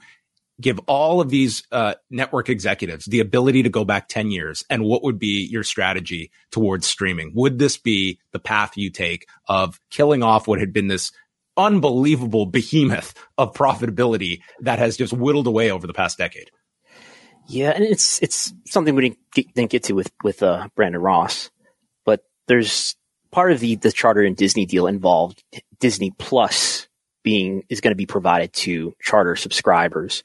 give 0.62 0.80
all 0.88 1.22
of 1.22 1.30
these 1.30 1.64
uh, 1.72 1.96
network 2.10 2.50
executives 2.50 3.06
the 3.06 3.20
ability 3.20 3.64
to 3.64 3.70
go 3.70 3.86
back 3.86 4.08
10 4.08 4.32
years 4.32 4.64
and 4.70 4.84
what 4.84 5.04
would 5.04 5.20
be 5.20 5.48
your 5.50 5.64
strategy 5.64 6.32
towards 6.52 6.86
streaming? 6.86 7.32
Would 7.36 7.60
this 7.60 7.78
be 7.78 8.20
the 8.32 8.40
path 8.40 8.78
you 8.78 8.90
take 8.90 9.28
of 9.48 9.80
killing 9.90 10.24
off 10.24 10.48
what 10.48 10.60
had 10.60 10.74
been 10.74 10.88
this 10.88 11.12
unbelievable 11.58 12.46
behemoth 12.46 13.14
of 13.38 13.54
profitability 13.54 14.42
that 14.62 14.80
has 14.80 14.98
just 14.98 15.14
whittled 15.14 15.48
away 15.48 15.72
over 15.72 15.88
the 15.88 15.94
past 15.94 16.18
decade? 16.18 16.52
Yeah 17.48 17.72
and 17.72 17.84
it's 17.84 18.22
it's 18.22 18.54
something 18.68 18.96
we 18.96 19.10
didn't 19.10 19.20
get, 19.34 19.54
didn't 19.54 19.72
get 19.72 19.84
to 19.84 19.94
with 19.94 20.12
with 20.24 20.44
uh, 20.44 20.68
brandon 20.76 21.02
ross 21.02 21.50
but 22.06 22.22
there's 22.48 22.96
part 23.32 23.52
of 23.52 23.60
the 23.60 23.76
the 23.76 23.92
charter 23.92 24.22
and 24.22 24.38
disney 24.38 24.68
deal 24.68 24.86
involved 24.86 25.44
disney 25.80 26.12
plus 26.20 26.88
being 27.30 27.64
is 27.70 27.80
going 27.80 27.92
to 27.92 27.96
be 27.96 28.08
provided 28.08 28.52
to 28.52 28.96
charter 29.00 29.36
subscribers, 29.36 30.24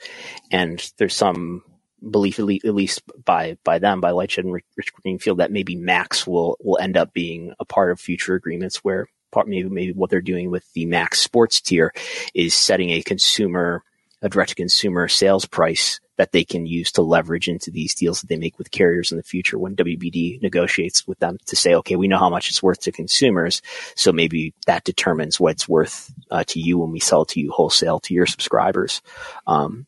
and 0.50 0.90
there's 0.96 1.14
some 1.14 1.62
belief, 2.11 2.38
at 2.38 2.74
least 2.74 3.02
by 3.26 3.59
by 3.62 3.78
them, 3.78 4.00
by 4.00 4.12
LightShed 4.12 4.38
and 4.38 4.52
Rich 4.55 4.94
Greenfield, 4.94 5.36
that 5.36 5.52
maybe 5.52 5.76
Max 5.76 6.26
will 6.26 6.57
will 6.62 6.78
end 6.80 6.96
up 6.96 7.12
being 7.12 7.52
a 7.61 7.66
part 7.66 7.90
of 7.90 8.00
future 8.00 8.34
agreements 8.34 8.78
where 8.78 9.07
part 9.32 9.46
maybe 9.46 9.68
maybe 9.68 9.92
what 9.92 10.09
they're 10.09 10.22
doing 10.22 10.50
with 10.50 10.64
the 10.72 10.86
Max 10.86 11.20
Sports 11.20 11.61
tier 11.61 11.92
is 12.32 12.55
setting 12.55 12.88
a 12.88 13.02
consumer 13.02 13.82
a 14.22 14.30
direct 14.30 14.50
to 14.50 14.55
consumer 14.55 15.07
sales 15.07 15.44
price 15.44 16.00
that 16.16 16.32
they 16.32 16.44
can 16.44 16.66
use 16.66 16.92
to 16.92 17.02
leverage 17.02 17.48
into 17.48 17.70
these 17.70 17.94
deals 17.94 18.20
that 18.20 18.28
they 18.28 18.36
make 18.36 18.58
with 18.58 18.70
carriers 18.70 19.10
in 19.10 19.16
the 19.16 19.22
future 19.22 19.58
when 19.58 19.76
WBD 19.76 20.40
negotiates 20.42 21.06
with 21.06 21.18
them 21.18 21.38
to 21.46 21.56
say, 21.56 21.74
okay, 21.74 21.96
we 21.96 22.08
know 22.08 22.18
how 22.18 22.30
much 22.30 22.48
it's 22.48 22.62
worth 22.62 22.80
to 22.80 22.92
consumers. 22.92 23.62
So 23.96 24.12
maybe 24.12 24.54
that 24.66 24.84
determines 24.84 25.40
what 25.40 25.52
it's 25.52 25.68
worth 25.68 26.12
uh, 26.30 26.44
to 26.48 26.60
you 26.60 26.78
when 26.78 26.92
we 26.92 27.00
sell 27.00 27.24
to 27.26 27.40
you 27.40 27.50
wholesale 27.50 28.00
to 28.00 28.14
your 28.14 28.26
subscribers. 28.26 29.02
Um, 29.46 29.86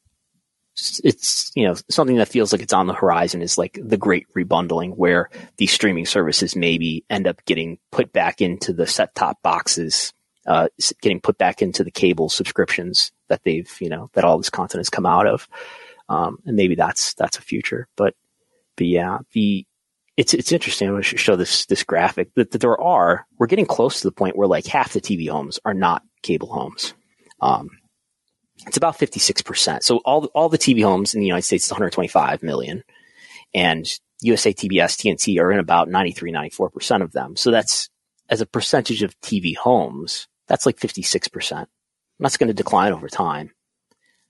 it's, 1.03 1.53
you 1.55 1.67
know, 1.67 1.75
something 1.89 2.17
that 2.17 2.29
feels 2.29 2.53
like 2.53 2.61
it's 2.61 2.75
on 2.75 2.87
the 2.87 2.93
horizon 2.93 3.41
is 3.41 3.57
like 3.57 3.79
the 3.83 3.97
great 3.97 4.27
rebundling 4.37 4.95
where 4.95 5.31
these 5.57 5.73
streaming 5.73 6.05
services 6.05 6.55
maybe 6.55 7.05
end 7.09 7.27
up 7.27 7.43
getting 7.47 7.79
put 7.91 8.13
back 8.13 8.43
into 8.43 8.75
the 8.75 8.87
set 8.87 9.15
top 9.15 9.41
boxes 9.43 10.13
uh, 10.47 10.69
getting 11.01 11.21
put 11.21 11.39
back 11.39 11.61
into 11.61 11.83
the 11.83 11.91
cable 11.91 12.29
subscriptions 12.29 13.13
that 13.29 13.43
they've, 13.45 13.71
you 13.81 13.89
know, 13.89 14.11
that 14.13 14.25
all 14.25 14.39
this 14.39 14.51
content 14.51 14.79
has 14.79 14.91
come 14.91 15.07
out 15.07 15.27
of. 15.27 15.49
Um, 16.09 16.39
and 16.47 16.57
maybe 16.57 16.75
that's, 16.75 17.15
that's 17.15 17.39
a 17.39 17.43
future, 17.43 17.89
but, 17.97 18.15
but 18.77 18.87
yeah, 18.87 19.19
the, 19.33 19.67
it's, 20.17 20.35
it's 20.35 20.53
interesting. 20.53 20.89
I'm 20.89 20.95
going 20.95 21.03
to 21.03 21.17
show 21.17 21.37
this, 21.37 21.67
this 21.67 21.83
graphic 21.83 22.33
that, 22.35 22.53
that 22.53 22.61
there 22.61 22.81
are, 22.81 23.27
we're 23.39 23.49
getting 23.49 23.67
close 23.67 24.01
to 24.01 24.07
the 24.07 24.13
point 24.13 24.37
where 24.37 24.47
like 24.47 24.67
half 24.67 24.93
the 24.93 25.01
TV 25.01 25.29
homes 25.29 25.59
are 25.65 25.75
not 25.75 26.03
cable 26.23 26.49
homes. 26.49 26.95
Um, 27.41 27.71
it's 28.67 28.77
about 28.77 28.99
56%. 28.99 29.83
So 29.83 29.99
all, 29.99 30.27
all 30.27 30.49
the 30.49 30.59
TV 30.59 30.83
homes 30.83 31.15
in 31.15 31.21
the 31.21 31.27
United 31.27 31.43
States 31.43 31.67
is 31.67 31.71
125 31.73 32.43
million 32.43 32.83
and 33.55 33.87
USA 34.23 34.53
TBS, 34.53 34.97
TNT 34.97 35.41
are 35.41 35.53
in 35.53 35.59
about 35.59 35.89
93, 35.89 36.33
94% 36.33 37.03
of 37.03 37.13
them. 37.13 37.37
So 37.37 37.51
that's 37.51 37.89
as 38.29 38.41
a 38.41 38.47
percentage 38.47 39.03
of 39.03 39.19
TV 39.21 39.57
homes, 39.57 40.27
that's 40.49 40.67
like 40.67 40.79
56%. 40.79 41.67
That's 42.19 42.37
going 42.37 42.49
to 42.49 42.55
decline 42.55 42.93
over 42.93 43.09
time. 43.09 43.53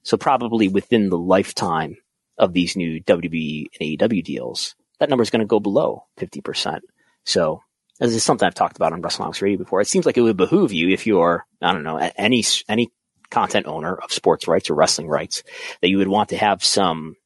So 0.07 0.17
probably 0.17 0.69
within 0.69 1.11
the 1.11 1.19
lifetime 1.19 1.97
of 2.39 2.53
these 2.53 2.77
new 2.77 3.03
WWE 3.03 3.67
and 3.81 3.99
AEW 3.99 4.23
deals, 4.23 4.77
that 5.01 5.11
number 5.11 5.25
is 5.25 5.31
going 5.31 5.41
to 5.41 5.47
go 5.47 5.59
below 5.59 6.05
50%. 6.21 6.79
So 7.25 7.65
this 7.99 8.15
is 8.15 8.23
something 8.23 8.47
I've 8.47 8.55
talked 8.55 8.77
about 8.77 8.93
on 8.93 9.03
Wrestlenomics 9.03 9.43
Radio 9.43 9.59
before. 9.59 9.81
It 9.81 9.89
seems 9.89 10.07
like 10.07 10.17
it 10.17 10.21
would 10.21 10.37
behoove 10.37 10.73
you 10.73 10.91
if 10.91 11.09
you're, 11.09 11.45
I 11.61 11.73
don't 11.73 11.83
know, 11.83 11.97
any, 11.97 12.45
any 12.69 12.93
content 13.31 13.67
owner 13.67 13.97
of 13.97 14.13
sports 14.13 14.47
rights 14.47 14.71
or 14.71 14.75
wrestling 14.75 15.09
rights 15.09 15.43
that 15.81 15.89
you 15.89 15.99
would 15.99 16.07
want 16.07 16.29
to 16.29 16.37
have 16.37 16.63
some, 16.63 17.17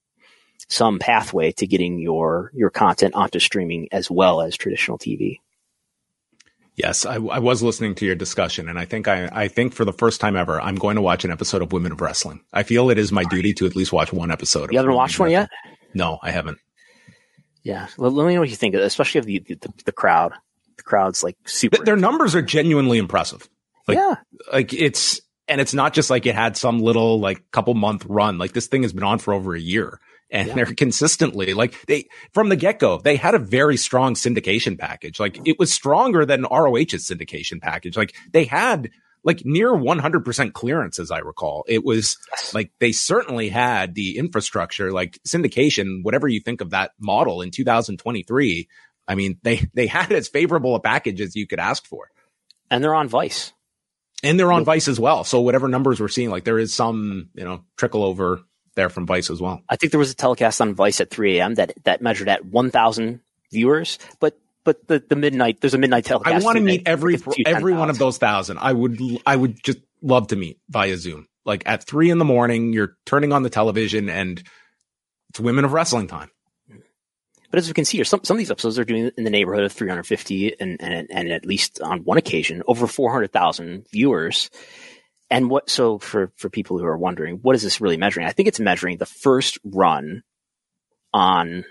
some 0.66 0.98
pathway 0.98 1.52
to 1.52 1.66
getting 1.66 1.98
your, 1.98 2.50
your 2.54 2.70
content 2.70 3.12
onto 3.14 3.40
streaming 3.40 3.88
as 3.92 4.10
well 4.10 4.40
as 4.40 4.56
traditional 4.56 4.96
TV. 4.96 5.40
Yes, 6.76 7.04
I, 7.04 7.16
I, 7.16 7.38
was 7.38 7.62
listening 7.62 7.94
to 7.96 8.06
your 8.06 8.14
discussion, 8.14 8.68
and 8.68 8.78
I 8.78 8.84
think 8.84 9.08
I, 9.08 9.28
I 9.32 9.48
think 9.48 9.74
for 9.74 9.84
the 9.84 9.92
first 9.92 10.20
time 10.20 10.36
ever, 10.36 10.60
I'm 10.60 10.76
going 10.76 10.96
to 10.96 11.02
watch 11.02 11.24
an 11.24 11.30
episode 11.30 11.62
of 11.62 11.72
Women 11.72 11.92
of 11.92 12.00
Wrestling. 12.00 12.42
I 12.52 12.62
feel 12.62 12.90
it 12.90 12.98
is 12.98 13.12
my 13.12 13.24
duty 13.24 13.52
to 13.54 13.66
at 13.66 13.76
least 13.76 13.92
watch 13.92 14.12
one 14.12 14.30
episode. 14.30 14.72
You 14.72 14.78
haven't 14.78 14.94
watched 14.94 15.18
one 15.18 15.30
yet? 15.30 15.50
No, 15.92 16.18
I 16.22 16.30
haven't. 16.30 16.58
Yeah, 17.62 17.88
well, 17.98 18.10
let 18.10 18.26
me 18.26 18.34
know 18.34 18.40
what 18.40 18.48
you 18.48 18.56
think, 18.56 18.74
especially 18.74 19.18
of 19.18 19.26
the, 19.26 19.40
the, 19.40 19.72
the 19.84 19.92
crowd. 19.92 20.32
The 20.76 20.82
crowd's 20.82 21.22
like 21.22 21.36
super. 21.44 21.84
Their 21.84 21.96
numbers 21.96 22.34
are 22.34 22.42
genuinely 22.42 22.96
impressive. 22.96 23.48
Like, 23.86 23.98
yeah, 23.98 24.14
like 24.50 24.72
it's 24.72 25.20
and 25.48 25.60
it's 25.60 25.74
not 25.74 25.92
just 25.92 26.08
like 26.08 26.24
it 26.24 26.34
had 26.34 26.56
some 26.56 26.78
little 26.78 27.20
like 27.20 27.50
couple 27.50 27.74
month 27.74 28.06
run. 28.06 28.38
Like 28.38 28.52
this 28.52 28.68
thing 28.68 28.82
has 28.82 28.94
been 28.94 29.02
on 29.02 29.18
for 29.18 29.34
over 29.34 29.54
a 29.54 29.60
year 29.60 30.00
and 30.30 30.48
yeah. 30.48 30.54
they're 30.54 30.74
consistently 30.74 31.54
like 31.54 31.80
they 31.86 32.08
from 32.32 32.48
the 32.48 32.56
get 32.56 32.78
go 32.78 32.98
they 32.98 33.16
had 33.16 33.34
a 33.34 33.38
very 33.38 33.76
strong 33.76 34.14
syndication 34.14 34.78
package. 34.78 35.20
Like 35.20 35.40
it 35.46 35.58
was 35.58 35.72
stronger 35.72 36.24
than 36.24 36.42
ROH's 36.42 37.08
syndication 37.08 37.60
package. 37.60 37.96
Like 37.96 38.14
they 38.32 38.44
had 38.44 38.90
like 39.22 39.44
near 39.44 39.70
100% 39.70 40.52
clearance 40.54 40.98
as 40.98 41.10
I 41.10 41.18
recall. 41.18 41.64
It 41.68 41.84
was 41.84 42.16
like 42.54 42.72
they 42.78 42.92
certainly 42.92 43.50
had 43.50 43.94
the 43.94 44.16
infrastructure 44.16 44.92
like 44.92 45.18
syndication 45.28 46.02
whatever 46.02 46.26
you 46.26 46.40
think 46.40 46.60
of 46.60 46.70
that 46.70 46.92
model 46.98 47.42
in 47.42 47.50
2023. 47.50 48.68
I 49.08 49.14
mean 49.14 49.38
they 49.42 49.66
they 49.74 49.86
had 49.86 50.12
as 50.12 50.28
favorable 50.28 50.74
a 50.74 50.80
package 50.80 51.20
as 51.20 51.36
you 51.36 51.46
could 51.46 51.60
ask 51.60 51.86
for. 51.86 52.10
And 52.70 52.82
they're 52.84 52.94
on 52.94 53.08
Vice. 53.08 53.52
And 54.22 54.38
they're 54.38 54.52
on 54.52 54.64
Vice 54.64 54.86
as 54.86 55.00
well. 55.00 55.24
So 55.24 55.40
whatever 55.40 55.66
numbers 55.66 55.98
we're 55.98 56.08
seeing 56.08 56.30
like 56.30 56.44
there 56.44 56.58
is 56.58 56.74
some, 56.74 57.30
you 57.34 57.44
know, 57.44 57.64
trickle 57.76 58.04
over 58.04 58.42
there 58.74 58.88
from 58.88 59.06
Vice 59.06 59.30
as 59.30 59.40
well. 59.40 59.62
I 59.68 59.76
think 59.76 59.92
there 59.92 59.98
was 59.98 60.10
a 60.10 60.14
telecast 60.16 60.60
on 60.60 60.74
Vice 60.74 61.00
at 61.00 61.10
3 61.10 61.38
a.m. 61.38 61.54
that 61.54 61.72
that 61.84 62.02
measured 62.02 62.28
at 62.28 62.44
1,000 62.44 63.20
viewers, 63.50 63.98
but 64.20 64.38
but 64.64 64.86
the, 64.88 65.02
the 65.08 65.16
midnight 65.16 65.60
there's 65.60 65.74
a 65.74 65.78
midnight 65.78 66.04
telecast. 66.04 66.42
I 66.42 66.44
want 66.44 66.56
to 66.56 66.62
meet 66.62 66.82
every 66.86 67.14
every 67.46 67.72
10, 67.72 67.78
one 67.78 67.90
of 67.90 67.98
those 67.98 68.18
thousand. 68.18 68.58
I 68.58 68.72
would 68.72 69.00
I 69.26 69.36
would 69.36 69.62
just 69.62 69.78
love 70.02 70.28
to 70.28 70.36
meet 70.36 70.58
via 70.68 70.96
Zoom. 70.96 71.26
Like 71.44 71.62
at 71.66 71.84
three 71.84 72.10
in 72.10 72.18
the 72.18 72.24
morning, 72.24 72.72
you're 72.72 72.96
turning 73.06 73.32
on 73.32 73.42
the 73.42 73.50
television 73.50 74.08
and 74.08 74.42
it's 75.30 75.40
women 75.40 75.64
of 75.64 75.72
wrestling 75.72 76.06
time. 76.06 76.30
But 77.50 77.58
as 77.58 77.66
we 77.66 77.74
can 77.74 77.84
see 77.84 78.02
some, 78.04 78.20
some 78.22 78.36
of 78.36 78.38
these 78.38 78.50
episodes 78.50 78.78
are 78.78 78.84
doing 78.84 79.10
in 79.16 79.24
the 79.24 79.30
neighborhood 79.30 79.64
of 79.64 79.72
350 79.72 80.60
and, 80.60 80.80
and, 80.80 81.08
and 81.10 81.32
at 81.32 81.44
least 81.44 81.80
on 81.80 82.04
one 82.04 82.16
occasion, 82.16 82.62
over 82.68 82.86
400,000 82.86 83.86
viewers. 83.90 84.50
And 85.30 85.48
what, 85.48 85.70
so 85.70 85.98
for, 85.98 86.32
for 86.36 86.48
people 86.48 86.78
who 86.78 86.84
are 86.84 86.98
wondering, 86.98 87.36
what 87.36 87.54
is 87.54 87.62
this 87.62 87.80
really 87.80 87.96
measuring? 87.96 88.26
I 88.26 88.32
think 88.32 88.48
it's 88.48 88.60
measuring 88.60 88.96
the 88.96 89.06
first 89.06 89.58
run 89.64 90.22
on, 91.12 91.64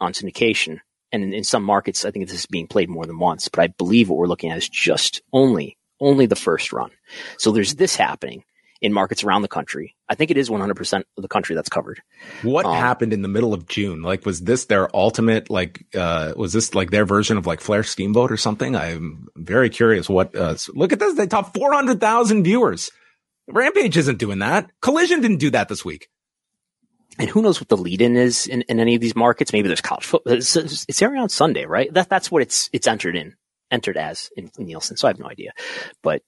on 0.00 0.12
syndication. 0.12 0.80
And 1.10 1.22
in, 1.22 1.32
in 1.32 1.44
some 1.44 1.62
markets, 1.62 2.04
I 2.04 2.10
think 2.10 2.26
this 2.26 2.40
is 2.40 2.46
being 2.46 2.66
played 2.66 2.90
more 2.90 3.06
than 3.06 3.18
once, 3.18 3.48
but 3.48 3.60
I 3.60 3.68
believe 3.68 4.08
what 4.08 4.18
we're 4.18 4.26
looking 4.26 4.50
at 4.50 4.58
is 4.58 4.68
just 4.68 5.22
only, 5.32 5.78
only 6.00 6.26
the 6.26 6.36
first 6.36 6.72
run. 6.72 6.90
So 7.38 7.52
there's 7.52 7.76
this 7.76 7.96
happening 7.96 8.44
in 8.84 8.92
markets 8.92 9.24
around 9.24 9.40
the 9.40 9.48
country. 9.48 9.96
I 10.10 10.14
think 10.14 10.30
it 10.30 10.36
is 10.36 10.50
100% 10.50 11.02
of 11.16 11.22
the 11.22 11.28
country 11.28 11.54
that's 11.54 11.70
covered. 11.70 12.02
What 12.42 12.66
um, 12.66 12.74
happened 12.74 13.14
in 13.14 13.22
the 13.22 13.28
middle 13.28 13.54
of 13.54 13.66
June? 13.66 14.02
Like, 14.02 14.26
was 14.26 14.42
this 14.42 14.66
their 14.66 14.94
ultimate, 14.94 15.48
like, 15.48 15.86
uh, 15.94 16.34
was 16.36 16.52
this 16.52 16.74
like 16.74 16.90
their 16.90 17.06
version 17.06 17.38
of 17.38 17.46
like 17.46 17.62
Flair 17.62 17.82
Steamboat 17.82 18.30
or 18.30 18.36
something? 18.36 18.76
I'm 18.76 19.28
very 19.36 19.70
curious 19.70 20.06
what, 20.06 20.36
uh, 20.36 20.54
look 20.74 20.92
at 20.92 20.98
this. 20.98 21.14
They 21.14 21.26
top 21.26 21.54
400,000 21.54 22.44
viewers. 22.44 22.90
Rampage 23.48 23.96
isn't 23.96 24.18
doing 24.18 24.40
that. 24.40 24.70
Collision 24.82 25.22
didn't 25.22 25.38
do 25.38 25.50
that 25.52 25.70
this 25.70 25.82
week. 25.82 26.10
And 27.18 27.30
who 27.30 27.40
knows 27.40 27.58
what 27.58 27.70
the 27.70 27.76
lead 27.78 28.02
in 28.02 28.16
is 28.16 28.46
in, 28.46 28.62
in 28.62 28.80
any 28.80 28.96
of 28.96 29.00
these 29.00 29.16
markets? 29.16 29.54
Maybe 29.54 29.68
there's 29.68 29.80
college 29.80 30.04
football. 30.04 30.34
It's, 30.34 30.56
it's 30.56 31.00
airing 31.00 31.22
on 31.22 31.30
Sunday, 31.30 31.64
right? 31.64 31.90
That, 31.94 32.10
that's 32.10 32.30
what 32.30 32.42
it's, 32.42 32.68
it's 32.74 32.86
entered 32.86 33.16
in, 33.16 33.34
entered 33.70 33.96
as 33.96 34.28
in, 34.36 34.50
in 34.58 34.66
Nielsen. 34.66 34.98
So 34.98 35.08
I 35.08 35.10
have 35.10 35.18
no 35.18 35.30
idea, 35.30 35.52
but 36.02 36.20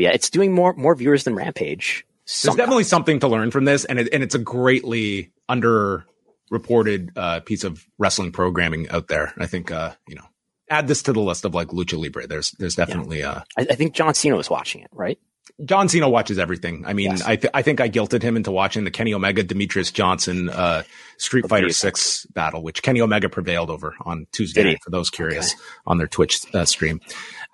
but 0.00 0.04
yeah, 0.04 0.12
it's 0.14 0.30
doing 0.30 0.52
more 0.54 0.72
more 0.72 0.94
viewers 0.94 1.24
than 1.24 1.34
Rampage. 1.34 2.06
Somehow. 2.24 2.56
There's 2.56 2.64
definitely 2.64 2.84
something 2.84 3.20
to 3.20 3.28
learn 3.28 3.50
from 3.50 3.66
this, 3.66 3.84
and 3.84 3.98
it, 3.98 4.08
and 4.14 4.22
it's 4.22 4.34
a 4.34 4.38
greatly 4.38 5.30
underreported 5.46 7.10
uh, 7.16 7.40
piece 7.40 7.64
of 7.64 7.86
wrestling 7.98 8.32
programming 8.32 8.88
out 8.88 9.08
there. 9.08 9.34
I 9.36 9.44
think 9.46 9.70
uh, 9.70 9.92
you 10.08 10.14
know, 10.14 10.24
add 10.70 10.88
this 10.88 11.02
to 11.02 11.12
the 11.12 11.20
list 11.20 11.44
of 11.44 11.54
like 11.54 11.68
lucha 11.68 12.02
libre. 12.02 12.26
There's 12.26 12.52
there's 12.52 12.76
definitely. 12.76 13.18
Yeah. 13.18 13.30
Uh, 13.30 13.42
I, 13.58 13.66
I 13.72 13.74
think 13.74 13.92
John 13.92 14.14
Cena 14.14 14.36
was 14.36 14.48
watching 14.48 14.80
it, 14.80 14.88
right? 14.90 15.18
John 15.64 15.88
Cena 15.88 16.08
watches 16.08 16.38
everything. 16.38 16.84
I 16.86 16.92
mean, 16.92 17.10
yes. 17.10 17.22
I 17.22 17.36
th- 17.36 17.50
I 17.54 17.62
think 17.62 17.80
I 17.80 17.88
guilted 17.88 18.22
him 18.22 18.36
into 18.36 18.50
watching 18.50 18.84
the 18.84 18.90
Kenny 18.90 19.14
Omega 19.14 19.44
Demetrious 19.44 19.92
Johnson 19.92 20.48
uh, 20.48 20.82
Street 21.18 21.48
Fighter 21.48 21.70
Six 21.70 22.26
battle, 22.26 22.62
which 22.62 22.82
Kenny 22.82 23.00
Omega 23.00 23.28
prevailed 23.28 23.70
over 23.70 23.94
on 24.02 24.26
Tuesday 24.32 24.64
night. 24.64 24.78
For 24.82 24.90
those 24.90 25.10
curious, 25.10 25.52
okay. 25.52 25.62
on 25.86 25.98
their 25.98 26.06
Twitch 26.06 26.42
uh, 26.54 26.64
stream. 26.64 27.00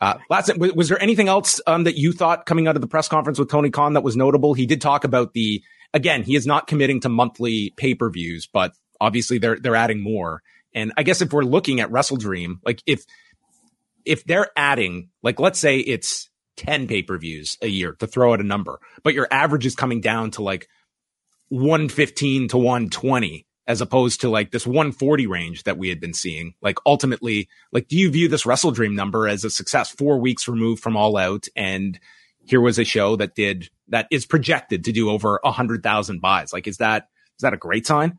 Uh, 0.01 0.19
last, 0.31 0.57
was, 0.59 0.73
was 0.73 0.89
there 0.89 1.01
anything 1.03 1.29
else 1.29 1.61
um, 1.67 1.85
that 1.85 1.97
you 1.97 2.13
thought 2.13 2.47
coming 2.47 2.69
out 2.69 2.77
of 2.77 2.83
the 2.83 2.89
press 2.89 3.09
conference 3.09 3.39
with 3.39 3.51
Tony 3.51 3.71
Khan 3.71 3.95
that 3.95 4.03
was 4.03 4.17
notable? 4.17 4.55
He 4.55 4.67
did 4.67 4.81
talk 4.81 5.05
about 5.05 5.33
the 5.33 5.63
again. 5.93 6.23
He 6.23 6.37
is 6.37 6.47
not 6.47 6.67
committing 6.67 7.01
to 7.01 7.09
monthly 7.09 7.71
pay 7.77 7.95
per 7.95 8.11
views, 8.11 8.47
but 8.47 8.73
obviously 9.01 9.39
they're 9.39 9.59
they're 9.59 9.77
adding 9.77 10.03
more. 10.03 10.43
And 10.75 10.93
I 10.97 11.03
guess 11.03 11.23
if 11.23 11.33
we're 11.33 11.43
looking 11.43 11.81
at 11.81 11.91
WrestleDream, 11.91 12.61
like 12.65 12.83
if 12.87 13.05
if 14.05 14.25
they're 14.25 14.51
adding, 14.57 15.11
like 15.23 15.41
let's 15.41 15.59
say 15.59 15.79
it's 15.79 16.31
10 16.57 16.87
pay 16.87 17.03
per 17.03 17.19
views 17.19 17.57
a 17.63 17.69
year 17.69 17.93
to 17.93 18.07
throw 18.07 18.33
out 18.33 18.41
a 18.41 18.45
number, 18.45 18.81
but 19.03 19.15
your 19.15 19.29
average 19.31 19.67
is 19.67 19.75
coming 19.75 20.01
down 20.01 20.31
to 20.33 20.43
like 20.43 20.69
115 21.49 22.49
to 22.49 22.57
120 22.57 23.47
as 23.67 23.81
opposed 23.81 24.21
to 24.21 24.29
like 24.29 24.53
this 24.53 24.67
140 24.67 25.27
range 25.27 25.65
that 25.65 25.77
we 25.77 25.89
had 25.89 26.01
been 26.01 26.15
seeing. 26.15 26.55
Like 26.63 26.79
ultimately, 26.87 27.49
like, 27.73 27.89
do 27.89 27.97
you 27.97 28.11
view 28.11 28.29
this 28.29 28.45
WrestleDream 28.45 28.95
number 28.95 29.27
as 29.27 29.45
a 29.45 29.51
success 29.51 29.91
four 29.91 30.19
weeks 30.19 30.47
removed 30.47 30.83
from 30.83 30.97
All 30.97 31.17
Out? 31.17 31.49
And 31.57 31.99
here 32.45 32.61
was 32.61 32.79
a 32.79 32.85
show 32.85 33.17
that 33.17 33.35
did, 33.35 33.69
that 33.89 34.07
is 34.11 34.25
projected 34.25 34.85
to 34.85 34.93
do 34.93 35.11
over 35.11 35.41
a 35.43 35.51
hundred 35.51 35.83
thousand 35.83 36.21
buys. 36.21 36.53
Like, 36.53 36.69
is 36.69 36.77
that, 36.77 37.09
is 37.37 37.43
that 37.43 37.55
a 37.55 37.59
great 37.59 37.87
sign? 37.87 38.19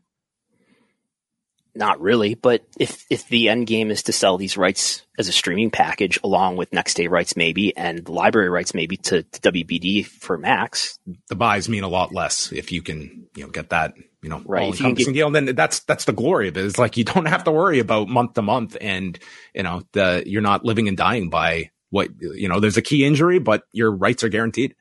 Not 1.78 2.00
really, 2.00 2.34
but 2.34 2.64
if 2.80 3.06
if 3.08 3.28
the 3.28 3.48
end 3.48 3.68
game 3.68 3.92
is 3.92 4.02
to 4.02 4.12
sell 4.12 4.36
these 4.36 4.56
rights 4.56 5.06
as 5.16 5.28
a 5.28 5.32
streaming 5.32 5.70
package 5.70 6.18
along 6.24 6.56
with 6.56 6.72
next 6.72 6.94
day 6.94 7.06
rights 7.06 7.36
maybe 7.36 7.76
and 7.76 8.08
library 8.08 8.48
rights 8.48 8.74
maybe 8.74 8.96
to, 8.96 9.22
to 9.22 9.52
WBD 9.52 10.04
for 10.04 10.36
Max, 10.36 10.98
the 11.28 11.36
buys 11.36 11.68
mean 11.68 11.84
a 11.84 11.88
lot 11.88 12.12
less 12.12 12.50
if 12.50 12.72
you 12.72 12.82
can 12.82 13.28
you 13.36 13.44
know 13.44 13.50
get 13.50 13.70
that 13.70 13.94
you 14.22 14.28
know 14.28 14.42
right. 14.44 14.64
all-encompassing 14.64 15.12
deal. 15.12 15.30
Then 15.30 15.54
that's 15.54 15.78
that's 15.84 16.04
the 16.04 16.12
glory 16.12 16.48
of 16.48 16.56
it. 16.56 16.64
It's 16.64 16.80
like 16.80 16.96
you 16.96 17.04
don't 17.04 17.26
have 17.26 17.44
to 17.44 17.52
worry 17.52 17.78
about 17.78 18.08
month 18.08 18.34
to 18.34 18.42
month, 18.42 18.76
and 18.80 19.16
you 19.54 19.62
know 19.62 19.84
the 19.92 20.24
you're 20.26 20.42
not 20.42 20.64
living 20.64 20.88
and 20.88 20.96
dying 20.96 21.30
by 21.30 21.70
what 21.90 22.08
you 22.20 22.48
know. 22.48 22.58
There's 22.58 22.76
a 22.76 22.82
key 22.82 23.04
injury, 23.04 23.38
but 23.38 23.62
your 23.70 23.92
rights 23.92 24.24
are 24.24 24.28
guaranteed. 24.28 24.74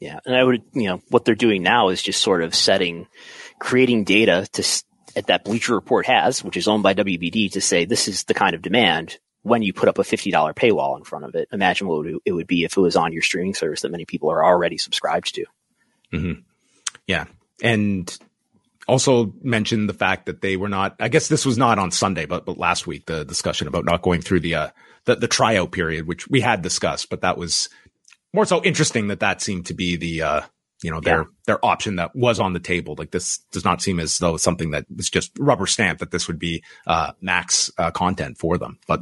Yeah, 0.00 0.18
and 0.26 0.34
I 0.34 0.42
would 0.42 0.64
you 0.72 0.88
know 0.88 1.02
what 1.10 1.24
they're 1.24 1.36
doing 1.36 1.62
now 1.62 1.90
is 1.90 2.02
just 2.02 2.20
sort 2.20 2.42
of 2.42 2.52
setting, 2.52 3.06
creating 3.60 4.02
data 4.02 4.48
to 4.54 4.82
that 5.14 5.44
Bleacher 5.44 5.74
Report 5.74 6.06
has, 6.06 6.42
which 6.42 6.56
is 6.56 6.68
owned 6.68 6.82
by 6.82 6.94
WBD, 6.94 7.52
to 7.52 7.60
say 7.60 7.84
this 7.84 8.08
is 8.08 8.24
the 8.24 8.34
kind 8.34 8.54
of 8.54 8.62
demand 8.62 9.18
when 9.42 9.62
you 9.62 9.72
put 9.72 9.88
up 9.88 9.98
a 9.98 10.02
$50 10.02 10.32
paywall 10.54 10.96
in 10.96 11.04
front 11.04 11.24
of 11.24 11.34
it. 11.34 11.48
Imagine 11.52 11.88
what 11.88 12.06
it 12.24 12.32
would 12.32 12.46
be 12.46 12.64
if 12.64 12.76
it 12.76 12.80
was 12.80 12.96
on 12.96 13.12
your 13.12 13.22
streaming 13.22 13.54
service 13.54 13.82
that 13.82 13.90
many 13.90 14.04
people 14.04 14.30
are 14.30 14.44
already 14.44 14.78
subscribed 14.78 15.34
to. 15.34 15.44
Mm-hmm. 16.12 16.40
Yeah. 17.06 17.24
And 17.62 18.16
also 18.88 19.32
mentioned 19.42 19.88
the 19.88 19.94
fact 19.94 20.26
that 20.26 20.40
they 20.40 20.56
were 20.56 20.68
not, 20.68 20.96
I 21.00 21.08
guess 21.08 21.28
this 21.28 21.44
was 21.44 21.58
not 21.58 21.78
on 21.78 21.90
Sunday, 21.90 22.26
but, 22.26 22.46
but 22.46 22.58
last 22.58 22.86
week, 22.86 23.06
the 23.06 23.24
discussion 23.24 23.68
about 23.68 23.84
not 23.84 24.02
going 24.02 24.22
through 24.22 24.40
the, 24.40 24.54
uh, 24.54 24.68
the, 25.04 25.16
the 25.16 25.28
tryout 25.28 25.72
period, 25.72 26.06
which 26.06 26.28
we 26.28 26.40
had 26.40 26.62
discussed, 26.62 27.10
but 27.10 27.22
that 27.22 27.36
was 27.36 27.68
more 28.32 28.46
so 28.46 28.62
interesting 28.62 29.08
that 29.08 29.20
that 29.20 29.42
seemed 29.42 29.66
to 29.66 29.74
be 29.74 29.96
the, 29.96 30.22
uh, 30.22 30.40
you 30.82 30.90
know, 30.90 31.00
their, 31.00 31.20
yeah. 31.20 31.26
their 31.46 31.64
option 31.64 31.96
that 31.96 32.14
was 32.14 32.40
on 32.40 32.52
the 32.52 32.60
table. 32.60 32.94
Like 32.98 33.10
this 33.10 33.38
does 33.52 33.64
not 33.64 33.80
seem 33.80 34.00
as 34.00 34.18
though 34.18 34.36
something 34.36 34.72
that 34.72 34.86
was 34.94 35.08
just 35.08 35.32
rubber 35.38 35.66
stamp 35.66 36.00
that 36.00 36.10
this 36.10 36.26
would 36.28 36.38
be, 36.38 36.62
uh, 36.86 37.12
max, 37.20 37.70
uh, 37.78 37.90
content 37.90 38.38
for 38.38 38.58
them. 38.58 38.78
But 38.86 39.00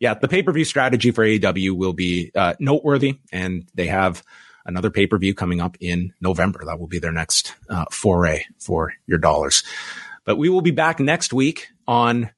yeah, 0.00 0.14
the 0.14 0.28
pay-per-view 0.28 0.64
strategy 0.64 1.10
for 1.10 1.24
AEW 1.24 1.76
will 1.76 1.92
be, 1.92 2.30
uh, 2.34 2.54
noteworthy 2.58 3.18
and 3.32 3.68
they 3.74 3.86
have 3.86 4.22
another 4.64 4.90
pay-per-view 4.90 5.34
coming 5.34 5.60
up 5.60 5.76
in 5.80 6.12
November. 6.20 6.64
That 6.64 6.78
will 6.78 6.88
be 6.88 6.98
their 6.98 7.12
next, 7.12 7.54
uh, 7.68 7.84
foray 7.90 8.44
for 8.58 8.92
your 9.06 9.18
dollars. 9.18 9.62
But 10.24 10.36
we 10.36 10.48
will 10.48 10.60
be 10.60 10.72
back 10.72 11.00
next 11.00 11.32
week 11.32 11.68
on 11.86 12.30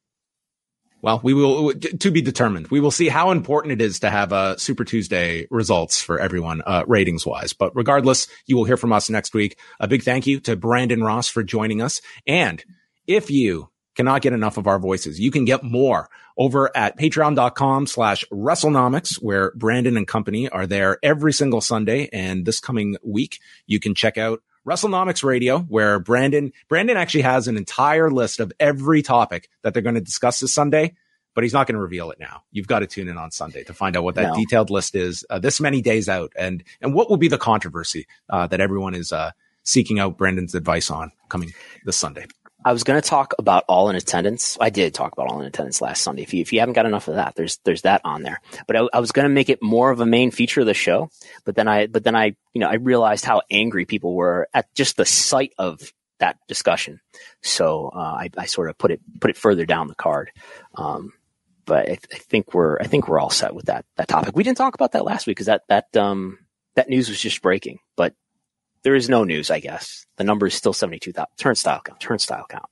well, 1.02 1.20
we 1.22 1.34
will 1.34 1.72
to 1.72 2.10
be 2.10 2.22
determined. 2.22 2.68
We 2.68 2.80
will 2.80 2.90
see 2.90 3.08
how 3.08 3.30
important 3.30 3.72
it 3.72 3.80
is 3.80 4.00
to 4.00 4.10
have 4.10 4.32
a 4.32 4.58
Super 4.58 4.84
Tuesday 4.84 5.46
results 5.50 6.02
for 6.02 6.18
everyone, 6.18 6.62
uh, 6.66 6.84
ratings 6.86 7.24
wise. 7.26 7.52
But 7.52 7.74
regardless, 7.74 8.26
you 8.46 8.56
will 8.56 8.64
hear 8.64 8.76
from 8.76 8.92
us 8.92 9.10
next 9.10 9.34
week. 9.34 9.58
A 9.78 9.88
big 9.88 10.02
thank 10.02 10.26
you 10.26 10.40
to 10.40 10.56
Brandon 10.56 11.02
Ross 11.02 11.28
for 11.28 11.42
joining 11.42 11.82
us. 11.82 12.00
And 12.26 12.62
if 13.06 13.30
you 13.30 13.70
cannot 14.00 14.22
get 14.22 14.32
enough 14.32 14.56
of 14.56 14.66
our 14.66 14.78
voices. 14.78 15.20
You 15.20 15.30
can 15.30 15.44
get 15.44 15.62
more 15.62 16.08
over 16.38 16.74
at 16.74 16.98
patreon.com 16.98 17.86
slash 17.86 18.24
Wrestlenomics, 18.32 19.16
where 19.16 19.52
Brandon 19.56 19.96
and 19.96 20.08
company 20.08 20.48
are 20.48 20.66
there 20.66 20.98
every 21.02 21.32
single 21.32 21.60
Sunday. 21.60 22.08
And 22.12 22.46
this 22.46 22.60
coming 22.60 22.96
week, 23.02 23.40
you 23.66 23.78
can 23.78 23.94
check 23.94 24.16
out 24.16 24.42
Wrestlenomics 24.66 25.24
Radio, 25.24 25.60
where 25.60 25.98
Brandon, 25.98 26.52
Brandon 26.68 26.96
actually 26.96 27.22
has 27.22 27.48
an 27.48 27.56
entire 27.56 28.10
list 28.10 28.40
of 28.40 28.52
every 28.60 29.02
topic 29.02 29.48
that 29.62 29.72
they're 29.74 29.82
going 29.82 29.94
to 29.94 30.00
discuss 30.00 30.40
this 30.40 30.52
Sunday 30.52 30.94
but 31.34 31.44
he's 31.44 31.52
not 31.52 31.66
going 31.66 31.76
to 31.76 31.80
reveal 31.80 32.10
it 32.10 32.18
now. 32.18 32.42
You've 32.50 32.66
got 32.66 32.80
to 32.80 32.86
tune 32.86 33.08
in 33.08 33.16
on 33.16 33.30
Sunday 33.30 33.64
to 33.64 33.74
find 33.74 33.96
out 33.96 34.04
what 34.04 34.16
that 34.16 34.28
no. 34.28 34.34
detailed 34.34 34.70
list 34.70 34.94
is 34.94 35.24
uh, 35.30 35.38
this 35.38 35.60
many 35.60 35.80
days 35.80 36.08
out 36.08 36.32
and, 36.36 36.64
and 36.80 36.94
what 36.94 37.08
will 37.08 37.16
be 37.16 37.28
the 37.28 37.38
controversy 37.38 38.06
uh, 38.28 38.46
that 38.48 38.60
everyone 38.60 38.94
is 38.94 39.12
uh, 39.12 39.30
seeking 39.62 39.98
out 39.98 40.18
Brandon's 40.18 40.54
advice 40.54 40.90
on 40.90 41.12
coming 41.28 41.52
this 41.84 41.96
Sunday. 41.96 42.26
I 42.64 42.72
was 42.72 42.84
going 42.84 43.00
to 43.00 43.08
talk 43.08 43.34
about 43.38 43.64
all 43.68 43.88
in 43.88 43.96
attendance. 43.96 44.58
I 44.60 44.70
did 44.70 44.92
talk 44.92 45.12
about 45.12 45.28
all 45.28 45.40
in 45.40 45.46
attendance 45.46 45.80
last 45.80 46.02
Sunday. 46.02 46.22
If 46.22 46.34
you, 46.34 46.42
if 46.42 46.52
you 46.52 46.60
haven't 46.60 46.74
got 46.74 46.86
enough 46.86 47.08
of 47.08 47.14
that, 47.14 47.34
there's 47.34 47.58
there's 47.64 47.82
that 47.82 48.02
on 48.04 48.22
there. 48.22 48.40
But 48.66 48.76
I, 48.76 48.88
I 48.92 49.00
was 49.00 49.12
going 49.12 49.24
to 49.24 49.34
make 49.34 49.48
it 49.48 49.62
more 49.62 49.90
of 49.90 50.00
a 50.00 50.06
main 50.06 50.30
feature 50.30 50.60
of 50.60 50.66
the 50.66 50.74
show. 50.74 51.10
But 51.44 51.56
then 51.56 51.68
I 51.68 51.86
but 51.86 52.04
then 52.04 52.14
I 52.14 52.36
you 52.52 52.60
know 52.60 52.68
I 52.68 52.74
realized 52.74 53.24
how 53.24 53.42
angry 53.50 53.86
people 53.86 54.14
were 54.14 54.48
at 54.52 54.72
just 54.74 54.96
the 54.96 55.06
sight 55.06 55.52
of 55.58 55.80
that 56.18 56.36
discussion. 56.48 57.00
So 57.42 57.90
uh, 57.94 57.98
I, 57.98 58.30
I 58.36 58.46
sort 58.46 58.68
of 58.68 58.76
put 58.76 58.90
it 58.90 59.00
put 59.20 59.30
it 59.30 59.36
further 59.36 59.64
down 59.64 59.88
the 59.88 59.94
card. 59.94 60.30
Um, 60.74 61.12
but 61.64 61.88
I, 61.88 61.98
I, 62.12 62.18
think 62.18 62.52
we're 62.52 62.78
I 62.78 62.86
think 62.86 63.08
we're 63.08 63.20
all 63.20 63.30
set 63.30 63.54
with 63.54 63.66
that 63.66 63.84
that 63.96 64.08
topic. 64.08 64.36
We 64.36 64.44
didn't 64.44 64.58
talk 64.58 64.74
about 64.74 64.92
that 64.92 65.04
last 65.04 65.26
week 65.26 65.36
because 65.36 65.46
that 65.46 65.62
that 65.68 65.96
um 65.96 66.38
that 66.74 66.88
news 66.88 67.08
was 67.08 67.20
just 67.20 67.42
breaking. 67.42 67.78
But 67.96 68.14
there 68.82 68.94
is 68.94 69.08
no 69.08 69.24
news, 69.24 69.50
I 69.50 69.60
guess. 69.60 70.06
The 70.16 70.24
number 70.24 70.46
is 70.46 70.54
still 70.54 70.72
72,000. 70.72 71.26
Turnstile 71.36 71.82
count, 71.84 72.00
turnstile 72.00 72.46
count, 72.48 72.66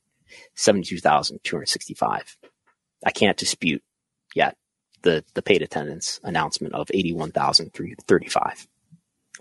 72,265. 0.55 2.37
I 3.05 3.11
can't 3.11 3.37
dispute 3.37 3.83
yet 4.35 4.57
the, 5.03 5.23
the 5.33 5.41
paid 5.41 5.61
attendance 5.61 6.19
announcement 6.23 6.73
of 6.73 6.89
81,335. 6.93 8.67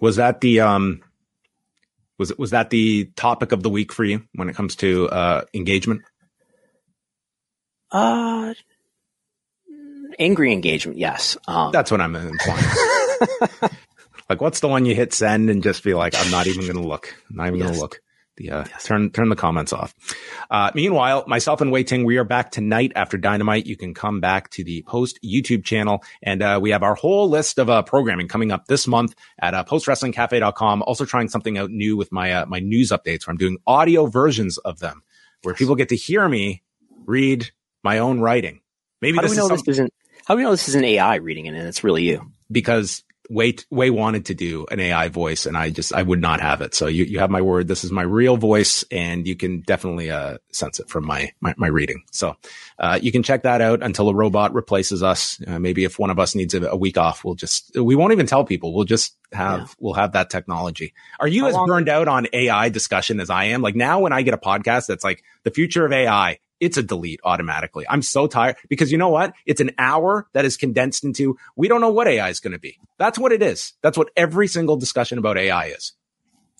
Was 0.00 0.16
that 0.16 0.40
the, 0.40 0.60
um, 0.60 1.02
was 2.18 2.36
was 2.36 2.50
that 2.50 2.70
the 2.70 3.06
topic 3.16 3.52
of 3.52 3.62
the 3.62 3.70
week 3.70 3.92
for 3.92 4.04
you 4.04 4.24
when 4.34 4.48
it 4.48 4.56
comes 4.56 4.76
to, 4.76 5.08
uh, 5.08 5.42
engagement? 5.54 6.02
Uh, 7.90 8.54
angry 10.18 10.52
engagement. 10.52 10.98
Yes. 10.98 11.36
Um, 11.46 11.72
That's 11.72 11.90
what 11.90 12.00
I'm 12.00 12.14
implying. 12.14 12.64
Like, 14.28 14.40
what's 14.40 14.60
the 14.60 14.68
one 14.68 14.84
you 14.84 14.94
hit 14.94 15.12
send 15.12 15.48
and 15.48 15.62
just 15.62 15.82
be 15.82 15.94
like, 15.94 16.14
I'm 16.16 16.30
not 16.30 16.46
even 16.46 16.62
going 16.62 16.76
to 16.76 16.86
look. 16.86 17.14
I'm 17.30 17.36
not 17.36 17.46
even 17.48 17.60
yes. 17.60 17.66
going 17.68 17.74
to 17.76 17.80
look. 17.80 18.00
The, 18.36 18.50
uh, 18.50 18.64
yes. 18.68 18.84
turn 18.84 19.10
turn 19.10 19.30
the 19.30 19.36
comments 19.36 19.72
off. 19.72 19.92
Uh, 20.48 20.70
meanwhile, 20.72 21.24
myself 21.26 21.60
and 21.60 21.72
Wai 21.72 21.82
Ting, 21.82 22.04
we 22.04 22.18
are 22.18 22.24
back 22.24 22.52
tonight 22.52 22.92
after 22.94 23.18
Dynamite. 23.18 23.66
You 23.66 23.76
can 23.76 23.94
come 23.94 24.20
back 24.20 24.48
to 24.50 24.62
the 24.62 24.82
Post 24.82 25.18
YouTube 25.24 25.64
channel, 25.64 26.04
and 26.22 26.40
uh, 26.40 26.60
we 26.62 26.70
have 26.70 26.84
our 26.84 26.94
whole 26.94 27.28
list 27.28 27.58
of 27.58 27.68
uh, 27.68 27.82
programming 27.82 28.28
coming 28.28 28.52
up 28.52 28.66
this 28.66 28.86
month 28.86 29.16
at 29.40 29.54
uh, 29.54 29.64
postwrestlingcafe.com. 29.64 30.82
Also 30.82 31.04
trying 31.04 31.28
something 31.28 31.58
out 31.58 31.72
new 31.72 31.96
with 31.96 32.12
my 32.12 32.32
uh, 32.32 32.46
my 32.46 32.60
news 32.60 32.90
updates, 32.90 33.26
where 33.26 33.32
I'm 33.32 33.38
doing 33.38 33.58
audio 33.66 34.06
versions 34.06 34.56
of 34.58 34.78
them, 34.78 35.02
where 35.42 35.56
people 35.56 35.74
get 35.74 35.88
to 35.88 35.96
hear 35.96 36.28
me 36.28 36.62
read 37.06 37.50
my 37.82 37.98
own 37.98 38.20
writing. 38.20 38.60
Maybe 39.02 39.16
how 39.16 39.22
do 39.22 39.30
we 39.30 39.36
know 39.36 39.48
this 39.48 39.66
isn't? 39.66 39.92
How 40.26 40.34
do 40.34 40.38
we 40.38 40.44
know 40.44 40.52
this 40.52 40.68
isn't 40.68 40.84
AI 40.84 41.16
reading 41.16 41.46
it 41.46 41.54
and 41.54 41.66
it's 41.66 41.82
really 41.82 42.04
you? 42.04 42.30
Because 42.52 43.02
Wai 43.28 43.54
Wai 43.70 43.90
wanted 43.90 44.26
to 44.26 44.34
do 44.34 44.66
an 44.70 44.80
AI 44.80 45.08
voice, 45.08 45.44
and 45.44 45.56
I 45.56 45.70
just 45.70 45.92
I 45.92 46.02
would 46.02 46.20
not 46.20 46.40
have 46.40 46.62
it. 46.62 46.74
So 46.74 46.86
you 46.86 47.04
you 47.04 47.18
have 47.18 47.30
my 47.30 47.42
word. 47.42 47.68
This 47.68 47.84
is 47.84 47.92
my 47.92 48.02
real 48.02 48.36
voice, 48.36 48.84
and 48.90 49.26
you 49.26 49.36
can 49.36 49.60
definitely 49.60 50.10
uh, 50.10 50.38
sense 50.50 50.80
it 50.80 50.88
from 50.88 51.06
my 51.06 51.32
my, 51.40 51.54
my 51.58 51.66
reading. 51.66 52.04
So 52.10 52.36
uh, 52.78 52.98
you 53.02 53.12
can 53.12 53.22
check 53.22 53.42
that 53.42 53.60
out 53.60 53.82
until 53.82 54.08
a 54.08 54.14
robot 54.14 54.54
replaces 54.54 55.02
us. 55.02 55.40
Uh, 55.46 55.58
maybe 55.58 55.84
if 55.84 55.98
one 55.98 56.10
of 56.10 56.18
us 56.18 56.34
needs 56.34 56.54
a, 56.54 56.66
a, 56.68 56.76
week 56.76 56.96
off, 56.96 57.22
we'll 57.24 57.34
just 57.34 57.70
we 57.78 57.94
won't 57.94 58.12
even 58.12 58.26
tell 58.26 58.44
people. 58.44 58.74
We'll 58.74 58.84
just 58.84 59.16
have 59.32 59.60
yeah. 59.60 59.66
we'll 59.78 59.94
have 59.94 60.12
that 60.12 60.30
technology. 60.30 60.94
Are 61.20 61.28
you 61.28 61.42
How 61.42 61.48
as 61.48 61.54
long- 61.54 61.66
burned 61.66 61.88
out 61.88 62.08
on 62.08 62.28
AI 62.32 62.70
discussion 62.70 63.20
as 63.20 63.28
I 63.28 63.44
am? 63.46 63.60
Like 63.60 63.76
now, 63.76 64.00
when 64.00 64.12
I 64.12 64.22
get 64.22 64.32
a 64.32 64.38
podcast 64.38 64.86
that's 64.86 65.04
like 65.04 65.22
the 65.44 65.50
future 65.50 65.84
of 65.84 65.92
AI, 65.92 66.38
it's 66.60 66.76
a 66.76 66.82
delete 66.82 67.20
automatically. 67.24 67.84
I'm 67.88 68.02
so 68.02 68.26
tired 68.26 68.56
because 68.68 68.90
you 68.90 68.98
know 68.98 69.08
what? 69.08 69.32
It's 69.46 69.60
an 69.60 69.72
hour 69.78 70.26
that 70.32 70.44
is 70.44 70.56
condensed 70.56 71.04
into, 71.04 71.36
we 71.56 71.68
don't 71.68 71.80
know 71.80 71.92
what 71.92 72.08
AI 72.08 72.28
is 72.28 72.40
going 72.40 72.52
to 72.52 72.58
be. 72.58 72.78
That's 72.98 73.18
what 73.18 73.32
it 73.32 73.42
is. 73.42 73.74
That's 73.82 73.96
what 73.96 74.10
every 74.16 74.48
single 74.48 74.76
discussion 74.76 75.18
about 75.18 75.38
AI 75.38 75.66
is. 75.66 75.92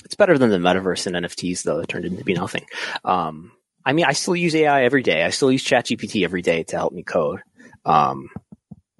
It's 0.05 0.15
better 0.15 0.39
than 0.39 0.51
the 0.51 0.59
metaverse 0.59 1.07
and 1.07 1.16
NFTs 1.25 1.62
though. 1.62 1.79
That 1.79 1.89
turned 1.89 2.05
into 2.05 2.25
be 2.25 2.35
nothing. 2.35 2.65
Um, 3.05 3.53
I 3.85 3.93
mean, 3.93 4.05
I 4.05 4.12
still 4.12 4.37
use 4.37 4.55
AI 4.55 4.85
every 4.85 5.03
day. 5.03 5.25
I 5.25 5.31
still 5.31 5.51
use 5.51 5.65
ChatGPT 5.65 6.25
every 6.25 6.43
day 6.43 6.62
to 6.65 6.77
help 6.77 6.93
me 6.93 7.03
code. 7.03 7.41
Um, 7.85 8.29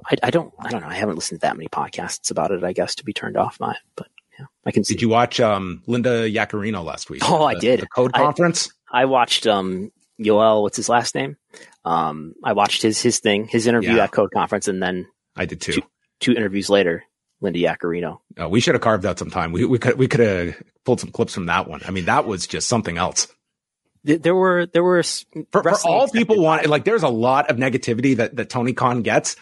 I, 0.05 0.16
I, 0.23 0.31
don't, 0.31 0.53
I 0.59 0.70
don't 0.70 0.81
know. 0.81 0.89
I 0.89 0.95
haven't 0.95 1.16
listened 1.16 1.41
to 1.41 1.47
that 1.47 1.57
many 1.57 1.69
podcasts 1.69 2.31
about 2.31 2.51
it, 2.51 2.65
I 2.65 2.73
guess, 2.73 2.95
to 2.97 3.05
be 3.05 3.12
turned 3.12 3.37
off 3.37 3.59
by, 3.59 3.73
it, 3.73 3.79
but 3.97 4.09
yeah, 4.39 4.47
I 4.65 4.70
can 4.70 4.85
see. 4.85 4.95
Did 4.95 5.03
you 5.03 5.09
watch, 5.11 5.41
um, 5.41 5.83
Linda 5.87 6.29
Yaccarino 6.31 6.83
last 6.83 7.11
week? 7.11 7.23
Oh, 7.25 7.41
the, 7.41 7.45
I 7.45 7.55
did. 7.57 7.81
The 7.81 7.87
code 7.87 8.15
conference? 8.15 8.73
I, 8.91 9.03
I 9.03 9.05
watched, 9.05 9.47
um, 9.47 9.93
Yoel, 10.20 10.62
what's 10.62 10.77
his 10.77 10.89
last 10.89 11.15
name? 11.15 11.36
Um, 11.85 12.35
I 12.45 12.53
watched 12.53 12.82
his 12.82 13.01
his 13.01 13.20
thing, 13.20 13.47
his 13.47 13.66
interview 13.66 13.97
yeah. 13.97 14.05
at 14.05 14.12
Code 14.12 14.31
Conference, 14.32 14.69
and 14.69 14.82
then 14.82 15.07
I 15.36 15.47
did 15.47 15.61
too. 15.61 15.73
Two, 15.73 15.82
two 16.20 16.32
interviews 16.32 16.69
later, 16.69 17.05
Linda 17.40 17.59
Yaccarino. 17.59 18.19
Oh, 18.36 18.49
we 18.49 18.61
should 18.61 18.74
have 18.74 18.82
carved 18.82 19.07
out 19.07 19.19
some 19.19 19.31
time. 19.31 19.53
We 19.53 19.65
we 19.65 19.78
could 19.78 19.97
we 19.97 20.09
could 20.09 20.20
have 20.20 20.62
pulled 20.85 21.01
some 21.01 21.11
clips 21.11 21.35
from 21.35 21.47
that 21.47 21.69
one. 21.69 21.81
I 21.86 21.90
mean, 21.90 22.07
that 22.07 22.27
was 22.27 22.47
just 22.47 22.69
something 22.69 22.99
else. 22.99 23.28
There 24.05 24.35
were 24.35 24.66
there 24.66 24.82
were 24.82 25.03
for, 25.03 25.62
for 25.62 25.74
all 25.85 26.09
people 26.09 26.40
want 26.40 26.66
like 26.66 26.85
there's 26.85 27.03
a 27.03 27.09
lot 27.09 27.51
of 27.51 27.57
negativity 27.57 28.16
that 28.16 28.36
that 28.36 28.49
Tony 28.49 28.73
Khan 28.73 29.03
gets. 29.03 29.36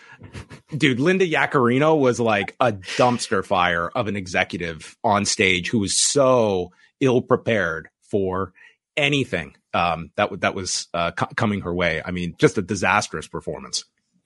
Dude, 0.76 0.98
Linda 0.98 1.26
Yaccarino 1.26 1.98
was 1.98 2.18
like 2.18 2.56
a 2.58 2.72
dumpster 2.72 3.44
fire 3.44 3.88
of 3.88 4.08
an 4.08 4.16
executive 4.16 4.96
on 5.04 5.24
stage 5.24 5.68
who 5.68 5.78
was 5.78 5.94
so 5.94 6.72
ill 7.00 7.22
prepared 7.22 7.88
for 8.10 8.52
anything 8.96 9.54
um, 9.76 10.10
that 10.16 10.40
that 10.40 10.54
was 10.54 10.88
uh, 10.94 11.10
co- 11.10 11.26
coming 11.36 11.60
her 11.60 11.74
way. 11.74 12.00
I 12.04 12.10
mean, 12.10 12.34
just 12.38 12.56
a 12.56 12.62
disastrous 12.62 13.28
performance. 13.28 13.84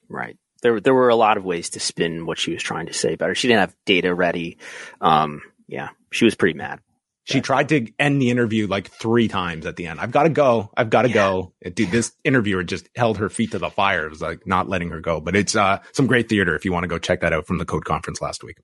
Right. 0.08 0.36
There 0.62 0.80
there 0.80 0.94
were 0.94 1.08
a 1.08 1.16
lot 1.16 1.36
of 1.36 1.44
ways 1.44 1.70
to 1.70 1.80
spin 1.80 2.24
what 2.26 2.38
she 2.38 2.52
was 2.52 2.62
trying 2.62 2.86
to 2.86 2.92
say 2.92 3.16
better. 3.16 3.34
She 3.34 3.48
didn't 3.48 3.60
have 3.60 3.76
data 3.84 4.14
ready. 4.14 4.58
Um, 5.00 5.42
yeah, 5.66 5.88
she 6.12 6.24
was 6.24 6.34
pretty 6.34 6.56
mad. 6.56 6.80
She 7.24 7.40
tried 7.40 7.68
to 7.68 7.86
end 7.98 8.20
the 8.20 8.30
interview 8.30 8.66
like 8.66 8.88
three 8.90 9.28
times 9.28 9.64
at 9.64 9.76
the 9.76 9.86
end. 9.86 10.00
I've 10.00 10.10
got 10.10 10.24
to 10.24 10.30
go. 10.30 10.70
I've 10.76 10.90
got 10.90 11.02
to 11.02 11.08
yeah. 11.08 11.14
go. 11.14 11.52
Dude, 11.62 11.90
this 11.90 12.12
interviewer 12.24 12.64
just 12.64 12.88
held 12.96 13.18
her 13.18 13.28
feet 13.28 13.52
to 13.52 13.58
the 13.58 13.70
fire. 13.70 14.06
It 14.06 14.10
was 14.10 14.20
like 14.20 14.48
not 14.48 14.68
letting 14.68 14.90
her 14.90 15.00
go. 15.00 15.20
But 15.20 15.36
it's 15.36 15.54
uh, 15.54 15.78
some 15.92 16.08
great 16.08 16.28
theater 16.28 16.56
if 16.56 16.64
you 16.64 16.72
want 16.72 16.84
to 16.84 16.88
go 16.88 16.98
check 16.98 17.20
that 17.20 17.32
out 17.32 17.46
from 17.46 17.58
the 17.58 17.64
Code 17.64 17.84
Conference 17.84 18.20
last 18.20 18.42
week. 18.42 18.58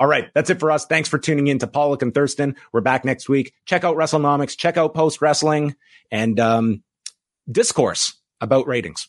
All 0.00 0.08
right, 0.08 0.28
that's 0.34 0.50
it 0.50 0.58
for 0.58 0.72
us. 0.72 0.86
Thanks 0.86 1.08
for 1.08 1.18
tuning 1.18 1.46
in 1.46 1.58
to 1.60 1.66
Pollock 1.66 2.02
and 2.02 2.12
Thurston. 2.12 2.56
We're 2.72 2.80
back 2.80 3.04
next 3.04 3.28
week. 3.28 3.52
Check 3.66 3.84
out 3.84 3.96
Wrestlenomics. 3.96 4.56
Check 4.56 4.76
out 4.76 4.92
Post 4.92 5.20
Wrestling 5.20 5.76
and 6.10 6.38
um, 6.40 6.82
Discourse 7.50 8.14
about 8.40 8.66
ratings. 8.66 9.08